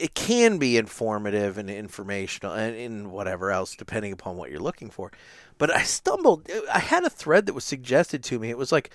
it 0.00 0.14
can 0.14 0.58
be 0.58 0.78
informative 0.78 1.58
and 1.58 1.68
informational 1.68 2.54
and, 2.54 2.74
and 2.74 3.12
whatever 3.12 3.50
else 3.50 3.76
depending 3.76 4.12
upon 4.12 4.36
what 4.36 4.50
you're 4.50 4.58
looking 4.58 4.90
for. 4.90 5.12
But 5.58 5.70
I 5.70 5.82
stumbled 5.82 6.48
I 6.72 6.78
had 6.78 7.04
a 7.04 7.10
thread 7.10 7.46
that 7.46 7.52
was 7.52 7.64
suggested 7.64 8.24
to 8.24 8.38
me. 8.38 8.48
It 8.48 8.58
was 8.58 8.72
like 8.72 8.90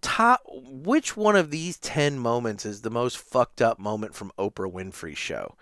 top 0.00 0.42
which 0.46 1.16
one 1.16 1.34
of 1.34 1.50
these 1.50 1.76
10 1.78 2.18
moments 2.20 2.64
is 2.64 2.82
the 2.82 2.90
most 2.90 3.18
fucked 3.18 3.60
up 3.60 3.80
moment 3.80 4.14
from 4.14 4.32
Oprah 4.38 4.72
Winfrey's 4.72 5.18
show? 5.18 5.56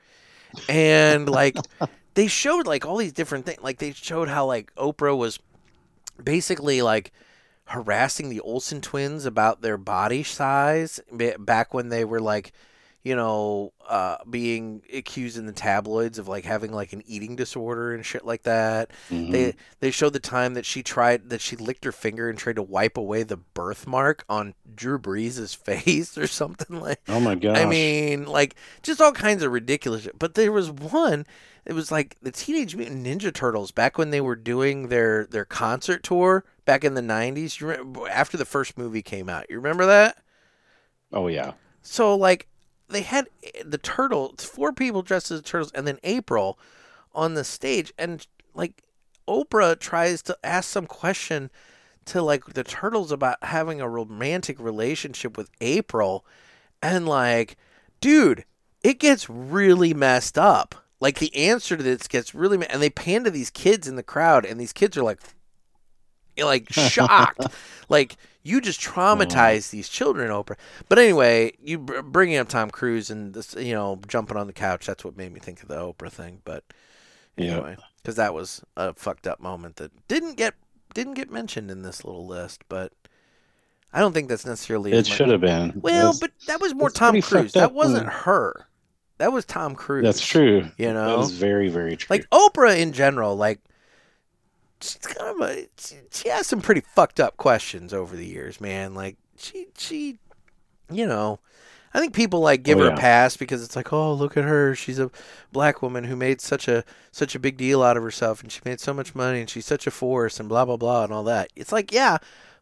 And 0.68 1.28
like 1.28 1.56
they 2.14 2.26
showed 2.26 2.66
like 2.66 2.84
all 2.84 2.98
these 2.98 3.12
different 3.12 3.46
things. 3.46 3.62
Like 3.62 3.78
they 3.78 3.92
showed 3.92 4.28
how 4.28 4.44
like 4.44 4.74
Oprah 4.74 5.16
was 5.16 5.38
basically 6.22 6.82
like 6.82 7.12
harassing 7.64 8.28
the 8.28 8.40
Olsen 8.40 8.82
twins 8.82 9.24
about 9.24 9.62
their 9.62 9.78
body 9.78 10.22
size 10.22 11.00
back 11.38 11.72
when 11.72 11.88
they 11.88 12.04
were 12.04 12.20
like 12.20 12.52
you 13.06 13.14
know 13.14 13.72
uh, 13.88 14.16
being 14.28 14.82
accused 14.92 15.38
in 15.38 15.46
the 15.46 15.52
tabloids 15.52 16.18
of 16.18 16.26
like 16.26 16.44
having 16.44 16.72
like 16.72 16.92
an 16.92 17.04
eating 17.06 17.36
disorder 17.36 17.94
and 17.94 18.04
shit 18.04 18.24
like 18.26 18.42
that 18.42 18.90
Mhm. 19.12 19.30
they 19.30 19.54
they 19.78 19.90
showed 19.92 20.12
the 20.12 20.18
time 20.18 20.54
that 20.54 20.66
she 20.66 20.82
tried 20.82 21.30
that 21.30 21.40
she 21.40 21.54
licked 21.54 21.84
her 21.84 21.92
finger 21.92 22.28
and 22.28 22.36
tried 22.36 22.56
to 22.56 22.64
wipe 22.64 22.96
away 22.96 23.22
the 23.22 23.36
birthmark 23.36 24.24
on 24.28 24.54
Drew 24.74 24.98
Brees' 24.98 25.54
face 25.68 26.18
or 26.18 26.26
something 26.26 26.80
like 26.88 26.98
oh 27.06 27.20
my 27.20 27.36
gosh. 27.36 27.56
I 27.56 27.64
mean, 27.64 28.24
like 28.26 28.56
just 28.82 29.00
all 29.00 29.12
kinds 29.12 29.44
of 29.44 29.52
ridiculous. 29.52 30.02
Shit. 30.02 30.18
But 30.18 30.34
there 30.34 30.50
was 30.50 30.68
one. 30.72 31.26
It 31.64 31.74
was 31.74 31.92
like 31.92 32.16
the 32.22 32.32
Teenage 32.32 32.74
Mutant 32.74 33.06
Ninja 33.06 33.32
Turtles 33.32 33.70
back 33.70 33.98
when 33.98 34.10
they 34.10 34.20
were 34.20 34.36
doing 34.36 34.88
their 34.88 35.26
their 35.26 35.44
concert 35.44 36.02
tour 36.02 36.44
back 36.64 36.82
in 36.82 36.94
the 36.94 37.00
'90s. 37.02 37.60
You 37.60 37.68
remember, 37.68 38.08
after 38.08 38.36
the 38.36 38.44
first 38.44 38.76
movie 38.76 39.02
came 39.02 39.28
out, 39.28 39.46
you 39.48 39.56
remember 39.56 39.86
that? 39.86 40.18
oh 41.12 41.28
yeah. 41.28 41.52
So 41.82 42.16
like 42.16 42.48
they 42.88 43.02
had 43.02 43.28
eh, 43.42 43.62
the 43.64 43.78
turtle, 43.78 44.34
four 44.38 44.72
people 44.72 45.02
dressed 45.02 45.30
as 45.30 45.42
turtles, 45.42 45.72
and 45.72 45.86
then 45.86 45.98
April 46.04 46.58
on 47.14 47.34
the 47.34 47.44
stage, 47.44 47.92
and 47.98 48.26
like 48.54 48.82
Oprah 49.28 49.78
tries 49.78 50.22
to 50.22 50.38
ask 50.44 50.68
some 50.68 50.86
question 50.86 51.50
to 52.06 52.22
like 52.22 52.44
the 52.54 52.64
turtles 52.64 53.10
about 53.10 53.42
having 53.42 53.80
a 53.80 53.88
romantic 53.88 54.58
relationship 54.60 55.36
with 55.36 55.50
April, 55.60 56.24
and 56.82 57.08
like, 57.08 57.56
dude, 58.00 58.44
it 58.82 58.98
gets 58.98 59.28
really 59.28 59.92
messed 59.94 60.38
up. 60.38 60.74
Like 61.00 61.18
the 61.18 61.34
answer 61.36 61.76
to 61.76 61.82
this 61.82 62.08
gets 62.08 62.34
really, 62.34 62.64
and 62.68 62.80
they 62.80 62.90
pan 62.90 63.24
to 63.24 63.30
these 63.30 63.50
kids 63.50 63.88
in 63.88 63.96
the 63.96 64.02
crowd, 64.02 64.46
and 64.46 64.60
these 64.60 64.72
kids 64.72 64.96
are 64.96 65.02
like, 65.02 65.20
like 66.44 66.68
shocked, 66.72 67.46
like 67.88 68.16
you 68.42 68.60
just 68.60 68.80
traumatized 68.80 69.70
these 69.70 69.88
children, 69.88 70.30
Oprah. 70.30 70.56
But 70.88 70.98
anyway, 70.98 71.52
you 71.60 71.78
br- 71.78 72.00
bringing 72.02 72.36
up 72.36 72.48
Tom 72.48 72.70
Cruise 72.70 73.10
and 73.10 73.34
this, 73.34 73.54
you 73.54 73.74
know, 73.74 74.00
jumping 74.06 74.36
on 74.36 74.46
the 74.46 74.52
couch. 74.52 74.86
That's 74.86 75.04
what 75.04 75.16
made 75.16 75.32
me 75.32 75.40
think 75.40 75.62
of 75.62 75.68
the 75.68 75.76
Oprah 75.76 76.10
thing. 76.12 76.40
But 76.44 76.62
anyway, 77.38 77.76
because 78.02 78.16
that 78.16 78.34
was 78.34 78.62
a 78.76 78.94
fucked 78.94 79.26
up 79.26 79.40
moment 79.40 79.76
that 79.76 79.90
didn't 80.08 80.36
get 80.36 80.54
didn't 80.94 81.14
get 81.14 81.30
mentioned 81.30 81.70
in 81.70 81.82
this 81.82 82.04
little 82.04 82.26
list. 82.26 82.62
But 82.68 82.92
I 83.92 84.00
don't 84.00 84.12
think 84.12 84.28
that's 84.28 84.46
necessarily 84.46 84.92
It 84.92 85.06
should 85.06 85.28
have 85.28 85.40
been. 85.40 85.80
Well, 85.82 86.12
That's- 86.12 86.20
but 86.20 86.30
that 86.46 86.60
was 86.60 86.74
more 86.74 86.90
Tom 86.90 87.20
Cruise. 87.22 87.52
That 87.54 87.72
wasn't 87.72 88.08
her. 88.08 88.66
That 89.18 89.32
was 89.32 89.44
Tom 89.46 89.74
Cruise. 89.74 90.04
that's 90.04 90.24
true. 90.24 90.70
You 90.76 90.88
That 90.88 90.92
know, 90.92 91.20
is 91.20 91.30
very, 91.30 91.68
very 91.70 91.96
true. 91.96 92.14
like 92.14 92.28
Oprah 92.30 92.78
in 92.78 92.92
general, 92.92 93.34
like 93.34 93.60
she's 94.80 94.96
kind 94.98 95.40
of 95.42 95.48
a 95.48 95.66
she, 95.78 95.96
she 96.12 96.28
has 96.28 96.46
some 96.46 96.60
pretty 96.60 96.80
fucked 96.82 97.20
up 97.20 97.36
questions 97.36 97.92
over 97.94 98.16
the 98.16 98.26
years, 98.26 98.60
man. 98.60 98.94
Like 98.94 99.16
she 99.36 99.68
she 99.76 100.18
you 100.90 101.06
know, 101.06 101.40
I 101.94 102.00
think 102.00 102.14
people 102.14 102.40
like 102.40 102.62
give 102.62 102.78
Oh, 102.78 102.84
her 102.84 102.88
a 102.88 102.92
pass 102.92 103.36
because 103.36 103.62
it's 103.64 103.76
like, 103.76 103.92
"Oh, 103.92 104.12
look 104.14 104.36
at 104.36 104.44
her. 104.44 104.74
She's 104.74 104.98
a 105.00 105.10
black 105.52 105.82
woman 105.82 106.04
who 106.04 106.16
made 106.16 106.40
such 106.40 106.68
a 106.68 106.84
such 107.12 107.34
a 107.34 107.40
big 107.40 107.56
deal 107.56 107.82
out 107.82 107.96
of 107.96 108.02
herself 108.04 108.42
and 108.42 108.52
she 108.52 108.60
made 108.64 108.80
so 108.80 108.94
much 108.94 109.14
money 109.14 109.40
and 109.40 109.50
she's 109.50 109.66
such 109.66 109.86
a 109.86 109.90
force 109.90 110.40
and 110.40 110.48
blah 110.48 110.64
blah 110.64 110.76
blah 110.76 111.04
and 111.04 111.12
all 111.12 111.24
that." 111.24 111.50
It's 111.56 111.72
like, 111.72 111.92
"Yeah, 111.92 112.18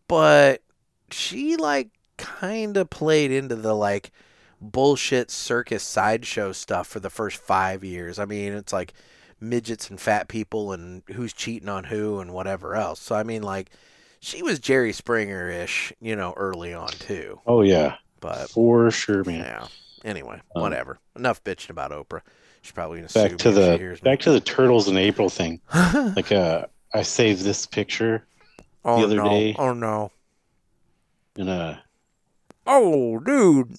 but 0.08 0.62
she 1.10 1.56
like 1.56 1.90
kind 2.16 2.76
of 2.76 2.90
played 2.90 3.30
into 3.30 3.56
the 3.56 3.74
like 3.74 4.12
bullshit 4.60 5.30
circus 5.30 5.82
sideshow 5.82 6.52
stuff 6.52 6.86
for 6.88 7.00
the 7.00 7.10
first 7.10 7.36
5 7.38 7.84
years. 7.84 8.18
I 8.18 8.24
mean, 8.24 8.52
it's 8.52 8.72
like 8.72 8.94
midgets 9.45 9.90
and 9.90 10.01
fat 10.01 10.28
people 10.28 10.72
and 10.72 11.03
who's 11.12 11.32
cheating 11.32 11.68
on 11.68 11.84
who 11.84 12.18
and 12.20 12.32
whatever 12.32 12.74
else. 12.74 13.01
So 13.01 13.14
I 13.14 13.22
mean 13.22 13.42
like 13.42 13.70
she 14.20 14.42
was 14.42 14.59
Jerry 14.59 14.92
Springer 14.92 15.49
ish, 15.51 15.92
you 16.01 16.16
know, 16.16 16.32
early 16.36 16.72
on 16.74 16.88
too. 16.88 17.40
oh 17.47 17.62
yeah, 17.62 17.97
But 18.20 18.51
for 18.51 18.90
sure, 18.90 19.22
man. 19.24 19.40
yeah. 19.40 19.66
Anyway, 20.05 20.40
Um, 20.57 20.62
whatever. 20.62 20.99
Enough 21.16 21.42
bitching 21.45 21.70
about 21.70 21.90
Oprah. 21.90 22.20
She's 22.62 22.72
probably 22.72 22.99
gonna 22.99 23.09
Back 23.12 23.36
to 23.38 23.51
the 23.51 23.78
me. 23.78 23.97
back 24.03 24.20
to 24.20 24.32
the 24.32 24.40
turtles 24.40 24.88
in 24.88 24.97
April 24.97 25.28
thing. 25.28 25.61
Like 26.16 26.32
uh, 26.32 26.66
I 26.95 27.03
saved 27.03 27.42
this 27.42 27.66
picture 27.66 28.26
oh, 28.84 29.03
other 29.05 29.16
no. 29.16 29.28
day- 29.28 29.57
Oh 29.59 29.72
no. 29.74 30.11
in 31.36 31.49
a 31.49 31.82
Oh 32.66 33.18
dude. 33.20 33.76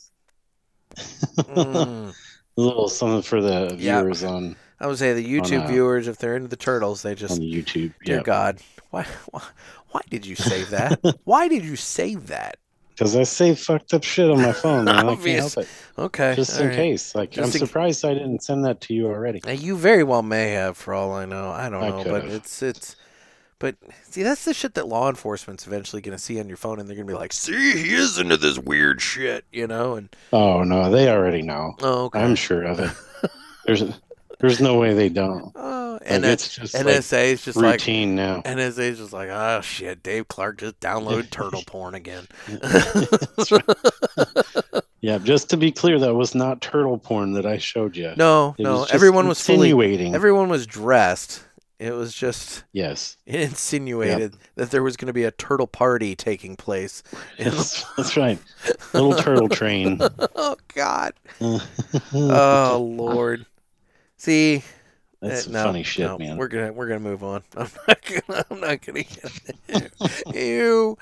Mm. 1.38 2.13
little 2.55 2.88
something 2.88 3.22
for 3.22 3.41
the 3.41 3.76
viewers 3.76 4.24
on 4.24 4.55
I 4.86 4.88
would 4.88 4.99
say 4.99 5.13
the 5.13 5.25
YouTube 5.25 5.63
uh, 5.63 5.67
viewers, 5.67 6.07
if 6.07 6.19
they're 6.19 6.36
into 6.36 6.47
the 6.47 6.55
turtles, 6.55 7.01
they 7.01 7.15
just 7.15 7.39
on 7.39 7.39
YouTube. 7.39 7.93
dear 8.03 8.17
Yeah, 8.17 8.21
God, 8.21 8.59
why, 8.91 9.07
why 9.31 9.41
why 9.89 10.01
did 10.11 10.27
you 10.27 10.36
save 10.36 10.69
that? 10.69 10.99
why 11.23 11.47
did 11.47 11.65
you 11.65 11.75
save 11.75 12.27
that? 12.27 12.57
because 12.89 13.15
I 13.15 13.23
save 13.23 13.59
fucked 13.59 13.93
up 13.95 14.03
shit 14.03 14.29
on 14.29 14.41
my 14.41 14.53
phone. 14.53 14.86
Man. 14.86 15.09
I 15.09 15.15
can't 15.15 15.39
help 15.39 15.57
it. 15.57 15.67
Okay. 15.97 16.33
Just 16.36 16.59
in 16.61 16.67
right. 16.67 16.75
case. 16.75 17.15
Like 17.15 17.31
Just 17.31 17.55
I'm 17.55 17.61
in- 17.61 17.67
surprised 17.67 18.05
I 18.05 18.13
didn't 18.13 18.43
send 18.43 18.63
that 18.65 18.79
to 18.81 18.93
you 18.93 19.07
already. 19.07 19.41
Now, 19.43 19.51
you 19.53 19.75
very 19.75 20.03
well 20.03 20.21
may 20.21 20.51
have, 20.51 20.77
for 20.77 20.93
all 20.93 21.11
I 21.13 21.25
know. 21.25 21.49
I 21.49 21.69
don't 21.69 21.83
I 21.83 21.89
know, 21.89 22.03
but 22.03 22.21
could've. 22.21 22.33
it's 22.33 22.61
it's. 22.61 22.95
But 23.57 23.75
see, 24.03 24.21
that's 24.21 24.45
the 24.45 24.53
shit 24.53 24.75
that 24.75 24.88
law 24.88 25.09
enforcement's 25.09 25.65
eventually 25.65 26.01
going 26.01 26.15
to 26.15 26.23
see 26.23 26.39
on 26.39 26.47
your 26.47 26.57
phone, 26.57 26.79
and 26.79 26.88
they're 26.88 26.95
going 26.95 27.07
to 27.07 27.13
be 27.13 27.17
like, 27.17 27.33
"See, 27.33 27.71
he 27.71 27.93
is 27.95 28.19
into 28.19 28.38
this 28.38 28.59
weird 28.59 29.01
shit," 29.01 29.45
you 29.51 29.65
know. 29.65 29.95
And 29.95 30.09
Oh 30.31 30.63
no, 30.63 30.91
they 30.91 31.09
already 31.09 31.41
know. 31.41 31.73
oh, 31.81 32.05
okay. 32.05 32.19
I'm 32.19 32.36
sure 32.36 32.63
of 32.63 32.79
it. 32.79 32.91
There's 33.65 33.81
there's 34.47 34.61
no 34.61 34.77
way 34.79 34.93
they 34.93 35.09
don't. 35.09 35.51
Oh, 35.55 35.93
Like, 35.93 36.01
and 36.05 36.25
it's 36.25 36.55
just 36.55 36.73
like 36.75 36.85
NSA 36.85 37.23
is 37.33 37.43
just 37.45 37.57
like 37.57 37.73
routine 37.73 38.15
now. 38.15 38.41
NSA 38.41 38.79
is 38.79 38.97
just 38.99 39.13
like, 39.13 39.29
oh 39.29 39.61
shit, 39.61 40.03
Dave 40.03 40.27
Clark 40.27 40.59
just 40.59 40.79
downloaded 40.79 41.29
turtle 41.31 41.63
porn 41.67 41.95
again. 41.95 42.27
Yeah, 45.01 45.19
just 45.19 45.51
to 45.51 45.57
be 45.57 45.71
clear, 45.71 45.99
that 45.99 46.15
was 46.15 46.33
not 46.33 46.61
turtle 46.61 46.97
porn 46.97 47.33
that 47.33 47.45
I 47.45 47.59
showed 47.59 47.95
you. 47.95 48.13
No, 48.17 48.55
It 48.57 48.63
no, 48.63 48.81
just 48.83 48.93
everyone 48.95 49.27
was 49.27 49.39
fully, 49.39 49.69
insinuating. 49.69 50.15
everyone 50.15 50.49
was 50.49 50.65
dressed. 50.65 51.43
It 51.77 51.91
was 51.91 52.11
just 52.11 52.63
yes, 52.73 53.15
it 53.27 53.35
insinuated 53.41 54.35
that 54.55 54.71
there 54.71 54.81
was 54.81 54.97
going 54.97 55.07
to 55.07 55.13
be 55.13 55.25
a 55.25 55.29
turtle 55.31 55.67
party 55.67 56.15
taking 56.15 56.55
place. 56.55 57.03
yes, 57.37 57.85
that's 57.97 58.17
right. 58.17 58.39
Little 58.93 59.13
turtle 59.13 59.47
train. 59.49 59.99
oh 60.35 60.55
God. 60.73 61.13
Oh 61.39 62.95
Lord. 62.97 63.45
See, 64.18 64.63
That's 65.22 65.47
uh, 65.47 65.51
no, 65.51 65.63
funny 65.63 65.84
shit, 65.84 66.05
no, 66.05 66.18
man. 66.18 66.38
We're 66.38 66.47
gonna 66.47 66.74
we're 66.74 66.88
gonna 66.88 66.99
move 66.99 67.24
on. 67.24 67.43
I'm 67.57 67.70
not 67.88 68.01
gonna 68.01 68.45
I'm 68.49 68.59
not 68.59 68.82
gonna 68.82 69.03
get 69.03 69.91
Ew. 70.36 70.97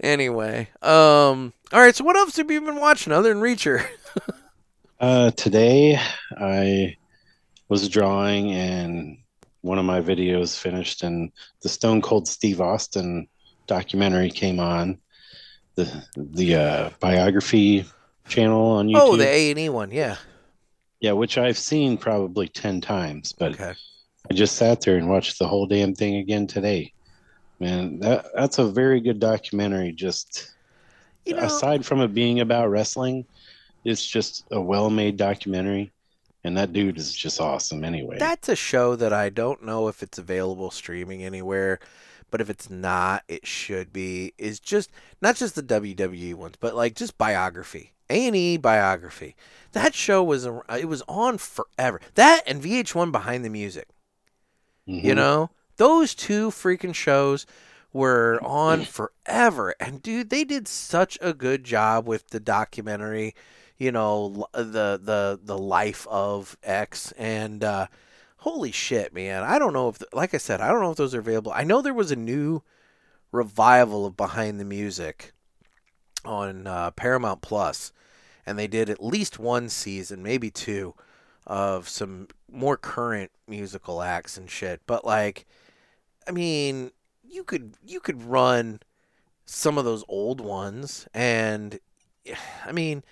Anyway, 0.00 0.68
um, 0.82 1.52
all 1.72 1.80
right. 1.80 1.94
So 1.94 2.04
what 2.04 2.16
else 2.16 2.36
have 2.36 2.50
you 2.50 2.60
been 2.60 2.80
watching 2.80 3.12
other 3.12 3.32
than 3.32 3.42
Reacher? 3.42 3.86
Uh, 4.98 5.30
today 5.32 6.00
I 6.38 6.96
was 7.68 7.86
drawing 7.90 8.52
and 8.52 9.18
one 9.60 9.78
of 9.78 9.84
my 9.84 10.00
videos 10.00 10.58
finished 10.58 11.02
and 11.02 11.30
the 11.60 11.68
Stone 11.68 12.00
Cold 12.00 12.26
Steve 12.26 12.62
Austin 12.62 13.28
documentary 13.66 14.30
came 14.30 14.58
on 14.58 14.98
the 15.74 16.02
the 16.16 16.54
uh, 16.54 16.90
biography 16.98 17.84
channel 18.26 18.70
on 18.70 18.88
YouTube. 18.88 19.00
Oh, 19.00 19.16
the 19.16 19.28
A 19.28 19.50
and 19.50 19.58
E 19.58 19.68
one. 19.68 19.90
Yeah. 19.90 20.16
Yeah, 21.00 21.12
which 21.12 21.38
I've 21.38 21.58
seen 21.58 21.98
probably 21.98 22.48
10 22.48 22.80
times, 22.80 23.32
but 23.32 23.52
Okay. 23.52 23.74
I 24.30 24.34
just 24.34 24.56
sat 24.56 24.80
there 24.80 24.96
and 24.96 25.08
watched 25.08 25.38
the 25.38 25.46
whole 25.46 25.66
damn 25.66 25.94
thing 25.94 26.16
again 26.16 26.46
today. 26.46 26.92
Man, 27.60 28.00
that 28.00 28.26
that's 28.34 28.58
a 28.58 28.66
very 28.66 29.00
good 29.00 29.18
documentary 29.20 29.92
just 29.92 30.52
You 31.24 31.34
know, 31.34 31.42
aside 31.42 31.84
from 31.86 32.00
it 32.00 32.14
being 32.14 32.40
about 32.40 32.70
wrestling, 32.70 33.24
it's 33.84 34.04
just 34.06 34.44
a 34.50 34.60
well-made 34.60 35.16
documentary, 35.16 35.92
and 36.44 36.56
that 36.56 36.72
dude 36.72 36.98
is 36.98 37.12
just 37.14 37.40
awesome. 37.40 37.84
Anyway, 37.84 38.18
that's 38.18 38.48
a 38.48 38.56
show 38.56 38.96
that 38.96 39.12
I 39.12 39.28
don't 39.30 39.64
know 39.64 39.88
if 39.88 40.02
it's 40.02 40.18
available 40.18 40.70
streaming 40.70 41.22
anywhere, 41.24 41.78
but 42.30 42.40
if 42.40 42.50
it's 42.50 42.68
not, 42.70 43.22
it 43.28 43.46
should 43.46 43.92
be. 43.92 44.34
Is 44.38 44.60
just 44.60 44.90
not 45.22 45.36
just 45.36 45.54
the 45.54 45.62
WWE 45.62 46.34
ones, 46.34 46.56
but 46.60 46.74
like 46.74 46.94
just 46.94 47.16
biography, 47.18 47.92
A 48.10 48.26
and 48.26 48.36
E 48.36 48.56
biography. 48.56 49.36
That 49.72 49.94
show 49.94 50.22
was 50.22 50.46
it 50.46 50.88
was 50.88 51.02
on 51.08 51.38
forever. 51.38 52.00
That 52.14 52.42
and 52.46 52.62
VH1 52.62 53.10
Behind 53.12 53.44
the 53.44 53.50
Music. 53.50 53.88
You 55.00 55.12
Mhm. 55.12 55.16
know, 55.16 55.50
those 55.76 56.14
two 56.14 56.50
freaking 56.50 56.94
shows 56.94 57.46
were 57.92 58.40
on 58.42 58.84
forever. 58.84 59.74
And 59.80 60.02
dude, 60.02 60.30
they 60.30 60.44
did 60.44 60.68
such 60.68 61.18
a 61.20 61.32
good 61.34 61.64
job 61.64 62.06
with 62.06 62.28
the 62.28 62.40
documentary, 62.40 63.34
you 63.76 63.92
know, 63.92 64.46
the 64.52 64.98
the 65.02 65.38
the 65.42 65.58
life 65.58 66.06
of 66.08 66.56
X 66.62 67.12
and 67.18 67.62
uh 67.64 67.86
holy 68.38 68.72
shit, 68.72 69.12
man. 69.12 69.42
I 69.42 69.58
don't 69.58 69.72
know 69.72 69.88
if 69.88 70.02
like 70.12 70.34
I 70.34 70.38
said, 70.38 70.60
I 70.60 70.68
don't 70.68 70.80
know 70.82 70.90
if 70.92 70.96
those 70.96 71.14
are 71.14 71.20
available. 71.20 71.52
I 71.52 71.64
know 71.64 71.82
there 71.82 71.94
was 71.94 72.10
a 72.10 72.16
new 72.16 72.62
revival 73.32 74.06
of 74.06 74.16
Behind 74.16 74.58
the 74.60 74.64
Music 74.64 75.32
on 76.26 76.66
uh, 76.66 76.90
Paramount 76.92 77.42
Plus 77.42 77.92
and 78.46 78.58
they 78.58 78.68
did 78.68 78.88
at 78.88 79.02
least 79.02 79.38
one 79.38 79.68
season, 79.68 80.22
maybe 80.22 80.50
two 80.50 80.94
of 81.46 81.88
some 81.88 82.28
more 82.50 82.76
current 82.76 83.30
musical 83.46 84.00
acts 84.00 84.36
and 84.36 84.48
shit. 84.48 84.80
But 84.86 85.04
like, 85.04 85.46
I 86.26 86.30
mean, 86.30 86.92
you 87.28 87.42
could 87.44 87.74
you 87.84 88.00
could 88.00 88.22
run 88.22 88.80
some 89.44 89.78
of 89.78 89.84
those 89.84 90.04
old 90.08 90.40
ones, 90.40 91.08
and 91.12 91.78
I 92.64 92.72
mean, 92.72 93.02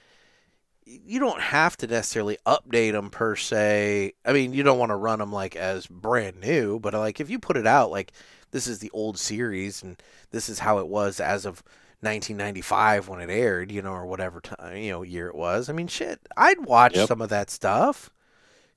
you 0.84 1.18
don't 1.18 1.40
have 1.40 1.76
to 1.78 1.86
necessarily 1.88 2.38
update 2.46 2.92
them 2.92 3.10
per 3.10 3.34
se. 3.34 4.12
I 4.24 4.32
mean, 4.32 4.52
you 4.52 4.62
don't 4.62 4.78
want 4.78 4.90
to 4.90 4.96
run 4.96 5.18
them 5.18 5.32
like 5.32 5.56
as 5.56 5.86
brand 5.88 6.40
new, 6.40 6.78
but 6.78 6.94
like 6.94 7.20
if 7.20 7.28
you 7.28 7.40
put 7.40 7.56
it 7.56 7.66
out 7.66 7.90
like 7.90 8.12
this 8.52 8.68
is 8.68 8.78
the 8.78 8.90
old 8.92 9.18
series 9.18 9.82
and 9.82 10.00
this 10.30 10.48
is 10.48 10.60
how 10.60 10.78
it 10.78 10.86
was 10.86 11.18
as 11.18 11.44
of 11.44 11.62
1995 12.04 13.08
when 13.08 13.20
it 13.20 13.30
aired, 13.30 13.72
you 13.72 13.82
know, 13.82 13.92
or 13.92 14.06
whatever 14.06 14.40
time, 14.40 14.76
you 14.76 14.90
know, 14.92 15.02
year 15.02 15.28
it 15.28 15.34
was. 15.34 15.68
I 15.68 15.72
mean, 15.72 15.86
shit, 15.88 16.20
I'd 16.36 16.64
watch 16.66 16.94
Yep. 16.96 17.08
some 17.08 17.20
of 17.22 17.30
that 17.30 17.50
stuff. 17.50 18.10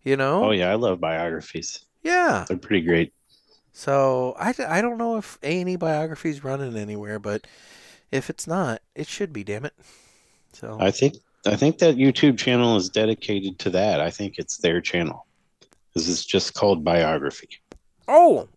You 0.04 0.16
know? 0.16 0.46
Oh 0.46 0.52
yeah, 0.52 0.72
I 0.72 0.76
love 0.76 1.00
biographies. 1.02 1.86
Yeah. 2.04 2.46
They're 2.48 2.58
pretty 2.58 2.86
great. 2.86 3.14
So 3.74 4.36
I, 4.40 4.54
I 4.68 4.82
don't 4.82 4.98
know 4.98 5.18
if 5.18 5.38
A 5.44 5.60
and 5.60 5.70
E 5.70 5.76
biography's 5.76 6.44
running 6.44 6.78
anywhere, 6.78 7.20
but 7.20 7.46
if 8.12 8.30
it's 8.30 8.48
not, 8.48 8.82
it 8.96 9.06
should 9.08 9.34
be. 9.34 9.44
Damn 9.44 9.66
it. 9.66 9.74
So 10.54 10.78
I 10.80 10.92
think 10.92 11.16
I 11.46 11.56
think 11.56 11.78
that 11.80 11.96
YouTube 11.98 12.38
channel 12.38 12.76
is 12.78 12.90
dedicated 12.90 13.60
to 13.60 13.70
that. 13.72 14.00
I 14.02 14.10
think 14.10 14.36
it's 14.40 14.58
their 14.58 14.80
channel. 14.82 15.28
because 15.94 16.10
it's 16.10 16.26
just 16.26 16.54
called 16.54 16.84
biography. 16.84 17.50
oh, 18.08 18.48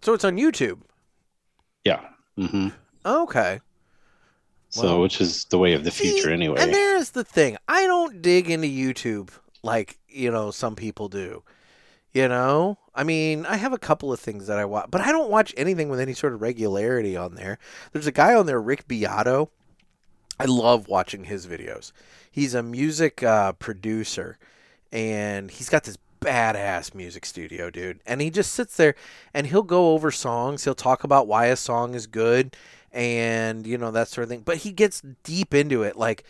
so 0.00 0.14
it's 0.14 0.24
on 0.24 0.36
YouTube. 0.36 0.78
Yeah. 1.84 2.00
hmm 2.36 2.68
Okay. 3.04 3.60
So, 4.70 5.00
which 5.00 5.20
is 5.20 5.44
the 5.46 5.58
way 5.58 5.72
of 5.72 5.84
the 5.84 5.90
See, 5.90 6.12
future 6.12 6.30
anyway. 6.30 6.60
And 6.60 6.74
there's 6.74 7.10
the 7.10 7.24
thing. 7.24 7.56
I 7.68 7.86
don't 7.86 8.20
dig 8.20 8.50
into 8.50 8.68
YouTube 8.68 9.30
like, 9.62 9.98
you 10.08 10.30
know, 10.30 10.50
some 10.50 10.76
people 10.76 11.08
do. 11.08 11.42
You 12.12 12.28
know? 12.28 12.78
I 12.94 13.04
mean, 13.04 13.46
I 13.46 13.56
have 13.56 13.72
a 13.72 13.78
couple 13.78 14.12
of 14.12 14.20
things 14.20 14.46
that 14.46 14.58
I 14.58 14.64
watch, 14.64 14.88
but 14.90 15.00
I 15.00 15.12
don't 15.12 15.30
watch 15.30 15.54
anything 15.56 15.88
with 15.88 16.00
any 16.00 16.14
sort 16.14 16.32
of 16.32 16.42
regularity 16.42 17.16
on 17.16 17.34
there. 17.34 17.58
There's 17.92 18.06
a 18.06 18.12
guy 18.12 18.34
on 18.34 18.46
there, 18.46 18.60
Rick 18.60 18.88
Beato. 18.88 19.50
I 20.38 20.44
love 20.44 20.88
watching 20.88 21.24
his 21.24 21.46
videos. 21.46 21.92
He's 22.30 22.54
a 22.54 22.62
music 22.62 23.22
uh, 23.22 23.52
producer, 23.52 24.38
and 24.92 25.50
he's 25.50 25.68
got 25.68 25.84
this 25.84 25.98
badass 26.20 26.94
music 26.94 27.24
studio, 27.24 27.70
dude. 27.70 28.00
And 28.06 28.20
he 28.20 28.30
just 28.30 28.52
sits 28.52 28.76
there 28.76 28.94
and 29.32 29.46
he'll 29.46 29.62
go 29.62 29.92
over 29.92 30.10
songs. 30.10 30.64
He'll 30.64 30.74
talk 30.74 31.04
about 31.04 31.26
why 31.26 31.46
a 31.46 31.56
song 31.56 31.94
is 31.94 32.06
good 32.06 32.56
and, 32.92 33.66
you 33.66 33.78
know, 33.78 33.90
that 33.90 34.08
sort 34.08 34.24
of 34.24 34.28
thing. 34.28 34.42
But 34.44 34.58
he 34.58 34.72
gets 34.72 35.02
deep 35.22 35.54
into 35.54 35.82
it, 35.82 35.96
like 35.96 36.24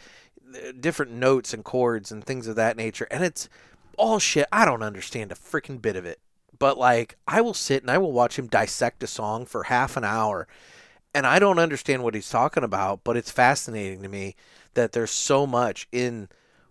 uh, 0.54 0.72
different 0.78 1.12
notes 1.12 1.54
and 1.54 1.64
chords 1.64 2.10
and 2.12 2.24
things 2.24 2.46
of 2.46 2.56
that 2.56 2.76
nature. 2.76 3.06
And 3.10 3.24
it's 3.24 3.48
all 3.96 4.18
shit. 4.18 4.46
I 4.52 4.64
don't 4.64 4.82
understand 4.82 5.32
a 5.32 5.34
freaking 5.34 5.80
bit 5.80 5.96
of 5.96 6.04
it. 6.04 6.20
But, 6.58 6.76
like, 6.76 7.16
I 7.26 7.40
will 7.40 7.54
sit 7.54 7.82
and 7.82 7.90
I 7.90 7.98
will 7.98 8.12
watch 8.12 8.38
him 8.38 8.48
dissect 8.48 9.02
a 9.02 9.06
song 9.06 9.46
for 9.46 9.64
half 9.64 9.96
an 9.96 10.04
hour. 10.04 10.48
And 11.14 11.26
I 11.26 11.38
don't 11.38 11.58
understand 11.58 12.02
what 12.02 12.14
he's 12.14 12.28
talking 12.28 12.64
about, 12.64 13.02
but 13.04 13.16
it's 13.16 13.30
fascinating 13.30 14.02
to 14.02 14.08
me 14.08 14.34
that 14.74 14.92
there's 14.92 15.10
so 15.10 15.46
much 15.46 15.88
in 15.90 16.28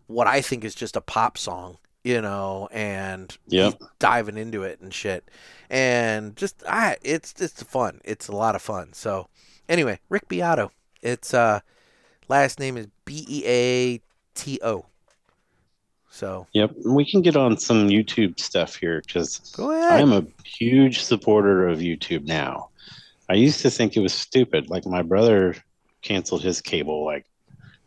what 0.07 0.27
I 0.27 0.41
think 0.41 0.63
is 0.63 0.75
just 0.75 0.95
a 0.95 1.01
pop 1.01 1.37
song, 1.37 1.77
you 2.03 2.21
know, 2.21 2.69
and 2.71 3.37
Yep. 3.47 3.81
diving 3.99 4.37
into 4.37 4.63
it 4.63 4.79
and 4.79 4.93
shit. 4.93 5.29
And 5.69 6.35
just 6.35 6.63
I 6.67 6.97
it's 7.01 7.33
it's 7.41 7.63
fun. 7.63 7.99
It's 8.05 8.27
a 8.27 8.35
lot 8.35 8.55
of 8.55 8.61
fun. 8.61 8.93
So 8.93 9.27
anyway, 9.69 9.99
Rick 10.09 10.27
Beato. 10.27 10.71
It's 11.01 11.33
uh 11.33 11.61
last 12.27 12.59
name 12.59 12.77
is 12.77 12.87
B 13.05 13.25
E 13.27 13.43
A 13.45 14.01
T 14.33 14.59
O. 14.63 14.85
So 16.09 16.47
Yep. 16.53 16.71
We 16.85 17.09
can 17.09 17.21
get 17.21 17.35
on 17.35 17.57
some 17.57 17.89
YouTube 17.89 18.39
stuff 18.39 18.75
here 18.75 19.01
because 19.05 19.53
I'm 19.59 20.11
a 20.13 20.25
huge 20.43 21.03
supporter 21.03 21.67
of 21.67 21.79
YouTube 21.79 22.25
now. 22.25 22.69
I 23.29 23.33
used 23.33 23.61
to 23.61 23.69
think 23.69 23.95
it 23.95 23.99
was 23.99 24.13
stupid. 24.13 24.69
Like 24.69 24.85
my 24.85 25.01
brother 25.01 25.55
canceled 26.01 26.43
his 26.43 26.61
cable 26.61 27.05
like 27.05 27.25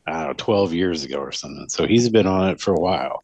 I 0.07 0.12
don't 0.12 0.26
know, 0.28 0.33
12 0.37 0.74
years 0.74 1.05
ago 1.05 1.18
or 1.18 1.33
something. 1.33 1.68
So 1.68 1.87
he's 1.87 2.09
been 2.09 2.26
on 2.26 2.51
it 2.51 2.61
for 2.61 2.72
a 2.72 2.81
while. 2.81 3.22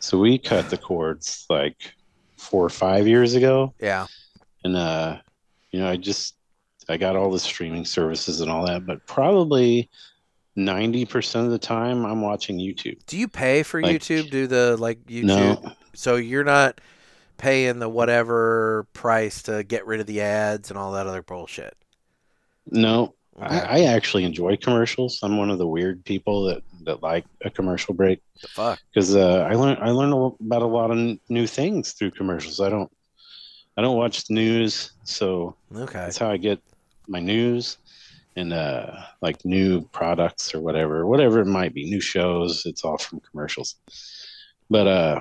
So 0.00 0.18
we 0.18 0.38
cut 0.38 0.70
the 0.70 0.78
cords 0.78 1.46
like 1.48 1.94
four 2.36 2.64
or 2.64 2.70
five 2.70 3.08
years 3.08 3.34
ago. 3.34 3.72
yeah. 3.80 4.06
And 4.62 4.76
uh, 4.76 5.18
you 5.70 5.80
know, 5.80 5.88
I 5.88 5.96
just 5.96 6.36
I 6.88 6.96
got 6.96 7.16
all 7.16 7.30
the 7.30 7.38
streaming 7.38 7.84
services 7.84 8.40
and 8.40 8.50
all 8.50 8.66
that, 8.66 8.86
but 8.86 9.04
probably 9.06 9.88
90% 10.56 11.44
of 11.44 11.50
the 11.50 11.58
time 11.58 12.04
I'm 12.06 12.20
watching 12.20 12.58
YouTube. 12.58 12.98
Do 13.06 13.16
you 13.18 13.28
pay 13.28 13.62
for 13.62 13.82
Like- 13.82 14.00
YouTube? 14.00 14.30
Do 14.30 14.46
the 14.46 14.76
like 14.76 15.04
YouTube? 15.06 15.24
No, 15.24 15.72
So 15.94 16.16
you're 16.16 16.44
not 16.44 16.80
paying 17.38 17.78
the 17.80 17.88
whatever 17.88 18.86
price 18.92 19.42
to 19.44 19.64
get 19.64 19.86
rid 19.86 20.00
of 20.00 20.06
the 20.06 20.20
ads 20.20 20.70
and 20.70 20.78
all 20.78 20.92
that 20.92 21.06
other 21.06 21.22
bullshit. 21.22 21.76
no, 22.70 23.14
Okay. 23.36 23.46
I, 23.46 23.78
I 23.80 23.84
actually 23.86 24.22
enjoy 24.22 24.56
commercials. 24.56 25.18
I'm 25.24 25.36
one 25.36 25.50
of 25.50 25.58
the 25.58 25.66
weird 25.66 26.04
people 26.04 26.44
that, 26.44 26.62
that 26.84 27.02
like 27.02 27.24
a 27.44 27.50
commercial 27.50 27.92
break 27.92 28.20
the 28.40 28.46
fuck. 28.46 28.78
because 28.92 29.16
uh, 29.16 29.48
I 29.50 29.54
learn 29.54 29.76
I 29.80 29.90
learn 29.90 30.12
about 30.12 30.62
a 30.62 30.66
lot 30.66 30.92
of 30.92 30.98
n- 30.98 31.18
new 31.28 31.48
things 31.48 31.92
through 31.94 32.12
commercials. 32.12 32.60
I 32.60 32.68
don't 32.68 32.88
I 33.76 33.82
don't 33.82 33.96
watch 33.96 34.24
the 34.28 34.34
news, 34.34 34.92
so 35.02 35.56
Okay. 35.74 35.94
that's 35.98 36.16
how 36.16 36.30
I 36.30 36.36
get 36.36 36.60
my 37.08 37.20
news 37.20 37.78
and 38.36 38.52
uh, 38.52 38.96
like 39.20 39.44
new 39.44 39.82
products 39.92 40.54
or 40.54 40.60
whatever, 40.60 41.06
whatever 41.06 41.40
it 41.40 41.46
might 41.46 41.74
be, 41.74 41.88
new 41.88 42.00
shows. 42.00 42.66
It's 42.66 42.84
all 42.84 42.98
from 42.98 43.20
commercials. 43.20 43.76
But 44.70 44.86
uh, 44.86 45.20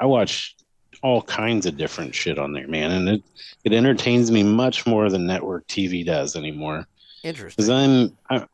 I 0.00 0.06
watch 0.06 0.56
all 1.02 1.22
kinds 1.22 1.66
of 1.66 1.76
different 1.76 2.14
shit 2.14 2.38
on 2.38 2.52
there, 2.52 2.68
man, 2.68 2.90
and 2.90 3.08
it 3.08 3.22
it 3.64 3.72
entertains 3.72 4.30
me 4.30 4.42
much 4.42 4.86
more 4.86 5.10
than 5.10 5.26
network 5.26 5.66
TV 5.66 6.04
does 6.04 6.36
anymore. 6.36 6.86
Interesting. 7.24 7.64
Because 7.64 7.70
I'm 7.70 8.16
I, 8.30 8.46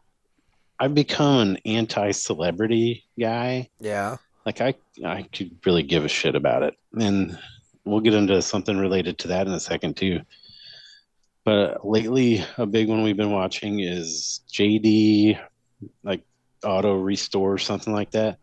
I've 0.79 0.95
become 0.95 1.41
an 1.41 1.57
anti-celebrity 1.64 3.05
guy. 3.18 3.68
Yeah. 3.81 4.16
Like 4.47 4.61
I 4.61 4.74
I 5.05 5.22
could 5.22 5.57
really 5.66 5.83
give 5.83 6.05
a 6.05 6.09
shit 6.09 6.35
about 6.35 6.62
it, 6.62 6.74
and 6.99 7.39
we'll 7.85 8.01
get 8.01 8.14
into 8.14 8.41
something 8.41 8.79
related 8.79 9.18
to 9.18 9.29
that 9.29 9.47
in 9.47 9.53
a 9.53 9.61
second 9.61 9.97
too. 9.97 10.20
But 11.49 11.82
lately, 11.82 12.44
a 12.59 12.66
big 12.66 12.90
one 12.90 13.03
we've 13.03 13.16
been 13.16 13.32
watching 13.32 13.80
is 13.80 14.42
JD, 14.53 15.40
like 16.03 16.22
Auto 16.62 16.96
Restore, 16.96 17.55
or 17.55 17.57
something 17.57 17.94
like 17.94 18.11
that. 18.11 18.36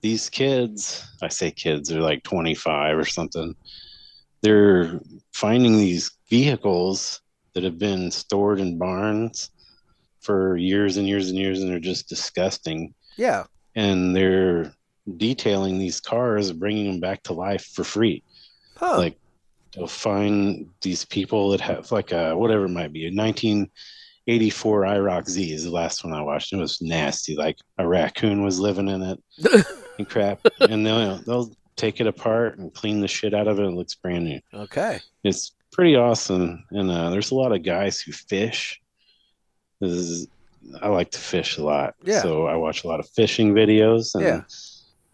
These 0.00 0.30
kids, 0.30 1.06
I 1.20 1.28
say 1.28 1.50
kids, 1.50 1.90
they're 1.90 2.00
like 2.00 2.22
25 2.22 2.96
or 2.96 3.04
something. 3.04 3.54
They're 4.40 4.98
finding 5.34 5.76
these 5.76 6.10
vehicles 6.30 7.20
that 7.52 7.64
have 7.64 7.78
been 7.78 8.10
stored 8.10 8.60
in 8.60 8.78
barns 8.78 9.50
for 10.20 10.56
years 10.56 10.96
and 10.96 11.06
years 11.06 11.28
and 11.28 11.38
years, 11.38 11.60
and 11.60 11.70
they're 11.70 11.78
just 11.78 12.08
disgusting. 12.08 12.94
Yeah. 13.18 13.44
And 13.74 14.16
they're 14.16 14.72
detailing 15.18 15.78
these 15.78 16.00
cars, 16.00 16.50
bringing 16.52 16.86
them 16.86 17.00
back 17.00 17.24
to 17.24 17.34
life 17.34 17.66
for 17.74 17.84
free. 17.84 18.22
Huh. 18.74 18.96
Like 18.96 19.18
they'll 19.74 19.86
find 19.86 20.68
these 20.82 21.04
people 21.04 21.50
that 21.50 21.60
have 21.60 21.90
like 21.92 22.12
a 22.12 22.36
whatever 22.36 22.64
it 22.64 22.70
might 22.70 22.92
be 22.92 23.06
a 23.06 23.10
1984 24.26 24.82
IROC 24.82 25.28
Z 25.28 25.52
is 25.52 25.64
the 25.64 25.70
last 25.70 26.04
one 26.04 26.12
I 26.12 26.22
watched. 26.22 26.52
It 26.52 26.56
was 26.56 26.80
nasty. 26.80 27.36
Like 27.36 27.58
a 27.78 27.86
raccoon 27.86 28.42
was 28.42 28.58
living 28.60 28.88
in 28.88 29.02
it 29.02 29.20
and 29.98 30.08
crap. 30.08 30.40
and 30.60 30.84
they'll 30.86 31.16
they'll 31.18 31.50
take 31.76 32.00
it 32.00 32.06
apart 32.06 32.58
and 32.58 32.72
clean 32.74 33.00
the 33.00 33.08
shit 33.08 33.34
out 33.34 33.46
of 33.48 33.58
it. 33.58 33.64
It 33.64 33.70
looks 33.70 33.94
brand 33.94 34.24
new. 34.24 34.40
okay. 34.52 35.00
It's 35.24 35.52
pretty 35.72 35.96
awesome. 35.96 36.64
And 36.70 36.90
uh, 36.90 37.10
there's 37.10 37.30
a 37.30 37.34
lot 37.36 37.52
of 37.52 37.62
guys 37.62 38.00
who 38.00 38.12
fish. 38.12 38.80
This 39.80 39.92
is 39.92 40.28
I 40.82 40.88
like 40.88 41.10
to 41.12 41.18
fish 41.18 41.56
a 41.56 41.62
lot. 41.64 41.94
Yeah. 42.02 42.20
So 42.20 42.46
I 42.46 42.56
watch 42.56 42.84
a 42.84 42.88
lot 42.88 43.00
of 43.00 43.08
fishing 43.10 43.54
videos 43.54 44.14
and 44.14 44.24
Yeah. 44.24 44.42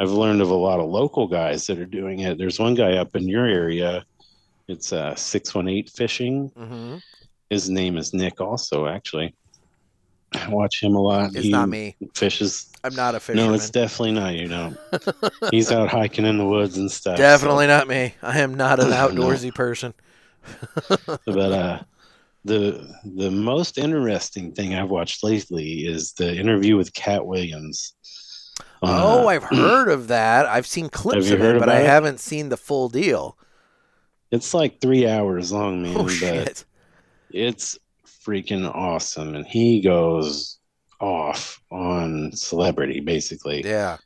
I've 0.01 0.11
learned 0.11 0.41
of 0.43 0.51
a 0.51 0.55
lot 0.55 0.81
of 0.81 0.87
local 0.91 1.29
guys 1.29 1.67
that 1.69 1.79
are 1.79 1.87
doing 1.87 2.21
it. 2.21 2.37
There's 2.39 2.59
one 2.59 2.75
guy 2.75 2.97
up 2.97 3.15
in 3.15 3.29
your 3.29 3.47
area. 3.47 4.05
It's 4.69 4.93
uh 4.93 5.15
618 5.15 5.87
fishing. 5.95 6.51
Mm-hmm. 6.51 6.97
His 7.51 7.69
name 7.69 7.97
is 7.97 8.15
Nick 8.15 8.41
also 8.41 8.87
actually. 8.87 9.35
I 10.35 10.49
watch 10.49 10.83
him 10.83 10.97
a 10.97 11.01
lot. 11.01 11.35
It's 11.37 11.45
he 11.45 11.51
not 11.51 11.69
me. 11.69 11.97
fishes. 12.15 12.71
I'm 12.83 12.95
not 12.97 13.15
a 13.15 13.21
fisherman. 13.21 13.49
No, 13.49 13.55
it's 13.55 13.71
definitely 13.71 14.13
not 14.13 14.35
you 14.35 14.49
know. 14.49 14.75
He's 15.51 15.71
out 15.71 15.89
hiking 15.89 16.27
in 16.27 16.39
the 16.39 16.47
woods 16.47 16.77
and 16.77 16.91
stuff. 16.91 17.17
so- 17.17 17.23
Definitely 17.23 17.67
not 17.69 17.87
me. 17.89 18.15
I 18.23 18.41
am 18.41 18.55
not 18.55 18.81
an 18.81 18.91
No. 18.91 18.97
outdoorsy 19.09 19.55
person. 19.55 19.95
but 21.07 21.29
uh 21.53 21.81
the 22.45 22.87
the 23.05 23.31
most 23.31 23.79
interesting 23.79 24.53
thing 24.53 24.75
I've 24.75 24.91
watched 24.91 25.23
lately 25.25 25.87
is 25.87 26.13
the 26.13 26.35
interview 26.37 26.77
with 26.77 26.93
Katt 26.93 27.25
Williams. 27.27 27.95
on, 28.83 28.91
oh, 29.03 29.25
uh, 29.25 29.27
I've 29.29 29.45
heard 29.45 29.89
of 29.89 30.09
that. 30.09 30.47
I've 30.47 30.67
seen 30.67 30.89
clips 30.91 31.31
of 31.31 31.41
it, 31.43 31.59
but 31.59 31.69
I 31.71 31.81
it? 31.81 31.87
haven't 31.87 32.21
seen 32.21 32.49
the 32.51 32.57
full 32.59 32.89
deal. 32.89 33.39
It's 34.35 34.53
like 34.53 34.81
three 34.81 35.07
hours 35.07 35.53
long, 35.53 35.83
man. 35.83 35.97
Oh 35.97 36.05
but 36.05 36.13
shit! 36.13 36.65
it's 37.31 37.79
freaking 38.07 38.73
awesome, 38.75 39.35
and 39.35 39.47
he 39.47 39.81
goes 39.81 40.59
off 41.01 41.61
on 41.71 42.33
celebrity 42.33 43.01
basically. 43.01 43.63
Yeah. 43.65 43.99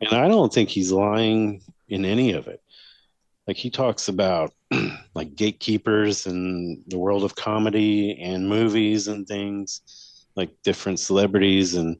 And 0.00 0.12
I 0.12 0.28
don't 0.28 0.52
think 0.52 0.68
he's 0.68 0.92
lying 0.92 1.62
in 1.88 2.04
any 2.04 2.32
of 2.32 2.48
it. 2.48 2.60
Like 3.46 3.56
he 3.56 3.70
talks 3.70 4.08
about 4.08 4.52
like 5.14 5.34
gatekeepers 5.36 6.26
and 6.26 6.82
the 6.88 6.98
world 6.98 7.24
of 7.24 7.36
comedy 7.36 8.18
and 8.20 8.48
movies 8.48 9.08
and 9.08 9.26
things, 9.26 9.80
like 10.34 10.50
different 10.62 10.98
celebrities, 10.98 11.74
and 11.74 11.96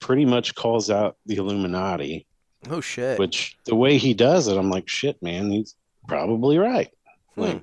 pretty 0.00 0.24
much 0.24 0.54
calls 0.54 0.90
out 0.90 1.16
the 1.26 1.36
Illuminati, 1.36 2.26
Oh 2.68 2.80
shit. 2.80 3.18
which 3.18 3.56
the 3.64 3.74
way 3.74 3.96
he 3.98 4.14
does 4.14 4.48
it, 4.48 4.56
I'm 4.56 4.70
like, 4.70 4.88
shit, 4.88 5.22
man, 5.22 5.50
he's 5.50 5.74
probably 6.06 6.58
right. 6.58 6.90
Hmm. 7.34 7.40
Like, 7.40 7.62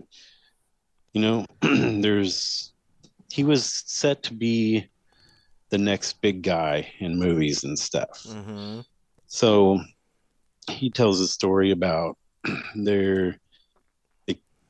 you 1.14 1.22
know, 1.22 1.46
there's 1.62 2.74
he 3.32 3.44
was 3.44 3.84
set 3.86 4.24
to 4.24 4.34
be 4.34 4.88
the 5.70 5.78
next 5.78 6.22
big 6.22 6.42
guy 6.42 6.92
in 7.00 7.18
movies 7.18 7.64
and 7.64 7.80
stuff. 7.80 8.26
Mm-hmm. 8.28 8.82
So 9.28 9.80
he 10.70 10.90
tells 10.90 11.22
a 11.22 11.28
story 11.28 11.72
about 11.72 12.18
their 12.76 13.40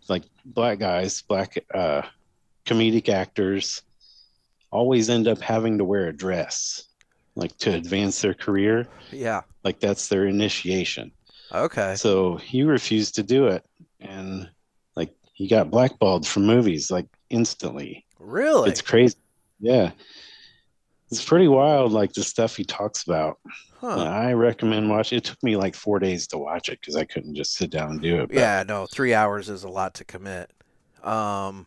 like 0.08 0.24
black 0.46 0.80
guys, 0.80 1.22
black 1.22 1.58
uh, 1.74 2.02
comedic 2.66 3.10
actors 3.10 3.82
always 4.70 5.10
end 5.10 5.28
up 5.28 5.42
having 5.42 5.78
to 5.78 5.86
wear 5.86 6.08
a 6.08 6.14
dress 6.14 6.84
like 7.36 7.58
to 7.58 7.74
advance 7.74 8.22
their 8.22 8.34
career. 8.34 8.88
Yeah. 9.12 9.42
Like 9.64 9.80
that's 9.80 10.10
their 10.10 10.28
initiation. 10.28 11.12
Okay. 11.54 11.96
So 11.96 12.38
he 12.38 12.64
refused 12.64 13.16
to 13.16 13.24
do 13.24 13.48
it. 13.48 13.66
And 14.00 14.50
like 14.96 15.14
he 15.34 15.48
got 15.48 15.70
blackballed 15.72 16.26
from 16.28 16.46
movies 16.46 16.90
like 16.92 17.08
instantly. 17.30 18.06
Really? 18.20 18.70
It's 18.70 18.82
crazy. 18.82 19.16
Yeah. 19.60 19.92
It's 21.12 21.24
pretty 21.24 21.48
wild, 21.50 21.92
like 21.92 22.14
the 22.14 22.24
stuff 22.24 22.56
he 22.56 22.64
talks 22.64 23.04
about. 23.04 23.38
huh. 23.82 23.98
I 24.06 24.32
recommend 24.34 24.90
watching. 24.90 25.18
It 25.18 25.26
took 25.26 25.42
me 25.44 25.58
like 25.58 25.76
four 25.76 26.00
days 26.00 26.26
to 26.28 26.38
watch 26.38 26.70
it 26.70 26.80
because 26.80 26.96
I 26.96 27.04
couldn't 27.04 27.36
just 27.36 27.56
sit 27.56 27.70
down 27.70 27.92
and 27.92 28.02
do 28.02 28.22
it. 28.22 28.28
but- 28.30 28.38
Yeah, 28.38 28.64
no, 28.66 28.86
three 28.88 29.14
hours 29.14 29.50
is 29.50 29.64
a 29.64 29.70
lot 29.70 29.94
to 29.96 30.06
commit. 30.06 30.52
Um, 31.04 31.66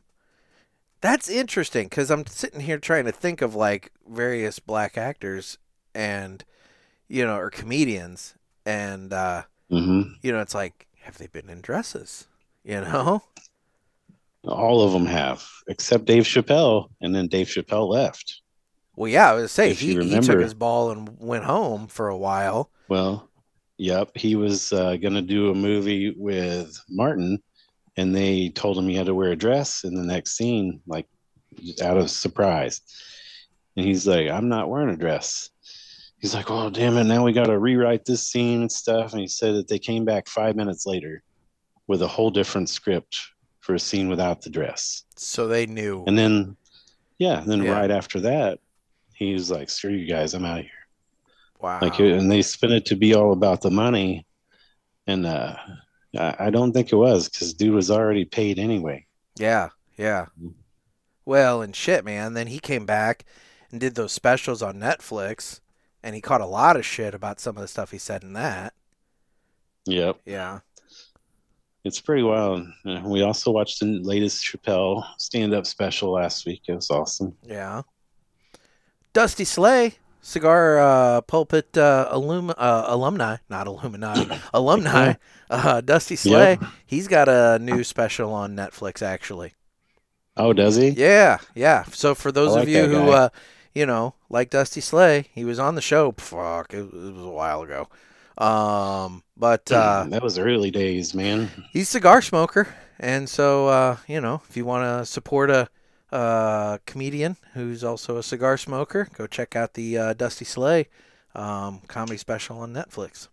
that's 1.03 1.29
interesting 1.29 1.89
because 1.89 2.11
I'm 2.11 2.25
sitting 2.27 2.61
here 2.61 2.79
trying 2.79 3.05
to 3.05 3.13
think 3.13 3.43
of 3.43 3.55
like 3.55 3.93
various 4.09 4.59
black 4.61 4.97
actors 4.97 5.59
and, 5.95 6.43
you 7.09 7.27
know, 7.27 7.37
or 7.37 7.51
comedians, 7.51 8.35
and 8.65 9.13
uh, 9.13 9.43
Mhm. 9.71 10.15
you 10.23 10.33
know, 10.33 10.41
it's 10.41 10.55
like, 10.55 10.87
have 11.03 11.19
they 11.19 11.27
been 11.27 11.49
in 11.51 11.61
dresses? 11.61 12.27
You 12.65 12.81
know? 12.81 13.23
All 14.47 14.83
of 14.83 14.93
them 14.93 15.07
have, 15.07 15.43
except 15.69 16.05
Dave 16.05 16.25
Chappelle, 16.25 16.91
and 17.01 17.15
then 17.15 17.29
Dave 17.29 17.47
Chappelle 17.47 17.89
left. 17.89 18.43
Well, 18.97 19.09
yeah, 19.09 19.31
I 19.31 19.35
was 19.35 19.53
say 19.53 19.71
If 19.71 19.81
he, 19.81 19.95
he 19.95 20.21
took 20.21 20.41
his 20.41 20.55
ball 20.55 20.91
and 20.91 21.19
went 21.19 21.45
home 21.45 21.89
for 21.89 22.09
a 22.09 22.17
while. 22.17 22.71
Well, 22.89 23.29
yep, 23.79 24.11
he 24.15 24.37
was 24.37 24.73
uh, 24.73 24.97
going 24.97 25.15
to 25.15 25.23
do 25.23 25.51
a 25.51 25.55
movie 25.55 26.15
with 26.17 26.79
Martin, 26.89 27.43
and 27.97 28.15
they 28.15 28.51
told 28.51 28.79
him 28.79 28.89
he 28.89 28.95
had 28.95 29.07
to 29.07 29.15
wear 29.15 29.33
a 29.33 29.37
dress 29.37 29.85
in 29.85 29.95
the 29.95 30.05
next 30.05 30.37
scene, 30.37 30.81
like 30.87 31.07
out 31.83 31.97
of 31.97 32.11
surprise. 32.11 32.83
And 33.77 33.85
he's 33.87 34.07
like, 34.07 34.29
"I'm 34.29 34.49
not 34.49 34.69
wearing 34.69 34.91
a 34.91 34.97
dress." 34.97 35.51
He's 36.25 36.35
like, 36.35 36.49
"Well, 36.49 36.71
damn 36.71 36.97
it! 36.97 37.05
Now 37.05 37.23
we 37.23 37.35
got 37.35 37.49
to 37.49 37.59
rewrite 37.59 38.07
this 38.07 38.27
scene 38.27 38.63
and 38.63 38.73
stuff." 38.73 39.13
And 39.13 39.21
he 39.21 39.29
said 39.29 39.57
that 39.57 39.69
they 39.69 39.79
came 39.79 40.07
back 40.07 40.27
five 40.27 40.57
minutes 40.57 40.87
later 40.87 41.23
with 41.87 42.01
a 42.01 42.09
whole 42.09 42.31
different 42.31 42.71
script 42.71 43.21
for 43.61 43.75
a 43.75 43.79
scene 43.79 44.09
without 44.09 44.41
the 44.41 44.49
dress. 44.49 45.05
So 45.17 45.47
they 45.49 45.67
knew. 45.67 46.03
And 46.07 46.17
then, 46.17 46.57
yeah, 47.19 47.43
and 47.43 47.51
then 47.51 47.63
Yeah. 47.63 47.73
right 47.73 47.91
after 47.91 48.21
that, 48.21 48.59
he 49.13 49.35
was 49.35 49.51
like, 49.51 49.69
"Screw 49.69 49.91
you 49.93 50.07
guys, 50.07 50.33
I'm 50.33 50.47
out 50.47 50.61
of 50.61 50.65
here." 50.65 50.73
wow. 51.61 51.79
Like, 51.83 51.99
and 51.99 52.33
they 52.33 52.41
spin 52.41 52.73
it 52.73 52.87
to 52.87 52.97
be 52.97 53.13
all 53.15 53.35
about 53.35 53.61
the 53.61 53.71
money, 53.71 54.27
and 55.07 55.27
uh, 55.27 55.57
I, 56.19 56.37
I 56.39 56.49
don't 56.49 56.73
think 56.73 56.91
it 56.91 56.97
was 56.97 57.29
because 57.29 57.53
dude 57.53 57.75
was 57.75 57.91
already 57.91 58.25
paid 58.25 58.59
anyway. 58.59 59.05
Yeah, 59.37 59.69
yeah. 59.99 60.29
Well, 61.27 61.61
and 61.61 61.77
shit, 61.77 62.03
man. 62.03 62.33
Then 62.33 62.47
he 62.47 62.61
came 62.61 62.87
back 62.87 63.27
and 63.71 63.79
did 63.79 63.95
those 63.95 64.13
specials 64.13 64.63
on 64.63 64.77
Netflix, 64.77 65.61
and 66.05 66.15
he 66.15 66.21
caught 66.21 66.41
a 66.41 66.47
lot 66.47 66.77
of 66.77 66.85
shit 66.87 67.15
about 67.15 67.41
some 67.41 67.57
of 67.57 67.63
the 67.63 67.67
stuff 67.69 67.91
he 67.91 67.99
said 67.99 68.23
in 68.23 68.35
that. 68.35 68.75
Yep, 69.87 70.19
Yeah. 70.27 70.61
it's 71.83 72.01
pretty 72.01 72.23
wild. 72.23 72.67
We 72.85 73.23
also 73.23 73.51
watched 73.51 73.81
the 73.81 73.99
latest 74.03 74.45
Chappelle 74.45 75.05
stand-up 75.19 75.67
special 75.67 76.13
last 76.13 76.47
week. 76.47 76.63
It 76.69 76.75
was 76.75 76.91
awesome. 76.91 77.37
Yeah. 77.43 77.83
Dusty 79.13 79.45
Slay, 79.45 79.95
cigar 80.23 80.79
uh, 80.79 81.21
pulpit 81.23 81.77
uh, 81.77 82.09
alum- 82.11 82.55
uh, 82.57 82.85
alumni, 82.87 83.37
not 83.49 83.67
Illuminati, 83.67 84.29
alumni. 84.55 85.15
Uh, 85.51 85.81
Dusty 85.81 86.17
Slay, 86.17 86.59
he's 86.87 87.07
got 87.09 87.29
a 87.29 87.59
new 87.61 87.85
special 87.85 88.33
on 88.33 88.57
Netflix, 88.57 89.03
actually. 89.03 89.53
Oh, 90.37 90.53
does 90.53 90.75
he? 90.77 90.89
Yeah, 90.89 91.39
yeah. 91.55 91.85
So 91.93 92.15
for 92.15 92.33
those 92.33 92.57
I 92.57 92.63
of 92.63 92.69
you 92.69 92.87
who, 92.87 93.11
uh, 93.11 93.29
you 93.75 93.87
know, 93.87 94.15
like 94.31 94.51
Dusty 94.51 94.81
Slay, 94.81 95.27
he 95.33 95.45
was 95.45 95.59
on 95.59 95.75
the 95.75 95.81
show. 95.81 96.13
Fuck, 96.13 96.73
it, 96.73 96.79
it 96.79 96.93
was 96.93 97.25
a 97.25 97.31
while 97.31 97.63
ago. 97.63 97.89
Um, 98.39 99.23
but 99.37 99.71
uh, 99.71 100.07
that 100.09 100.23
was 100.23 100.39
early 100.39 100.71
days, 100.71 101.15
man. 101.15 101.51
he's 101.73 101.89
a 101.89 101.93
cigar 101.93 102.23
smoker, 102.23 102.69
and 102.99 103.29
so 103.29 103.69
uh, 103.69 103.97
you 104.09 104.21
know, 104.21 104.43
if 104.49 104.57
you 104.57 104.65
want 104.65 104.85
to 104.85 105.05
support 105.07 105.51
a 105.51 105.69
uh, 106.11 106.79
comedian 106.87 107.37
who's 107.55 107.85
also 107.85 108.17
a 108.17 108.23
cigar 108.23 108.57
smoker, 108.57 109.09
go 109.17 109.27
check 109.27 109.55
out 109.55 109.75
the 109.75 109.99
uh, 109.99 110.13
Dusty 110.15 110.45
Slay 110.45 110.89
um, 111.35 111.81
comedy 111.87 112.17
special 112.17 112.59
on 112.59 112.73
Netflix. 112.73 113.29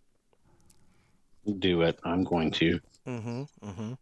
Do 1.58 1.82
it. 1.82 1.98
I'm 2.04 2.22
going 2.22 2.52
to. 2.52 2.80
Mm-hmm. 3.06 3.42
Mm-hmm. 3.64 3.92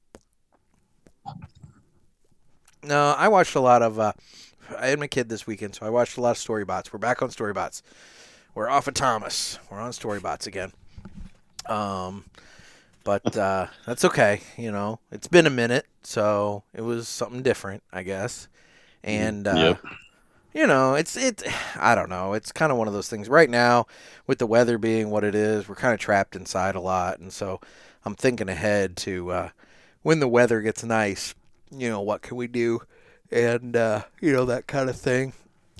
No, 2.82 3.14
I 3.16 3.28
watched 3.28 3.54
a 3.54 3.60
lot 3.60 3.82
of. 3.82 4.14
I 4.78 4.86
had 4.88 4.98
my 4.98 5.06
kid 5.06 5.28
this 5.28 5.46
weekend, 5.46 5.74
so 5.74 5.86
I 5.86 5.90
watched 5.90 6.16
a 6.16 6.20
lot 6.20 6.32
of 6.32 6.36
Storybots. 6.36 6.92
We're 6.92 6.98
back 6.98 7.22
on 7.22 7.28
Storybots. 7.30 7.82
We're 8.54 8.68
off 8.68 8.88
of 8.88 8.94
Thomas. 8.94 9.58
We're 9.70 9.78
on 9.80 9.90
Storybots 9.92 10.46
again. 10.46 10.72
Um, 11.66 12.24
but 13.04 13.36
uh, 13.36 13.66
that's 13.86 14.04
okay. 14.04 14.40
You 14.56 14.72
know, 14.72 15.00
it's 15.10 15.28
been 15.28 15.46
a 15.46 15.50
minute, 15.50 15.86
so 16.02 16.62
it 16.74 16.82
was 16.82 17.08
something 17.08 17.42
different, 17.42 17.82
I 17.92 18.02
guess. 18.02 18.48
And 19.02 19.46
uh, 19.46 19.76
Yep. 19.82 19.94
you 20.54 20.66
know, 20.66 20.94
it's 20.94 21.16
it. 21.16 21.42
I 21.76 21.94
don't 21.94 22.10
know. 22.10 22.34
It's 22.34 22.52
kind 22.52 22.70
of 22.72 22.78
one 22.78 22.88
of 22.88 22.94
those 22.94 23.08
things. 23.08 23.28
Right 23.28 23.50
now, 23.50 23.86
with 24.26 24.38
the 24.38 24.46
weather 24.46 24.78
being 24.78 25.10
what 25.10 25.24
it 25.24 25.34
is, 25.34 25.68
we're 25.68 25.74
kind 25.74 25.94
of 25.94 26.00
trapped 26.00 26.36
inside 26.36 26.74
a 26.74 26.80
lot, 26.80 27.18
and 27.18 27.32
so 27.32 27.60
I'm 28.04 28.14
thinking 28.14 28.48
ahead 28.48 28.96
to 28.98 29.30
uh, 29.30 29.48
when 30.02 30.20
the 30.20 30.28
weather 30.28 30.60
gets 30.60 30.84
nice. 30.84 31.34
You 31.70 31.88
know, 31.88 32.00
what 32.00 32.22
can 32.22 32.36
we 32.36 32.48
do, 32.48 32.80
and 33.30 33.76
uh, 33.76 34.02
you 34.20 34.32
know 34.32 34.44
that 34.46 34.66
kind 34.66 34.88
of 34.90 34.96
thing. 34.96 35.32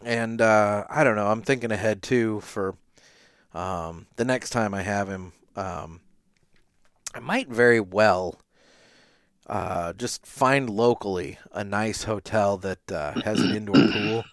and 0.04 0.40
uh, 0.40 0.84
I 0.88 1.04
don't 1.04 1.16
know. 1.16 1.28
I'm 1.28 1.42
thinking 1.42 1.70
ahead 1.72 2.02
too 2.02 2.40
for 2.40 2.74
um, 3.54 4.06
the 4.16 4.24
next 4.24 4.50
time 4.50 4.74
I 4.74 4.82
have 4.82 5.08
him. 5.08 5.32
Um, 5.56 6.00
I 7.14 7.18
might 7.20 7.48
very 7.48 7.80
well 7.80 8.36
uh, 9.46 9.92
just 9.94 10.24
find 10.26 10.70
locally 10.70 11.38
a 11.52 11.64
nice 11.64 12.04
hotel 12.04 12.56
that 12.58 12.92
uh, 12.92 13.12
has 13.22 13.40
an 13.40 13.50
indoor 13.52 13.74
pool, 13.92 14.24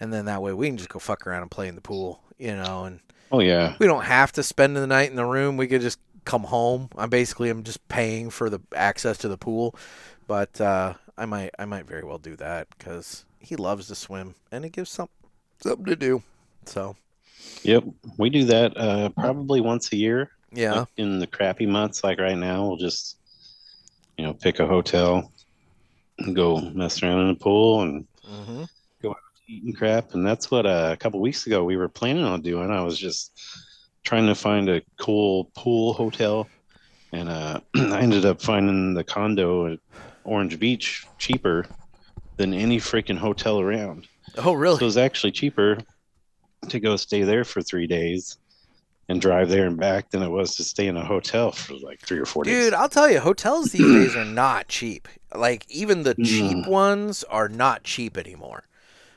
and 0.00 0.12
then 0.12 0.24
that 0.24 0.42
way 0.42 0.52
we 0.52 0.66
can 0.66 0.76
just 0.76 0.88
go 0.88 0.98
fuck 0.98 1.26
around 1.26 1.42
and 1.42 1.50
play 1.50 1.68
in 1.68 1.74
the 1.76 1.80
pool, 1.80 2.22
you 2.38 2.54
know. 2.54 2.84
And 2.84 3.00
Oh 3.30 3.40
yeah. 3.40 3.74
we 3.78 3.86
don't 3.86 4.04
have 4.04 4.32
to 4.32 4.42
spend 4.42 4.76
the 4.76 4.86
night 4.86 5.10
in 5.10 5.16
the 5.16 5.24
room. 5.24 5.56
We 5.56 5.66
could 5.68 5.82
just 5.82 5.98
come 6.24 6.44
home. 6.44 6.88
I'm 6.96 7.10
basically 7.10 7.48
I'm 7.48 7.62
just 7.62 7.86
paying 7.88 8.30
for 8.30 8.50
the 8.50 8.60
access 8.74 9.18
to 9.18 9.28
the 9.28 9.38
pool, 9.38 9.74
but 10.26 10.60
uh, 10.60 10.94
I 11.18 11.26
might 11.26 11.50
I 11.58 11.64
might 11.64 11.86
very 11.86 12.04
well 12.04 12.18
do 12.18 12.36
that 12.36 12.68
because 12.76 13.24
he 13.40 13.56
loves 13.56 13.88
to 13.88 13.94
swim 13.94 14.34
and 14.50 14.64
it 14.64 14.72
gives 14.72 14.90
some 14.90 15.08
something 15.60 15.86
to 15.86 15.96
do. 15.96 16.22
So 16.66 16.96
Yep. 17.62 17.84
We 18.18 18.30
do 18.30 18.44
that 18.44 18.76
uh, 18.76 19.08
probably 19.10 19.60
once 19.60 19.92
a 19.92 19.96
year. 19.96 20.30
yeah, 20.52 20.80
Like, 20.80 20.88
in 20.96 21.18
the 21.18 21.26
crappy 21.26 21.66
months, 21.66 22.04
like 22.04 22.18
right 22.18 22.36
now, 22.38 22.66
we'll 22.66 22.76
just 22.76 23.18
you 24.16 24.24
know 24.24 24.34
pick 24.34 24.60
a 24.60 24.66
hotel, 24.66 25.32
and 26.18 26.34
go 26.34 26.60
mess 26.60 27.02
around 27.02 27.20
in 27.20 27.28
the 27.28 27.34
pool 27.34 27.82
and 27.82 28.06
hmm 28.24 28.64
eating 29.48 29.72
crap. 29.74 30.14
And 30.14 30.26
that's 30.26 30.50
what 30.50 30.66
uh, 30.66 30.90
a 30.92 30.96
couple 30.96 31.20
weeks 31.20 31.46
ago 31.46 31.64
we 31.64 31.76
were 31.76 31.88
planning 31.88 32.24
on 32.24 32.42
doing. 32.42 32.70
I 32.70 32.82
was 32.82 32.98
just 32.98 33.32
trying 34.04 34.26
to 34.26 34.34
find 34.34 34.68
a 34.68 34.82
cool 34.98 35.50
pool 35.56 35.92
hotel, 35.92 36.48
and 37.12 37.28
uh, 37.28 37.60
I 37.76 38.00
ended 38.00 38.24
up 38.24 38.42
finding 38.42 38.94
the 38.94 39.04
condo 39.04 39.72
at 39.72 39.78
Orange 40.26 40.58
Beach 40.58 41.06
cheaper 41.18 41.66
than 42.36 42.52
any 42.52 42.78
freaking 42.78 43.18
hotel 43.18 43.60
around. 43.60 44.06
oh 44.38 44.52
So 44.64 44.82
it 44.82 44.82
was 44.82 44.96
actually 44.96 45.32
cheaper 45.32 45.78
to 46.68 46.80
go 46.80 46.96
stay 46.96 47.22
there 47.22 47.44
for 47.44 47.62
three 47.62 47.86
days 47.86 48.38
and 49.08 49.20
drive 49.20 49.48
there 49.48 49.66
and 49.66 49.78
back 49.78 50.10
than 50.10 50.22
it 50.22 50.28
was 50.28 50.56
to 50.56 50.64
stay 50.64 50.88
in 50.88 50.96
a 50.96 51.04
hotel 51.04 51.52
for 51.52 51.74
like 51.74 52.00
three 52.00 52.18
or 52.18 52.24
four 52.26 52.44
days. 52.44 52.64
Dude, 52.64 52.74
I'll 52.74 52.88
tell 52.88 53.10
you, 53.10 53.20
hotels 53.20 53.70
these 53.70 53.90
days 53.90 54.16
are 54.16 54.24
not 54.24 54.68
cheap. 54.68 55.08
Like 55.34 55.64
even 55.70 56.02
the 56.02 56.14
Mm. 56.14 56.24
cheap 56.24 56.66
ones 56.66 57.24
are 57.24 57.48
not 57.48 57.84
cheap 57.84 58.16
anymore. 58.18 58.64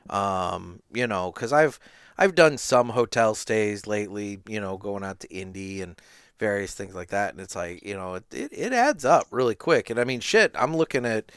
Um, 0.09 0.81
you 0.93 1.07
know, 1.07 1.31
because 1.31 1.53
I've 1.53 1.79
I've 2.17 2.35
done 2.35 2.57
some 2.57 2.89
hotel 2.89 3.35
stays 3.35 3.87
lately. 3.87 4.39
You 4.47 4.59
know, 4.59 4.77
going 4.77 5.03
out 5.03 5.19
to 5.21 5.33
Indy 5.33 5.81
and 5.81 5.99
various 6.39 6.73
things 6.73 6.95
like 6.95 7.09
that, 7.09 7.33
and 7.33 7.41
it's 7.41 7.55
like 7.55 7.83
you 7.83 7.95
know, 7.95 8.15
it 8.15 8.25
it, 8.31 8.73
adds 8.73 9.05
up 9.05 9.27
really 9.31 9.55
quick. 9.55 9.89
And 9.89 9.99
I 9.99 10.03
mean, 10.03 10.19
shit, 10.19 10.51
I'm 10.55 10.75
looking 10.75 11.05
at, 11.05 11.31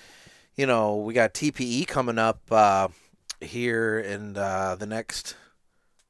you 0.57 0.67
know, 0.67 0.97
we 0.97 1.13
got 1.13 1.35
TPE 1.35 1.87
coming 1.87 2.19
up 2.19 2.41
uh, 2.51 2.89
here 3.41 3.99
in 3.99 4.37
uh, 4.37 4.77
the 4.77 4.87
next, 4.87 5.37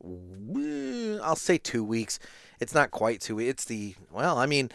I'll 0.05 1.37
say 1.37 1.59
two 1.59 1.85
weeks. 1.85 2.19
It's 2.61 2.75
not 2.75 2.91
quite 2.91 3.21
two. 3.21 3.37
weeks. 3.37 3.51
It's 3.51 3.65
the 3.65 3.95
well, 4.13 4.39
I 4.39 4.47
mean 4.47 4.71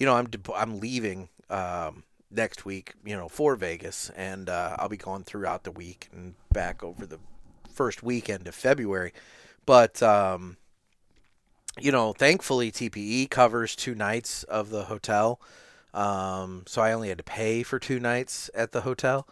you 0.00 0.06
know, 0.06 0.14
I'm 0.14 0.28
I'm 0.56 0.80
leaving 0.80 1.28
um, 1.50 2.02
next 2.30 2.64
week, 2.64 2.94
you 3.04 3.14
know, 3.14 3.28
for 3.28 3.54
Vegas, 3.54 4.10
and 4.16 4.48
uh, 4.48 4.76
I'll 4.78 4.88
be 4.88 4.96
going 4.96 5.22
throughout 5.22 5.62
the 5.62 5.70
week 5.70 6.08
and 6.12 6.34
back 6.52 6.82
over 6.82 7.06
the 7.06 7.18
first 7.72 8.02
weekend 8.02 8.48
of 8.48 8.54
February. 8.54 9.12
But 9.66 10.02
um, 10.02 10.56
you 11.78 11.92
know, 11.92 12.12
thankfully 12.12 12.72
TPE 12.72 13.30
covers 13.30 13.76
two 13.76 13.94
nights 13.94 14.42
of 14.44 14.70
the 14.70 14.84
hotel, 14.84 15.40
um, 15.94 16.64
so 16.66 16.82
I 16.82 16.92
only 16.92 17.08
had 17.08 17.18
to 17.18 17.24
pay 17.24 17.62
for 17.62 17.78
two 17.78 18.00
nights 18.00 18.50
at 18.54 18.72
the 18.72 18.82
hotel. 18.82 19.28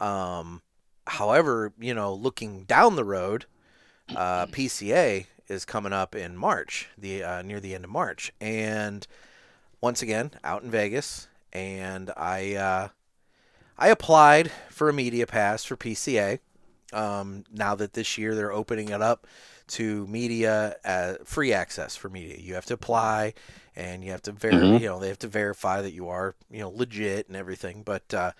Um, 0.00 0.62
however, 1.06 1.72
you 1.78 1.94
know, 1.94 2.12
looking 2.12 2.64
down 2.64 2.96
the 2.96 3.04
road, 3.04 3.46
uh, 4.14 4.46
PCA 4.46 5.26
is 5.48 5.64
coming 5.64 5.92
up 5.92 6.14
in 6.14 6.36
March, 6.36 6.88
the 6.96 7.22
uh, 7.22 7.42
near 7.42 7.60
the 7.60 7.74
end 7.74 7.84
of 7.84 7.90
March, 7.90 8.32
and 8.40 9.06
once 9.80 10.02
again 10.02 10.32
out 10.44 10.62
in 10.62 10.70
Vegas, 10.70 11.28
and 11.52 12.10
I 12.16 12.54
uh, 12.54 12.88
I 13.78 13.88
applied 13.88 14.50
for 14.68 14.88
a 14.88 14.92
media 14.92 15.26
pass 15.26 15.64
for 15.64 15.76
PCA. 15.76 16.38
Um, 16.92 17.44
now 17.52 17.76
that 17.76 17.92
this 17.92 18.18
year 18.18 18.34
they're 18.34 18.52
opening 18.52 18.88
it 18.88 19.00
up 19.00 19.26
to 19.70 20.06
media 20.06 20.76
uh, 20.84 21.14
free 21.24 21.52
access 21.52 21.96
for 21.96 22.08
media, 22.08 22.36
you 22.38 22.54
have 22.54 22.66
to 22.66 22.74
apply 22.74 23.34
and 23.76 24.04
you 24.04 24.10
have 24.10 24.22
to 24.22 24.32
ver- 24.32 24.50
Mhm. 24.52 24.80
you 24.80 24.86
know 24.86 24.98
they 24.98 25.08
have 25.08 25.18
to 25.20 25.28
verify 25.28 25.80
that 25.82 25.92
you 25.92 26.08
are 26.08 26.34
you 26.50 26.60
know 26.60 26.70
legit 26.70 27.28
and 27.28 27.36
everything. 27.36 27.82
But 27.82 28.12
uh, 28.12 28.32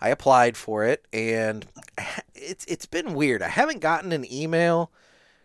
I 0.00 0.08
applied 0.08 0.56
for 0.56 0.84
it, 0.84 1.06
and 1.12 1.66
it's 2.34 2.64
it's 2.66 2.86
been 2.86 3.14
weird. 3.14 3.42
I 3.42 3.48
haven't 3.48 3.80
gotten 3.80 4.12
an 4.12 4.30
email 4.32 4.90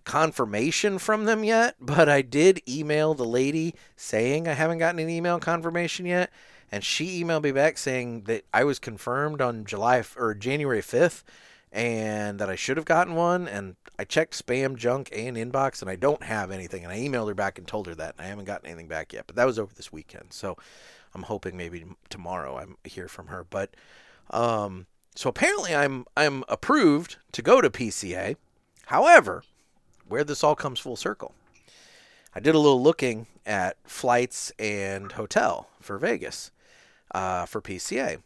confirmation 0.05 0.99
from 0.99 1.25
them 1.25 1.43
yet, 1.43 1.75
but 1.79 2.07
I 2.07 2.21
did 2.21 2.61
email 2.69 3.13
the 3.13 3.25
lady 3.25 3.75
saying 3.95 4.47
I 4.47 4.53
haven't 4.53 4.77
gotten 4.77 4.99
an 4.99 5.09
email 5.09 5.39
confirmation 5.39 6.05
yet, 6.05 6.29
and 6.71 6.83
she 6.83 7.23
emailed 7.23 7.43
me 7.43 7.51
back 7.51 7.77
saying 7.77 8.21
that 8.23 8.45
I 8.53 8.63
was 8.63 8.77
confirmed 8.79 9.41
on 9.41 9.65
July 9.65 10.03
or 10.15 10.33
January 10.35 10.81
5th 10.81 11.23
and 11.75 12.39
that 12.39 12.49
I 12.49 12.55
should 12.55 12.77
have 12.77 12.85
gotten 12.85 13.15
one 13.15 13.49
and 13.49 13.75
I 13.99 14.05
checked 14.05 14.33
spam, 14.33 14.77
junk, 14.77 15.09
and 15.13 15.35
inbox 15.35 15.81
and 15.81 15.91
I 15.91 15.97
don't 15.97 16.23
have 16.23 16.49
anything 16.49 16.83
and 16.85 16.91
I 16.91 16.97
emailed 16.99 17.27
her 17.27 17.35
back 17.35 17.59
and 17.59 17.67
told 17.67 17.87
her 17.87 17.95
that 17.95 18.15
and 18.17 18.25
I 18.25 18.29
haven't 18.29 18.45
gotten 18.45 18.67
anything 18.67 18.87
back 18.87 19.11
yet, 19.11 19.25
but 19.27 19.35
that 19.35 19.45
was 19.45 19.59
over 19.59 19.75
this 19.75 19.91
weekend. 19.91 20.31
So 20.31 20.57
I'm 21.13 21.23
hoping 21.23 21.57
maybe 21.57 21.83
tomorrow 22.09 22.57
I'm 22.57 22.77
hear 22.85 23.09
from 23.09 23.27
her, 23.27 23.43
but 23.43 23.75
um 24.31 24.87
so 25.15 25.29
apparently 25.29 25.75
I'm 25.75 26.05
I'm 26.15 26.45
approved 26.47 27.17
to 27.33 27.41
go 27.41 27.59
to 27.59 27.69
PCA. 27.69 28.37
However, 28.85 29.43
where 30.07 30.23
this 30.23 30.43
all 30.43 30.55
comes 30.55 30.79
full 30.79 30.95
circle. 30.95 31.33
I 32.33 32.39
did 32.39 32.55
a 32.55 32.59
little 32.59 32.81
looking 32.81 33.27
at 33.45 33.77
flights 33.83 34.51
and 34.59 35.11
hotel 35.11 35.67
for 35.81 35.97
Vegas 35.97 36.51
uh, 37.13 37.45
for 37.45 37.61
PCA. 37.61 38.21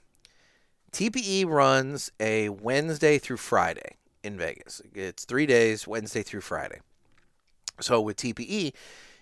TPE 0.91 1.45
runs 1.45 2.11
a 2.19 2.49
Wednesday 2.49 3.17
through 3.17 3.37
Friday 3.37 3.95
in 4.23 4.37
Vegas. 4.37 4.81
It's 4.93 5.25
three 5.25 5.45
days, 5.45 5.87
Wednesday 5.87 6.23
through 6.23 6.41
Friday. 6.41 6.79
So 7.79 8.01
with 8.01 8.17
TPE, 8.17 8.73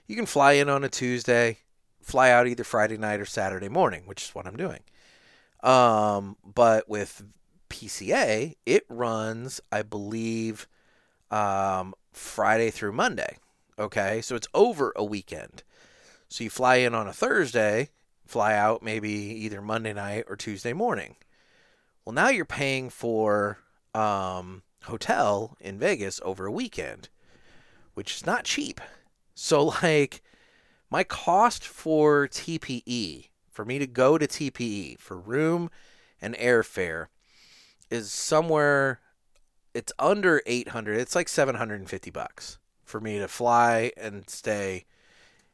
you 0.08 0.16
can 0.16 0.26
fly 0.26 0.54
in 0.54 0.70
on 0.70 0.84
a 0.84 0.90
Tuesday, 0.90 1.60
fly 2.02 2.32
out 2.32 2.48
either 2.48 2.64
Friday 2.64 2.98
night 2.98 3.20
or 3.20 3.26
Saturday 3.26 3.70
morning, 3.70 4.04
which 4.06 4.24
is 4.24 4.30
what 4.36 4.48
I'm 4.48 4.56
doing. 4.56 4.80
Um, 5.62 6.38
but 6.44 6.88
with 6.88 7.24
PCA, 7.70 8.56
it 8.66 8.86
runs, 8.90 9.60
I 9.72 9.84
believe, 9.84 10.68
um, 11.30 11.94
Friday 12.14 12.72
through 12.72 12.94
Monday. 12.94 13.38
Okay, 13.78 14.22
so 14.22 14.36
it's 14.36 14.48
over 14.54 14.94
a 14.96 15.04
weekend. 15.04 15.64
So 16.30 16.44
you 16.44 16.50
fly 16.50 16.78
in 16.78 16.96
on 16.96 17.08
a 17.08 17.14
Thursday, 17.14 17.90
fly 18.26 18.56
out 18.56 18.82
maybe 18.82 19.10
either 19.10 19.62
Monday 19.62 19.94
night 19.94 20.26
or 20.28 20.36
Tuesday 20.36 20.74
morning. 20.74 21.16
Well, 22.08 22.14
now 22.14 22.30
you're 22.30 22.46
paying 22.46 22.90
for 22.90 23.58
um, 23.94 24.64
hotel 24.84 25.58
in 25.60 25.78
Vegas 25.78 26.22
over 26.24 26.46
a 26.46 26.52
weekend, 26.54 27.10
which 27.96 28.16
is 28.16 28.26
not 28.26 28.46
cheap. 28.46 28.80
So, 29.36 29.66
like, 29.84 30.24
my 30.90 31.04
cost 31.04 31.68
for 31.68 32.30
TPE, 32.30 33.28
for 33.52 33.66
me 33.66 33.78
to 33.78 33.86
go 33.86 34.18
to 34.18 34.26
TPE 34.26 35.00
for 35.00 35.20
room 35.20 35.70
and 36.22 36.34
airfare, 36.36 37.08
is 37.92 38.10
somewhere 38.10 39.02
it's 39.74 39.92
under 40.00 40.42
800 40.46 40.98
it's 40.98 41.14
like 41.14 41.28
750 41.28 42.10
bucks 42.10 42.58
for 42.86 43.02
me 43.02 43.20
to 43.20 43.28
fly 43.28 43.92
and 43.98 44.30
stay. 44.30 44.86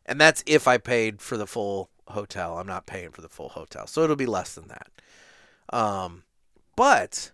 And 0.06 0.22
that's 0.22 0.44
if 0.46 0.68
i 0.68 0.78
paid 0.78 1.20
for 1.20 1.36
the 1.36 1.48
full 1.48 1.90
hotel. 2.10 2.60
I'm 2.60 2.68
not 2.68 2.86
paying 2.86 3.10
for 3.10 3.24
the 3.24 3.28
full 3.28 3.50
hotel. 3.50 3.88
So 3.88 4.04
it'll 4.04 4.16
be 4.16 4.28
less 4.28 4.54
than 4.54 4.68
that. 4.68 4.92
Um 5.76 6.22
but 6.76 7.32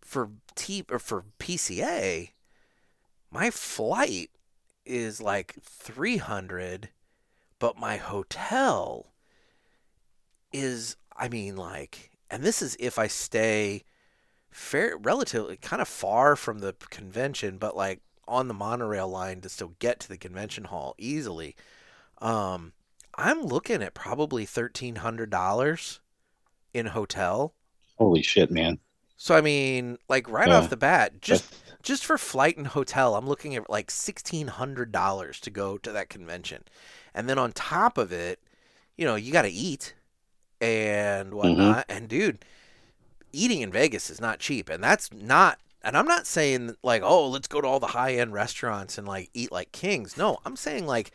for 0.00 0.30
t 0.54 0.84
or 0.90 0.98
for 0.98 1.24
pca 1.38 2.30
my 3.30 3.50
flight 3.50 4.30
is 4.84 5.20
like 5.20 5.56
300 5.62 6.90
but 7.58 7.78
my 7.78 7.96
hotel 7.96 9.12
is 10.52 10.96
i 11.16 11.28
mean 11.28 11.56
like 11.56 12.10
and 12.30 12.42
this 12.42 12.60
is 12.60 12.76
if 12.80 12.98
i 12.98 13.06
stay 13.06 13.84
fair 14.50 14.96
relatively 14.96 15.56
kind 15.56 15.80
of 15.80 15.88
far 15.88 16.34
from 16.34 16.58
the 16.58 16.74
convention 16.90 17.56
but 17.56 17.76
like 17.76 18.00
on 18.26 18.48
the 18.48 18.54
monorail 18.54 19.08
line 19.08 19.40
to 19.40 19.48
still 19.48 19.74
get 19.78 20.00
to 20.00 20.08
the 20.08 20.18
convention 20.18 20.64
hall 20.64 20.94
easily 20.98 21.54
um 22.18 22.72
i'm 23.16 23.42
looking 23.42 23.82
at 23.82 23.94
probably 23.94 24.44
$1300 24.44 25.98
in 26.74 26.86
hotel 26.86 27.54
Holy 28.00 28.22
shit, 28.22 28.50
man. 28.50 28.78
so 29.16 29.36
i 29.36 29.40
mean 29.40 29.98
like 30.08 30.28
right 30.28 30.48
Yeah. 30.48 30.56
off 30.56 30.70
the 30.70 30.76
bat 30.76 31.20
just 31.20 31.50
That's- 31.50 31.78
just 31.82 32.04
for 32.04 32.18
flight 32.18 32.56
and 32.56 32.66
hotel 32.66 33.14
i'm 33.14 33.28
looking 33.28 33.54
at 33.54 33.70
like 33.70 33.90
$1600 33.90 35.40
to 35.40 35.50
go 35.50 35.78
to 35.78 35.92
that 35.92 36.08
convention 36.08 36.64
and 37.14 37.28
then 37.28 37.38
on 37.38 37.52
top 37.52 37.98
of 37.98 38.12
it 38.12 38.40
you 38.96 39.04
know 39.04 39.14
you 39.14 39.32
got 39.32 39.42
to 39.42 39.50
eat 39.50 39.94
and 40.60 41.28
mm-hmm. 41.28 41.36
whatnot 41.36 41.84
and 41.88 42.08
dude 42.08 42.44
eating 43.32 43.60
in 43.60 43.70
Vegas 43.70 44.10
is 44.10 44.20
not 44.20 44.38
cheap, 44.40 44.68
and 44.68 44.82
that's 44.82 45.12
not 45.12 45.58
and 45.82 45.96
I'm 45.96 46.06
not 46.06 46.26
saying 46.26 46.74
like, 46.82 47.02
oh, 47.02 47.28
let's 47.28 47.48
go 47.48 47.60
to 47.60 47.66
all 47.66 47.80
the 47.80 47.86
high 47.88 48.14
end 48.14 48.32
restaurants 48.32 48.98
and 48.98 49.06
like 49.06 49.30
eat 49.32 49.50
like 49.52 49.72
kings. 49.72 50.16
No, 50.16 50.38
I'm 50.44 50.56
saying 50.56 50.86
like 50.86 51.12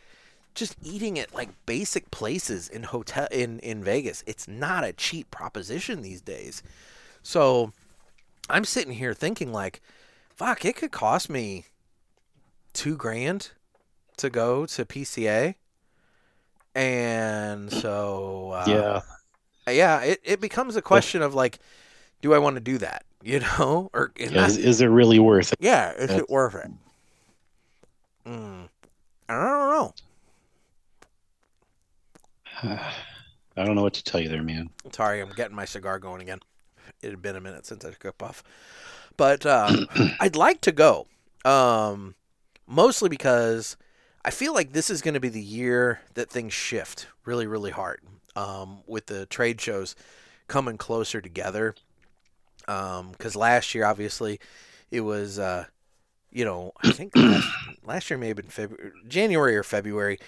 just 0.56 0.76
eating 0.82 1.18
at 1.18 1.34
like 1.34 1.50
basic 1.66 2.10
places 2.10 2.68
in 2.68 2.82
hotel 2.82 3.28
in 3.30 3.60
in 3.60 3.84
Vegas. 3.84 4.24
It's 4.26 4.48
not 4.48 4.82
a 4.82 4.92
cheap 4.92 5.30
proposition 5.30 6.02
these 6.02 6.20
days. 6.20 6.62
So 7.22 7.72
I'm 8.50 8.64
sitting 8.64 8.94
here 8.94 9.14
thinking 9.14 9.52
like, 9.52 9.80
fuck, 10.34 10.64
it 10.64 10.76
could 10.76 10.90
cost 10.90 11.30
me 11.30 11.66
two 12.72 12.96
grand 12.96 13.50
to 14.16 14.30
go 14.30 14.66
to 14.66 14.84
PCA. 14.84 15.54
And 16.74 17.70
so 17.70 18.52
uh, 18.52 18.64
yeah, 18.66 19.00
yeah, 19.72 20.00
it, 20.00 20.20
it 20.24 20.40
becomes 20.40 20.76
a 20.76 20.82
question 20.82 21.22
of 21.22 21.34
like, 21.34 21.58
do 22.22 22.34
I 22.34 22.38
want 22.38 22.56
to 22.56 22.60
do 22.60 22.78
that? 22.78 23.04
You 23.26 23.40
know, 23.40 23.90
or 23.92 24.12
yeah, 24.16 24.46
is, 24.46 24.56
is, 24.56 24.80
it 24.80 24.86
really 24.86 25.18
worth 25.18 25.52
it? 25.52 25.58
Yeah, 25.60 25.90
is 25.94 26.10
That's... 26.10 26.20
it 26.20 26.30
worth 26.30 26.54
it? 26.54 26.70
Mm, 28.24 28.68
I 29.28 29.34
don't 29.34 29.70
know. 29.70 29.94
I 32.62 33.64
don't 33.64 33.74
know 33.74 33.82
what 33.82 33.94
to 33.94 34.04
tell 34.04 34.20
you 34.20 34.28
there, 34.28 34.42
man. 34.42 34.70
Sorry, 34.92 35.20
I'm 35.20 35.30
getting 35.30 35.56
my 35.56 35.64
cigar 35.64 35.98
going 35.98 36.22
again. 36.22 36.40
It 37.02 37.10
had 37.10 37.22
been 37.22 37.36
a 37.36 37.40
minute 37.40 37.66
since 37.66 37.84
I 37.84 37.90
took 37.90 38.04
a 38.04 38.12
puff, 38.12 38.42
but 39.16 39.44
um, 39.44 39.86
I'd 40.20 40.36
like 40.36 40.60
to 40.62 40.72
go. 40.72 41.06
Um, 41.44 42.14
mostly 42.66 43.08
because 43.08 43.76
I 44.24 44.30
feel 44.30 44.54
like 44.54 44.72
this 44.72 44.90
is 44.90 45.02
going 45.02 45.14
to 45.14 45.20
be 45.20 45.28
the 45.28 45.42
year 45.42 46.00
that 46.14 46.30
things 46.30 46.52
shift 46.52 47.08
really, 47.24 47.46
really 47.46 47.70
hard. 47.70 48.00
Um, 48.34 48.82
with 48.86 49.06
the 49.06 49.24
trade 49.24 49.62
shows 49.62 49.96
coming 50.46 50.76
closer 50.76 51.22
together 51.22 51.74
because 52.66 53.36
um, 53.36 53.40
last 53.40 53.74
year, 53.74 53.86
obviously, 53.86 54.40
it 54.90 55.00
was, 55.00 55.38
uh, 55.38 55.64
you 56.30 56.44
know, 56.44 56.72
I 56.82 56.90
think 56.90 57.16
last, 57.16 57.48
last, 57.82 58.10
year 58.10 58.18
may 58.18 58.28
have 58.28 58.36
been 58.36 58.46
February, 58.46 58.92
January 59.08 59.56
or 59.56 59.62
February, 59.62 60.18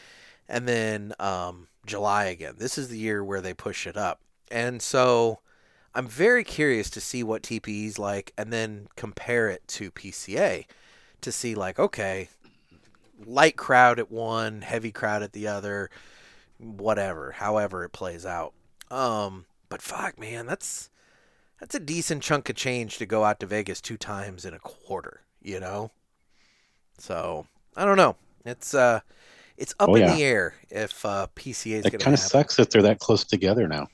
and 0.49 0.67
then 0.67 1.13
um, 1.19 1.67
July 1.89 2.25
again. 2.27 2.55
This 2.59 2.79
is 2.79 2.89
the 2.89 2.99
year 2.99 3.25
where 3.25 3.41
they 3.41 3.55
push 3.55 3.87
it 3.87 3.97
up. 3.97 4.21
And 4.51 4.81
so 4.81 5.41
I'm 5.95 6.07
very 6.07 6.45
curious 6.45 6.91
to 6.91 7.01
see 7.01 7.23
what 7.23 7.43
TPE's 7.43 7.99
like 7.99 8.33
and 8.39 8.53
then 8.53 8.89
compare 8.97 9.49
it 9.49 9.67
to 9.69 9.91
PCA 9.91 10.67
to 11.21 11.33
see, 11.33 11.55
like, 11.55 11.79
okay, 11.79 12.29
light 13.27 13.57
crowd 13.57 13.99
at 13.99 14.11
one, 14.11 14.63
heavy 14.63 14.93
crowd 14.93 15.23
at 15.23 15.33
the 15.33 15.49
other, 15.49 15.91
whatever, 16.59 17.33
however 17.33 17.85
it 17.85 17.93
plays 17.93 18.25
out. 18.25 18.53
Um, 18.91 19.47
but 19.69 19.83
fuck, 19.83 20.19
man, 20.19 20.47
that's 20.47 20.91
that's 21.61 21.75
a 21.75 21.81
decent 21.81 22.23
chunk 22.23 22.49
of 22.49 22.57
change 22.57 22.99
to 22.99 23.07
go 23.07 23.25
out 23.25 23.41
to 23.41 23.47
Vegas 23.47 23.81
two 23.81 23.97
times 23.97 24.45
in 24.45 24.55
a 24.55 24.61
quarter, 24.61 25.23
you 25.43 25.59
know? 25.59 25.91
So, 26.99 27.47
I 27.77 27.85
don't 27.85 27.97
know. 27.97 28.17
It's 28.45 28.75
uh 28.75 29.01
it's 29.59 29.75
up 29.79 29.91
oh, 29.91 29.95
in 29.97 30.03
yeah. 30.03 30.15
the 30.15 30.23
air 30.23 30.55
if 30.71 31.05
uh 31.05 31.27
PCA 31.37 31.51
is 31.51 31.83
going 31.83 31.83
to 31.83 31.97
It 31.97 32.01
kind 32.01 32.15
of 32.15 32.21
sucks 32.21 32.57
that 32.57 32.71
they're 32.71 32.83
that 32.83 33.01
close 33.01 33.25
together 33.25 33.69
now. 33.69 33.89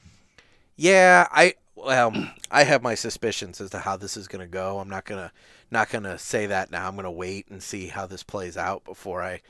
Yeah, 0.76 1.26
I 1.30 1.54
well, 1.74 2.12
I 2.50 2.64
have 2.64 2.82
my 2.82 2.94
suspicions 2.94 3.60
as 3.60 3.70
to 3.70 3.78
how 3.78 3.96
this 3.96 4.16
is 4.16 4.28
going 4.28 4.40
to 4.40 4.50
go. 4.50 4.78
I'm 4.78 4.88
not 4.88 5.04
going 5.04 5.20
to 5.20 5.32
not 5.70 5.90
going 5.90 6.04
to 6.04 6.18
say 6.18 6.46
that 6.46 6.70
now. 6.70 6.86
I'm 6.86 6.94
going 6.94 7.04
to 7.04 7.10
wait 7.10 7.48
and 7.48 7.62
see 7.62 7.88
how 7.88 8.06
this 8.06 8.22
plays 8.22 8.56
out 8.56 8.84
before 8.84 9.22
I 9.22 9.40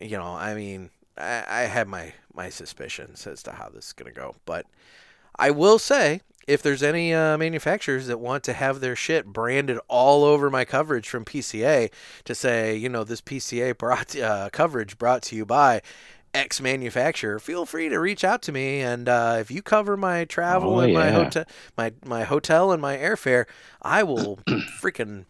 you 0.00 0.16
know, 0.16 0.34
I 0.34 0.54
mean, 0.54 0.90
I, 1.16 1.44
I 1.48 1.60
have 1.62 1.88
my 1.88 2.12
my 2.34 2.50
suspicions 2.50 3.26
as 3.26 3.42
to 3.44 3.52
how 3.52 3.68
this 3.68 3.86
is 3.86 3.92
going 3.92 4.12
to 4.12 4.18
go, 4.18 4.36
but 4.44 4.66
I 5.38 5.50
will 5.50 5.78
say 5.78 6.20
if 6.46 6.62
there's 6.62 6.82
any 6.82 7.12
uh, 7.12 7.36
manufacturers 7.36 8.06
that 8.06 8.20
want 8.20 8.44
to 8.44 8.52
have 8.52 8.80
their 8.80 8.96
shit 8.96 9.26
branded 9.26 9.78
all 9.88 10.24
over 10.24 10.50
my 10.50 10.64
coverage 10.64 11.08
from 11.08 11.24
PCA 11.24 11.90
to 12.24 12.34
say, 12.34 12.76
you 12.76 12.88
know, 12.88 13.04
this 13.04 13.20
PCA 13.20 13.76
brought 13.76 14.16
uh, 14.16 14.50
coverage 14.52 14.98
brought 14.98 15.22
to 15.22 15.36
you 15.36 15.44
by 15.44 15.82
X 16.34 16.60
manufacturer, 16.60 17.38
feel 17.38 17.64
free 17.64 17.88
to 17.88 17.98
reach 17.98 18.22
out 18.22 18.42
to 18.42 18.52
me. 18.52 18.80
And 18.80 19.08
uh, 19.08 19.38
if 19.40 19.50
you 19.50 19.62
cover 19.62 19.96
my 19.96 20.24
travel 20.26 20.76
oh, 20.76 20.80
and 20.80 20.92
yeah. 20.92 20.98
my 20.98 21.10
hotel, 21.10 21.44
my 21.76 21.92
my 22.04 22.24
hotel 22.24 22.72
and 22.72 22.82
my 22.82 22.96
airfare, 22.96 23.46
I 23.80 24.02
will 24.02 24.36
freaking 24.80 25.24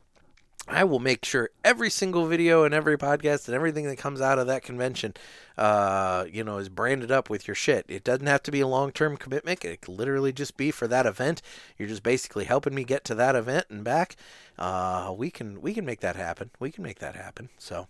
I 0.69 0.83
will 0.83 0.99
make 0.99 1.25
sure 1.25 1.51
every 1.65 1.91
single 1.91 2.27
video 2.27 2.65
and 2.65 2.75
every 2.75 2.99
podcast 2.99 3.47
and 3.47 3.55
everything 3.55 3.87
that 3.87 3.99
comes 3.99 4.21
out 4.21 4.39
of 4.39 4.49
that 4.49 4.65
convention, 4.65 5.15
uh, 5.57 6.25
you 6.31 6.43
know, 6.43 6.59
is 6.59 6.69
branded 6.69 7.13
up 7.13 7.31
with 7.31 7.47
your 7.47 7.55
shit. 7.55 7.87
It 7.89 8.03
doesn't 8.03 8.27
have 8.27 8.43
to 8.45 8.51
be 8.51 8.61
a 8.61 8.67
long 8.67 8.91
term 8.91 9.17
commitment. 9.17 9.65
It 9.65 9.83
can 9.83 9.97
literally 9.97 10.33
just 10.33 10.57
be 10.57 10.73
for 10.73 10.89
that 10.89 11.07
event. 11.07 11.41
You're 11.79 11.89
just 11.89 12.03
basically 12.03 12.47
helping 12.47 12.75
me 12.75 12.83
get 12.83 13.05
to 13.05 13.15
that 13.15 13.37
event 13.37 13.67
and 13.71 13.85
back. 13.85 14.17
Uh, 14.59 15.15
we 15.17 15.31
can 15.31 15.61
we 15.61 15.73
can 15.73 15.85
make 15.85 16.01
that 16.01 16.17
happen. 16.17 16.51
We 16.59 16.73
can 16.73 16.83
make 16.83 16.99
that 16.99 17.15
happen. 17.15 17.49
So, 17.59 17.87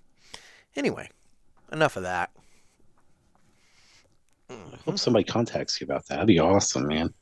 anyway, 0.74 1.08
enough 1.72 1.96
of 1.96 2.02
that. 2.02 2.30
I 4.50 4.54
hope 4.84 4.98
somebody 4.98 5.24
contacts 5.24 5.80
you 5.80 5.86
about 5.86 6.06
that. 6.06 6.16
That'd 6.16 6.28
be 6.28 6.38
awesome, 6.38 6.86
man. 6.86 7.12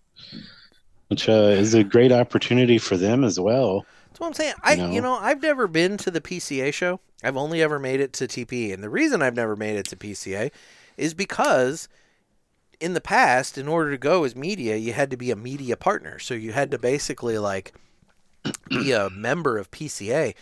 Which 1.09 1.28
uh, 1.28 1.32
is 1.32 1.74
a 1.74 1.84
great 1.84 2.11
opportunity 2.11 2.78
for 2.78 2.96
them 2.96 3.22
as 3.22 3.38
well 3.38 3.86
that's 4.14 4.20
what 4.20 4.26
I'm 4.28 4.34
saying. 4.34 4.54
I 4.62 4.76
no. 4.76 4.90
you 4.92 5.00
know 5.00 5.14
I've 5.14 5.42
never 5.42 5.66
been 5.66 5.96
to 5.96 6.10
the 6.10 6.20
PCA 6.20 6.72
show. 6.72 7.00
I've 7.24 7.36
only 7.36 7.60
ever 7.60 7.80
made 7.80 7.98
it 7.98 8.12
to 8.12 8.28
TP, 8.28 8.72
and 8.72 8.80
the 8.80 8.88
reason 8.88 9.22
I've 9.22 9.34
never 9.34 9.56
made 9.56 9.74
it 9.74 9.88
to 9.88 9.96
PCA 9.96 10.52
is 10.96 11.14
because 11.14 11.88
in 12.78 12.94
the 12.94 13.00
past, 13.00 13.58
in 13.58 13.66
order 13.66 13.90
to 13.90 13.98
go 13.98 14.22
as 14.22 14.36
media, 14.36 14.76
you 14.76 14.92
had 14.92 15.10
to 15.10 15.16
be 15.16 15.32
a 15.32 15.36
media 15.36 15.76
partner. 15.76 16.20
So 16.20 16.34
you 16.34 16.52
had 16.52 16.70
to 16.70 16.78
basically 16.78 17.38
like 17.38 17.74
be 18.68 18.92
a 18.92 19.10
member 19.16 19.58
of 19.58 19.72
PCA, 19.72 20.36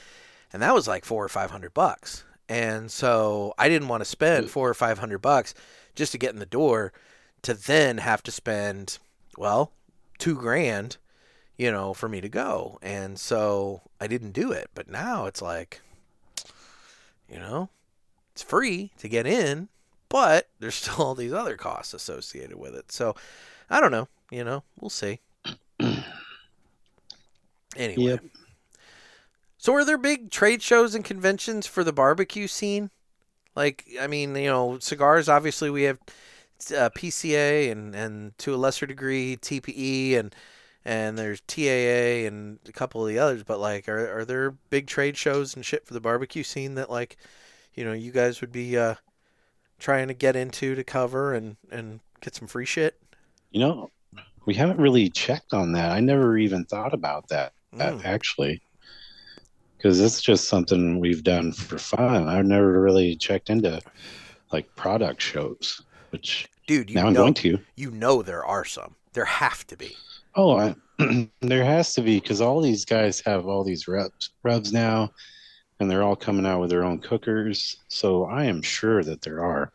and 0.53 0.61
that 0.61 0.75
was 0.75 0.87
like 0.87 1.07
four 1.07 1.25
or 1.25 1.31
five 1.31 1.51
hundred 1.51 1.73
bucks. 1.73 2.25
And 2.51 2.91
so 2.91 3.55
I 3.57 3.71
didn't 3.71 3.89
want 3.89 4.03
to 4.03 4.05
spend 4.05 4.51
four 4.51 4.69
or 4.69 4.75
five 4.75 4.99
hundred 4.99 5.21
bucks 5.21 5.55
just 5.95 6.13
to 6.13 6.19
get 6.19 6.35
in 6.35 6.41
the 6.41 6.45
door, 6.45 6.93
to 7.41 7.55
then 7.55 7.97
have 7.97 8.23
to 8.25 8.31
spend 8.31 8.99
well 9.39 9.73
two 10.19 10.35
grand 10.35 10.99
you 11.63 11.71
know, 11.71 11.95
for 11.95 12.09
me 12.09 12.21
to 12.21 12.29
go. 12.29 12.77
And 12.83 13.17
so 13.17 13.83
I 14.01 14.09
didn't 14.09 14.33
do 14.33 14.51
it. 14.51 14.69
But 14.75 14.91
now 14.91 15.27
it's 15.27 15.41
like, 15.41 15.81
you 17.31 17.39
know, 17.39 17.69
it's 18.33 18.43
free 18.43 18.91
to 18.99 19.09
get 19.09 19.29
in, 19.29 19.69
but 20.09 20.49
there's 20.59 20.75
still 20.83 21.05
all 21.05 21.15
these 21.15 21.33
other 21.33 21.57
costs 21.57 21.95
associated 21.95 22.59
with 22.59 22.75
it. 22.75 22.91
So 22.91 23.15
I 23.71 23.79
don't 23.81 23.93
know. 23.93 24.09
You 24.33 24.43
know, 24.43 24.65
we'll 24.81 24.91
see. 24.91 25.21
Anyway. 27.75 28.03
Yep. 28.03 28.25
So 29.57 29.73
are 29.73 29.83
there 29.83 29.97
big 29.97 30.31
trade 30.31 30.61
shows 30.61 30.95
and 30.95 31.03
conventions 31.03 31.67
for 31.67 31.83
the 31.83 31.93
barbecue 31.93 32.47
scene? 32.47 32.91
Like, 33.57 33.87
I 33.99 34.07
mean, 34.09 34.37
you 34.37 34.51
know, 34.51 34.79
cigars, 34.79 35.27
obviously 35.27 35.71
we 35.71 35.85
have 35.85 35.99
uh, 36.71 36.91
PCA 36.91 37.73
and, 37.73 37.95
and 37.95 38.37
to 38.41 38.55
a 38.55 38.57
lesser 38.57 38.85
degree 38.85 39.39
TPE 39.41 40.19
and 40.19 40.35
and 40.85 41.19
there's 41.19 41.41
TAA 41.43 42.27
and 42.27 42.59
a 42.69 42.73
couple 42.73 43.03
of 43.03 43.09
the 43.09 43.19
others. 43.19 43.43
But 43.45 43.61
like, 43.61 43.89
are 43.89 44.19
are 44.19 44.25
there 44.25 44.53
big 44.71 44.87
trade 44.87 45.17
shows 45.17 45.55
and 45.55 45.65
shit 45.65 45.87
for 45.87 45.95
the 45.95 46.01
barbecue 46.01 46.43
scene 46.43 46.75
that 46.75 46.91
like, 46.91 47.17
you 47.75 47.85
know, 47.85 47.93
you 47.93 48.13
guys 48.13 48.41
would 48.41 48.53
be 48.53 48.77
uh, 48.77 48.97
trying 49.79 50.09
to 50.09 50.15
get 50.15 50.37
into 50.37 50.75
to 50.75 50.85
cover 50.85 51.35
and 51.35 51.57
and 51.71 52.01
get 52.21 52.35
some 52.35 52.49
free 52.49 52.67
shit? 52.67 52.99
You 53.51 53.61
know, 53.61 53.91
we 54.47 54.55
haven't 54.55 54.81
really 54.81 55.09
checked 55.09 55.53
on 55.53 55.73
that. 55.73 55.93
I 55.93 56.01
never 56.01 56.37
even 56.39 56.65
thought 56.65 56.95
about 56.95 57.29
that, 57.29 57.53
mm. 57.75 58.05
actually, 58.05 58.61
because 59.77 60.01
it's 60.01 60.21
just 60.21 60.49
something 60.49 60.99
we've 60.99 61.23
done 61.23 61.53
for 61.53 61.79
fun. 61.79 62.29
I've 62.29 62.47
never 62.47 62.81
really 62.81 63.15
checked 63.17 63.51
into 63.51 63.81
like 64.53 64.75
product 64.75 65.23
shows, 65.23 65.83
which 66.11 66.49
dude, 66.67 66.95
now 66.95 67.07
I'm 67.07 67.15
going 67.15 67.35
to. 67.35 67.59
You 67.77 67.91
know, 67.91 68.23
there 68.23 68.45
are 68.45 68.65
some. 68.65 68.97
There 69.13 69.25
have 69.25 69.67
to 69.69 69.77
be. 69.77 69.97
Oh, 70.35 70.57
I, 70.57 70.75
there 71.41 71.65
has 71.65 71.95
to 71.95 72.03
be 72.03 72.21
because 72.21 72.41
all 72.41 72.61
these 72.61 72.85
guys 72.85 73.21
have 73.21 73.47
all 73.47 73.65
these 73.65 73.89
rubs 73.89 74.31
rubs 74.43 74.73
now, 74.73 75.11
and 75.81 75.91
they're 75.91 76.03
all 76.03 76.17
coming 76.17 76.47
out 76.47 76.61
with 76.61 76.71
their 76.71 76.85
own 76.85 76.99
cookers. 76.99 77.77
So 77.89 78.25
I 78.25 78.45
am 78.45 78.63
sure 78.63 79.03
that 79.03 79.23
there 79.23 79.45
are. 79.45 79.73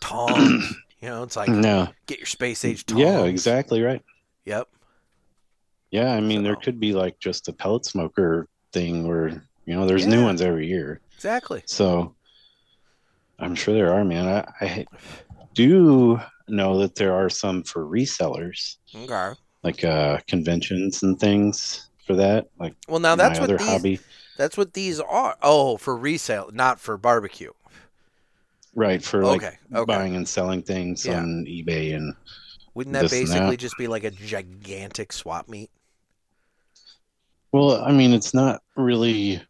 Tongs, 0.00 0.74
you 1.00 1.08
know, 1.08 1.22
it's 1.22 1.36
like 1.36 1.48
no. 1.48 1.88
get 2.06 2.18
your 2.18 2.26
space 2.26 2.64
age 2.64 2.86
tongs. 2.86 3.00
Yeah, 3.00 3.24
exactly 3.24 3.82
right. 3.82 4.02
Yep. 4.44 4.68
Yeah, 5.90 6.12
I 6.12 6.20
mean, 6.20 6.38
so. 6.38 6.42
there 6.42 6.56
could 6.56 6.80
be 6.80 6.92
like 6.92 7.18
just 7.18 7.48
a 7.48 7.52
pellet 7.52 7.84
smoker 7.84 8.48
thing 8.72 9.06
where 9.06 9.28
you 9.66 9.74
know 9.74 9.86
there's 9.86 10.04
yeah. 10.04 10.10
new 10.10 10.24
ones 10.24 10.42
every 10.42 10.66
year. 10.66 11.00
Exactly. 11.14 11.62
So 11.66 12.14
I'm 13.38 13.54
sure 13.54 13.74
there 13.74 13.92
are, 13.92 14.04
man. 14.04 14.26
I, 14.26 14.64
I 14.64 14.86
do 15.54 16.18
know 16.48 16.78
that 16.78 16.94
there 16.94 17.14
are 17.14 17.28
some 17.28 17.62
for 17.62 17.84
resellers. 17.84 18.76
Okay 18.94 19.34
like 19.62 19.84
uh 19.84 20.18
conventions 20.26 21.02
and 21.02 21.18
things 21.18 21.88
for 22.06 22.16
that. 22.16 22.48
Like 22.58 22.74
well, 22.88 23.00
now 23.00 23.14
that's 23.16 23.38
what 23.38 23.50
these, 23.50 23.68
hobby. 23.68 24.00
That's 24.36 24.56
what 24.56 24.74
these 24.74 25.00
are. 25.00 25.36
Oh, 25.42 25.76
for 25.76 25.96
resale, 25.96 26.50
not 26.52 26.80
for 26.80 26.96
barbecue. 26.96 27.52
Right 28.74 29.02
for 29.02 29.24
like 29.24 29.42
okay, 29.42 29.58
okay. 29.74 29.84
buying 29.84 30.16
and 30.16 30.26
selling 30.26 30.62
things 30.62 31.06
yeah. 31.06 31.18
on 31.18 31.44
eBay 31.46 31.94
and. 31.94 32.14
Wouldn't 32.74 32.94
that 32.94 33.10
basically 33.10 33.50
that. 33.50 33.58
just 33.58 33.76
be 33.76 33.86
like 33.86 34.04
a 34.04 34.10
gigantic 34.10 35.12
swap 35.12 35.46
meet? 35.46 35.70
Well, 37.52 37.82
I 37.82 37.92
mean, 37.92 38.14
it's 38.14 38.32
not 38.32 38.62
really 38.76 39.42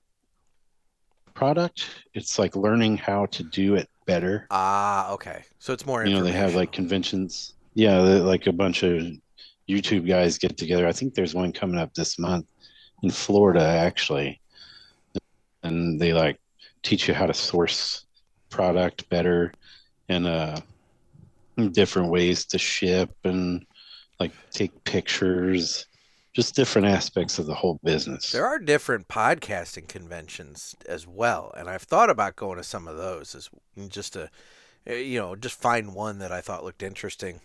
product. 1.32 1.86
It's 2.14 2.36
like 2.36 2.56
learning 2.56 2.96
how 2.96 3.26
to 3.26 3.44
do 3.44 3.76
it 3.76 3.88
better. 4.06 4.48
Ah, 4.50 5.12
okay. 5.12 5.44
So 5.60 5.72
it's 5.72 5.86
more. 5.86 6.04
You 6.04 6.14
know, 6.14 6.24
they 6.24 6.32
have 6.32 6.56
like 6.56 6.72
conventions. 6.72 7.54
Yeah, 7.74 7.98
like 8.00 8.48
a 8.48 8.52
bunch 8.52 8.82
of 8.82 9.06
YouTube 9.68 10.06
guys 10.06 10.38
get 10.38 10.56
together. 10.56 10.86
I 10.86 10.92
think 10.92 11.14
there's 11.14 11.34
one 11.34 11.52
coming 11.52 11.78
up 11.78 11.94
this 11.94 12.18
month 12.18 12.46
in 13.02 13.10
Florida, 13.10 13.64
actually, 13.64 14.40
and 15.62 16.00
they 16.00 16.12
like 16.12 16.38
teach 16.82 17.08
you 17.08 17.14
how 17.14 17.26
to 17.26 17.34
source 17.34 18.06
product 18.50 19.08
better 19.08 19.52
and 20.08 20.26
uh, 20.26 20.60
different 21.72 22.10
ways 22.10 22.44
to 22.46 22.58
ship 22.58 23.10
and 23.24 23.64
like 24.20 24.32
take 24.50 24.84
pictures, 24.84 25.86
just 26.34 26.54
different 26.54 26.86
aspects 26.86 27.38
of 27.38 27.46
the 27.46 27.54
whole 27.54 27.80
business. 27.82 28.30
There 28.30 28.46
are 28.46 28.58
different 28.58 29.08
podcasting 29.08 29.88
conventions 29.88 30.74
as 30.86 31.06
well, 31.06 31.52
and 31.56 31.68
I've 31.68 31.82
thought 31.82 32.10
about 32.10 32.36
going 32.36 32.58
to 32.58 32.64
some 32.64 32.86
of 32.88 32.96
those 32.96 33.34
as 33.34 33.50
just 33.88 34.14
to, 34.14 34.30
eh, 34.86 34.96
you 34.96 35.18
know, 35.18 35.34
just 35.34 35.60
find 35.60 35.94
one 35.94 36.18
that 36.18 36.32
I 36.32 36.40
thought 36.40 36.64
looked 36.64 36.82
interesting, 36.82 37.40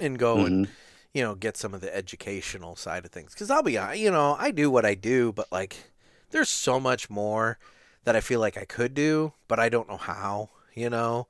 and 0.00 0.18
go 0.18 0.44
and 0.44 0.66
Mhm. 0.66 0.70
You 1.14 1.22
know 1.22 1.34
get 1.34 1.56
some 1.56 1.74
of 1.74 1.80
the 1.80 1.94
educational 1.94 2.76
side 2.76 3.04
of 3.04 3.10
things. 3.10 3.32
Because 3.32 3.50
I'll 3.50 3.62
be, 3.62 3.78
you 3.96 4.10
know, 4.10 4.36
I 4.38 4.50
do 4.50 4.70
what 4.70 4.84
I 4.84 4.94
do, 4.94 5.32
but 5.32 5.50
like, 5.50 5.90
there's 6.30 6.48
so 6.48 6.78
much 6.78 7.08
more 7.10 7.58
that 8.04 8.16
I 8.16 8.20
feel 8.20 8.40
like 8.40 8.56
I 8.56 8.64
could 8.64 8.94
do, 8.94 9.32
but 9.48 9.58
I 9.58 9.68
don't 9.68 9.88
know 9.88 9.96
how. 9.96 10.50
You 10.74 10.90
know, 10.90 11.26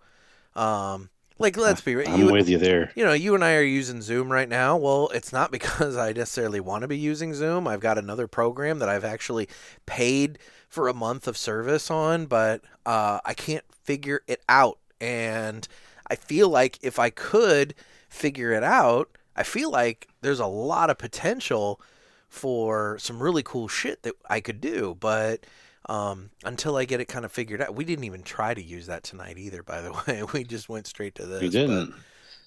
um, 0.54 1.08
like 1.38 1.56
let's 1.56 1.80
be 1.80 1.94
real. 1.94 2.08
I'm 2.08 2.20
you- 2.20 2.32
with 2.32 2.48
you 2.48 2.58
there. 2.58 2.92
you 2.94 3.04
know, 3.04 3.12
you 3.14 3.34
and 3.34 3.42
I 3.44 3.54
are 3.54 3.62
using 3.62 4.02
Zoom 4.02 4.30
right 4.30 4.48
now. 4.48 4.76
Well, 4.76 5.08
it's 5.14 5.32
not 5.32 5.50
because 5.58 5.96
I 5.96 6.12
necessarily 6.12 6.60
want 6.60 6.82
to 6.82 6.88
be 6.88 6.98
using 6.98 7.32
Zoom. 7.34 7.66
I've 7.66 7.80
got 7.80 7.98
another 7.98 8.26
program 8.26 8.78
that 8.80 8.88
I've 8.88 9.04
actually 9.04 9.48
paid 9.86 10.38
for 10.68 10.88
a 10.88 10.94
month 10.94 11.26
of 11.26 11.36
service 11.38 11.90
on, 11.90 12.26
but 12.26 12.60
uh, 12.84 13.20
I 13.24 13.32
can't 13.32 13.64
figure 13.84 14.20
it 14.26 14.42
out. 14.48 14.78
And 15.00 15.66
I 16.10 16.16
feel 16.16 16.48
like 16.50 16.78
if 16.82 16.98
I 16.98 17.08
could 17.08 17.74
figure 18.10 18.52
it 18.52 18.62
out, 18.64 19.08
I 19.38 19.44
feel 19.44 19.70
like 19.70 20.08
there's 20.22 20.40
a 20.40 20.46
lot 20.46 20.90
of 20.90 20.98
potential 20.98 21.80
for 22.28 22.98
some 23.00 23.22
really 23.22 23.42
cool 23.44 23.68
shit 23.68 24.02
that 24.04 24.14
I 24.28 24.40
could 24.40 24.60
do. 24.60 24.96
But 25.00 25.46
um, 25.88 26.30
until 26.44 26.76
I 26.76 26.84
get 26.86 27.00
it 27.00 27.06
kind 27.06 27.24
of 27.24 27.32
figured 27.32 27.62
out, 27.62 27.74
we 27.76 27.84
didn't 27.84 28.04
even 28.04 28.22
try 28.24 28.54
to 28.54 28.62
use 28.62 28.86
that 28.86 29.04
tonight 29.04 29.38
either. 29.38 29.62
By 29.62 29.80
the 29.82 29.92
way, 30.08 30.24
we 30.34 30.44
just 30.44 30.68
went 30.68 30.86
straight 30.88 31.14
to 31.16 31.26
this. 31.26 31.48
We 31.48 31.48
didn't. 31.48 31.94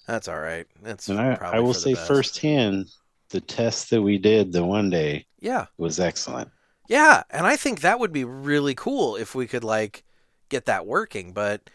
that's 0.06 0.28
all 0.28 0.40
right. 0.40 0.66
That's 0.82 1.10
And 1.10 1.20
I, 1.20 1.38
probably 1.38 1.52
I 1.52 1.60
will 1.60 1.74
say 1.74 1.94
best. 1.94 1.94
firsthand, 1.94 2.90
the 3.30 3.40
test 3.40 3.90
that 3.90 4.02
we 4.02 4.18
did 4.18 4.50
the 4.52 4.64
one 4.64 4.90
day 4.90 5.26
Yeah, 5.40 5.66
was 5.78 6.00
excellent. 6.00 6.50
yeah, 6.88 7.22
and 7.30 7.46
I 7.46 7.56
think 7.56 7.80
that 7.80 7.98
would 8.00 8.12
be 8.12 8.24
really 8.24 8.74
cool 8.74 9.16
if 9.16 9.34
we 9.34 9.46
could 9.46 9.64
like 9.64 10.04
get 10.48 10.66
that 10.66 10.86
working. 10.86 11.32
But 11.32 11.70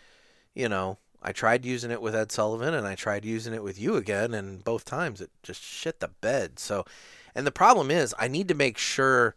you 0.56 0.70
know, 0.70 1.00
I 1.28 1.34
tried 1.34 1.66
using 1.66 1.92
it 1.92 2.02
with 2.02 2.16
Ed 2.16 2.32
Sullivan, 2.32 2.74
and 2.74 2.88
I 2.88 2.96
tried 2.96 3.26
using 3.26 3.54
it 3.54 3.62
with 3.62 3.78
you 3.78 3.98
again, 3.98 4.34
and 4.34 4.64
both 4.64 4.86
times 4.86 5.20
it 5.20 5.30
just 5.44 5.62
shit 5.62 6.00
the 6.00 6.08
bed. 6.08 6.58
So, 6.58 6.86
and 7.36 7.46
the 7.46 7.52
problem 7.52 7.92
is, 7.92 8.16
I 8.18 8.30
need 8.30 8.48
to 8.48 8.54
make 8.56 8.78
sure 8.78 9.36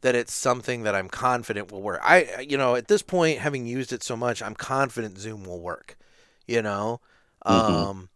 that 0.00 0.14
it's 0.14 0.32
something 0.32 0.82
that 0.84 0.94
I'm 0.94 1.10
confident 1.10 1.70
will 1.70 1.82
work. 1.82 2.00
I, 2.02 2.46
you 2.48 2.56
know, 2.56 2.74
at 2.74 2.88
this 2.88 3.02
point, 3.02 3.40
having 3.40 3.66
used 3.66 3.92
it 3.92 4.02
so 4.02 4.16
much, 4.16 4.40
I'm 4.40 4.54
confident 4.54 5.18
Zoom 5.18 5.44
will 5.44 5.60
work. 5.60 5.98
You 6.46 6.62
know, 6.62 7.02
Mhm. 7.44 7.50
um, 7.50 8.08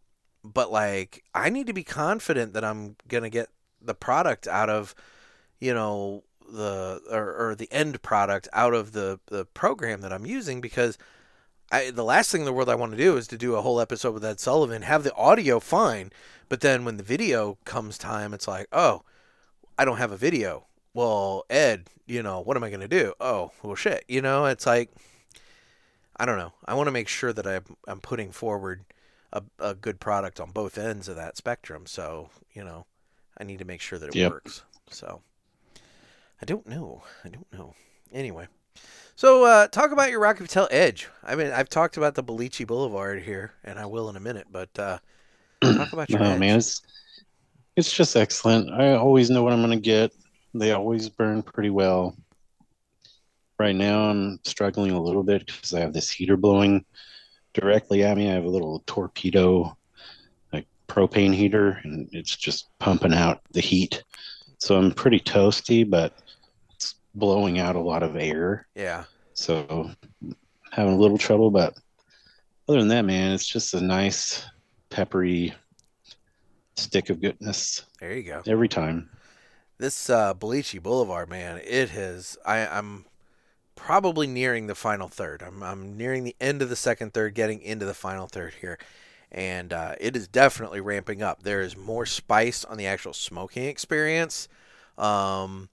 but 0.43 0.73
like 0.73 1.23
I 1.35 1.51
need 1.51 1.67
to 1.67 1.75
be 1.75 1.85
confident 1.85 2.55
that 2.55 2.65
I'm 2.65 2.97
gonna 3.07 3.29
get 3.29 3.51
the 3.83 3.95
product 3.95 4.49
out 4.49 4.71
of, 4.71 4.95
you 5.59 5.75
know, 5.75 6.25
the 6.51 7.03
or, 7.11 7.51
or 7.51 7.55
the 7.55 7.71
end 7.71 8.01
product 8.01 8.49
out 8.55 8.73
of 8.73 8.93
the 8.93 9.21
the 9.27 9.45
program 9.45 10.01
that 10.01 10.11
I'm 10.11 10.25
using 10.25 10.63
because. 10.63 10.97
I, 11.73 11.91
the 11.91 12.05
last 12.05 12.33
thing 12.33 12.41
in 12.41 12.45
the 12.45 12.53
world 12.53 12.69
I 12.69 12.75
want 12.75 12.93
to 12.93 12.99
do 12.99 13.17
is 13.17 13.29
to 13.29 13.39
do 13.39 13.55
a 13.55 13.63
whole 13.63 13.81
episode 13.81 14.13
with 14.13 14.25
Ed 14.25 14.41
Sullivan, 14.41 14.83
have 14.83 15.05
the 15.05 15.15
audio 15.15 15.61
fine, 15.61 16.11
but 16.49 16.61
then 16.61 16.85
when 16.85 16.97
the 16.97 17.03
video 17.03 17.59
comes 17.65 17.97
time, 17.97 18.35
it's 18.35 18.49
like, 18.49 18.67
oh, 18.73 19.03
I 19.79 19.85
don't 19.85 19.99
have 19.99 20.11
a 20.11 20.17
video. 20.17 20.67
Well, 20.95 21.45
Ed, 21.49 21.89
you 22.07 22.23
know, 22.23 22.41
what 22.41 22.57
am 22.57 22.65
I 22.65 22.71
going 22.71 22.81
to 22.81 22.89
do? 22.89 23.15
Oh, 23.21 23.53
well, 23.63 23.77
shit. 23.77 24.05
You 24.09 24.21
know, 24.21 24.47
it's 24.47 24.67
like, 24.67 24.91
I 26.17 26.27
don't 26.27 26.39
know. 26.39 26.53
I 26.65 26.75
want 26.75 26.89
to 26.89 26.93
make 26.93 27.09
sure 27.09 27.33
that 27.33 27.47
I'm, 27.47 27.77
I'm 27.87 28.01
putting 28.01 28.33
forward 28.33 28.85
a, 29.33 29.43
a 29.61 29.75
good 29.75 30.01
product 30.01 30.41
on 30.41 30.51
both 30.51 30.77
ends 30.77 31.09
of 31.09 31.15
that 31.17 31.37
spectrum. 31.37 31.87
So, 31.87 32.31
you 32.53 32.65
know, 32.65 32.87
I 33.39 33.45
need 33.45 33.61
to 33.61 33.65
make 33.65 33.81
sure 33.81 33.99
that 34.01 34.09
it 34.09 34.17
Yep. 34.17 34.33
works. 34.33 34.65
So, 34.91 35.23
I 36.43 36.45
don't 36.45 36.67
know. 36.67 37.05
I 37.25 37.29
don't 37.29 37.53
know. 37.53 37.75
Anyway. 38.13 38.49
So, 39.17 39.45
uh, 39.45 39.67
talk 39.69 39.93
about 39.93 40.11
your 40.11 40.21
Rocky 40.21 40.43
Patel 40.45 40.69
Edge. 40.71 41.09
I 41.23 41.35
mean, 41.35 41.51
I've 41.51 41.69
talked 41.69 41.97
about 41.97 42.15
the 42.15 42.25
Boliche 42.25 42.67
Boulevard 42.67 43.23
here, 43.23 43.53
and 43.65 43.79
I 43.79 43.87
will 43.87 44.09
in 44.09 44.17
a 44.17 44.21
minute, 44.21 44.47
but 44.51 44.77
uh, 44.79 44.99
talk 45.73 45.93
about 45.93 46.13
your 46.15 46.23
Oh 46.23 46.25
Edge. 46.25 46.41
man, 46.41 46.59
it's 46.59 46.83
it's 47.77 47.93
just 47.93 48.17
excellent. 48.17 48.71
I 48.71 48.95
always 48.95 49.31
know 49.31 49.43
what 49.43 49.53
I'm 49.53 49.61
gonna 49.61 49.81
get. 49.81 50.13
They 50.55 50.73
always 50.73 51.09
burn 51.09 51.43
pretty 51.43 51.71
well. 51.71 52.17
Right 53.59 53.75
now, 53.77 54.09
I'm 54.11 54.41
struggling 54.45 54.93
a 54.93 55.03
little 55.03 55.23
bit 55.23 55.47
because 55.47 55.75
I 55.75 55.81
have 55.81 55.93
this 55.93 56.11
heater 56.11 56.37
blowing 56.37 56.85
directly 57.55 58.03
at 58.05 58.17
me. 58.17 58.31
I 58.31 58.35
have 58.35 58.45
a 58.45 58.49
little 58.51 58.83
torpedo, 58.87 59.77
like 60.53 60.67
propane 60.89 61.35
heater, 61.35 61.81
and 61.85 62.09
it's 62.13 62.37
just 62.37 62.69
pumping 62.79 63.15
out 63.15 63.43
the 63.53 63.61
heat. 63.61 64.03
So 64.59 64.77
I'm 64.79 64.93
pretty 64.93 65.21
toasty, 65.21 65.89
but 65.89 66.15
blowing 67.15 67.59
out 67.59 67.77
a 67.77 67.81
lot 67.81 68.03
of 68.03 68.17
air. 68.17 68.67
Yeah. 68.75 69.05
So 69.35 69.91
having 70.71 70.95
a 70.95 70.99
little 70.99 71.19
trouble, 71.19 71.51
but 71.51 71.75
other 72.69 72.79
than 72.79 72.89
that, 72.89 73.05
man, 73.05 73.33
it's 73.33 73.47
just 73.47 73.75
a 73.75 73.81
nice 73.81 74.45
peppery 74.91 75.55
stick 76.77 77.11
of 77.11 77.21
goodness 77.21 77.85
There 78.01 78.15
you 78.17 78.23
go. 78.23 78.43
every 78.47 78.69
time. 78.69 79.11
This 79.79 80.11
uh, 80.11 80.35
Boliche 80.35 80.83
Boulevard, 80.83 81.29
man, 81.31 81.61
it 81.65 81.91
has. 81.91 82.37
I, 82.45 82.67
I'm 82.67 83.07
probably 83.77 84.27
nearing 84.27 84.67
the 84.67 84.75
final 84.75 85.09
third. 85.09 85.43
I'm, 85.43 85.63
I'm 85.63 85.97
nearing 85.97 86.25
the 86.25 86.37
end 86.41 86.61
of 86.61 86.69
the 86.69 86.77
second 86.77 87.15
third, 87.15 87.35
getting 87.35 87.63
into 87.63 87.87
the 87.87 87.95
final 87.95 88.27
third 88.27 88.55
here, 88.61 88.79
and 89.33 89.73
uh, 89.73 89.95
it 89.99 90.17
is 90.17 90.29
definitely 90.29 90.83
ramping 90.83 91.23
up. 91.23 91.43
There 91.43 91.63
is 91.63 91.79
more 91.79 92.05
spice 92.05 92.63
on 92.65 92.77
the 92.77 92.87
actual 92.87 93.15
smoking 93.15 93.65
experience, 93.65 94.49
um, 94.99 95.71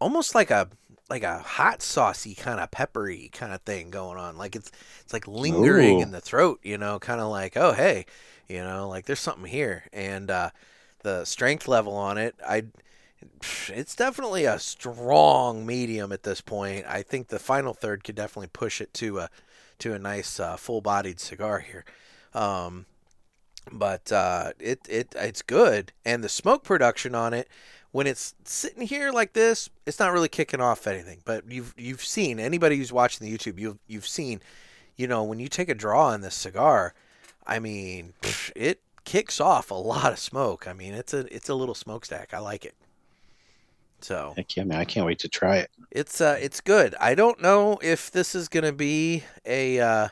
almost 0.00 0.34
like 0.34 0.50
a 0.50 0.68
like 1.08 1.22
a 1.24 1.38
hot 1.40 1.82
saucy 1.82 2.34
kind 2.34 2.60
of 2.60 2.70
peppery 2.70 3.30
kind 3.32 3.52
of 3.52 3.60
thing 3.62 3.90
going 3.90 4.18
on. 4.18 4.36
Like 4.36 4.56
it's 4.56 4.70
it's 5.00 5.12
like 5.12 5.26
lingering 5.26 5.98
Ooh. 5.98 6.02
in 6.02 6.10
the 6.10 6.20
throat, 6.20 6.60
you 6.62 6.78
know, 6.78 6.98
kind 6.98 7.20
of 7.20 7.28
like 7.28 7.56
oh 7.56 7.72
hey, 7.72 8.06
you 8.48 8.62
know, 8.62 8.88
like 8.88 9.06
there's 9.06 9.20
something 9.20 9.44
here, 9.44 9.84
and 9.92 10.30
uh, 10.30 10.50
the 11.02 11.24
strength 11.24 11.68
level 11.68 11.94
on 11.94 12.18
it, 12.18 12.34
I 12.46 12.64
it's 13.68 13.94
definitely 13.94 14.44
a 14.44 14.58
strong 14.58 15.66
medium 15.66 16.12
at 16.12 16.22
this 16.22 16.40
point. 16.40 16.86
I 16.88 17.02
think 17.02 17.28
the 17.28 17.38
final 17.38 17.74
third 17.74 18.04
could 18.04 18.14
definitely 18.14 18.48
push 18.52 18.80
it 18.80 18.94
to 18.94 19.18
a 19.18 19.30
to 19.80 19.94
a 19.94 19.98
nice 19.98 20.38
uh, 20.38 20.56
full-bodied 20.56 21.20
cigar 21.20 21.60
here. 21.60 21.84
Um, 22.34 22.86
but 23.70 24.10
uh, 24.10 24.52
it 24.58 24.80
it 24.88 25.14
it's 25.16 25.42
good, 25.42 25.92
and 26.04 26.24
the 26.24 26.28
smoke 26.28 26.64
production 26.64 27.14
on 27.14 27.34
it 27.34 27.48
when 27.92 28.06
it's 28.06 28.34
sitting 28.44 28.86
here 28.86 29.10
like 29.10 29.32
this, 29.32 29.68
it's 29.86 29.98
not 29.98 30.12
really 30.12 30.28
kicking 30.28 30.60
off 30.60 30.86
anything. 30.86 31.20
But 31.24 31.50
you've 31.50 31.74
you've 31.76 32.04
seen 32.04 32.38
anybody 32.38 32.76
who's 32.76 32.92
watching 32.92 33.26
the 33.26 33.36
YouTube, 33.36 33.58
you've 33.58 33.78
you've 33.86 34.06
seen, 34.06 34.40
you 34.96 35.06
know, 35.06 35.22
when 35.24 35.40
you 35.40 35.48
take 35.48 35.68
a 35.68 35.74
draw 35.74 36.08
on 36.08 36.20
this 36.20 36.34
cigar, 36.34 36.94
I 37.46 37.58
mean, 37.58 38.14
pff, 38.22 38.52
it 38.54 38.80
kicks 39.04 39.40
off 39.40 39.70
a 39.70 39.74
lot 39.74 40.12
of 40.12 40.18
smoke. 40.18 40.68
I 40.68 40.72
mean, 40.72 40.94
it's 40.94 41.12
a 41.12 41.34
it's 41.34 41.48
a 41.48 41.54
little 41.54 41.74
smokestack. 41.74 42.32
I 42.32 42.38
like 42.38 42.64
it. 42.64 42.74
So 44.00 44.34
Heck 44.36 44.56
yeah, 44.56 44.64
man! 44.64 44.78
I 44.78 44.84
can't 44.84 45.04
wait 45.04 45.18
to 45.20 45.28
try 45.28 45.56
it. 45.56 45.70
it's 45.90 46.20
uh 46.20 46.38
it's 46.40 46.60
good. 46.60 46.94
I 47.00 47.14
don't 47.14 47.42
know 47.42 47.78
if 47.82 48.10
this 48.10 48.34
is 48.34 48.48
gonna 48.48 48.72
be 48.72 49.24
a 49.44 49.80
uh, 49.80 50.08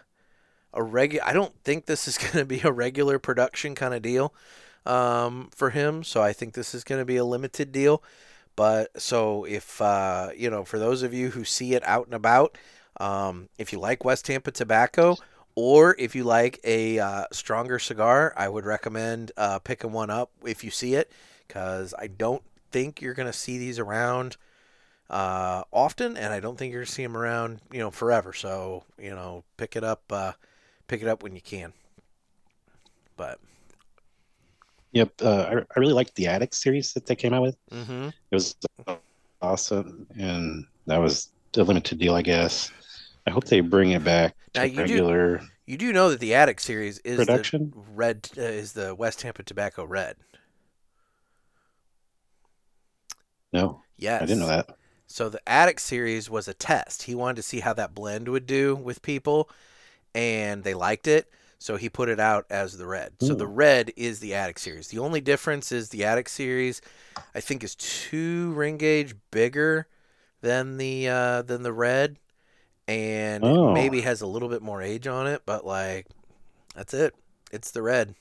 a 0.75 0.83
regular. 0.83 1.25
I 1.25 1.33
don't 1.33 1.55
think 1.65 1.87
this 1.87 2.07
is 2.09 2.19
gonna 2.33 2.45
be 2.45 2.61
a 2.61 2.73
regular 2.73 3.19
production 3.19 3.75
kind 3.75 3.95
of 3.95 4.03
deal 4.03 4.35
um, 4.89 5.51
for 5.55 5.71
him. 5.71 6.03
So 6.03 6.23
I 6.23 6.33
think 6.33 6.55
this 6.55 6.75
is 6.75 6.83
gonna 6.85 7.05
be 7.05 7.17
a 7.17 7.25
limited 7.25 7.71
deal. 7.73 8.03
But 8.57 9.01
so 9.01 9.45
if 9.45 9.81
uh, 9.81 10.31
you 10.37 10.51
know, 10.51 10.65
for 10.65 10.79
those 10.79 11.03
of 11.03 11.15
you 11.15 11.31
who 11.31 11.45
see 11.45 11.75
it 11.75 11.85
out 11.87 12.07
and 12.07 12.15
about, 12.15 12.59
um, 12.99 13.49
if 13.59 13.73
you 13.73 13.79
like 13.79 14.05
West 14.05 14.25
Tampa 14.27 14.51
tobacco. 14.51 15.17
Or 15.61 15.97
if 15.99 16.15
you 16.15 16.23
like 16.23 16.61
a 16.63 17.01
uh, 17.01 17.25
stronger 17.33 17.81
cigar, 17.81 18.33
I 18.37 18.49
would 18.49 18.65
recommend 18.65 19.33
uh, 19.37 19.59
picking 19.59 19.91
one 19.91 20.09
up 20.09 20.31
if 20.45 20.63
you 20.63 20.71
see 20.71 20.95
it, 20.95 21.11
because 21.49 21.93
I 21.99 22.07
don't 22.07 22.45
think 22.71 23.03
you're 23.03 23.15
gonna 23.15 23.33
see 23.33 23.59
these 23.59 23.81
around 23.81 24.37
uh, 25.11 25.65
often, 25.73 26.17
and 26.17 26.33
I 26.33 26.39
don't 26.39 26.57
think 26.57 26.71
you're 26.73 26.83
gonna 26.83 26.93
see 26.93 27.03
them 27.03 27.17
around, 27.17 27.61
you 27.73 27.81
know, 27.81 27.91
forever. 27.91 28.33
So 28.33 28.85
you 29.01 29.11
know, 29.11 29.43
pick 29.57 29.75
it 29.75 29.83
up, 29.83 30.03
uh, 30.13 30.35
pick 30.87 31.03
it 31.03 31.09
up 31.09 31.25
when 31.25 31.35
you 31.35 31.41
can. 31.41 31.73
But 33.17 33.41
Yep, 34.93 35.13
uh, 35.23 35.41
I, 35.51 35.53
I 35.59 35.79
really 35.81 35.93
liked 35.93 36.15
the 36.15 36.27
Attic 36.29 36.55
series 36.55 36.93
that 36.95 37.07
they 37.07 37.15
came 37.15 37.35
out 37.35 37.43
with. 37.43 37.57
mm-hmm. 37.71 38.09
It 38.09 38.35
was 38.35 38.57
awesome, 39.43 40.07
and 40.19 40.65
that 40.87 40.99
was 40.99 41.31
a 41.57 41.63
limited 41.63 41.99
deal, 41.99 42.15
I 42.15 42.23
guess. 42.23 42.71
I 43.27 43.31
hope 43.31 43.45
they 43.45 43.61
bring 43.61 43.91
it 43.91 44.03
back 44.05 44.35
Now, 44.55 44.63
to 44.63 44.69
you 44.69 44.75
do- 44.77 44.81
regular. 44.83 45.41
You 45.67 45.77
do 45.77 45.93
know 45.93 46.09
that 46.09 46.21
the 46.21 46.35
Attic 46.35 46.61
series 46.61 46.99
is 47.01 47.19
Production? 47.19 47.71
the 47.75 47.83
red 47.93 48.31
uh, 48.39 48.41
is 48.41 48.73
the 48.73 48.95
West 48.95 49.21
Tampa 49.21 49.43
Tobacco 49.43 49.85
Red. 49.85 50.17
No, 53.53 53.83
Yes, 53.99 54.23
I 54.23 54.27
didn't 54.27 54.41
know 54.41 54.49
that. 54.49 54.77
So 55.07 55.29
the 55.29 55.47
Attic 55.49 55.81
series 55.81 56.31
was 56.31 56.49
a 56.49 56.55
test. 56.55 57.03
He 57.03 57.15
wanted 57.15 57.37
to 57.37 57.43
see 57.43 57.61
how 57.61 57.73
that 57.75 57.95
blend 57.95 58.29
would 58.29 58.47
do 58.47 58.75
with 58.77 59.03
people, 59.03 59.51
and 60.15 60.65
they 60.65 60.75
liked 60.75 61.07
it. 61.07 61.31
So 61.61 61.77
he 61.77 61.89
put 61.89 62.09
it 62.09 62.21
out 62.21 62.47
as 62.51 62.79
the 62.79 62.87
red. 62.87 63.15
So 63.21 63.35
the 63.35 63.47
red 63.47 63.93
is 63.97 64.21
the 64.21 64.35
Attic 64.35 64.59
series. 64.61 64.89
The 64.89 65.01
only 65.01 65.21
difference 65.21 65.73
is 65.73 65.89
the 65.89 66.05
Attic 66.05 66.29
series, 66.29 66.81
I 67.35 67.41
think, 67.41 67.65
is 67.65 67.75
two 67.75 68.53
ring 68.53 68.77
gauge 68.79 69.15
bigger 69.33 69.89
than 70.41 70.77
the 70.79 71.09
uh, 71.09 71.43
than 71.43 71.65
the 71.65 71.73
red, 71.73 72.17
and 72.87 73.43
Oh. 73.45 73.73
maybe 73.73 74.03
has 74.03 74.21
a 74.21 74.27
little 74.27 74.49
bit 74.49 74.63
more 74.63 74.81
age 74.81 75.09
on 75.09 75.27
it. 75.27 75.43
But 75.47 75.67
like, 75.67 76.07
that's 76.77 76.95
it. 76.95 77.15
It's 77.51 77.73
the 77.73 77.83
red. 77.83 78.15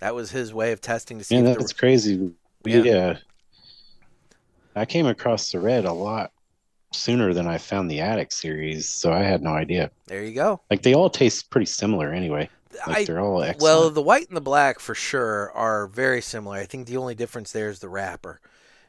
That 0.00 0.14
was 0.14 0.30
his 0.30 0.54
way 0.54 0.70
of 0.72 0.80
testing 0.80 1.18
to 1.18 1.24
see 1.24 1.36
Yeah, 1.38 1.50
if 1.52 1.58
the 1.58 1.74
crazy. 1.74 2.32
Yeah. 2.64 2.82
Yeah. 2.82 3.16
I 4.76 4.84
came 4.84 5.06
across 5.06 5.50
the 5.50 5.58
red 5.58 5.86
a 5.86 5.92
lot 5.92 6.32
sooner 6.92 7.32
than 7.34 7.46
I 7.48 7.58
found 7.58 7.90
the 7.90 8.00
Attic 8.00 8.30
series, 8.30 8.88
so 8.88 9.12
I 9.12 9.22
had 9.22 9.42
no 9.42 9.50
idea. 9.50 9.90
there 10.06 10.22
you 10.22 10.34
go. 10.34 10.60
Like 10.70 10.82
they 10.82 10.94
all 10.94 11.10
taste 11.10 11.50
pretty 11.50 11.66
similar 11.66 12.12
anyway. 12.12 12.48
Like 12.86 12.96
I 12.98 13.04
they're 13.04 13.20
all 13.20 13.42
excellent. 13.42 13.62
Well, 13.62 13.90
the 13.90 14.02
white 14.02 14.28
and 14.28 14.36
the 14.36 14.40
black 14.40 14.80
for 14.80 14.94
sure 14.94 15.50
are 15.52 15.86
very 15.86 16.20
similar. 16.20 16.56
I 16.56 16.64
think 16.66 16.86
the 16.86 16.96
only 16.96 17.14
difference 17.14 17.52
there 17.52 17.68
is 17.70 17.78
the 17.78 17.88
wrapper, 17.88 18.40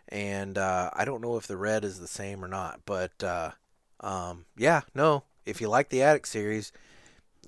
and 0.10 0.58
uh, 0.58 0.90
I 0.94 1.06
don't 1.06 1.22
know 1.22 1.38
if 1.38 1.48
the 1.48 1.58
red 1.58 1.86
is 1.86 2.00
the 2.00 2.08
same 2.08 2.44
or 2.44 2.48
not. 2.48 2.82
But 2.86 3.24
uh, 3.24 3.52
um, 4.02 4.46
yeah, 4.58 4.82
no. 4.96 5.24
If 5.46 5.62
you 5.62 5.70
like 5.70 5.90
the 5.90 6.02
Attic 6.04 6.26
series, 6.26 6.72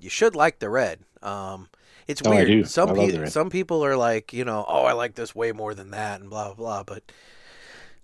you 0.00 0.08
should 0.10 0.34
like 0.34 0.58
the 0.60 0.70
red. 0.70 1.00
Um, 1.22 1.68
it's 2.06 2.22
Oh, 2.24 2.30
weird. 2.30 2.48
Some 2.68 2.88
pe- 2.94 3.26
some 3.30 3.50
people 3.50 3.84
are 3.84 3.96
like, 3.96 4.32
you 4.32 4.44
know, 4.44 4.64
oh, 4.66 4.84
I 4.84 4.92
like 4.92 5.14
this 5.16 5.34
way 5.34 5.52
more 5.52 5.74
than 5.74 5.90
that, 5.90 6.20
and 6.20 6.30
blah 6.30 6.54
blah 6.54 6.54
blah. 6.54 6.82
But 6.84 7.12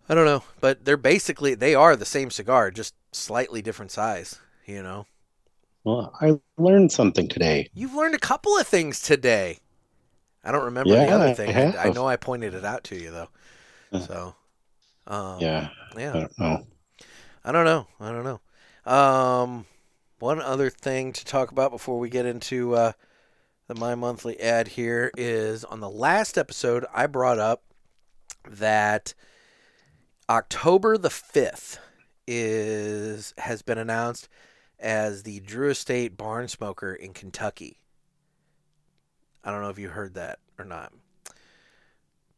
I 0.08 0.14
don't 0.14 0.26
know. 0.26 0.42
But 0.60 0.84
they're 0.84 0.96
basically 0.96 1.54
they 1.54 1.74
are 1.74 1.96
the 1.96 2.04
same 2.04 2.30
cigar, 2.30 2.70
just 2.70 2.94
slightly 3.12 3.62
different 3.62 3.90
size. 3.92 4.40
You 4.66 4.82
know, 4.82 5.06
well, 5.86 6.12
I 6.20 6.34
learned 6.58 6.90
something 6.90 7.28
today. 7.28 7.70
you've 7.72 7.94
learned 7.94 8.16
a 8.16 8.18
couple 8.18 8.58
of 8.58 8.66
things 8.66 9.00
today. 9.00 9.60
I 10.42 10.50
don't 10.50 10.64
remember 10.64 10.90
the 10.90 11.08
other 11.08 11.32
thing. 11.32 11.54
I, 11.54 11.84
I 11.84 11.90
know 11.90 12.08
I 12.08 12.16
pointed 12.16 12.54
it 12.54 12.64
out 12.64 12.82
to 12.84 12.96
you 12.96 13.12
though. 13.12 13.28
So, 14.00 14.34
um, 15.06 15.40
Yeah, 15.40 15.68
yeah. 15.96 16.10
I 16.10 16.12
don't 16.12 16.38
know. 16.38 16.66
I 17.44 17.52
don't 17.52 17.64
know. 17.64 17.86
I 18.00 18.10
don't 18.10 18.24
know. 18.24 18.92
Um, 18.92 19.66
one 20.18 20.40
other 20.40 20.70
thing 20.70 21.12
to 21.12 21.24
talk 21.24 21.52
about 21.52 21.70
before 21.70 22.00
we 22.00 22.08
get 22.08 22.26
into 22.26 22.74
uh, 22.74 22.92
the 23.68 23.76
my 23.76 23.94
monthly 23.94 24.40
ad 24.40 24.66
here 24.68 25.12
is 25.16 25.64
on 25.64 25.78
the 25.78 25.90
last 25.90 26.36
episode 26.36 26.84
I 26.92 27.06
brought 27.06 27.38
up 27.38 27.62
that 28.48 29.14
October 30.28 30.98
the 30.98 31.10
fifth 31.10 31.78
is 32.26 33.34
has 33.38 33.62
been 33.62 33.78
announced 33.78 34.28
as 34.78 35.22
the 35.22 35.40
Drew 35.40 35.70
Estate 35.70 36.16
Barn 36.16 36.48
Smoker 36.48 36.94
in 36.94 37.12
Kentucky. 37.12 37.78
I 39.44 39.50
don't 39.50 39.62
know 39.62 39.70
if 39.70 39.78
you 39.78 39.88
heard 39.88 40.14
that 40.14 40.38
or 40.58 40.64
not, 40.64 40.92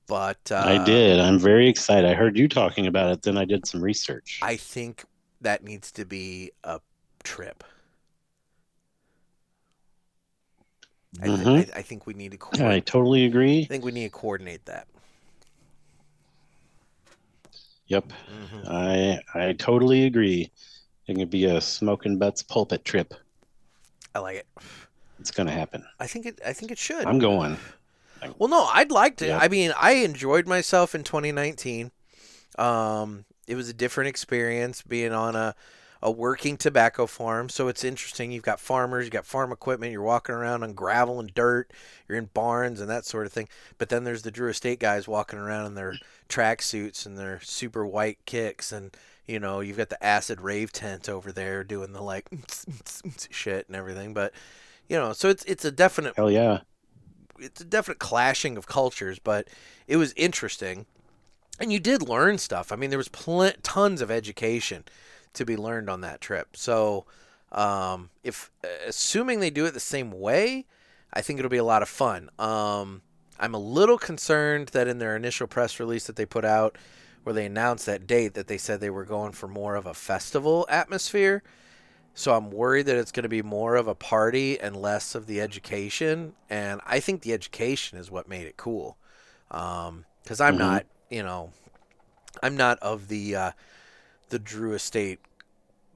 but 0.06 0.50
uh, 0.50 0.64
I 0.66 0.84
did. 0.84 1.20
I'm 1.20 1.38
very 1.38 1.68
excited. 1.68 2.08
I 2.08 2.14
heard 2.14 2.36
you 2.36 2.48
talking 2.48 2.86
about 2.86 3.12
it, 3.12 3.22
then 3.22 3.38
I 3.38 3.44
did 3.44 3.66
some 3.66 3.82
research. 3.82 4.40
I 4.42 4.56
think 4.56 5.04
that 5.40 5.64
needs 5.64 5.90
to 5.92 6.04
be 6.04 6.50
a 6.64 6.80
trip. 7.24 7.64
I, 11.22 11.26
th-. 11.26 11.70
I, 11.74 11.82
think 11.82 12.06
we 12.06 12.14
need 12.14 12.38
to. 12.38 12.66
I 12.66 12.80
totally 12.80 13.24
agree. 13.24 13.62
I 13.62 13.66
think 13.66 13.84
we 13.84 13.92
need 13.92 14.04
to 14.04 14.10
coordinate 14.10 14.66
that. 14.66 14.86
Yep. 17.86 18.12
hmm 18.28 18.68
I 18.68 19.18
I 19.34 19.52
totally 19.54 20.04
agree. 20.04 20.50
It 21.08 21.16
could 21.16 21.30
be 21.30 21.46
a 21.46 21.60
smoking 21.60 22.18
butts 22.18 22.42
pulpit 22.42 22.84
trip. 22.84 23.14
I 24.14 24.18
like 24.20 24.36
it. 24.36 24.46
It's 25.18 25.30
gonna 25.30 25.52
happen. 25.52 25.84
I 25.98 26.06
think 26.06 26.26
it. 26.26 26.40
I 26.46 26.52
think 26.52 26.70
it 26.70 26.78
should. 26.78 27.04
I'm 27.06 27.18
going. 27.18 27.56
Well, 28.38 28.48
no, 28.48 28.64
I'd 28.64 28.90
like 28.90 29.16
to. 29.18 29.28
Yeah. 29.28 29.38
I 29.38 29.48
mean, 29.48 29.72
I 29.80 29.92
enjoyed 29.92 30.46
myself 30.46 30.94
in 30.94 31.04
2019. 31.04 31.92
Um, 32.58 33.24
it 33.46 33.54
was 33.54 33.68
a 33.68 33.72
different 33.72 34.08
experience 34.08 34.82
being 34.82 35.12
on 35.12 35.36
a 35.36 35.54
a 36.02 36.10
working 36.10 36.56
tobacco 36.56 37.06
farm. 37.06 37.48
So 37.48 37.68
it's 37.68 37.84
interesting. 37.84 38.30
You've 38.30 38.42
got 38.42 38.60
farmers, 38.60 39.04
you've 39.04 39.12
got 39.12 39.26
farm 39.26 39.52
equipment. 39.52 39.92
You're 39.92 40.02
walking 40.02 40.34
around 40.34 40.62
on 40.62 40.72
gravel 40.72 41.20
and 41.20 41.32
dirt. 41.34 41.72
You're 42.08 42.18
in 42.18 42.30
barns 42.32 42.80
and 42.80 42.88
that 42.90 43.04
sort 43.04 43.26
of 43.26 43.32
thing. 43.32 43.48
But 43.78 43.88
then 43.88 44.04
there's 44.04 44.22
the 44.22 44.30
Drew 44.30 44.48
Estate 44.48 44.80
guys 44.80 45.08
walking 45.08 45.38
around 45.38 45.66
in 45.66 45.74
their 45.74 45.94
track 46.28 46.62
suits 46.62 47.06
and 47.06 47.18
their 47.18 47.40
super 47.42 47.86
white 47.86 48.18
kicks 48.26 48.72
and. 48.72 48.96
You 49.30 49.38
know, 49.38 49.60
you've 49.60 49.76
got 49.76 49.90
the 49.90 50.02
acid 50.02 50.40
rave 50.40 50.72
tent 50.72 51.06
over 51.06 51.32
there 51.32 51.62
doing 51.62 51.92
the 51.92 52.00
like 52.00 52.30
shit 53.30 53.66
and 53.68 53.76
everything, 53.76 54.14
but 54.14 54.32
you 54.88 54.96
know, 54.96 55.12
so 55.12 55.28
it's 55.28 55.44
it's 55.44 55.66
a 55.66 55.70
definite 55.70 56.16
Hell 56.16 56.30
yeah. 56.30 56.60
it's 57.38 57.60
a 57.60 57.64
definite 57.64 57.98
clashing 57.98 58.56
of 58.56 58.66
cultures, 58.66 59.18
but 59.18 59.46
it 59.86 59.98
was 59.98 60.14
interesting, 60.16 60.86
and 61.60 61.70
you 61.70 61.78
did 61.78 62.08
learn 62.08 62.38
stuff. 62.38 62.72
I 62.72 62.76
mean, 62.76 62.88
there 62.88 62.98
was 62.98 63.10
pl- 63.10 63.52
tons 63.62 64.00
of 64.00 64.10
education 64.10 64.84
to 65.38 65.44
be 65.44 65.56
learned 65.56 65.90
on 65.90 66.02
that 66.02 66.20
trip. 66.20 66.56
So, 66.56 67.06
um, 67.50 68.10
if 68.22 68.50
assuming 68.86 69.40
they 69.40 69.50
do 69.50 69.64
it 69.64 69.72
the 69.72 69.80
same 69.80 70.10
way, 70.12 70.66
I 71.12 71.22
think 71.22 71.38
it'll 71.38 71.48
be 71.48 71.56
a 71.56 71.64
lot 71.64 71.82
of 71.82 71.88
fun. 71.88 72.30
Um, 72.38 73.02
I'm 73.40 73.54
a 73.54 73.58
little 73.58 73.98
concerned 73.98 74.68
that 74.68 74.88
in 74.88 74.98
their 74.98 75.16
initial 75.16 75.46
press 75.46 75.80
release 75.80 76.06
that 76.06 76.16
they 76.16 76.26
put 76.26 76.44
out, 76.44 76.76
where 77.24 77.32
they 77.32 77.46
announced 77.46 77.86
that 77.86 78.06
date, 78.06 78.34
that 78.34 78.46
they 78.48 78.58
said 78.58 78.80
they 78.80 78.90
were 78.90 79.04
going 79.04 79.32
for 79.32 79.48
more 79.48 79.74
of 79.74 79.86
a 79.86 79.94
festival 79.94 80.66
atmosphere. 80.68 81.42
So 82.14 82.34
I'm 82.34 82.50
worried 82.50 82.86
that 82.86 82.96
it's 82.96 83.12
going 83.12 83.22
to 83.24 83.28
be 83.28 83.42
more 83.42 83.76
of 83.76 83.86
a 83.86 83.94
party 83.94 84.58
and 84.58 84.74
less 84.74 85.14
of 85.14 85.26
the 85.26 85.40
education. 85.40 86.34
And 86.50 86.80
I 86.84 87.00
think 87.00 87.22
the 87.22 87.32
education 87.32 87.98
is 87.98 88.10
what 88.10 88.28
made 88.28 88.46
it 88.46 88.56
cool. 88.56 88.96
Because 89.48 90.40
I'm 90.40 90.56
Mhm. 90.56 90.58
not, 90.58 90.86
you 91.10 91.22
know, 91.22 91.52
I'm 92.42 92.56
not 92.56 92.78
of 92.80 93.08
the 93.08 93.36
uh, 93.36 93.52
the 94.30 94.38
Drew 94.38 94.74
Estate 94.74 95.20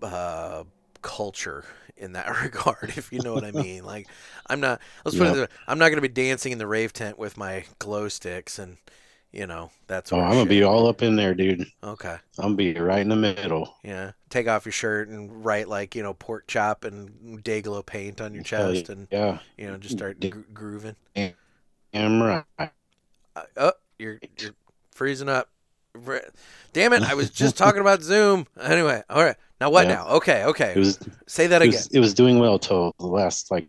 uh, 0.05 0.65
culture 1.03 1.65
in 1.97 2.13
that 2.13 2.29
regard, 2.43 2.93
if 2.97 3.13
you 3.13 3.21
know 3.21 3.35
what 3.35 3.45
I 3.45 3.51
mean. 3.53 3.85
Like, 3.85 4.07
I'm 4.49 4.61
not. 4.61 4.81
Let's 5.05 5.17
put 5.17 5.25
it 5.25 5.27
Yep. 5.27 5.35
this 5.35 5.43
way, 5.43 5.57
I'm 5.69 5.79
not 5.79 5.87
going 5.89 5.97
to 5.97 6.03
be 6.03 6.09
dancing 6.09 6.53
in 6.53 6.59
the 6.59 6.67
rave 6.67 6.93
tent 6.93 7.19
with 7.19 7.37
my 7.37 7.65
glow 7.79 8.09
sticks 8.09 8.59
and, 8.59 8.77
you 9.33 9.47
know, 9.47 9.71
that's 9.87 10.13
Oh, 10.13 10.21
I'm 10.21 10.33
gonna 10.33 10.45
be 10.45 10.63
all 10.63 10.87
up 10.89 11.01
in 11.01 11.17
there, 11.17 11.35
dude. 11.35 11.67
okay. 11.83 12.17
I'm 12.39 12.45
gonna 12.45 12.55
be 12.55 12.75
right 12.75 13.01
in 13.01 13.09
the 13.09 13.17
middle. 13.17 13.77
Yeah, 13.83 14.13
take 14.29 14.47
off 14.47 14.67
your 14.67 14.73
shirt 14.73 15.09
and 15.09 15.43
write 15.43 15.69
like 15.69 15.95
you 15.95 16.03
know 16.03 16.13
pork 16.13 16.47
chop 16.49 16.85
and 16.85 17.43
Dayglow 17.43 17.87
paint 17.87 18.21
on 18.21 18.35
your 18.35 18.43
chest, 18.43 18.91
and 18.91 19.09
Yeah. 19.11 19.39
you 19.57 19.69
know 19.69 19.79
just 19.79 19.97
start 19.97 20.21
gro- 20.21 20.45
grooving. 20.53 20.97
I'm 21.95 22.23
right. 22.23 22.45
Uh, 22.59 23.43
oh, 23.57 23.73
you're 23.99 24.19
you're 24.39 24.55
freezing 24.91 25.31
up. 25.31 25.49
Damn 26.75 26.93
it! 26.93 27.03
I 27.03 27.15
was 27.15 27.31
just 27.31 27.57
talking 27.57 27.81
about 27.81 28.03
Zoom. 28.03 28.47
Anyway, 28.61 29.03
all 29.09 29.25
right. 29.25 29.37
Now 29.63 29.71
what? 29.71 29.87
Yeah. 29.87 29.95
Now, 29.95 30.09
okay, 30.19 30.43
okay. 30.47 30.73
It 30.75 30.79
was 30.79 30.99
Say 31.29 31.47
that 31.47 31.63
it 31.63 31.69
again. 31.69 31.79
was, 31.79 31.87
it 31.93 32.01
was 32.01 32.15
doing 32.15 32.41
well 32.41 32.59
till 32.59 32.93
the 32.99 33.07
last 33.07 33.49
like 33.53 33.69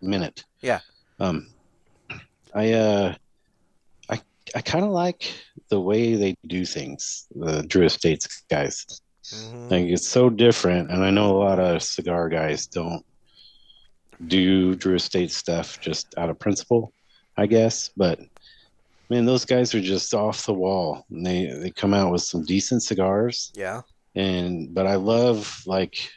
minute. 0.00 0.44
Yeah. 0.60 0.78
Um, 1.18 1.48
I 2.54 2.72
uh, 2.72 3.14
I 4.08 4.20
I 4.54 4.60
kind 4.60 4.84
of 4.84 4.92
like 4.92 5.34
the 5.70 5.80
way 5.80 6.14
they 6.14 6.36
do 6.46 6.64
things. 6.64 7.26
The 7.34 7.64
Drew 7.64 7.84
Estates 7.84 8.44
guys, 8.48 8.86
Mhm. 9.24 9.70
like 9.72 9.86
it's 9.86 10.06
so 10.06 10.30
different, 10.30 10.92
and 10.92 11.02
I 11.04 11.10
know 11.10 11.36
a 11.36 11.38
lot 11.48 11.58
of 11.58 11.82
cigar 11.82 12.28
guys 12.28 12.68
don't 12.68 13.04
do 14.28 14.76
Drew 14.76 14.94
Estate 14.94 15.32
stuff 15.32 15.80
just 15.80 16.14
out 16.16 16.30
of 16.30 16.38
principle, 16.38 16.92
I 17.36 17.46
guess. 17.46 17.90
But 17.96 18.20
man, 19.10 19.24
those 19.26 19.44
guys 19.44 19.74
are 19.74 19.80
just 19.80 20.14
off 20.14 20.46
the 20.46 20.54
wall, 20.54 21.04
and 21.10 21.26
they 21.26 21.46
they 21.46 21.70
come 21.70 21.92
out 21.92 22.12
with 22.12 22.22
some 22.22 22.44
decent 22.44 22.84
cigars 22.84 23.50
Yeah. 23.56 23.80
And 24.14 24.72
but 24.74 24.86
I 24.86 24.94
love 24.96 25.62
like 25.66 26.10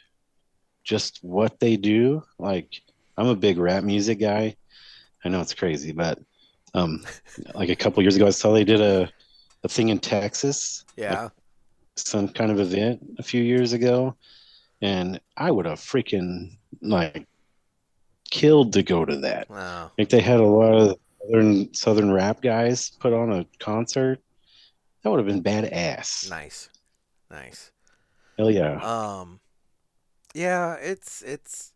just 0.83 1.19
what 1.23 1.59
they 1.59 1.77
do. 1.77 2.23
Like 2.39 2.81
I'm 3.17 3.27
a 3.27 3.35
big 3.35 3.57
rap 3.57 3.83
music 3.83 4.19
guy. 4.19 4.55
I 5.25 5.29
know 5.29 5.41
it's 5.41 5.53
crazy, 5.53 5.91
but 5.91 6.19
um 6.73 7.03
like 7.55 7.69
a 7.69 7.75
couple 7.75 8.03
years 8.03 8.15
ago 8.15 8.27
I 8.27 8.31
saw 8.31 8.53
they 8.53 8.63
did 8.63 8.81
a 8.81 9.09
a 9.63 9.67
thing 9.67 9.89
in 9.89 9.99
Texas, 9.99 10.85
Yeah. 10.95 11.29
some 11.95 12.29
kind 12.29 12.51
of 12.51 12.59
event 12.59 13.01
a 13.17 13.23
few 13.23 13.41
years 13.41 13.73
ago, 13.73 14.15
and 14.81 15.19
I 15.35 15.49
would 15.51 15.65
have 15.65 15.79
freaking 15.79 16.57
like 16.81 17.25
killed 18.29 18.73
to 18.73 18.83
go 18.83 19.03
to 19.05 19.17
that. 19.17 19.49
Wow. 19.49 19.91
Like 19.97 20.09
they 20.09 20.21
had 20.21 20.39
a 20.39 20.45
lot 20.45 20.73
of 20.75 20.97
southern 21.25 21.73
southern 21.73 22.11
rap 22.11 22.41
guys 22.41 22.91
put 22.91 23.13
on 23.13 23.31
a 23.33 23.45
concert. 23.59 24.21
That 25.03 25.09
would 25.09 25.17
have 25.17 25.27
been 25.27 25.43
badass. 25.43 26.29
Nice. 26.29 26.69
Nice. 27.31 27.71
Hell 28.37 28.51
yeah. 28.51 28.79
Um, 28.81 29.39
yeah, 30.33 30.75
it's 30.75 31.21
it's. 31.21 31.73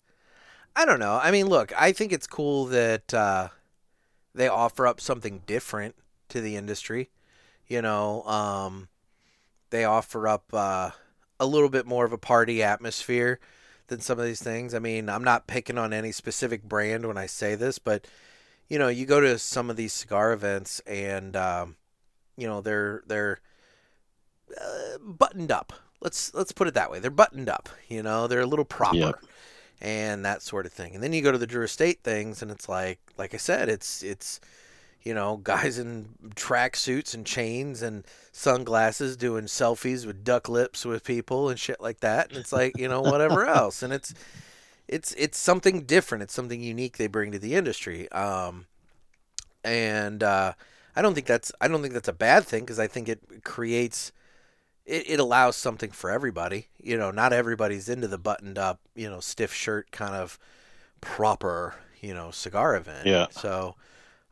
I 0.75 0.85
don't 0.85 0.99
know. 0.99 1.19
I 1.21 1.31
mean, 1.31 1.47
look, 1.47 1.73
I 1.79 1.91
think 1.91 2.13
it's 2.13 2.27
cool 2.27 2.65
that 2.67 3.13
uh, 3.13 3.49
they 4.33 4.47
offer 4.47 4.87
up 4.87 5.01
something 5.01 5.41
different 5.45 5.95
to 6.29 6.39
the 6.39 6.55
industry. 6.55 7.09
You 7.67 7.81
know, 7.81 8.23
um, 8.23 8.87
they 9.69 9.83
offer 9.83 10.27
up 10.27 10.45
uh, 10.53 10.91
a 11.39 11.45
little 11.45 11.69
bit 11.69 11.85
more 11.85 12.05
of 12.05 12.13
a 12.13 12.17
party 12.17 12.61
atmosphere 12.63 13.39
than 13.87 13.99
some 13.99 14.19
of 14.19 14.25
these 14.25 14.41
things. 14.41 14.73
I 14.73 14.79
mean, 14.79 15.09
I'm 15.09 15.23
not 15.23 15.47
picking 15.47 15.77
on 15.77 15.91
any 15.91 16.11
specific 16.11 16.63
brand 16.63 17.05
when 17.05 17.17
I 17.17 17.25
say 17.25 17.55
this, 17.55 17.79
but 17.79 18.07
you 18.69 18.79
know, 18.79 18.87
you 18.87 19.05
go 19.05 19.19
to 19.19 19.37
some 19.37 19.69
of 19.69 19.75
these 19.75 19.91
cigar 19.91 20.31
events 20.31 20.79
and 20.87 21.35
um, 21.35 21.75
you 22.37 22.47
know 22.47 22.61
they're 22.61 23.03
they're 23.07 23.39
uh, 24.59 24.97
buttoned 24.99 25.51
up. 25.51 25.73
Let's 26.01 26.33
let's 26.33 26.51
put 26.51 26.67
it 26.67 26.73
that 26.73 26.91
way. 26.91 26.99
They're 26.99 27.11
buttoned 27.11 27.49
up. 27.49 27.69
You 27.87 28.03
know, 28.03 28.27
they're 28.27 28.41
a 28.41 28.45
little 28.45 28.65
proper. 28.65 28.97
Yep. 28.97 29.19
And 29.83 30.25
that 30.25 30.43
sort 30.43 30.67
of 30.67 30.71
thing, 30.71 30.93
and 30.93 31.03
then 31.03 31.11
you 31.11 31.23
go 31.23 31.31
to 31.31 31.39
the 31.39 31.47
Drew 31.47 31.63
Estate 31.63 32.01
things, 32.03 32.43
and 32.43 32.51
it's 32.51 32.69
like, 32.69 32.99
like 33.17 33.33
I 33.33 33.37
said, 33.37 33.67
it's 33.67 34.03
it's, 34.03 34.39
you 35.01 35.15
know, 35.15 35.37
guys 35.37 35.79
in 35.79 36.09
track 36.35 36.75
suits 36.75 37.15
and 37.15 37.25
chains 37.25 37.81
and 37.81 38.05
sunglasses 38.31 39.17
doing 39.17 39.45
selfies 39.45 40.05
with 40.05 40.23
duck 40.23 40.47
lips 40.47 40.85
with 40.85 41.03
people 41.03 41.49
and 41.49 41.59
shit 41.59 41.81
like 41.81 42.01
that, 42.01 42.29
and 42.29 42.37
it's 42.37 42.53
like, 42.53 42.77
you 42.77 42.87
know, 42.87 43.01
whatever 43.01 43.43
else, 43.47 43.81
and 43.81 43.91
it's, 43.91 44.13
it's 44.87 45.13
it's 45.13 45.39
something 45.39 45.81
different. 45.81 46.21
It's 46.21 46.33
something 46.33 46.61
unique 46.61 46.97
they 46.97 47.07
bring 47.07 47.31
to 47.31 47.39
the 47.39 47.55
industry. 47.55 48.11
Um, 48.11 48.67
and 49.63 50.21
uh, 50.21 50.53
I 50.95 51.01
don't 51.01 51.13
think 51.13 51.27
that's 51.27 51.51
I 51.61 51.67
don't 51.67 51.81
think 51.81 51.93
that's 51.93 52.07
a 52.07 52.13
bad 52.13 52.45
thing 52.45 52.63
because 52.63 52.79
I 52.79 52.87
think 52.87 53.09
it 53.09 53.43
creates 53.43 54.11
it, 54.91 55.09
it 55.09 55.19
allows 55.19 55.55
something 55.55 55.89
for 55.89 56.11
everybody. 56.11 56.67
You 56.77 56.97
know, 56.97 57.11
not 57.11 57.31
everybody's 57.31 57.87
into 57.87 58.07
the 58.07 58.17
buttoned 58.17 58.57
up, 58.57 58.81
you 58.93 59.09
know, 59.09 59.21
stiff 59.21 59.53
shirt 59.53 59.89
kind 59.91 60.13
of 60.13 60.37
proper, 60.99 61.75
you 62.01 62.13
know, 62.13 62.29
cigar 62.31 62.75
event. 62.75 63.07
Yeah. 63.07 63.27
So, 63.31 63.75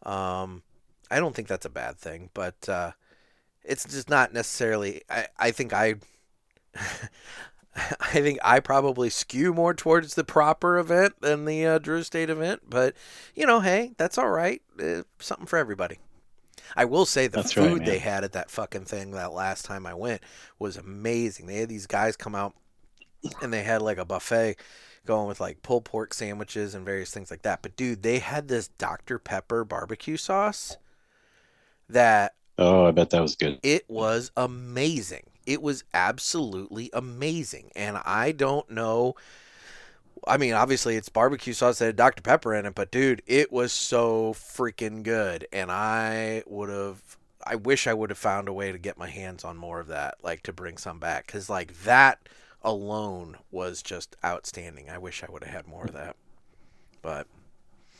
um, 0.04 0.62
I 1.10 1.20
don't 1.20 1.34
think 1.34 1.48
that's 1.48 1.66
a 1.66 1.70
bad 1.70 1.98
thing, 1.98 2.30
but 2.34 2.68
uh, 2.68 2.92
it's 3.64 3.86
just 3.86 4.10
not 4.10 4.34
necessarily. 4.34 5.02
I 5.10 5.28
I 5.38 5.52
think 5.52 5.74
I. 5.74 5.96
I 7.76 8.20
think 8.20 8.40
I 8.44 8.60
probably 8.60 9.10
skew 9.10 9.54
more 9.54 9.74
towards 9.74 10.16
the 10.16 10.26
proper 10.26 10.80
event 10.80 11.22
than 11.22 11.46
the 11.46 11.66
uh, 11.66 11.78
Drew 11.78 12.00
Estate 12.00 12.30
event, 12.30 12.64
but 12.68 12.94
you 13.36 13.46
know, 13.46 13.62
hey, 13.62 13.94
that's 13.96 14.18
all 14.18 14.30
right. 14.30 14.62
Uh, 14.78 15.04
something 15.20 15.46
for 15.46 15.58
everybody. 15.58 16.00
I 16.76 16.86
will 16.86 17.06
say 17.06 17.28
the 17.28 17.38
That's 17.38 17.58
right, 17.58 17.72
food 17.72 17.86
they 17.86 18.00
had 18.00 18.24
at 18.24 18.34
that 18.34 18.52
fucking 18.52 18.86
thing 18.86 19.12
that 19.12 19.34
last 19.34 19.66
time 19.66 19.86
I 19.86 19.94
went 19.94 20.22
was 20.60 20.78
amazing. 20.78 21.48
They 21.48 21.58
had 21.58 21.70
these 21.70 21.88
guys 21.88 22.16
come 22.18 22.36
out 22.36 22.56
and 23.42 23.54
they 23.54 23.64
had 23.64 23.82
like 23.82 23.98
a 23.98 24.06
buffet 24.06 24.58
going 25.06 25.28
with 25.28 25.40
like 25.42 25.62
pulled 25.64 25.86
pork 25.86 26.14
sandwiches 26.14 26.76
and 26.76 26.86
various 26.86 27.12
things 27.12 27.32
like 27.32 27.44
that. 27.44 27.62
But 27.62 27.76
dude, 27.76 28.04
they 28.04 28.20
had 28.20 28.48
this 28.48 28.68
Dr. 28.70 29.20
Pepper 29.20 29.64
barbecue 29.66 30.18
sauce 30.18 30.78
that 31.90 32.36
Oh, 32.60 32.86
I 32.86 32.92
bet 32.92 33.10
that 33.10 33.22
was 33.22 33.36
good. 33.36 33.60
it 33.62 33.90
was 33.90 34.32
amazing. 34.38 35.24
It 35.46 35.62
was 35.62 35.84
absolutely 35.94 36.90
amazing. 36.94 37.72
And 37.76 37.98
I 38.06 38.32
don't 38.32 38.70
know. 38.70 39.16
I 40.28 40.38
mean, 40.38 40.54
obviously 40.54 40.96
it's 40.96 41.10
barbecue 41.10 41.54
sauce 41.54 41.80
that 41.80 41.86
had 41.86 41.96
Dr. 41.96 42.22
Pepper 42.22 42.54
in 42.56 42.66
it, 42.66 42.76
but 42.76 42.92
dude, 42.92 43.22
it 43.28 43.52
was 43.52 43.72
so 43.72 44.34
freaking 44.34 45.04
good. 45.04 45.48
And 45.52 45.72
I 45.72 46.44
would 46.48 46.70
have, 46.70 47.02
I 47.46 47.56
wish 47.56 47.88
I 47.88 47.94
would 47.94 48.10
have 48.10 48.18
found 48.20 48.48
a 48.48 48.54
way 48.54 48.72
to 48.72 48.78
get 48.78 48.98
my 48.98 49.10
hands 49.10 49.44
on 49.44 49.58
more 49.58 49.80
of 49.80 49.88
that, 49.88 50.16
like 50.24 50.44
to 50.44 50.54
bring 50.54 50.78
some 50.78 51.00
back. 51.00 51.28
Cause 51.28 51.50
like 51.50 51.84
that 51.84 52.20
alone 52.64 53.38
was 53.52 53.82
just 53.82 54.16
outstanding. 54.24 54.90
I 54.90 54.98
wish 54.98 55.24
I 55.24 55.32
would 55.32 55.44
have 55.44 55.54
had 55.54 55.68
more 55.68 55.86
of 55.86 55.94
that. 55.94 56.16
But 57.02 57.28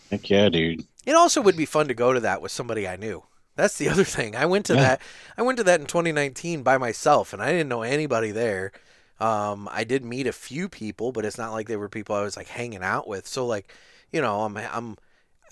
Heck 0.10 0.30
yeah, 0.30 0.50
dude. 0.50 0.86
it 1.06 1.14
also 1.14 1.42
would 1.42 1.56
be 1.58 1.66
fun 1.66 1.88
to 1.88 1.94
go 1.94 2.14
to 2.14 2.20
that 2.20 2.42
with 2.42 2.52
somebody 2.52 2.88
I 2.88 2.96
knew. 2.96 3.24
That's 3.56 3.78
the 3.78 3.90
other 3.90 4.04
thing. 4.06 4.36
I 4.36 4.46
went 4.46 4.66
to 4.68 4.76
Yeah. 4.76 4.82
that. 4.82 5.02
I 5.38 5.42
went 5.44 5.58
to 5.60 5.64
that 5.66 5.80
in 5.80 5.86
2019 5.88 6.64
by 6.64 6.78
myself, 6.78 7.32
and 7.34 7.42
I 7.42 7.52
didn't 7.52 7.70
know 7.70 7.82
anybody 7.84 8.32
there. 8.32 8.72
Um, 9.20 9.68
I 9.72 9.84
did 9.84 10.06
meet 10.06 10.28
a 10.28 10.34
few 10.34 10.70
people, 10.70 11.12
but 11.12 11.26
it's 11.26 11.38
not 11.38 11.52
like 11.52 11.68
they 11.68 11.78
were 11.78 11.90
people 11.90 12.16
I 12.16 12.22
was 12.22 12.38
like 12.38 12.48
hanging 12.48 12.84
out 12.84 13.08
with. 13.08 13.28
So 13.28 13.46
like, 13.46 13.74
you 14.12 14.22
know, 14.22 14.42
I'm 14.42 14.58
I'm 14.58 14.98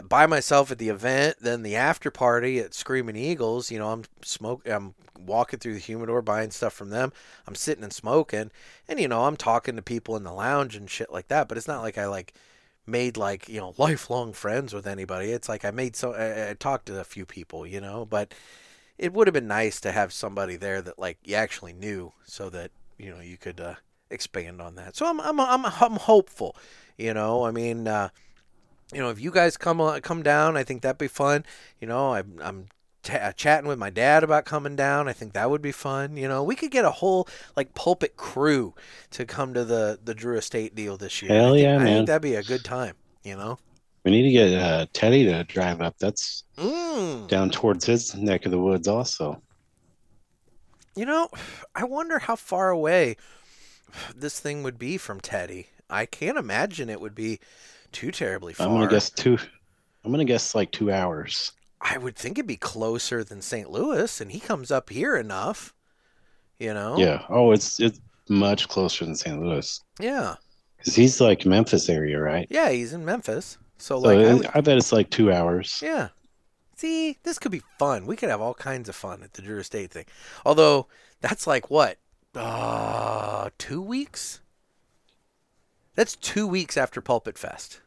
by 0.04 0.28
myself 0.28 0.72
at 0.72 0.78
the 0.78 0.90
event, 0.90 1.38
then 1.42 1.64
the 1.64 1.76
after 1.76 2.12
party 2.12 2.60
at 2.60 2.74
Screaming 2.74 3.16
Eagles. 3.16 3.72
You 3.72 3.80
know, 3.80 3.90
I'm 3.90 4.04
smoke. 4.24 4.68
I'm 4.68 4.94
walking 5.20 5.60
through 5.60 5.74
the 5.74 5.80
humidor, 5.80 6.22
buying 6.22 6.52
stuff 6.52 6.74
from 6.74 6.90
them. 6.90 7.12
I'm 7.48 7.56
sitting 7.56 7.84
and 7.84 7.94
smoking, 7.94 8.52
and 8.88 9.00
you 9.00 9.08
know, 9.08 9.26
I'm 9.26 9.38
talking 9.38 9.76
to 9.76 9.82
people 9.82 10.16
in 10.16 10.24
the 10.24 10.34
lounge 10.34 10.76
and 10.76 10.90
shit 10.90 11.12
like 11.12 11.28
that. 11.30 11.48
But 11.48 11.58
it's 11.58 11.68
not 11.68 11.82
like 11.82 11.98
I 11.98 12.08
like 12.08 12.34
made 12.86 13.18
like 13.18 13.50
you 13.50 13.60
know 13.60 13.74
lifelong 13.78 14.34
friends 14.34 14.74
with 14.74 14.88
anybody. 14.88 15.32
It's 15.32 15.50
like 15.50 15.66
I 15.66 15.72
made 15.72 15.96
so 15.96 16.14
I, 16.14 16.52
I 16.52 16.54
talked 16.54 16.88
to 16.88 17.00
a 17.00 17.04
few 17.04 17.26
people, 17.26 17.66
you 17.66 17.82
know, 17.82 18.06
but 18.06 18.34
it 18.98 19.14
would 19.14 19.28
have 19.28 19.34
been 19.34 19.48
nice 19.48 19.80
to 19.82 19.92
have 19.92 20.14
somebody 20.14 20.56
there 20.56 20.82
that 20.82 21.00
like 21.00 21.18
you 21.24 21.36
actually 21.36 21.74
knew, 21.74 22.14
so 22.26 22.50
that 22.50 22.72
you 22.98 23.10
know 23.12 23.20
you 23.22 23.38
could 23.38 23.60
uh, 23.60 23.76
expand 24.10 24.62
on 24.62 24.76
that. 24.76 24.96
So 24.96 25.06
I'm 25.06 25.20
I'm 25.22 25.40
I'm 25.40 25.66
I'm 25.66 25.96
hopeful, 25.98 26.56
you 26.98 27.14
know. 27.14 27.46
I 27.46 27.52
mean, 27.52 27.88
uh, 27.88 28.10
you 28.94 29.00
know, 29.00 29.10
if 29.10 29.20
you 29.20 29.32
guys 29.32 29.58
come 29.58 29.82
on, 29.82 30.02
come 30.02 30.24
down, 30.24 30.58
I 30.58 30.64
think 30.64 30.82
that'd 30.82 30.98
be 30.98 31.08
fun. 31.08 31.46
You 31.80 31.88
know, 31.88 32.14
I'm 32.14 32.40
I'm 32.42 32.68
ta 33.04 33.32
chatting 33.34 33.68
with 33.68 33.78
my 33.80 33.90
dad 33.90 34.24
about 34.24 34.46
coming 34.46 34.76
down. 34.76 35.08
I 35.08 35.14
think 35.14 35.34
that 35.34 35.50
would 35.50 35.62
be 35.62 35.72
fun. 35.72 36.18
You 36.18 36.28
know, 36.28 36.44
we 36.44 36.56
could 36.56 36.72
get 36.72 36.86
a 36.86 36.92
whole 36.92 37.28
like 37.56 37.74
pulpit 37.76 38.18
crew 38.18 38.74
to 39.12 39.26
come 39.26 39.54
to 39.54 39.64
the 39.66 40.00
the 40.04 40.16
Drew 40.16 40.38
Estate 40.38 40.76
deal 40.76 40.98
this 40.98 41.22
year. 41.22 41.34
Hell 41.34 41.54
I 41.54 41.58
think, 41.58 41.64
yeah, 41.64 41.76
I 41.76 41.78
man. 41.80 41.86
think 41.88 42.08
that'd 42.08 42.22
be 42.22 42.36
a 42.36 42.44
good 42.44 42.64
time. 42.64 42.96
You 43.24 43.36
know. 43.36 43.60
We 44.06 44.12
need 44.12 44.24
to 44.24 44.32
get 44.32 44.54
uh, 44.54 44.86
Teddy 44.94 45.26
to 45.26 45.44
drive 45.44 45.82
up. 45.82 45.96
That's 46.00 46.44
Mm. 46.58 47.28
down 47.28 47.50
towards 47.52 47.86
his 47.86 48.16
neck 48.16 48.46
of 48.46 48.52
the 48.52 48.58
woods, 48.58 48.88
also. 48.88 49.42
You 50.98 51.06
know, 51.06 51.30
I 51.76 51.84
wonder 51.84 52.18
how 52.20 52.36
far 52.36 52.70
away 52.72 53.18
this 54.16 54.40
thing 54.40 54.64
would 54.64 54.80
be 54.80 54.98
from 54.98 55.20
Teddy. 55.22 55.68
I 55.90 56.06
can't 56.08 56.38
imagine 56.40 56.90
it 56.90 57.00
would 57.00 57.14
be 57.16 57.40
too 57.92 58.12
terribly 58.12 58.54
far. 58.54 58.66
I'm 58.68 58.74
gonna 58.74 58.90
guess 58.90 59.10
two. 59.12 59.38
I'm 60.04 60.12
gonna 60.12 60.26
guess 60.26 60.56
like 60.56 60.72
two 60.72 60.92
hours. 60.92 61.52
I 61.80 61.98
would 62.00 62.16
think 62.16 62.40
it'd 62.40 62.48
be 62.48 62.58
closer 62.58 63.24
than 63.24 63.42
St. 63.44 63.70
Louis, 63.70 64.20
and 64.20 64.32
he 64.32 64.40
comes 64.40 64.72
up 64.72 64.90
here 64.90 65.16
enough. 65.16 65.74
You 66.60 66.74
know? 66.74 66.98
Yeah. 66.98 67.24
Oh, 67.30 67.52
it's 67.52 67.80
it's 67.80 68.02
much 68.28 68.68
closer 68.68 69.06
than 69.06 69.16
St. 69.16 69.40
Louis 69.40 69.80
Yeah. 70.00 70.36
because 70.78 70.96
he's 70.96 71.22
like 71.22 71.46
Memphis 71.46 71.88
area, 71.90 72.20
right? 72.20 72.48
Yeah, 72.50 72.70
he's 72.72 72.92
in 72.94 73.06
Memphis. 73.06 73.60
So, 73.78 74.02
So 74.02 74.08
like, 74.08 74.18
I 74.18 74.34
would, 74.34 74.50
I 74.56 74.62
bet 74.62 74.78
it's 74.78 74.92
like 74.92 75.12
two 75.12 75.32
hours. 75.32 75.80
yeah. 75.84 76.10
See, 76.78 77.18
this 77.24 77.40
could 77.40 77.52
be 77.52 77.64
fun. 77.80 78.06
We 78.06 78.16
could 78.16 78.30
have 78.30 78.40
all 78.40 78.54
kinds 78.54 78.88
of 78.88 78.96
fun 78.96 79.24
at 79.24 79.34
the 79.34 79.42
Drew 79.42 79.58
Estate 79.58 79.90
thing. 79.90 80.06
Although, 80.46 80.86
that's 81.22 81.48
like 81.48 81.72
what? 81.72 81.98
Uh, 82.36 83.50
two 83.58 83.82
weeks? 83.82 84.42
That's 85.96 86.16
two 86.16 86.46
weeks 86.46 86.78
after 86.78 87.02
Pulpit 87.02 87.36
Fest. 87.36 87.82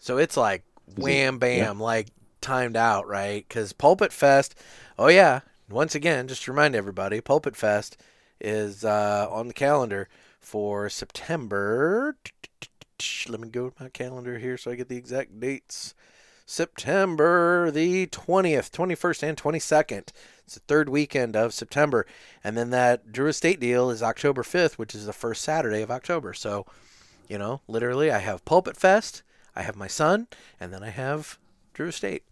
So 0.00 0.18
it's 0.18 0.36
like 0.36 0.64
wham 0.96 1.38
bam, 1.38 1.78
like 1.78 2.08
timed 2.40 2.76
out, 2.76 3.06
right? 3.06 3.46
Because 3.46 3.72
Pulpit 3.72 4.12
Fest, 4.12 4.56
oh 4.98 5.06
yeah, 5.06 5.42
once 5.70 5.94
again, 5.94 6.26
just 6.26 6.42
to 6.44 6.50
remind 6.50 6.74
everybody, 6.74 7.20
Pulpit 7.20 7.54
Fest 7.54 7.96
is 8.40 8.84
uh, 8.84 9.28
on 9.30 9.46
the 9.46 9.54
calendar 9.54 10.08
for 10.40 10.88
September. 10.88 12.16
Let 13.28 13.38
me 13.38 13.48
go 13.48 13.70
to 13.70 13.82
my 13.84 13.88
calendar 13.88 14.36
here 14.38 14.58
so 14.58 14.72
I 14.72 14.74
get 14.74 14.88
the 14.88 14.96
exact 14.96 15.38
dates. 15.38 15.94
September 16.50 17.70
the 17.70 18.08
20th, 18.08 18.72
21st, 18.72 19.22
and 19.22 19.38
22nd. 19.38 20.08
It's 20.44 20.54
the 20.54 20.60
third 20.66 20.88
weekend 20.88 21.36
of 21.36 21.54
September. 21.54 22.06
And 22.42 22.58
then 22.58 22.70
that 22.70 23.12
Drew 23.12 23.28
Estate 23.28 23.60
deal 23.60 23.88
is 23.88 24.02
October 24.02 24.42
5th, 24.42 24.72
which 24.72 24.92
is 24.92 25.06
the 25.06 25.12
first 25.12 25.42
Saturday 25.42 25.80
of 25.80 25.92
October. 25.92 26.34
So, 26.34 26.66
you 27.28 27.38
know, 27.38 27.60
literally, 27.68 28.10
I 28.10 28.18
have 28.18 28.44
Pulpit 28.44 28.76
Fest, 28.76 29.22
I 29.54 29.62
have 29.62 29.76
my 29.76 29.86
son, 29.86 30.26
and 30.58 30.72
then 30.72 30.82
I 30.82 30.88
have 30.90 31.38
Drew 31.72 31.86
Estate. 31.86 32.24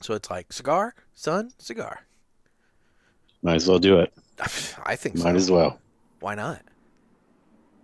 So 0.00 0.14
it's 0.14 0.28
like 0.28 0.52
cigar, 0.52 0.96
son, 1.14 1.52
cigar. 1.56 2.00
Might 3.42 3.54
as 3.54 3.68
well 3.68 3.78
do 3.78 4.00
it. 4.00 4.12
I 4.84 4.96
think 4.96 5.14
Might 5.18 5.22
so. 5.22 5.36
as 5.36 5.50
well. 5.52 5.78
Why 6.18 6.34
not? 6.34 6.62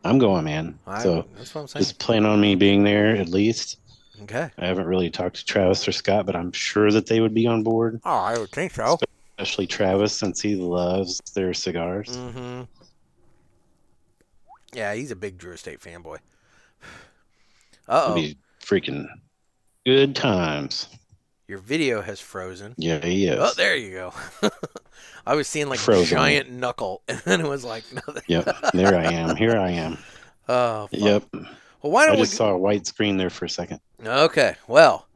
I'm 0.02 0.18
going, 0.18 0.44
man. 0.44 0.80
I, 0.88 1.04
so 1.04 1.24
that's 1.36 1.54
what 1.54 1.60
I'm 1.60 1.66
saying. 1.68 1.84
just 1.84 2.00
plan 2.00 2.26
on 2.26 2.40
me 2.40 2.56
being 2.56 2.82
there 2.82 3.14
at 3.14 3.28
least. 3.28 3.78
Okay. 4.24 4.50
I 4.58 4.66
haven't 4.66 4.86
really 4.86 5.10
talked 5.10 5.36
to 5.36 5.44
Travis 5.44 5.86
or 5.86 5.92
Scott, 5.92 6.26
but 6.26 6.36
I'm 6.36 6.52
sure 6.52 6.90
that 6.90 7.06
they 7.06 7.20
would 7.20 7.34
be 7.34 7.46
on 7.46 7.62
board, 7.62 8.00
Oh, 8.04 8.10
I 8.10 8.38
would 8.38 8.50
think 8.50 8.72
so. 8.72 8.98
especially 9.38 9.66
Travis 9.66 10.12
since 10.16 10.40
he 10.40 10.56
loves 10.56 11.20
their 11.34 11.52
cigars. 11.54 12.08
Mm-hmm. 12.16 12.62
Yeah, 14.74 14.94
he's 14.94 15.10
a 15.10 15.16
big 15.16 15.38
Drew 15.38 15.52
Estate 15.52 15.80
fanboy. 15.80 16.18
Uh 17.88 18.14
oh, 18.16 18.26
freaking 18.64 19.06
good 19.84 20.14
times. 20.14 20.86
your 21.48 21.58
video 21.58 22.00
has 22.00 22.20
frozen. 22.20 22.74
Yeah, 22.78 23.04
he 23.04 23.26
is. 23.26 23.38
Oh, 23.40 23.50
there 23.56 23.74
you 23.76 23.90
go. 23.90 24.14
I 25.26 25.34
was 25.34 25.48
seeing 25.48 25.68
like 25.68 25.86
a 25.86 26.04
giant 26.04 26.48
knuckle, 26.50 27.02
and 27.08 27.18
then 27.24 27.40
it 27.40 27.48
was 27.48 27.64
like, 27.64 27.82
no, 27.92 28.00
Yep. 28.28 28.56
There 28.72 28.94
I 28.96 29.12
am. 29.12 29.34
Here 29.36 29.56
I 29.58 29.70
am. 29.72 29.98
oh, 30.48 30.86
fuck. 30.86 30.90
Yep. 30.92 31.24
Well, 31.82 31.92
why 31.92 32.04
I 32.04 32.06
don't 32.06 32.16
we? 32.16 32.22
just 32.22 32.34
saw 32.36 32.50
a 32.50 32.58
white 32.58 32.86
screen 32.86 33.16
there 33.16 33.30
for 33.30 33.44
a 33.44 33.50
second. 33.50 33.80
Okay, 34.04 34.56
well, 34.68 35.06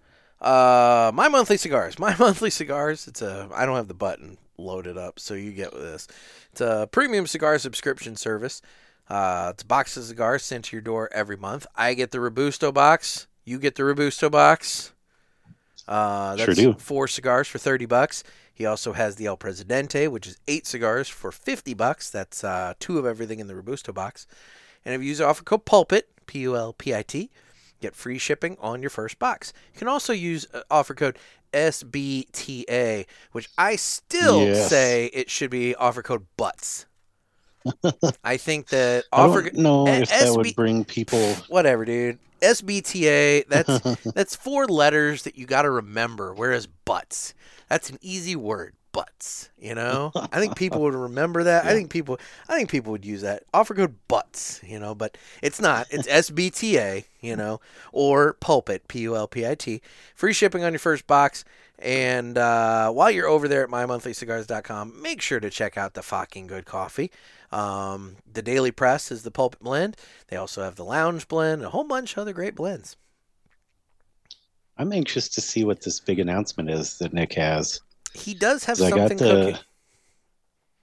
uh, 0.41 1.11
my 1.15 1.29
monthly 1.29 1.57
cigars. 1.57 1.99
My 1.99 2.17
monthly 2.19 2.51
cigars. 2.51 3.07
It's 3.09 3.23
a. 3.23 3.49
I 3.55 3.65
don't 3.67 3.77
have 3.77 3.89
the 3.89 3.95
button 3.95 4.39
loaded 4.59 4.97
up, 4.99 5.19
so 5.19 5.35
you 5.35 5.53
get 5.53 5.73
this. 5.73 6.09
It's 6.53 6.61
a 6.61 6.89
premium 6.91 7.27
cigar 7.27 7.59
subscription 7.59 8.17
service. 8.17 8.63
Uh, 9.09 9.51
it's 9.55 9.63
a 9.63 9.67
box 9.67 9.97
of 9.97 10.05
cigars 10.05 10.43
sent 10.43 10.65
to 10.67 10.77
your 10.77 10.83
door 10.83 11.09
every 11.13 11.37
month. 11.37 11.67
I 11.77 11.95
get 11.95 12.11
the 12.11 12.21
Robusto 12.21 12.73
box. 12.73 13.27
You 13.45 13.59
get 13.59 13.77
the 13.77 13.85
Robusto 13.85 14.29
box. 14.29 14.93
Uh, 15.87 16.35
that's 16.35 16.45
Sure 16.57 16.73
do. 16.73 16.79
four 16.79 17.07
cigars 17.07 17.47
for 17.49 17.59
thirty 17.59 17.87
bucks. 17.87 18.25
He 18.53 18.67
also 18.67 18.95
has 18.95 19.17
the 19.17 19.27
El 19.27 19.37
Presidente, 19.37 20.09
which 20.09 20.27
is 20.27 20.39
eight 20.49 20.67
cigars 20.67 21.09
for 21.09 21.31
fifty 21.31 21.75
bucks. 21.75 22.11
That's 22.11 22.43
uh, 22.43 22.75
two 22.81 22.99
of 22.99 23.07
everything 23.07 23.39
in 23.39 23.47
the 23.47 23.55
Robusto 23.55 23.93
box. 23.93 24.27
And 24.85 24.95
if 24.95 25.01
you 25.03 25.09
use 25.09 25.21
offer 25.21 25.45
code 25.45 25.65
Pulpit, 25.65 26.09
P 26.27 26.41
U 26.41 26.57
L 26.57 26.73
P 26.73 26.95
I 26.95 27.03
T, 27.03 27.31
get 27.81 27.95
free 27.95 28.19
shipping 28.19 28.57
on 28.61 28.81
your 28.83 28.91
first 28.91 29.19
box. 29.19 29.53
You 29.73 29.79
can 29.79 29.89
also 29.89 30.13
use 30.13 30.47
uh, 30.53 30.63
offer 30.71 30.95
code 30.95 31.19
SBTA, 31.53 33.07
which 33.33 33.49
I 33.59 33.77
still 33.77 34.41
Yes. 34.41 34.69
say 34.69 35.07
it 35.13 35.31
should 35.31 35.51
be 35.51 35.75
offer 35.75 36.03
code 36.03 36.27
Butts. 36.37 36.87
I 38.25 38.37
think 38.37 38.69
that 38.69 39.05
offer 39.13 39.41
A- 39.41 40.03
if 40.03 40.09
that 40.11 40.33
would 40.37 40.55
bring 40.55 40.85
people. 40.85 41.35
whatever, 41.49 41.85
dude. 41.85 42.19
SBTA, 42.41 43.47
that's 43.49 43.81
that's 44.15 44.37
four 44.37 44.67
letters 44.67 45.23
that 45.23 45.37
you 45.37 45.47
got 45.47 45.63
to 45.63 45.71
remember. 45.71 46.33
Whereas 46.35 46.67
butts, 46.67 47.35
that's 47.69 47.91
an 47.91 47.99
easy 48.01 48.37
word. 48.37 48.75
Butts, 48.97 49.51
you 49.59 49.75
know. 49.75 50.11
I 50.17 50.41
think 50.41 50.57
people 50.57 50.81
would 50.81 50.95
remember 50.95 51.45
that. 51.45 51.67
I 51.67 51.75
think 51.75 51.91
people, 51.91 52.19
I 52.49 52.57
think 52.57 52.71
people 52.71 52.93
would 52.93 53.05
use 53.05 53.21
that 53.21 53.43
offer 53.53 53.75
code 53.75 53.95
butts, 54.09 54.63
you 54.65 54.79
know. 54.81 54.95
But 54.95 55.19
it's 55.43 55.61
not. 55.61 55.87
It's 55.97 56.09
SBTA, 56.09 57.05
you 57.21 57.37
know, 57.37 57.61
or 57.93 58.33
pulpit, 58.35 58.89
P 58.89 59.01
U 59.01 59.17
L 59.17 59.29
P 59.29 59.47
I 59.47 59.55
T. 59.55 59.83
Free 60.15 60.33
shipping 60.33 60.65
on 60.65 60.73
your 60.73 60.79
first 60.79 61.07
box. 61.07 61.45
And 61.79 62.39
uh, 62.39 62.91
while 62.91 63.11
you're 63.11 63.29
over 63.29 63.49
there 63.49 63.63
at 63.63 63.69
mymonthlycigars.com, 63.69 65.03
make 65.03 65.21
sure 65.21 65.41
to 65.41 65.51
check 65.51 65.77
out 65.77 65.93
the 65.93 66.03
fucking 66.03 66.47
good 66.47 66.65
coffee. 66.65 67.11
Um, 67.53 68.17
the 68.31 68.41
Daily 68.41 68.71
Press 68.71 69.13
is 69.13 69.25
the 69.25 69.31
pulpit 69.31 69.61
blend. 69.61 69.99
They 70.29 70.39
also 70.39 70.63
have 70.63 70.77
the 70.77 70.85
Lounge 70.85 71.29
blend, 71.29 71.63
a 71.63 71.69
whole 71.69 71.85
bunch 71.85 72.13
of 72.13 72.19
other 72.23 72.33
great 72.33 72.55
blends. 72.55 72.97
I'm 74.79 74.93
anxious 74.93 75.29
to 75.31 75.41
see 75.41 75.65
what 75.65 75.83
this 75.83 76.01
big 76.01 76.19
announcement 76.19 76.71
is 76.71 76.99
that 76.99 77.13
Nick 77.13 77.35
has. 77.35 77.81
He 78.15 78.35
does 78.35 78.65
have 78.65 78.79
'Cause 78.79 78.87
I 78.87 78.91
got 78.91 79.09
something 79.11 79.19
the 79.19 79.25
cooking. 79.47 79.59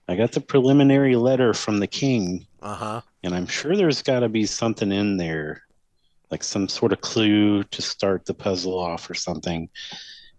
I 0.08 0.16
got 0.16 0.32
the 0.34 0.42
preliminary 0.42 1.16
letter 1.16 1.54
from 1.54 1.80
the 1.80 1.88
king, 1.88 2.46
Uh 2.62 2.76
huh. 2.76 3.02
and 3.24 3.34
I'm 3.34 3.48
sure 3.48 3.76
there's 3.76 4.02
got 4.02 4.20
to 4.20 4.30
be 4.30 4.46
something 4.46 4.92
in 4.92 5.18
there, 5.18 5.64
like 6.30 6.44
some 6.44 6.68
sort 6.68 6.92
of 6.92 7.02
clue 7.02 7.64
to 7.64 7.82
start 7.82 8.26
the 8.26 8.34
puzzle 8.34 8.78
off 8.78 9.10
or 9.10 9.14
something. 9.14 9.70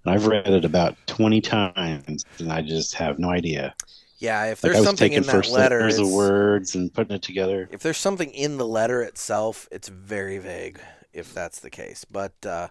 And 0.05 0.15
I've 0.15 0.27
read 0.27 0.48
it 0.48 0.66
about 0.66 0.97
20 1.06 1.40
times, 1.40 2.24
and 2.39 2.52
I 2.52 2.61
just 2.61 2.94
have 2.94 3.19
no 3.19 3.31
idea. 3.31 3.74
Yeah, 4.19 4.44
if 4.47 4.61
there's 4.61 4.77
was 4.77 4.85
something 4.85 5.12
in 5.12 5.23
that 5.23 5.32
first 5.32 5.51
letter, 5.51 5.81
letters 5.81 5.98
of 5.98 6.11
words 6.11 6.74
and 6.74 6.93
putting 6.93 7.16
it 7.16 7.23
together. 7.23 7.69
if 7.73 7.81
there's 7.82 7.98
something 7.98 8.31
in 8.32 8.59
the 8.59 8.66
letter 8.66 9.02
itself, 9.02 9.66
it's 9.73 9.89
very 9.89 10.39
vague. 10.39 10.78
If 11.12 11.32
that's 11.32 11.61
the 11.61 11.70
case, 11.70 12.05
but 12.05 12.32
uh, 12.44 12.69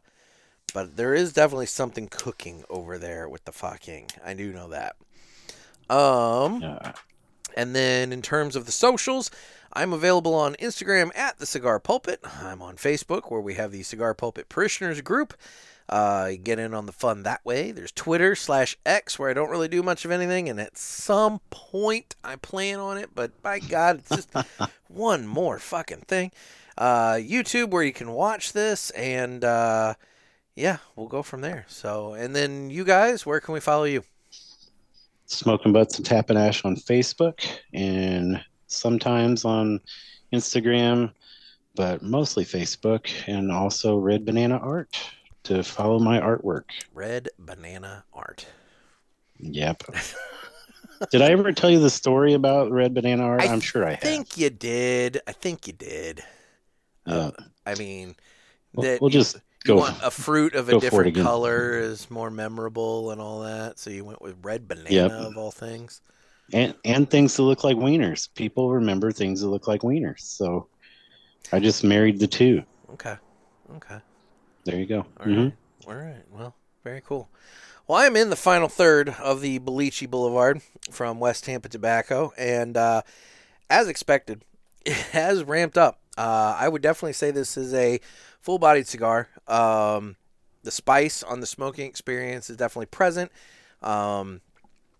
but 0.73 0.97
there 0.97 1.13
is 1.13 1.33
definitely 1.33 1.65
something 1.67 2.07
cooking 2.07 2.63
over 2.69 2.97
there 2.97 3.27
with 3.27 3.45
the 3.45 3.51
fucking. 3.51 4.09
I 4.23 4.33
do 4.33 4.51
know 4.51 4.69
that. 4.69 4.95
Um. 5.89 6.79
And 7.55 7.75
then 7.75 8.11
in 8.11 8.21
terms 8.21 8.55
of 8.55 8.65
the 8.65 8.71
socials, 8.71 9.29
I'm 9.71 9.93
available 9.93 10.33
on 10.33 10.55
Instagram 10.55 11.15
at 11.15 11.37
the 11.37 11.45
Cigar 11.45 11.79
Pulpit. 11.79 12.19
I'm 12.41 12.61
on 12.61 12.77
Facebook 12.77 13.31
where 13.31 13.41
we 13.41 13.55
have 13.55 13.71
the 13.71 13.83
Cigar 13.83 14.13
Pulpit 14.13 14.49
Parishioners 14.49 15.01
group. 15.01 15.35
Uh, 15.89 16.29
you 16.31 16.37
get 16.37 16.59
in 16.59 16.73
on 16.73 16.85
the 16.85 16.91
fun 16.91 17.23
that 17.23 17.43
way. 17.45 17.71
There's 17.71 17.91
Twitter 17.91 18.35
slash 18.35 18.77
X 18.85 19.19
where 19.19 19.29
I 19.29 19.33
don't 19.33 19.49
really 19.49 19.67
do 19.67 19.83
much 19.83 20.05
of 20.05 20.11
anything, 20.11 20.47
and 20.47 20.59
at 20.59 20.77
some 20.77 21.41
point 21.49 22.15
I 22.23 22.37
plan 22.37 22.79
on 22.79 22.97
it, 22.97 23.09
but 23.13 23.41
by 23.41 23.59
God, 23.59 23.99
it's 23.99 24.09
just 24.09 24.33
one 24.87 25.27
more 25.27 25.59
fucking 25.59 26.05
thing. 26.07 26.31
Uh, 26.77 27.15
YouTube 27.15 27.69
where 27.69 27.83
you 27.83 27.93
can 27.93 28.11
watch 28.11 28.53
this, 28.53 28.91
and 28.91 29.43
uh, 29.43 29.95
yeah, 30.55 30.77
we'll 30.95 31.07
go 31.07 31.23
from 31.23 31.41
there. 31.41 31.65
So, 31.67 32.13
and 32.13 32.35
then 32.35 32.69
you 32.69 32.83
guys, 32.83 33.25
where 33.25 33.39
can 33.39 33.53
we 33.53 33.59
follow 33.59 33.83
you? 33.85 34.03
Smoking 35.25 35.73
Butts 35.73 35.97
and 35.97 36.05
Tapping 36.05 36.37
Ash 36.37 36.63
on 36.65 36.75
Facebook 36.75 37.45
and 37.73 38.43
sometimes 38.67 39.45
on 39.45 39.79
Instagram, 40.31 41.11
but 41.75 42.03
mostly 42.03 42.45
Facebook 42.45 43.09
and 43.27 43.51
also 43.51 43.97
Red 43.97 44.25
Banana 44.25 44.57
Art 44.57 44.95
to 45.43 45.63
follow 45.63 45.97
my 45.99 46.19
artwork. 46.19 46.65
Red 46.93 47.29
Banana 47.39 48.03
Art. 48.13 48.45
Yep. 49.39 49.83
Did 51.11 51.21
I 51.21 51.31
ever 51.31 51.51
tell 51.51 51.69
you 51.69 51.79
the 51.79 51.89
story 51.89 52.33
about 52.33 52.71
Red 52.71 52.93
Banana 52.93 53.23
Art? 53.23 53.41
I 53.41 53.47
I'm 53.47 53.59
sure 53.59 53.85
I 53.85 53.91
have. 53.91 53.99
think 53.99 54.37
you 54.37 54.49
did. 54.49 55.19
I 55.27 55.31
think 55.31 55.67
you 55.67 55.73
did. 55.73 56.23
Yeah. 57.05 57.31
I 57.65 57.75
mean, 57.75 58.15
We'll- 58.73 58.83
that 58.85 59.01
we'll 59.01 59.09
just 59.09 59.37
you 59.65 59.75
want 59.75 59.97
a 60.03 60.11
fruit 60.11 60.55
of 60.55 60.69
a 60.69 60.73
go 60.73 60.79
for 60.79 60.85
it 61.01 61.05
different 61.13 61.17
color 61.17 61.77
is 61.79 62.09
more 62.11 62.29
memorable 62.31 63.11
and 63.11 63.21
all 63.21 63.41
that. 63.41 63.79
So 63.79 63.89
you 63.89 64.03
went 64.05 64.21
with 64.21 64.35
red 64.43 64.67
banana 64.67 64.89
Yep. 64.93 65.11
of 65.11 65.37
all 65.37 65.51
things. 65.51 66.01
and 66.51 66.75
and 66.85 67.09
things 67.09 67.35
that 67.37 67.43
look 67.43 67.63
like 67.63 67.77
wieners. 67.77 68.27
People 68.35 68.69
remember 68.71 69.11
things 69.11 69.41
that 69.41 69.47
look 69.47 69.67
like 69.67 69.81
wieners. 69.81 70.19
So 70.21 70.67
I 71.51 71.59
just 71.59 71.83
married 71.83 72.19
the 72.19 72.27
two. 72.27 72.63
Okay. 72.93 73.15
Okay. 73.75 73.99
There 74.65 74.75
you 74.77 74.85
go. 74.85 74.99
All 75.19 75.25
right. 75.25 75.27
Mhm. 75.27 75.53
All 75.87 75.95
right. 75.95 76.23
Well, 76.31 76.55
very 76.83 77.01
cool. 77.01 77.29
Well, 77.87 77.97
I'm 77.99 78.15
in 78.15 78.29
the 78.29 78.35
final 78.37 78.69
third 78.69 79.09
of 79.09 79.41
the 79.41 79.59
Boliche 79.59 80.09
Boulevard 80.09 80.61
from 80.91 81.19
West 81.19 81.43
Tampa 81.45 81.67
Tobacco, 81.69 82.31
and 82.37 82.77
uh, 82.77 83.01
as 83.69 83.87
expected, 83.89 84.43
it 84.85 84.93
has 85.11 85.43
ramped 85.43 85.77
up. 85.77 85.99
Uh, 86.17 86.55
I 86.59 86.67
would 86.67 86.81
definitely 86.81 87.13
say 87.13 87.31
this 87.31 87.57
is 87.57 87.73
a 87.73 87.99
full-bodied 88.39 88.87
cigar. 88.87 89.29
Um, 89.47 90.15
the 90.63 90.71
spice 90.71 91.23
on 91.23 91.39
the 91.39 91.45
smoking 91.45 91.87
experience 91.87 92.49
is 92.49 92.57
definitely 92.57 92.87
present. 92.87 93.31
Um, 93.81 94.41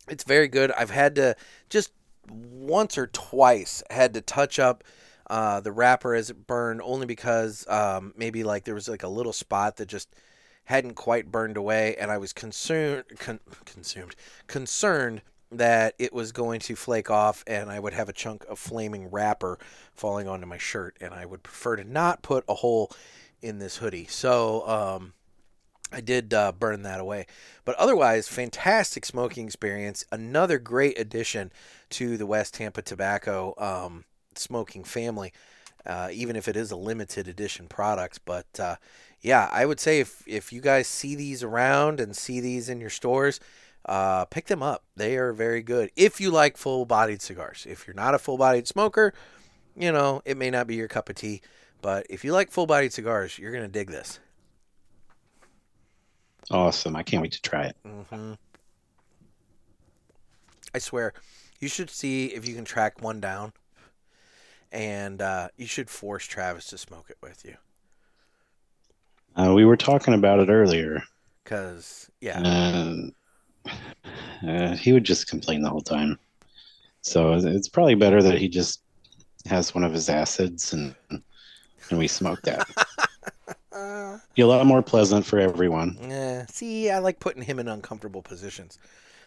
it's 0.08 0.24
very 0.24 0.48
good. 0.48 0.72
I've 0.72 0.90
had 0.90 1.16
to 1.16 1.36
just 1.70 1.92
once 2.30 2.98
or 2.98 3.08
twice 3.08 3.84
had 3.90 4.14
to 4.14 4.22
touch 4.22 4.60
up 4.60 4.84
uh, 5.28 5.60
the 5.62 5.72
wrapper 5.72 6.16
as 6.16 6.30
it 6.30 6.48
burned, 6.48 6.82
only 6.84 7.06
because 7.06 7.66
um, 7.70 8.14
maybe 8.18 8.44
like 8.44 8.66
there 8.66 8.76
was 8.76 8.90
like 8.90 9.04
a 9.04 9.08
little 9.08 9.34
spot 9.34 9.78
that 9.78 9.88
just 9.88 10.10
hadn't 10.66 10.96
quite 10.96 11.32
burned 11.32 11.58
away, 11.58 11.96
and 11.98 12.12
I 12.12 12.18
was 12.18 12.34
concerned, 12.34 13.06
con- 13.20 13.40
consumed, 13.66 14.16
concerned 14.48 15.22
that 15.58 15.96
it 16.00 16.14
was 16.14 16.32
going 16.32 16.60
to 16.62 16.76
flake 16.76 17.10
off, 17.10 17.44
and 17.48 17.70
I 17.70 17.80
would 17.80 17.94
have 17.94 18.10
a 18.10 18.14
chunk 18.14 18.46
of 18.46 18.60
flaming 18.60 19.10
wrapper 19.10 19.60
falling 19.94 20.28
onto 20.28 20.46
my 20.46 20.58
shirt, 20.58 20.98
and 21.02 21.14
I 21.14 21.26
would 21.26 21.44
prefer 21.44 21.76
to 21.76 21.84
not 21.84 22.22
put 22.22 22.44
a 22.48 22.56
hole 22.56 22.92
in 23.42 23.60
this 23.60 23.78
hoodie. 23.78 24.08
So 24.08 24.68
um, 24.68 25.14
I 25.92 26.02
did 26.02 26.34
uh, 26.34 26.52
burn 26.52 26.84
that 26.84 27.00
away, 27.00 27.28
but 27.66 27.76
otherwise, 27.76 28.28
fantastic 28.28 29.06
smoking 29.06 29.46
experience. 29.46 30.06
Another 30.12 30.58
great 30.60 30.98
addition 31.00 31.52
to 31.92 32.18
the 32.18 32.26
West 32.26 32.56
Tampa 32.56 32.82
Tobacco 32.82 33.54
um, 33.58 34.06
smoking 34.36 34.84
family. 34.84 35.34
Uh, 35.86 36.08
even 36.14 36.38
if 36.38 36.48
it 36.48 36.56
is 36.56 36.72
a 36.72 36.78
limited 36.78 37.28
edition 37.28 37.68
product, 37.68 38.22
but 38.24 38.48
uh, 38.58 38.78
yeah, 39.20 39.50
I 39.52 39.66
would 39.66 39.82
say 39.82 40.00
if 40.00 40.24
if 40.26 40.54
you 40.54 40.62
guys 40.62 40.88
see 40.88 41.14
these 41.14 41.44
around 41.44 42.00
and 42.00 42.16
see 42.16 42.40
these 42.40 42.70
in 42.70 42.80
your 42.80 42.90
stores, 42.90 43.42
uh, 43.86 44.26
pick 44.26 44.48
them 44.48 44.64
up. 44.64 44.84
They 44.96 45.18
are 45.18 45.34
very 45.34 45.62
good. 45.62 45.92
If 45.96 46.22
you 46.22 46.32
like 46.32 46.58
full 46.58 46.86
bodied 46.86 47.22
cigars, 47.22 47.66
if 47.70 47.86
you're 47.88 47.96
not 47.96 48.16
a 48.16 48.20
full 48.20 48.38
bodied 48.38 48.68
smoker, 48.68 49.14
you 49.76 49.92
know 49.92 50.22
it 50.26 50.38
may 50.38 50.50
not 50.50 50.68
be 50.68 50.76
your 50.76 50.88
cup 50.88 51.10
of 51.10 51.16
tea. 51.16 51.42
But 51.82 52.06
if 52.10 52.24
you 52.24 52.32
like 52.32 52.52
full 52.52 52.66
bodied 52.66 52.94
cigars, 52.94 53.38
you're 53.38 53.52
gonna 53.52 53.68
dig 53.68 53.90
this. 53.90 54.20
Awesome. 56.52 56.96
I 56.96 57.04
can't 57.04 57.22
wait 57.22 57.32
to 57.34 57.42
try 57.42 57.66
it. 57.66 57.76
hmm 57.86 58.34
I 60.76 60.80
swear, 60.80 61.14
you 61.60 61.68
should 61.68 61.90
see 61.90 62.28
if 62.28 62.48
you 62.48 62.56
can 62.56 62.66
track 62.66 63.02
one 63.02 63.20
down, 63.20 63.54
and 64.72 65.22
uh, 65.22 65.50
you 65.56 65.68
should 65.68 65.90
force 65.90 66.26
Travis 66.26 66.66
to 66.68 66.80
smoke 66.80 67.10
it 67.10 67.18
with 67.22 67.46
you. 67.46 67.56
Uh, 69.36 69.54
we 69.54 69.66
were 69.66 69.78
talking 69.78 70.14
about 70.14 70.40
it 70.40 70.50
earlier, 70.50 71.04
Cause 71.46 72.10
yeah, 72.22 72.40
uh, 74.48 74.76
he 74.76 74.94
would 74.94 75.04
just 75.04 75.28
complain 75.28 75.62
the 75.62 75.70
whole 75.70 75.82
time. 75.82 76.20
So 77.02 77.34
it's 77.34 77.70
probably 77.70 77.96
better 77.96 78.22
that 78.24 78.38
he 78.38 78.48
just 78.48 78.82
has 79.46 79.76
one 79.76 79.84
of 79.84 79.94
his 79.94 80.10
acids 80.10 80.74
and 80.74 80.96
and 81.10 82.00
we 82.00 82.08
smoke 82.08 82.42
that. 82.44 82.68
Be 84.36 84.42
a 84.42 84.48
lot 84.48 84.66
more 84.66 84.82
pleasant 84.82 85.26
for 85.26 85.40
everyone. 85.40 85.98
Yeah. 86.02 86.46
See, 86.48 86.90
I 86.90 87.00
like 87.00 87.20
putting 87.20 87.44
him 87.44 87.60
in 87.60 87.68
uncomfortable 87.68 88.22
positions. 88.22 88.80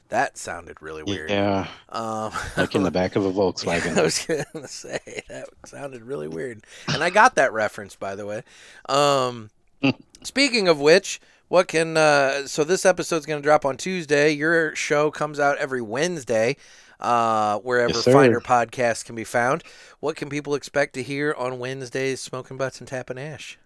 That 0.08 0.38
sounded 0.38 0.80
really 0.80 1.02
weird. 1.02 1.30
Yeah, 1.30 1.66
Um, 1.88 2.32
like 2.56 2.74
in 2.74 2.84
the 2.84 2.90
back 2.92 3.16
of 3.16 3.24
a 3.24 3.32
Volkswagen. 3.32 3.98
I 3.98 4.02
was 4.02 4.24
gonna 4.24 4.68
say 4.68 5.22
that 5.28 5.48
sounded 5.64 6.02
really 6.02 6.28
weird, 6.28 6.64
and 6.88 7.02
I 7.02 7.10
got 7.10 7.34
that 7.34 7.52
reference 7.52 7.96
by 7.96 8.14
the 8.14 8.24
way. 8.24 8.42
Um, 8.88 9.50
speaking 10.22 10.68
of 10.68 10.80
which, 10.80 11.20
what 11.48 11.68
can 11.68 11.96
uh, 11.96 12.46
so 12.46 12.64
this 12.64 12.84
episode's 12.86 13.26
gonna 13.26 13.40
drop 13.42 13.64
on 13.64 13.76
Tuesday. 13.76 14.30
Your 14.32 14.74
show 14.74 15.10
comes 15.10 15.38
out 15.38 15.58
every 15.58 15.80
Wednesday, 15.82 16.56
uh, 17.00 17.58
wherever 17.58 17.92
Yes. 17.94 18.04
Finder 18.04 18.40
podcasts 18.40 19.04
can 19.04 19.14
be 19.14 19.24
found. 19.24 19.62
What 20.00 20.16
can 20.16 20.28
people 20.28 20.54
expect 20.54 20.94
to 20.94 21.02
hear 21.02 21.34
on 21.36 21.58
Wednesdays? 21.58 22.20
Smoking 22.20 22.56
butts 22.56 22.78
and 22.80 22.88
tapping 22.88 23.18
ash. 23.18 23.58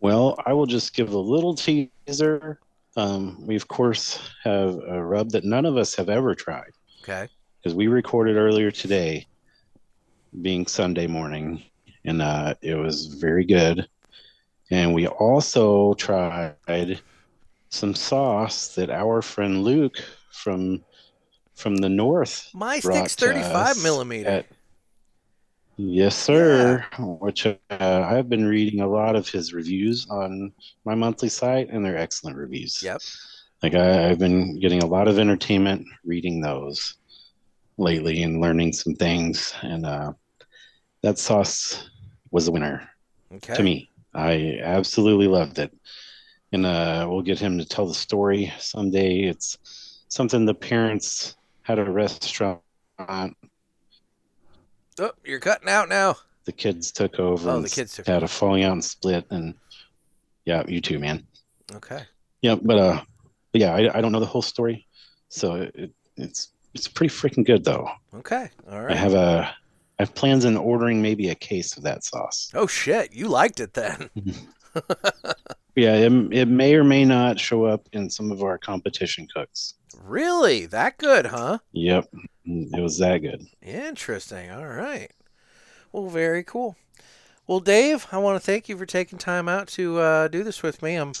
Well, 0.00 0.38
I 0.46 0.52
will 0.52 0.66
just 0.66 0.94
give 0.94 1.12
a 1.12 1.18
little 1.18 1.54
teaser. 1.54 2.60
Um, 2.96 3.44
we 3.46 3.56
of 3.56 3.68
course 3.68 4.18
have 4.44 4.78
a 4.88 5.02
rub 5.04 5.30
that 5.30 5.44
none 5.44 5.66
of 5.66 5.76
us 5.76 5.94
have 5.94 6.08
ever 6.08 6.34
tried 6.34 6.70
Okay. 7.02 7.28
because 7.58 7.74
we 7.74 7.86
recorded 7.86 8.36
earlier 8.36 8.70
today, 8.70 9.26
being 10.42 10.66
Sunday 10.66 11.06
morning, 11.06 11.62
and 12.04 12.20
uh, 12.22 12.54
it 12.62 12.74
was 12.74 13.06
very 13.06 13.44
good. 13.44 13.88
And 14.70 14.92
we 14.94 15.06
also 15.06 15.94
tried 15.94 17.00
some 17.70 17.94
sauce 17.94 18.74
that 18.74 18.90
our 18.90 19.22
friend 19.22 19.62
Luke 19.64 19.96
from 20.32 20.84
from 21.54 21.76
the 21.76 21.88
north 21.88 22.48
My 22.54 22.78
stick's 22.78 23.16
35 23.16 23.82
millimeter. 23.82 24.28
at- 24.30 24.46
yes, 25.76 26.16
sir. 26.16 26.84
Which 26.98 27.46
uh, 27.46 27.56
I've 27.70 28.28
been 28.28 28.46
reading 28.46 28.80
a 28.80 28.86
lot 28.86 29.16
of 29.16 29.28
his 29.28 29.52
reviews 29.52 30.06
on 30.08 30.52
my 30.84 30.94
monthly 30.94 31.28
site, 31.28 31.70
and 31.70 31.84
they're 31.84 31.96
excellent 31.98 32.36
reviews. 32.36 32.80
Yep. 32.82 33.00
Like 33.62 33.74
I, 33.74 34.08
I've 34.10 34.20
been 34.20 34.60
getting 34.60 34.82
a 34.84 34.86
lot 34.86 35.08
of 35.08 35.18
entertainment 35.18 35.84
reading 36.04 36.40
those 36.40 36.94
lately 37.76 38.22
and 38.22 38.40
learning 38.40 38.72
some 38.72 38.94
things, 38.94 39.52
and 39.62 39.84
uh, 39.84 40.12
that 41.02 41.18
sauce 41.18 41.90
was 42.30 42.46
a 42.48 42.52
winner 42.52 42.88
Okay. 43.34 43.54
to 43.56 43.62
me. 43.64 43.90
I 44.18 44.58
absolutely 44.62 45.28
loved 45.28 45.60
it, 45.60 45.72
and 46.52 46.66
uh, 46.66 47.06
we'll 47.08 47.22
get 47.22 47.38
him 47.38 47.56
to 47.58 47.64
tell 47.64 47.86
the 47.86 47.94
story 47.94 48.52
someday. 48.58 49.20
It's 49.20 50.02
something 50.08 50.44
the 50.44 50.54
parents 50.54 51.36
had 51.62 51.78
a 51.78 51.88
restaurant. 51.88 52.60
Oh, 52.98 53.30
you're 55.24 55.38
cutting 55.38 55.68
out 55.68 55.88
now. 55.88 56.16
The 56.46 56.52
kids 56.52 56.90
took 56.90 57.20
over. 57.20 57.48
Oh, 57.48 57.60
the 57.60 57.68
kids 57.68 57.94
took 57.94 58.08
had 58.08 58.24
a 58.24 58.28
falling 58.28 58.64
out 58.64 58.72
and 58.72 58.84
split, 58.84 59.24
and 59.30 59.54
yeah, 60.44 60.64
you 60.66 60.80
too, 60.80 60.98
man. 60.98 61.24
Okay. 61.72 62.02
Yeah, 62.42 62.56
but 62.56 62.78
uh, 62.78 63.02
yeah, 63.52 63.72
I, 63.72 63.98
I 63.98 64.00
don't 64.00 64.10
know 64.10 64.20
the 64.20 64.26
whole 64.26 64.42
story, 64.42 64.88
so 65.28 65.68
it, 65.74 65.92
it's 66.16 66.48
it's 66.74 66.88
pretty 66.88 67.14
freaking 67.14 67.46
good 67.46 67.64
though. 67.64 67.88
Okay. 68.14 68.50
all 68.68 68.82
right. 68.82 68.92
I 68.92 68.96
have 68.96 69.14
a 69.14 69.54
I 69.98 70.04
have 70.04 70.14
plans 70.14 70.44
in 70.44 70.56
ordering 70.56 71.02
maybe 71.02 71.28
a 71.28 71.34
case 71.34 71.76
of 71.76 71.82
that 71.82 72.04
sauce. 72.04 72.50
Oh 72.54 72.66
shit, 72.66 73.12
you 73.12 73.28
liked 73.28 73.60
it 73.60 73.74
then. 73.74 74.10
Yeah, 75.78 75.94
it, 75.94 76.12
it 76.32 76.48
may 76.48 76.74
or 76.74 76.82
may 76.82 77.04
not 77.04 77.38
show 77.38 77.64
up 77.64 77.88
in 77.92 78.10
some 78.10 78.32
of 78.32 78.42
our 78.42 78.58
competition 78.58 79.28
cooks. 79.32 79.74
Really? 80.02 80.66
That 80.66 80.98
good, 80.98 81.26
huh? 81.26 81.58
Yep, 81.70 82.12
it 82.44 82.82
was 82.82 82.98
that 82.98 83.18
good. 83.18 83.46
Interesting. 83.62 84.50
All 84.50 84.66
right. 84.66 85.12
Well, 85.92 86.08
very 86.08 86.42
cool. 86.42 86.74
Well, 87.46 87.60
Dave, 87.60 88.08
I 88.10 88.18
want 88.18 88.34
to 88.34 88.44
thank 88.44 88.68
you 88.68 88.76
for 88.76 88.86
taking 88.86 89.20
time 89.20 89.48
out 89.48 89.68
to 89.68 90.00
uh, 90.00 90.26
do 90.26 90.42
this 90.42 90.64
with 90.64 90.82
me. 90.82 90.96
I'm 90.96 91.12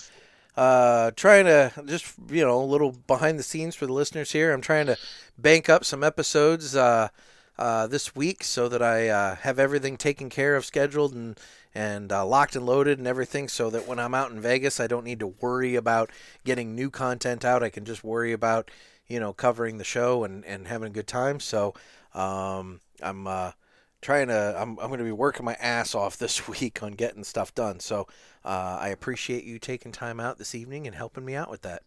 uh, 0.56 1.12
trying 1.12 1.44
to 1.44 1.72
just, 1.86 2.14
you 2.28 2.44
know, 2.44 2.60
a 2.60 2.64
little 2.64 2.90
behind 3.06 3.38
the 3.38 3.44
scenes 3.44 3.76
for 3.76 3.86
the 3.86 3.92
listeners 3.92 4.32
here. 4.32 4.52
I'm 4.52 4.60
trying 4.60 4.86
to 4.86 4.98
bank 5.38 5.68
up 5.68 5.84
some 5.84 6.02
episodes 6.02 6.74
uh, 6.74 7.10
uh, 7.58 7.86
this 7.86 8.14
week 8.14 8.44
so 8.44 8.68
that 8.68 8.82
I 8.82 9.08
uh, 9.08 9.34
have 9.36 9.58
everything 9.58 9.96
taken 9.96 10.30
care 10.30 10.56
of, 10.56 10.64
scheduled, 10.64 11.14
and 11.14 11.38
and 11.74 12.10
uh, 12.10 12.24
locked 12.24 12.56
and 12.56 12.64
loaded 12.64 12.98
and 12.98 13.06
everything, 13.06 13.48
so 13.48 13.70
that 13.70 13.86
when 13.86 13.98
I'm 13.98 14.14
out 14.14 14.30
in 14.30 14.40
Vegas, 14.40 14.80
I 14.80 14.86
don't 14.86 15.04
need 15.04 15.20
to 15.20 15.26
worry 15.26 15.74
about 15.74 16.10
getting 16.44 16.74
new 16.74 16.90
content 16.90 17.44
out. 17.44 17.62
I 17.62 17.68
can 17.68 17.84
just 17.84 18.02
worry 18.02 18.32
about, 18.32 18.70
you 19.06 19.20
know, 19.20 19.32
covering 19.32 19.78
the 19.78 19.84
show 19.84 20.24
and, 20.24 20.44
and 20.44 20.66
having 20.66 20.88
a 20.88 20.92
good 20.92 21.06
time. 21.06 21.40
So 21.40 21.74
um, 22.14 22.80
I'm 23.02 23.26
uh, 23.26 23.52
trying 24.00 24.28
to. 24.28 24.56
I'm, 24.58 24.78
I'm 24.78 24.88
going 24.88 24.98
to 24.98 25.04
be 25.04 25.12
working 25.12 25.44
my 25.44 25.54
ass 25.54 25.94
off 25.94 26.16
this 26.16 26.48
week 26.60 26.82
on 26.82 26.92
getting 26.92 27.24
stuff 27.24 27.54
done. 27.54 27.80
So 27.80 28.06
uh, 28.44 28.78
I 28.80 28.88
appreciate 28.88 29.44
you 29.44 29.58
taking 29.58 29.92
time 29.92 30.20
out 30.20 30.38
this 30.38 30.54
evening 30.54 30.86
and 30.86 30.96
helping 30.96 31.24
me 31.24 31.34
out 31.34 31.50
with 31.50 31.62
that. 31.62 31.82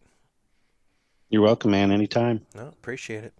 You're 1.28 1.42
welcome, 1.42 1.70
man. 1.70 1.90
Anytime. 1.90 2.42
No, 2.54 2.68
appreciate 2.68 3.24
it. 3.24 3.32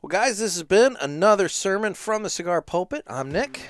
Well, 0.00 0.08
guys, 0.10 0.38
this 0.38 0.54
has 0.54 0.62
been 0.62 0.96
another 1.00 1.48
sermon 1.48 1.92
from 1.92 2.22
the 2.22 2.30
Cigar 2.30 2.62
Pulpit. 2.62 3.02
I'm 3.08 3.32
Nick. 3.32 3.62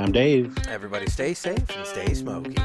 I'm 0.00 0.10
Dave. 0.10 0.56
Everybody 0.66 1.06
stay 1.06 1.32
safe 1.32 1.64
and 1.76 1.86
stay 1.86 2.12
smoky. 2.12 2.56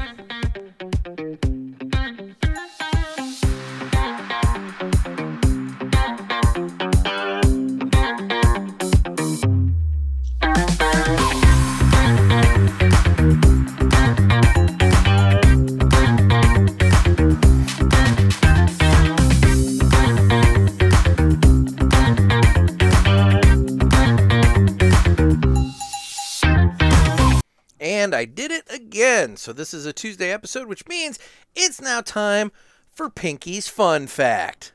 So 29.40 29.54
this 29.54 29.72
is 29.72 29.86
a 29.86 29.92
Tuesday 29.94 30.30
episode, 30.30 30.68
which 30.68 30.86
means 30.86 31.18
it's 31.56 31.80
now 31.80 32.02
time 32.02 32.52
for 32.92 33.08
Pinky's 33.08 33.68
Fun 33.68 34.06
Fact. 34.06 34.72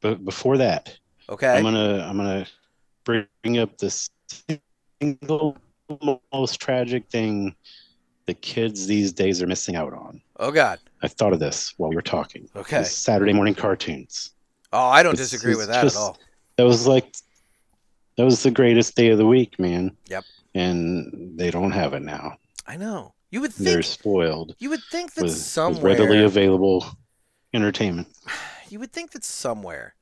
But 0.00 0.24
before 0.24 0.58
that, 0.58 0.98
Okay. 1.28 1.56
I'm 1.56 1.62
gonna 1.62 2.04
I'm 2.08 2.16
gonna 2.16 2.44
bring 3.04 3.58
up 3.58 3.78
this 3.78 4.10
single 5.00 5.56
most 6.32 6.60
tragic 6.60 7.08
thing 7.08 7.54
the 8.26 8.34
kids 8.34 8.88
these 8.88 9.12
days 9.12 9.40
are 9.40 9.46
missing 9.46 9.76
out 9.76 9.92
on. 9.92 10.20
Oh 10.40 10.50
God. 10.50 10.80
I 11.04 11.08
thought 11.08 11.32
of 11.32 11.38
this 11.38 11.72
while 11.76 11.90
we 11.90 11.94
were 11.94 12.02
talking. 12.02 12.48
Okay. 12.56 12.82
Saturday 12.82 13.32
morning 13.32 13.54
cartoons. 13.54 14.32
Oh, 14.72 14.88
I 14.88 15.04
don't 15.04 15.14
It's- 15.14 15.30
disagree 15.30 15.52
it's 15.52 15.58
with 15.58 15.68
that 15.68 15.82
just- 15.84 15.94
at 15.96 16.00
all. 16.00 16.18
That 16.56 16.64
was 16.64 16.88
like 16.88 17.14
that 18.16 18.24
was 18.24 18.42
the 18.42 18.50
greatest 18.50 18.96
day 18.96 19.10
of 19.10 19.18
the 19.18 19.26
week, 19.26 19.56
man. 19.60 19.96
Yep. 20.08 20.24
And 20.56 21.38
they 21.38 21.52
don't 21.52 21.70
have 21.70 21.94
it 21.94 22.02
now. 22.02 22.38
I 22.66 22.76
know. 22.76 23.12
You 23.30 23.40
would 23.40 23.52
They're 23.52 23.82
spoiled 23.82 24.54
You 24.58 24.70
would 24.70 24.84
think 24.90 25.14
that 25.14 25.24
with, 25.24 25.56
with 25.56 25.82
readily 25.82 26.22
available 26.22 26.86
entertainment. 27.52 28.08
you 28.68 28.78
would 28.78 28.92
think 28.92 29.12
that 29.12 29.24
somewhere 29.24 29.94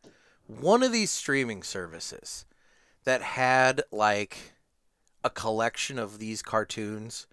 one 0.47 0.83
of 0.83 0.93
these 0.93 1.11
streaming 1.11 1.63
services 1.63 2.45
that 3.05 3.23
had 3.23 3.83
like 3.91 4.53
a 5.23 5.31
collection 5.31 5.99
of 5.99 6.19
these 6.19 6.43
cartoons 6.43 7.27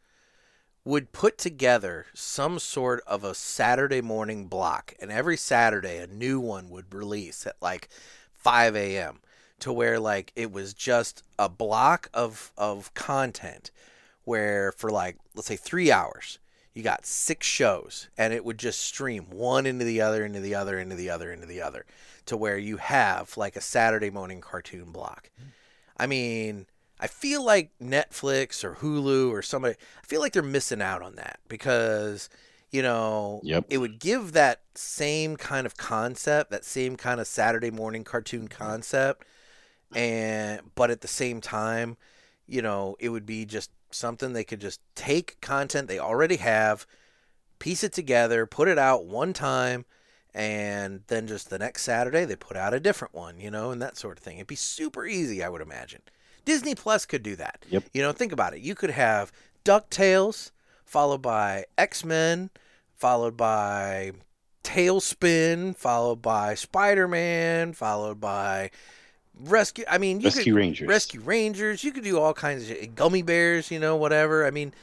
would 0.83 1.11
put 1.11 1.37
together 1.37 2.07
some 2.13 2.57
sort 2.57 3.03
of 3.05 3.23
a 3.23 3.35
Saturday 3.35 4.01
morning 4.01 4.47
block 4.47 4.93
and 4.99 5.11
every 5.11 5.37
Saturday 5.37 5.97
a 5.97 6.07
new 6.07 6.39
one 6.39 6.69
would 6.69 6.93
release 6.93 7.45
at 7.45 7.55
like 7.61 7.89
5 8.33 8.75
a.m. 8.75 9.19
to 9.59 9.71
where 9.71 9.99
like 9.99 10.31
it 10.35 10.51
was 10.51 10.73
just 10.73 11.21
a 11.37 11.49
block 11.49 12.09
of 12.13 12.51
of 12.57 12.93
content 12.93 13.71
where 14.31 14.71
for 14.71 14.89
like 14.89 15.17
let's 15.35 15.47
say 15.47 15.57
3 15.57 15.91
hours 15.91 16.39
you 16.73 16.81
got 16.83 17.05
six 17.05 17.45
shows 17.45 18.07
and 18.17 18.33
it 18.33 18.45
would 18.45 18.57
just 18.57 18.79
stream 18.81 19.25
one 19.29 19.65
into 19.65 19.83
the 19.85 19.99
other 19.99 20.25
into 20.25 20.39
the 20.39 20.55
other 20.55 20.79
into 20.79 20.95
the 20.95 21.09
other 21.09 21.31
into 21.33 21.45
the 21.45 21.61
other 21.61 21.85
to 22.25 22.37
where 22.37 22.57
you 22.57 22.77
have 22.77 23.35
like 23.35 23.55
a 23.57 23.61
Saturday 23.61 24.09
morning 24.09 24.39
cartoon 24.41 24.91
block. 24.91 25.29
I 25.97 26.07
mean, 26.07 26.67
I 26.99 27.07
feel 27.07 27.43
like 27.43 27.71
Netflix 27.81 28.63
or 28.63 28.75
Hulu 28.75 29.31
or 29.31 29.41
somebody 29.41 29.75
I 30.01 30.05
feel 30.05 30.21
like 30.21 30.31
they're 30.33 30.43
missing 30.57 30.81
out 30.81 31.01
on 31.01 31.15
that 31.15 31.39
because 31.49 32.29
you 32.71 32.81
know, 32.81 33.41
Yep. 33.43 33.65
it 33.69 33.79
would 33.79 33.99
give 33.99 34.31
that 34.31 34.61
same 34.75 35.35
kind 35.35 35.65
of 35.65 35.75
concept, 35.75 36.51
that 36.51 36.63
same 36.63 36.95
kind 36.95 37.19
of 37.19 37.27
Saturday 37.27 37.71
morning 37.71 38.05
cartoon 38.05 38.47
concept 38.47 39.25
and 39.93 40.61
but 40.75 40.89
at 40.89 41.01
the 41.01 41.07
same 41.07 41.41
time, 41.41 41.97
you 42.47 42.61
know, 42.61 42.95
it 42.99 43.09
would 43.09 43.25
be 43.25 43.45
just 43.45 43.71
something 43.93 44.33
they 44.33 44.43
could 44.43 44.61
just 44.61 44.81
take 44.95 45.39
content 45.41 45.87
they 45.87 45.99
already 45.99 46.37
have, 46.37 46.85
piece 47.59 47.83
it 47.83 47.93
together, 47.93 48.45
put 48.45 48.67
it 48.67 48.77
out 48.77 49.05
one 49.05 49.33
time, 49.33 49.85
and 50.33 51.01
then 51.07 51.27
just 51.27 51.49
the 51.49 51.59
next 51.59 51.83
Saturday 51.83 52.25
they 52.25 52.35
put 52.35 52.57
out 52.57 52.73
a 52.73 52.79
different 52.79 53.13
one, 53.13 53.39
you 53.39 53.51
know, 53.51 53.71
and 53.71 53.81
that 53.81 53.97
sort 53.97 54.17
of 54.17 54.23
thing. 54.23 54.37
It'd 54.37 54.47
be 54.47 54.55
super 54.55 55.05
easy, 55.05 55.43
I 55.43 55.49
would 55.49 55.61
imagine. 55.61 56.01
Disney 56.45 56.73
Plus 56.75 57.05
could 57.05 57.23
do 57.23 57.35
that. 57.35 57.65
Yep. 57.69 57.83
You 57.93 58.01
know, 58.01 58.11
think 58.11 58.31
about 58.31 58.53
it. 58.53 58.61
You 58.61 58.75
could 58.75 58.89
have 58.89 59.31
DuckTales 59.63 60.51
followed 60.85 61.21
by 61.21 61.65
X 61.77 62.03
Men, 62.03 62.49
followed 62.95 63.37
by 63.37 64.11
TaleSpin, 64.63 65.75
followed 65.75 66.21
by 66.21 66.55
Spider 66.55 67.07
Man, 67.07 67.73
followed 67.73 68.19
by 68.19 68.71
Rescue. 69.43 69.85
I 69.89 69.97
mean, 69.97 70.19
you 70.19 70.25
Rescue 70.25 70.53
could, 70.53 70.59
Rangers. 70.59 70.87
Rescue 70.87 71.21
Rangers. 71.21 71.83
You 71.83 71.91
could 71.91 72.03
do 72.03 72.19
all 72.19 72.33
kinds 72.33 72.63
of 72.63 72.69
shit. 72.69 72.95
Gummi 72.95 73.25
Bears, 73.25 73.71
you 73.71 73.79
know, 73.79 73.95
whatever. 73.95 74.45
I 74.45 74.51
mean, 74.51 74.73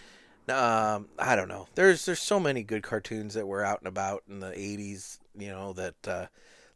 um, 0.48 1.09
I 1.18 1.36
don't 1.36 1.48
know. 1.48 1.68
There's 1.74 2.05
there's 2.05 2.20
so 2.20 2.40
many 2.40 2.62
good 2.62 2.82
cartoons 2.82 3.35
that 3.35 3.47
were 3.47 3.64
out 3.64 3.80
and 3.80 3.89
about 3.89 4.24
in 4.28 4.40
the 4.40 4.48
'80s. 4.48 5.18
You 5.39 5.48
know, 5.48 5.72
that 5.74 6.09
uh, 6.09 6.26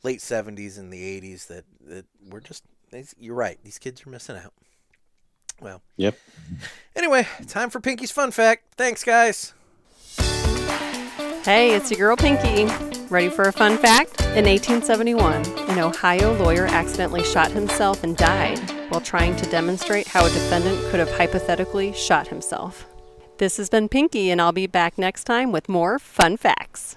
late 0.03 0.21
'70s 0.21 0.79
and 0.79 0.93
the 0.93 1.21
'80s 1.21 1.47
that 1.49 1.65
that 1.87 2.07
were 2.29 2.41
just. 2.41 2.65
You're 3.19 3.35
right. 3.35 3.59
These 3.65 3.79
kids 3.79 4.07
are 4.07 4.11
missing 4.11 4.37
out. 4.37 4.53
Well. 5.61 5.81
Yep. 5.97 6.19
Anyway, 6.95 7.27
time 7.47 7.71
for 7.71 7.81
Pinky's 7.81 8.11
fun 8.11 8.33
fact. 8.33 8.75
Thanks, 8.77 9.03
guys. 9.03 9.55
Hey, 11.45 11.75
it's 11.75 11.91
your 11.91 12.15
girl 12.15 12.17
Pinky. 12.17 13.02
Ready 13.13 13.29
for 13.29 13.43
a 13.43 13.53
fun 13.53 13.77
fact? 13.77 14.23
In 14.23 14.47
1871, 14.47 15.45
an 15.69 15.79
Ohio 15.81 16.33
lawyer 16.39 16.65
accidentally 16.65 17.23
shot 17.23 17.51
himself 17.51 18.05
and 18.05 18.17
died 18.17 18.59
while 18.89 19.03
trying 19.03 19.37
to 19.37 19.45
demonstrate 19.51 20.07
how 20.09 20.25
a 20.25 20.31
defendant 20.31 20.83
could 20.91 20.99
have 20.99 21.11
hypothetically 21.11 21.93
shot 21.93 22.29
himself. 22.29 22.87
This 23.37 23.59
has 23.59 23.69
been 23.69 23.91
Pinky, 23.91 24.31
and 24.31 24.41
I'll 24.41 24.51
be 24.51 24.67
back 24.67 24.97
next 24.97 25.25
time 25.25 25.53
with 25.53 25.69
more 25.69 25.99
fun 25.99 26.39
facts. 26.39 26.97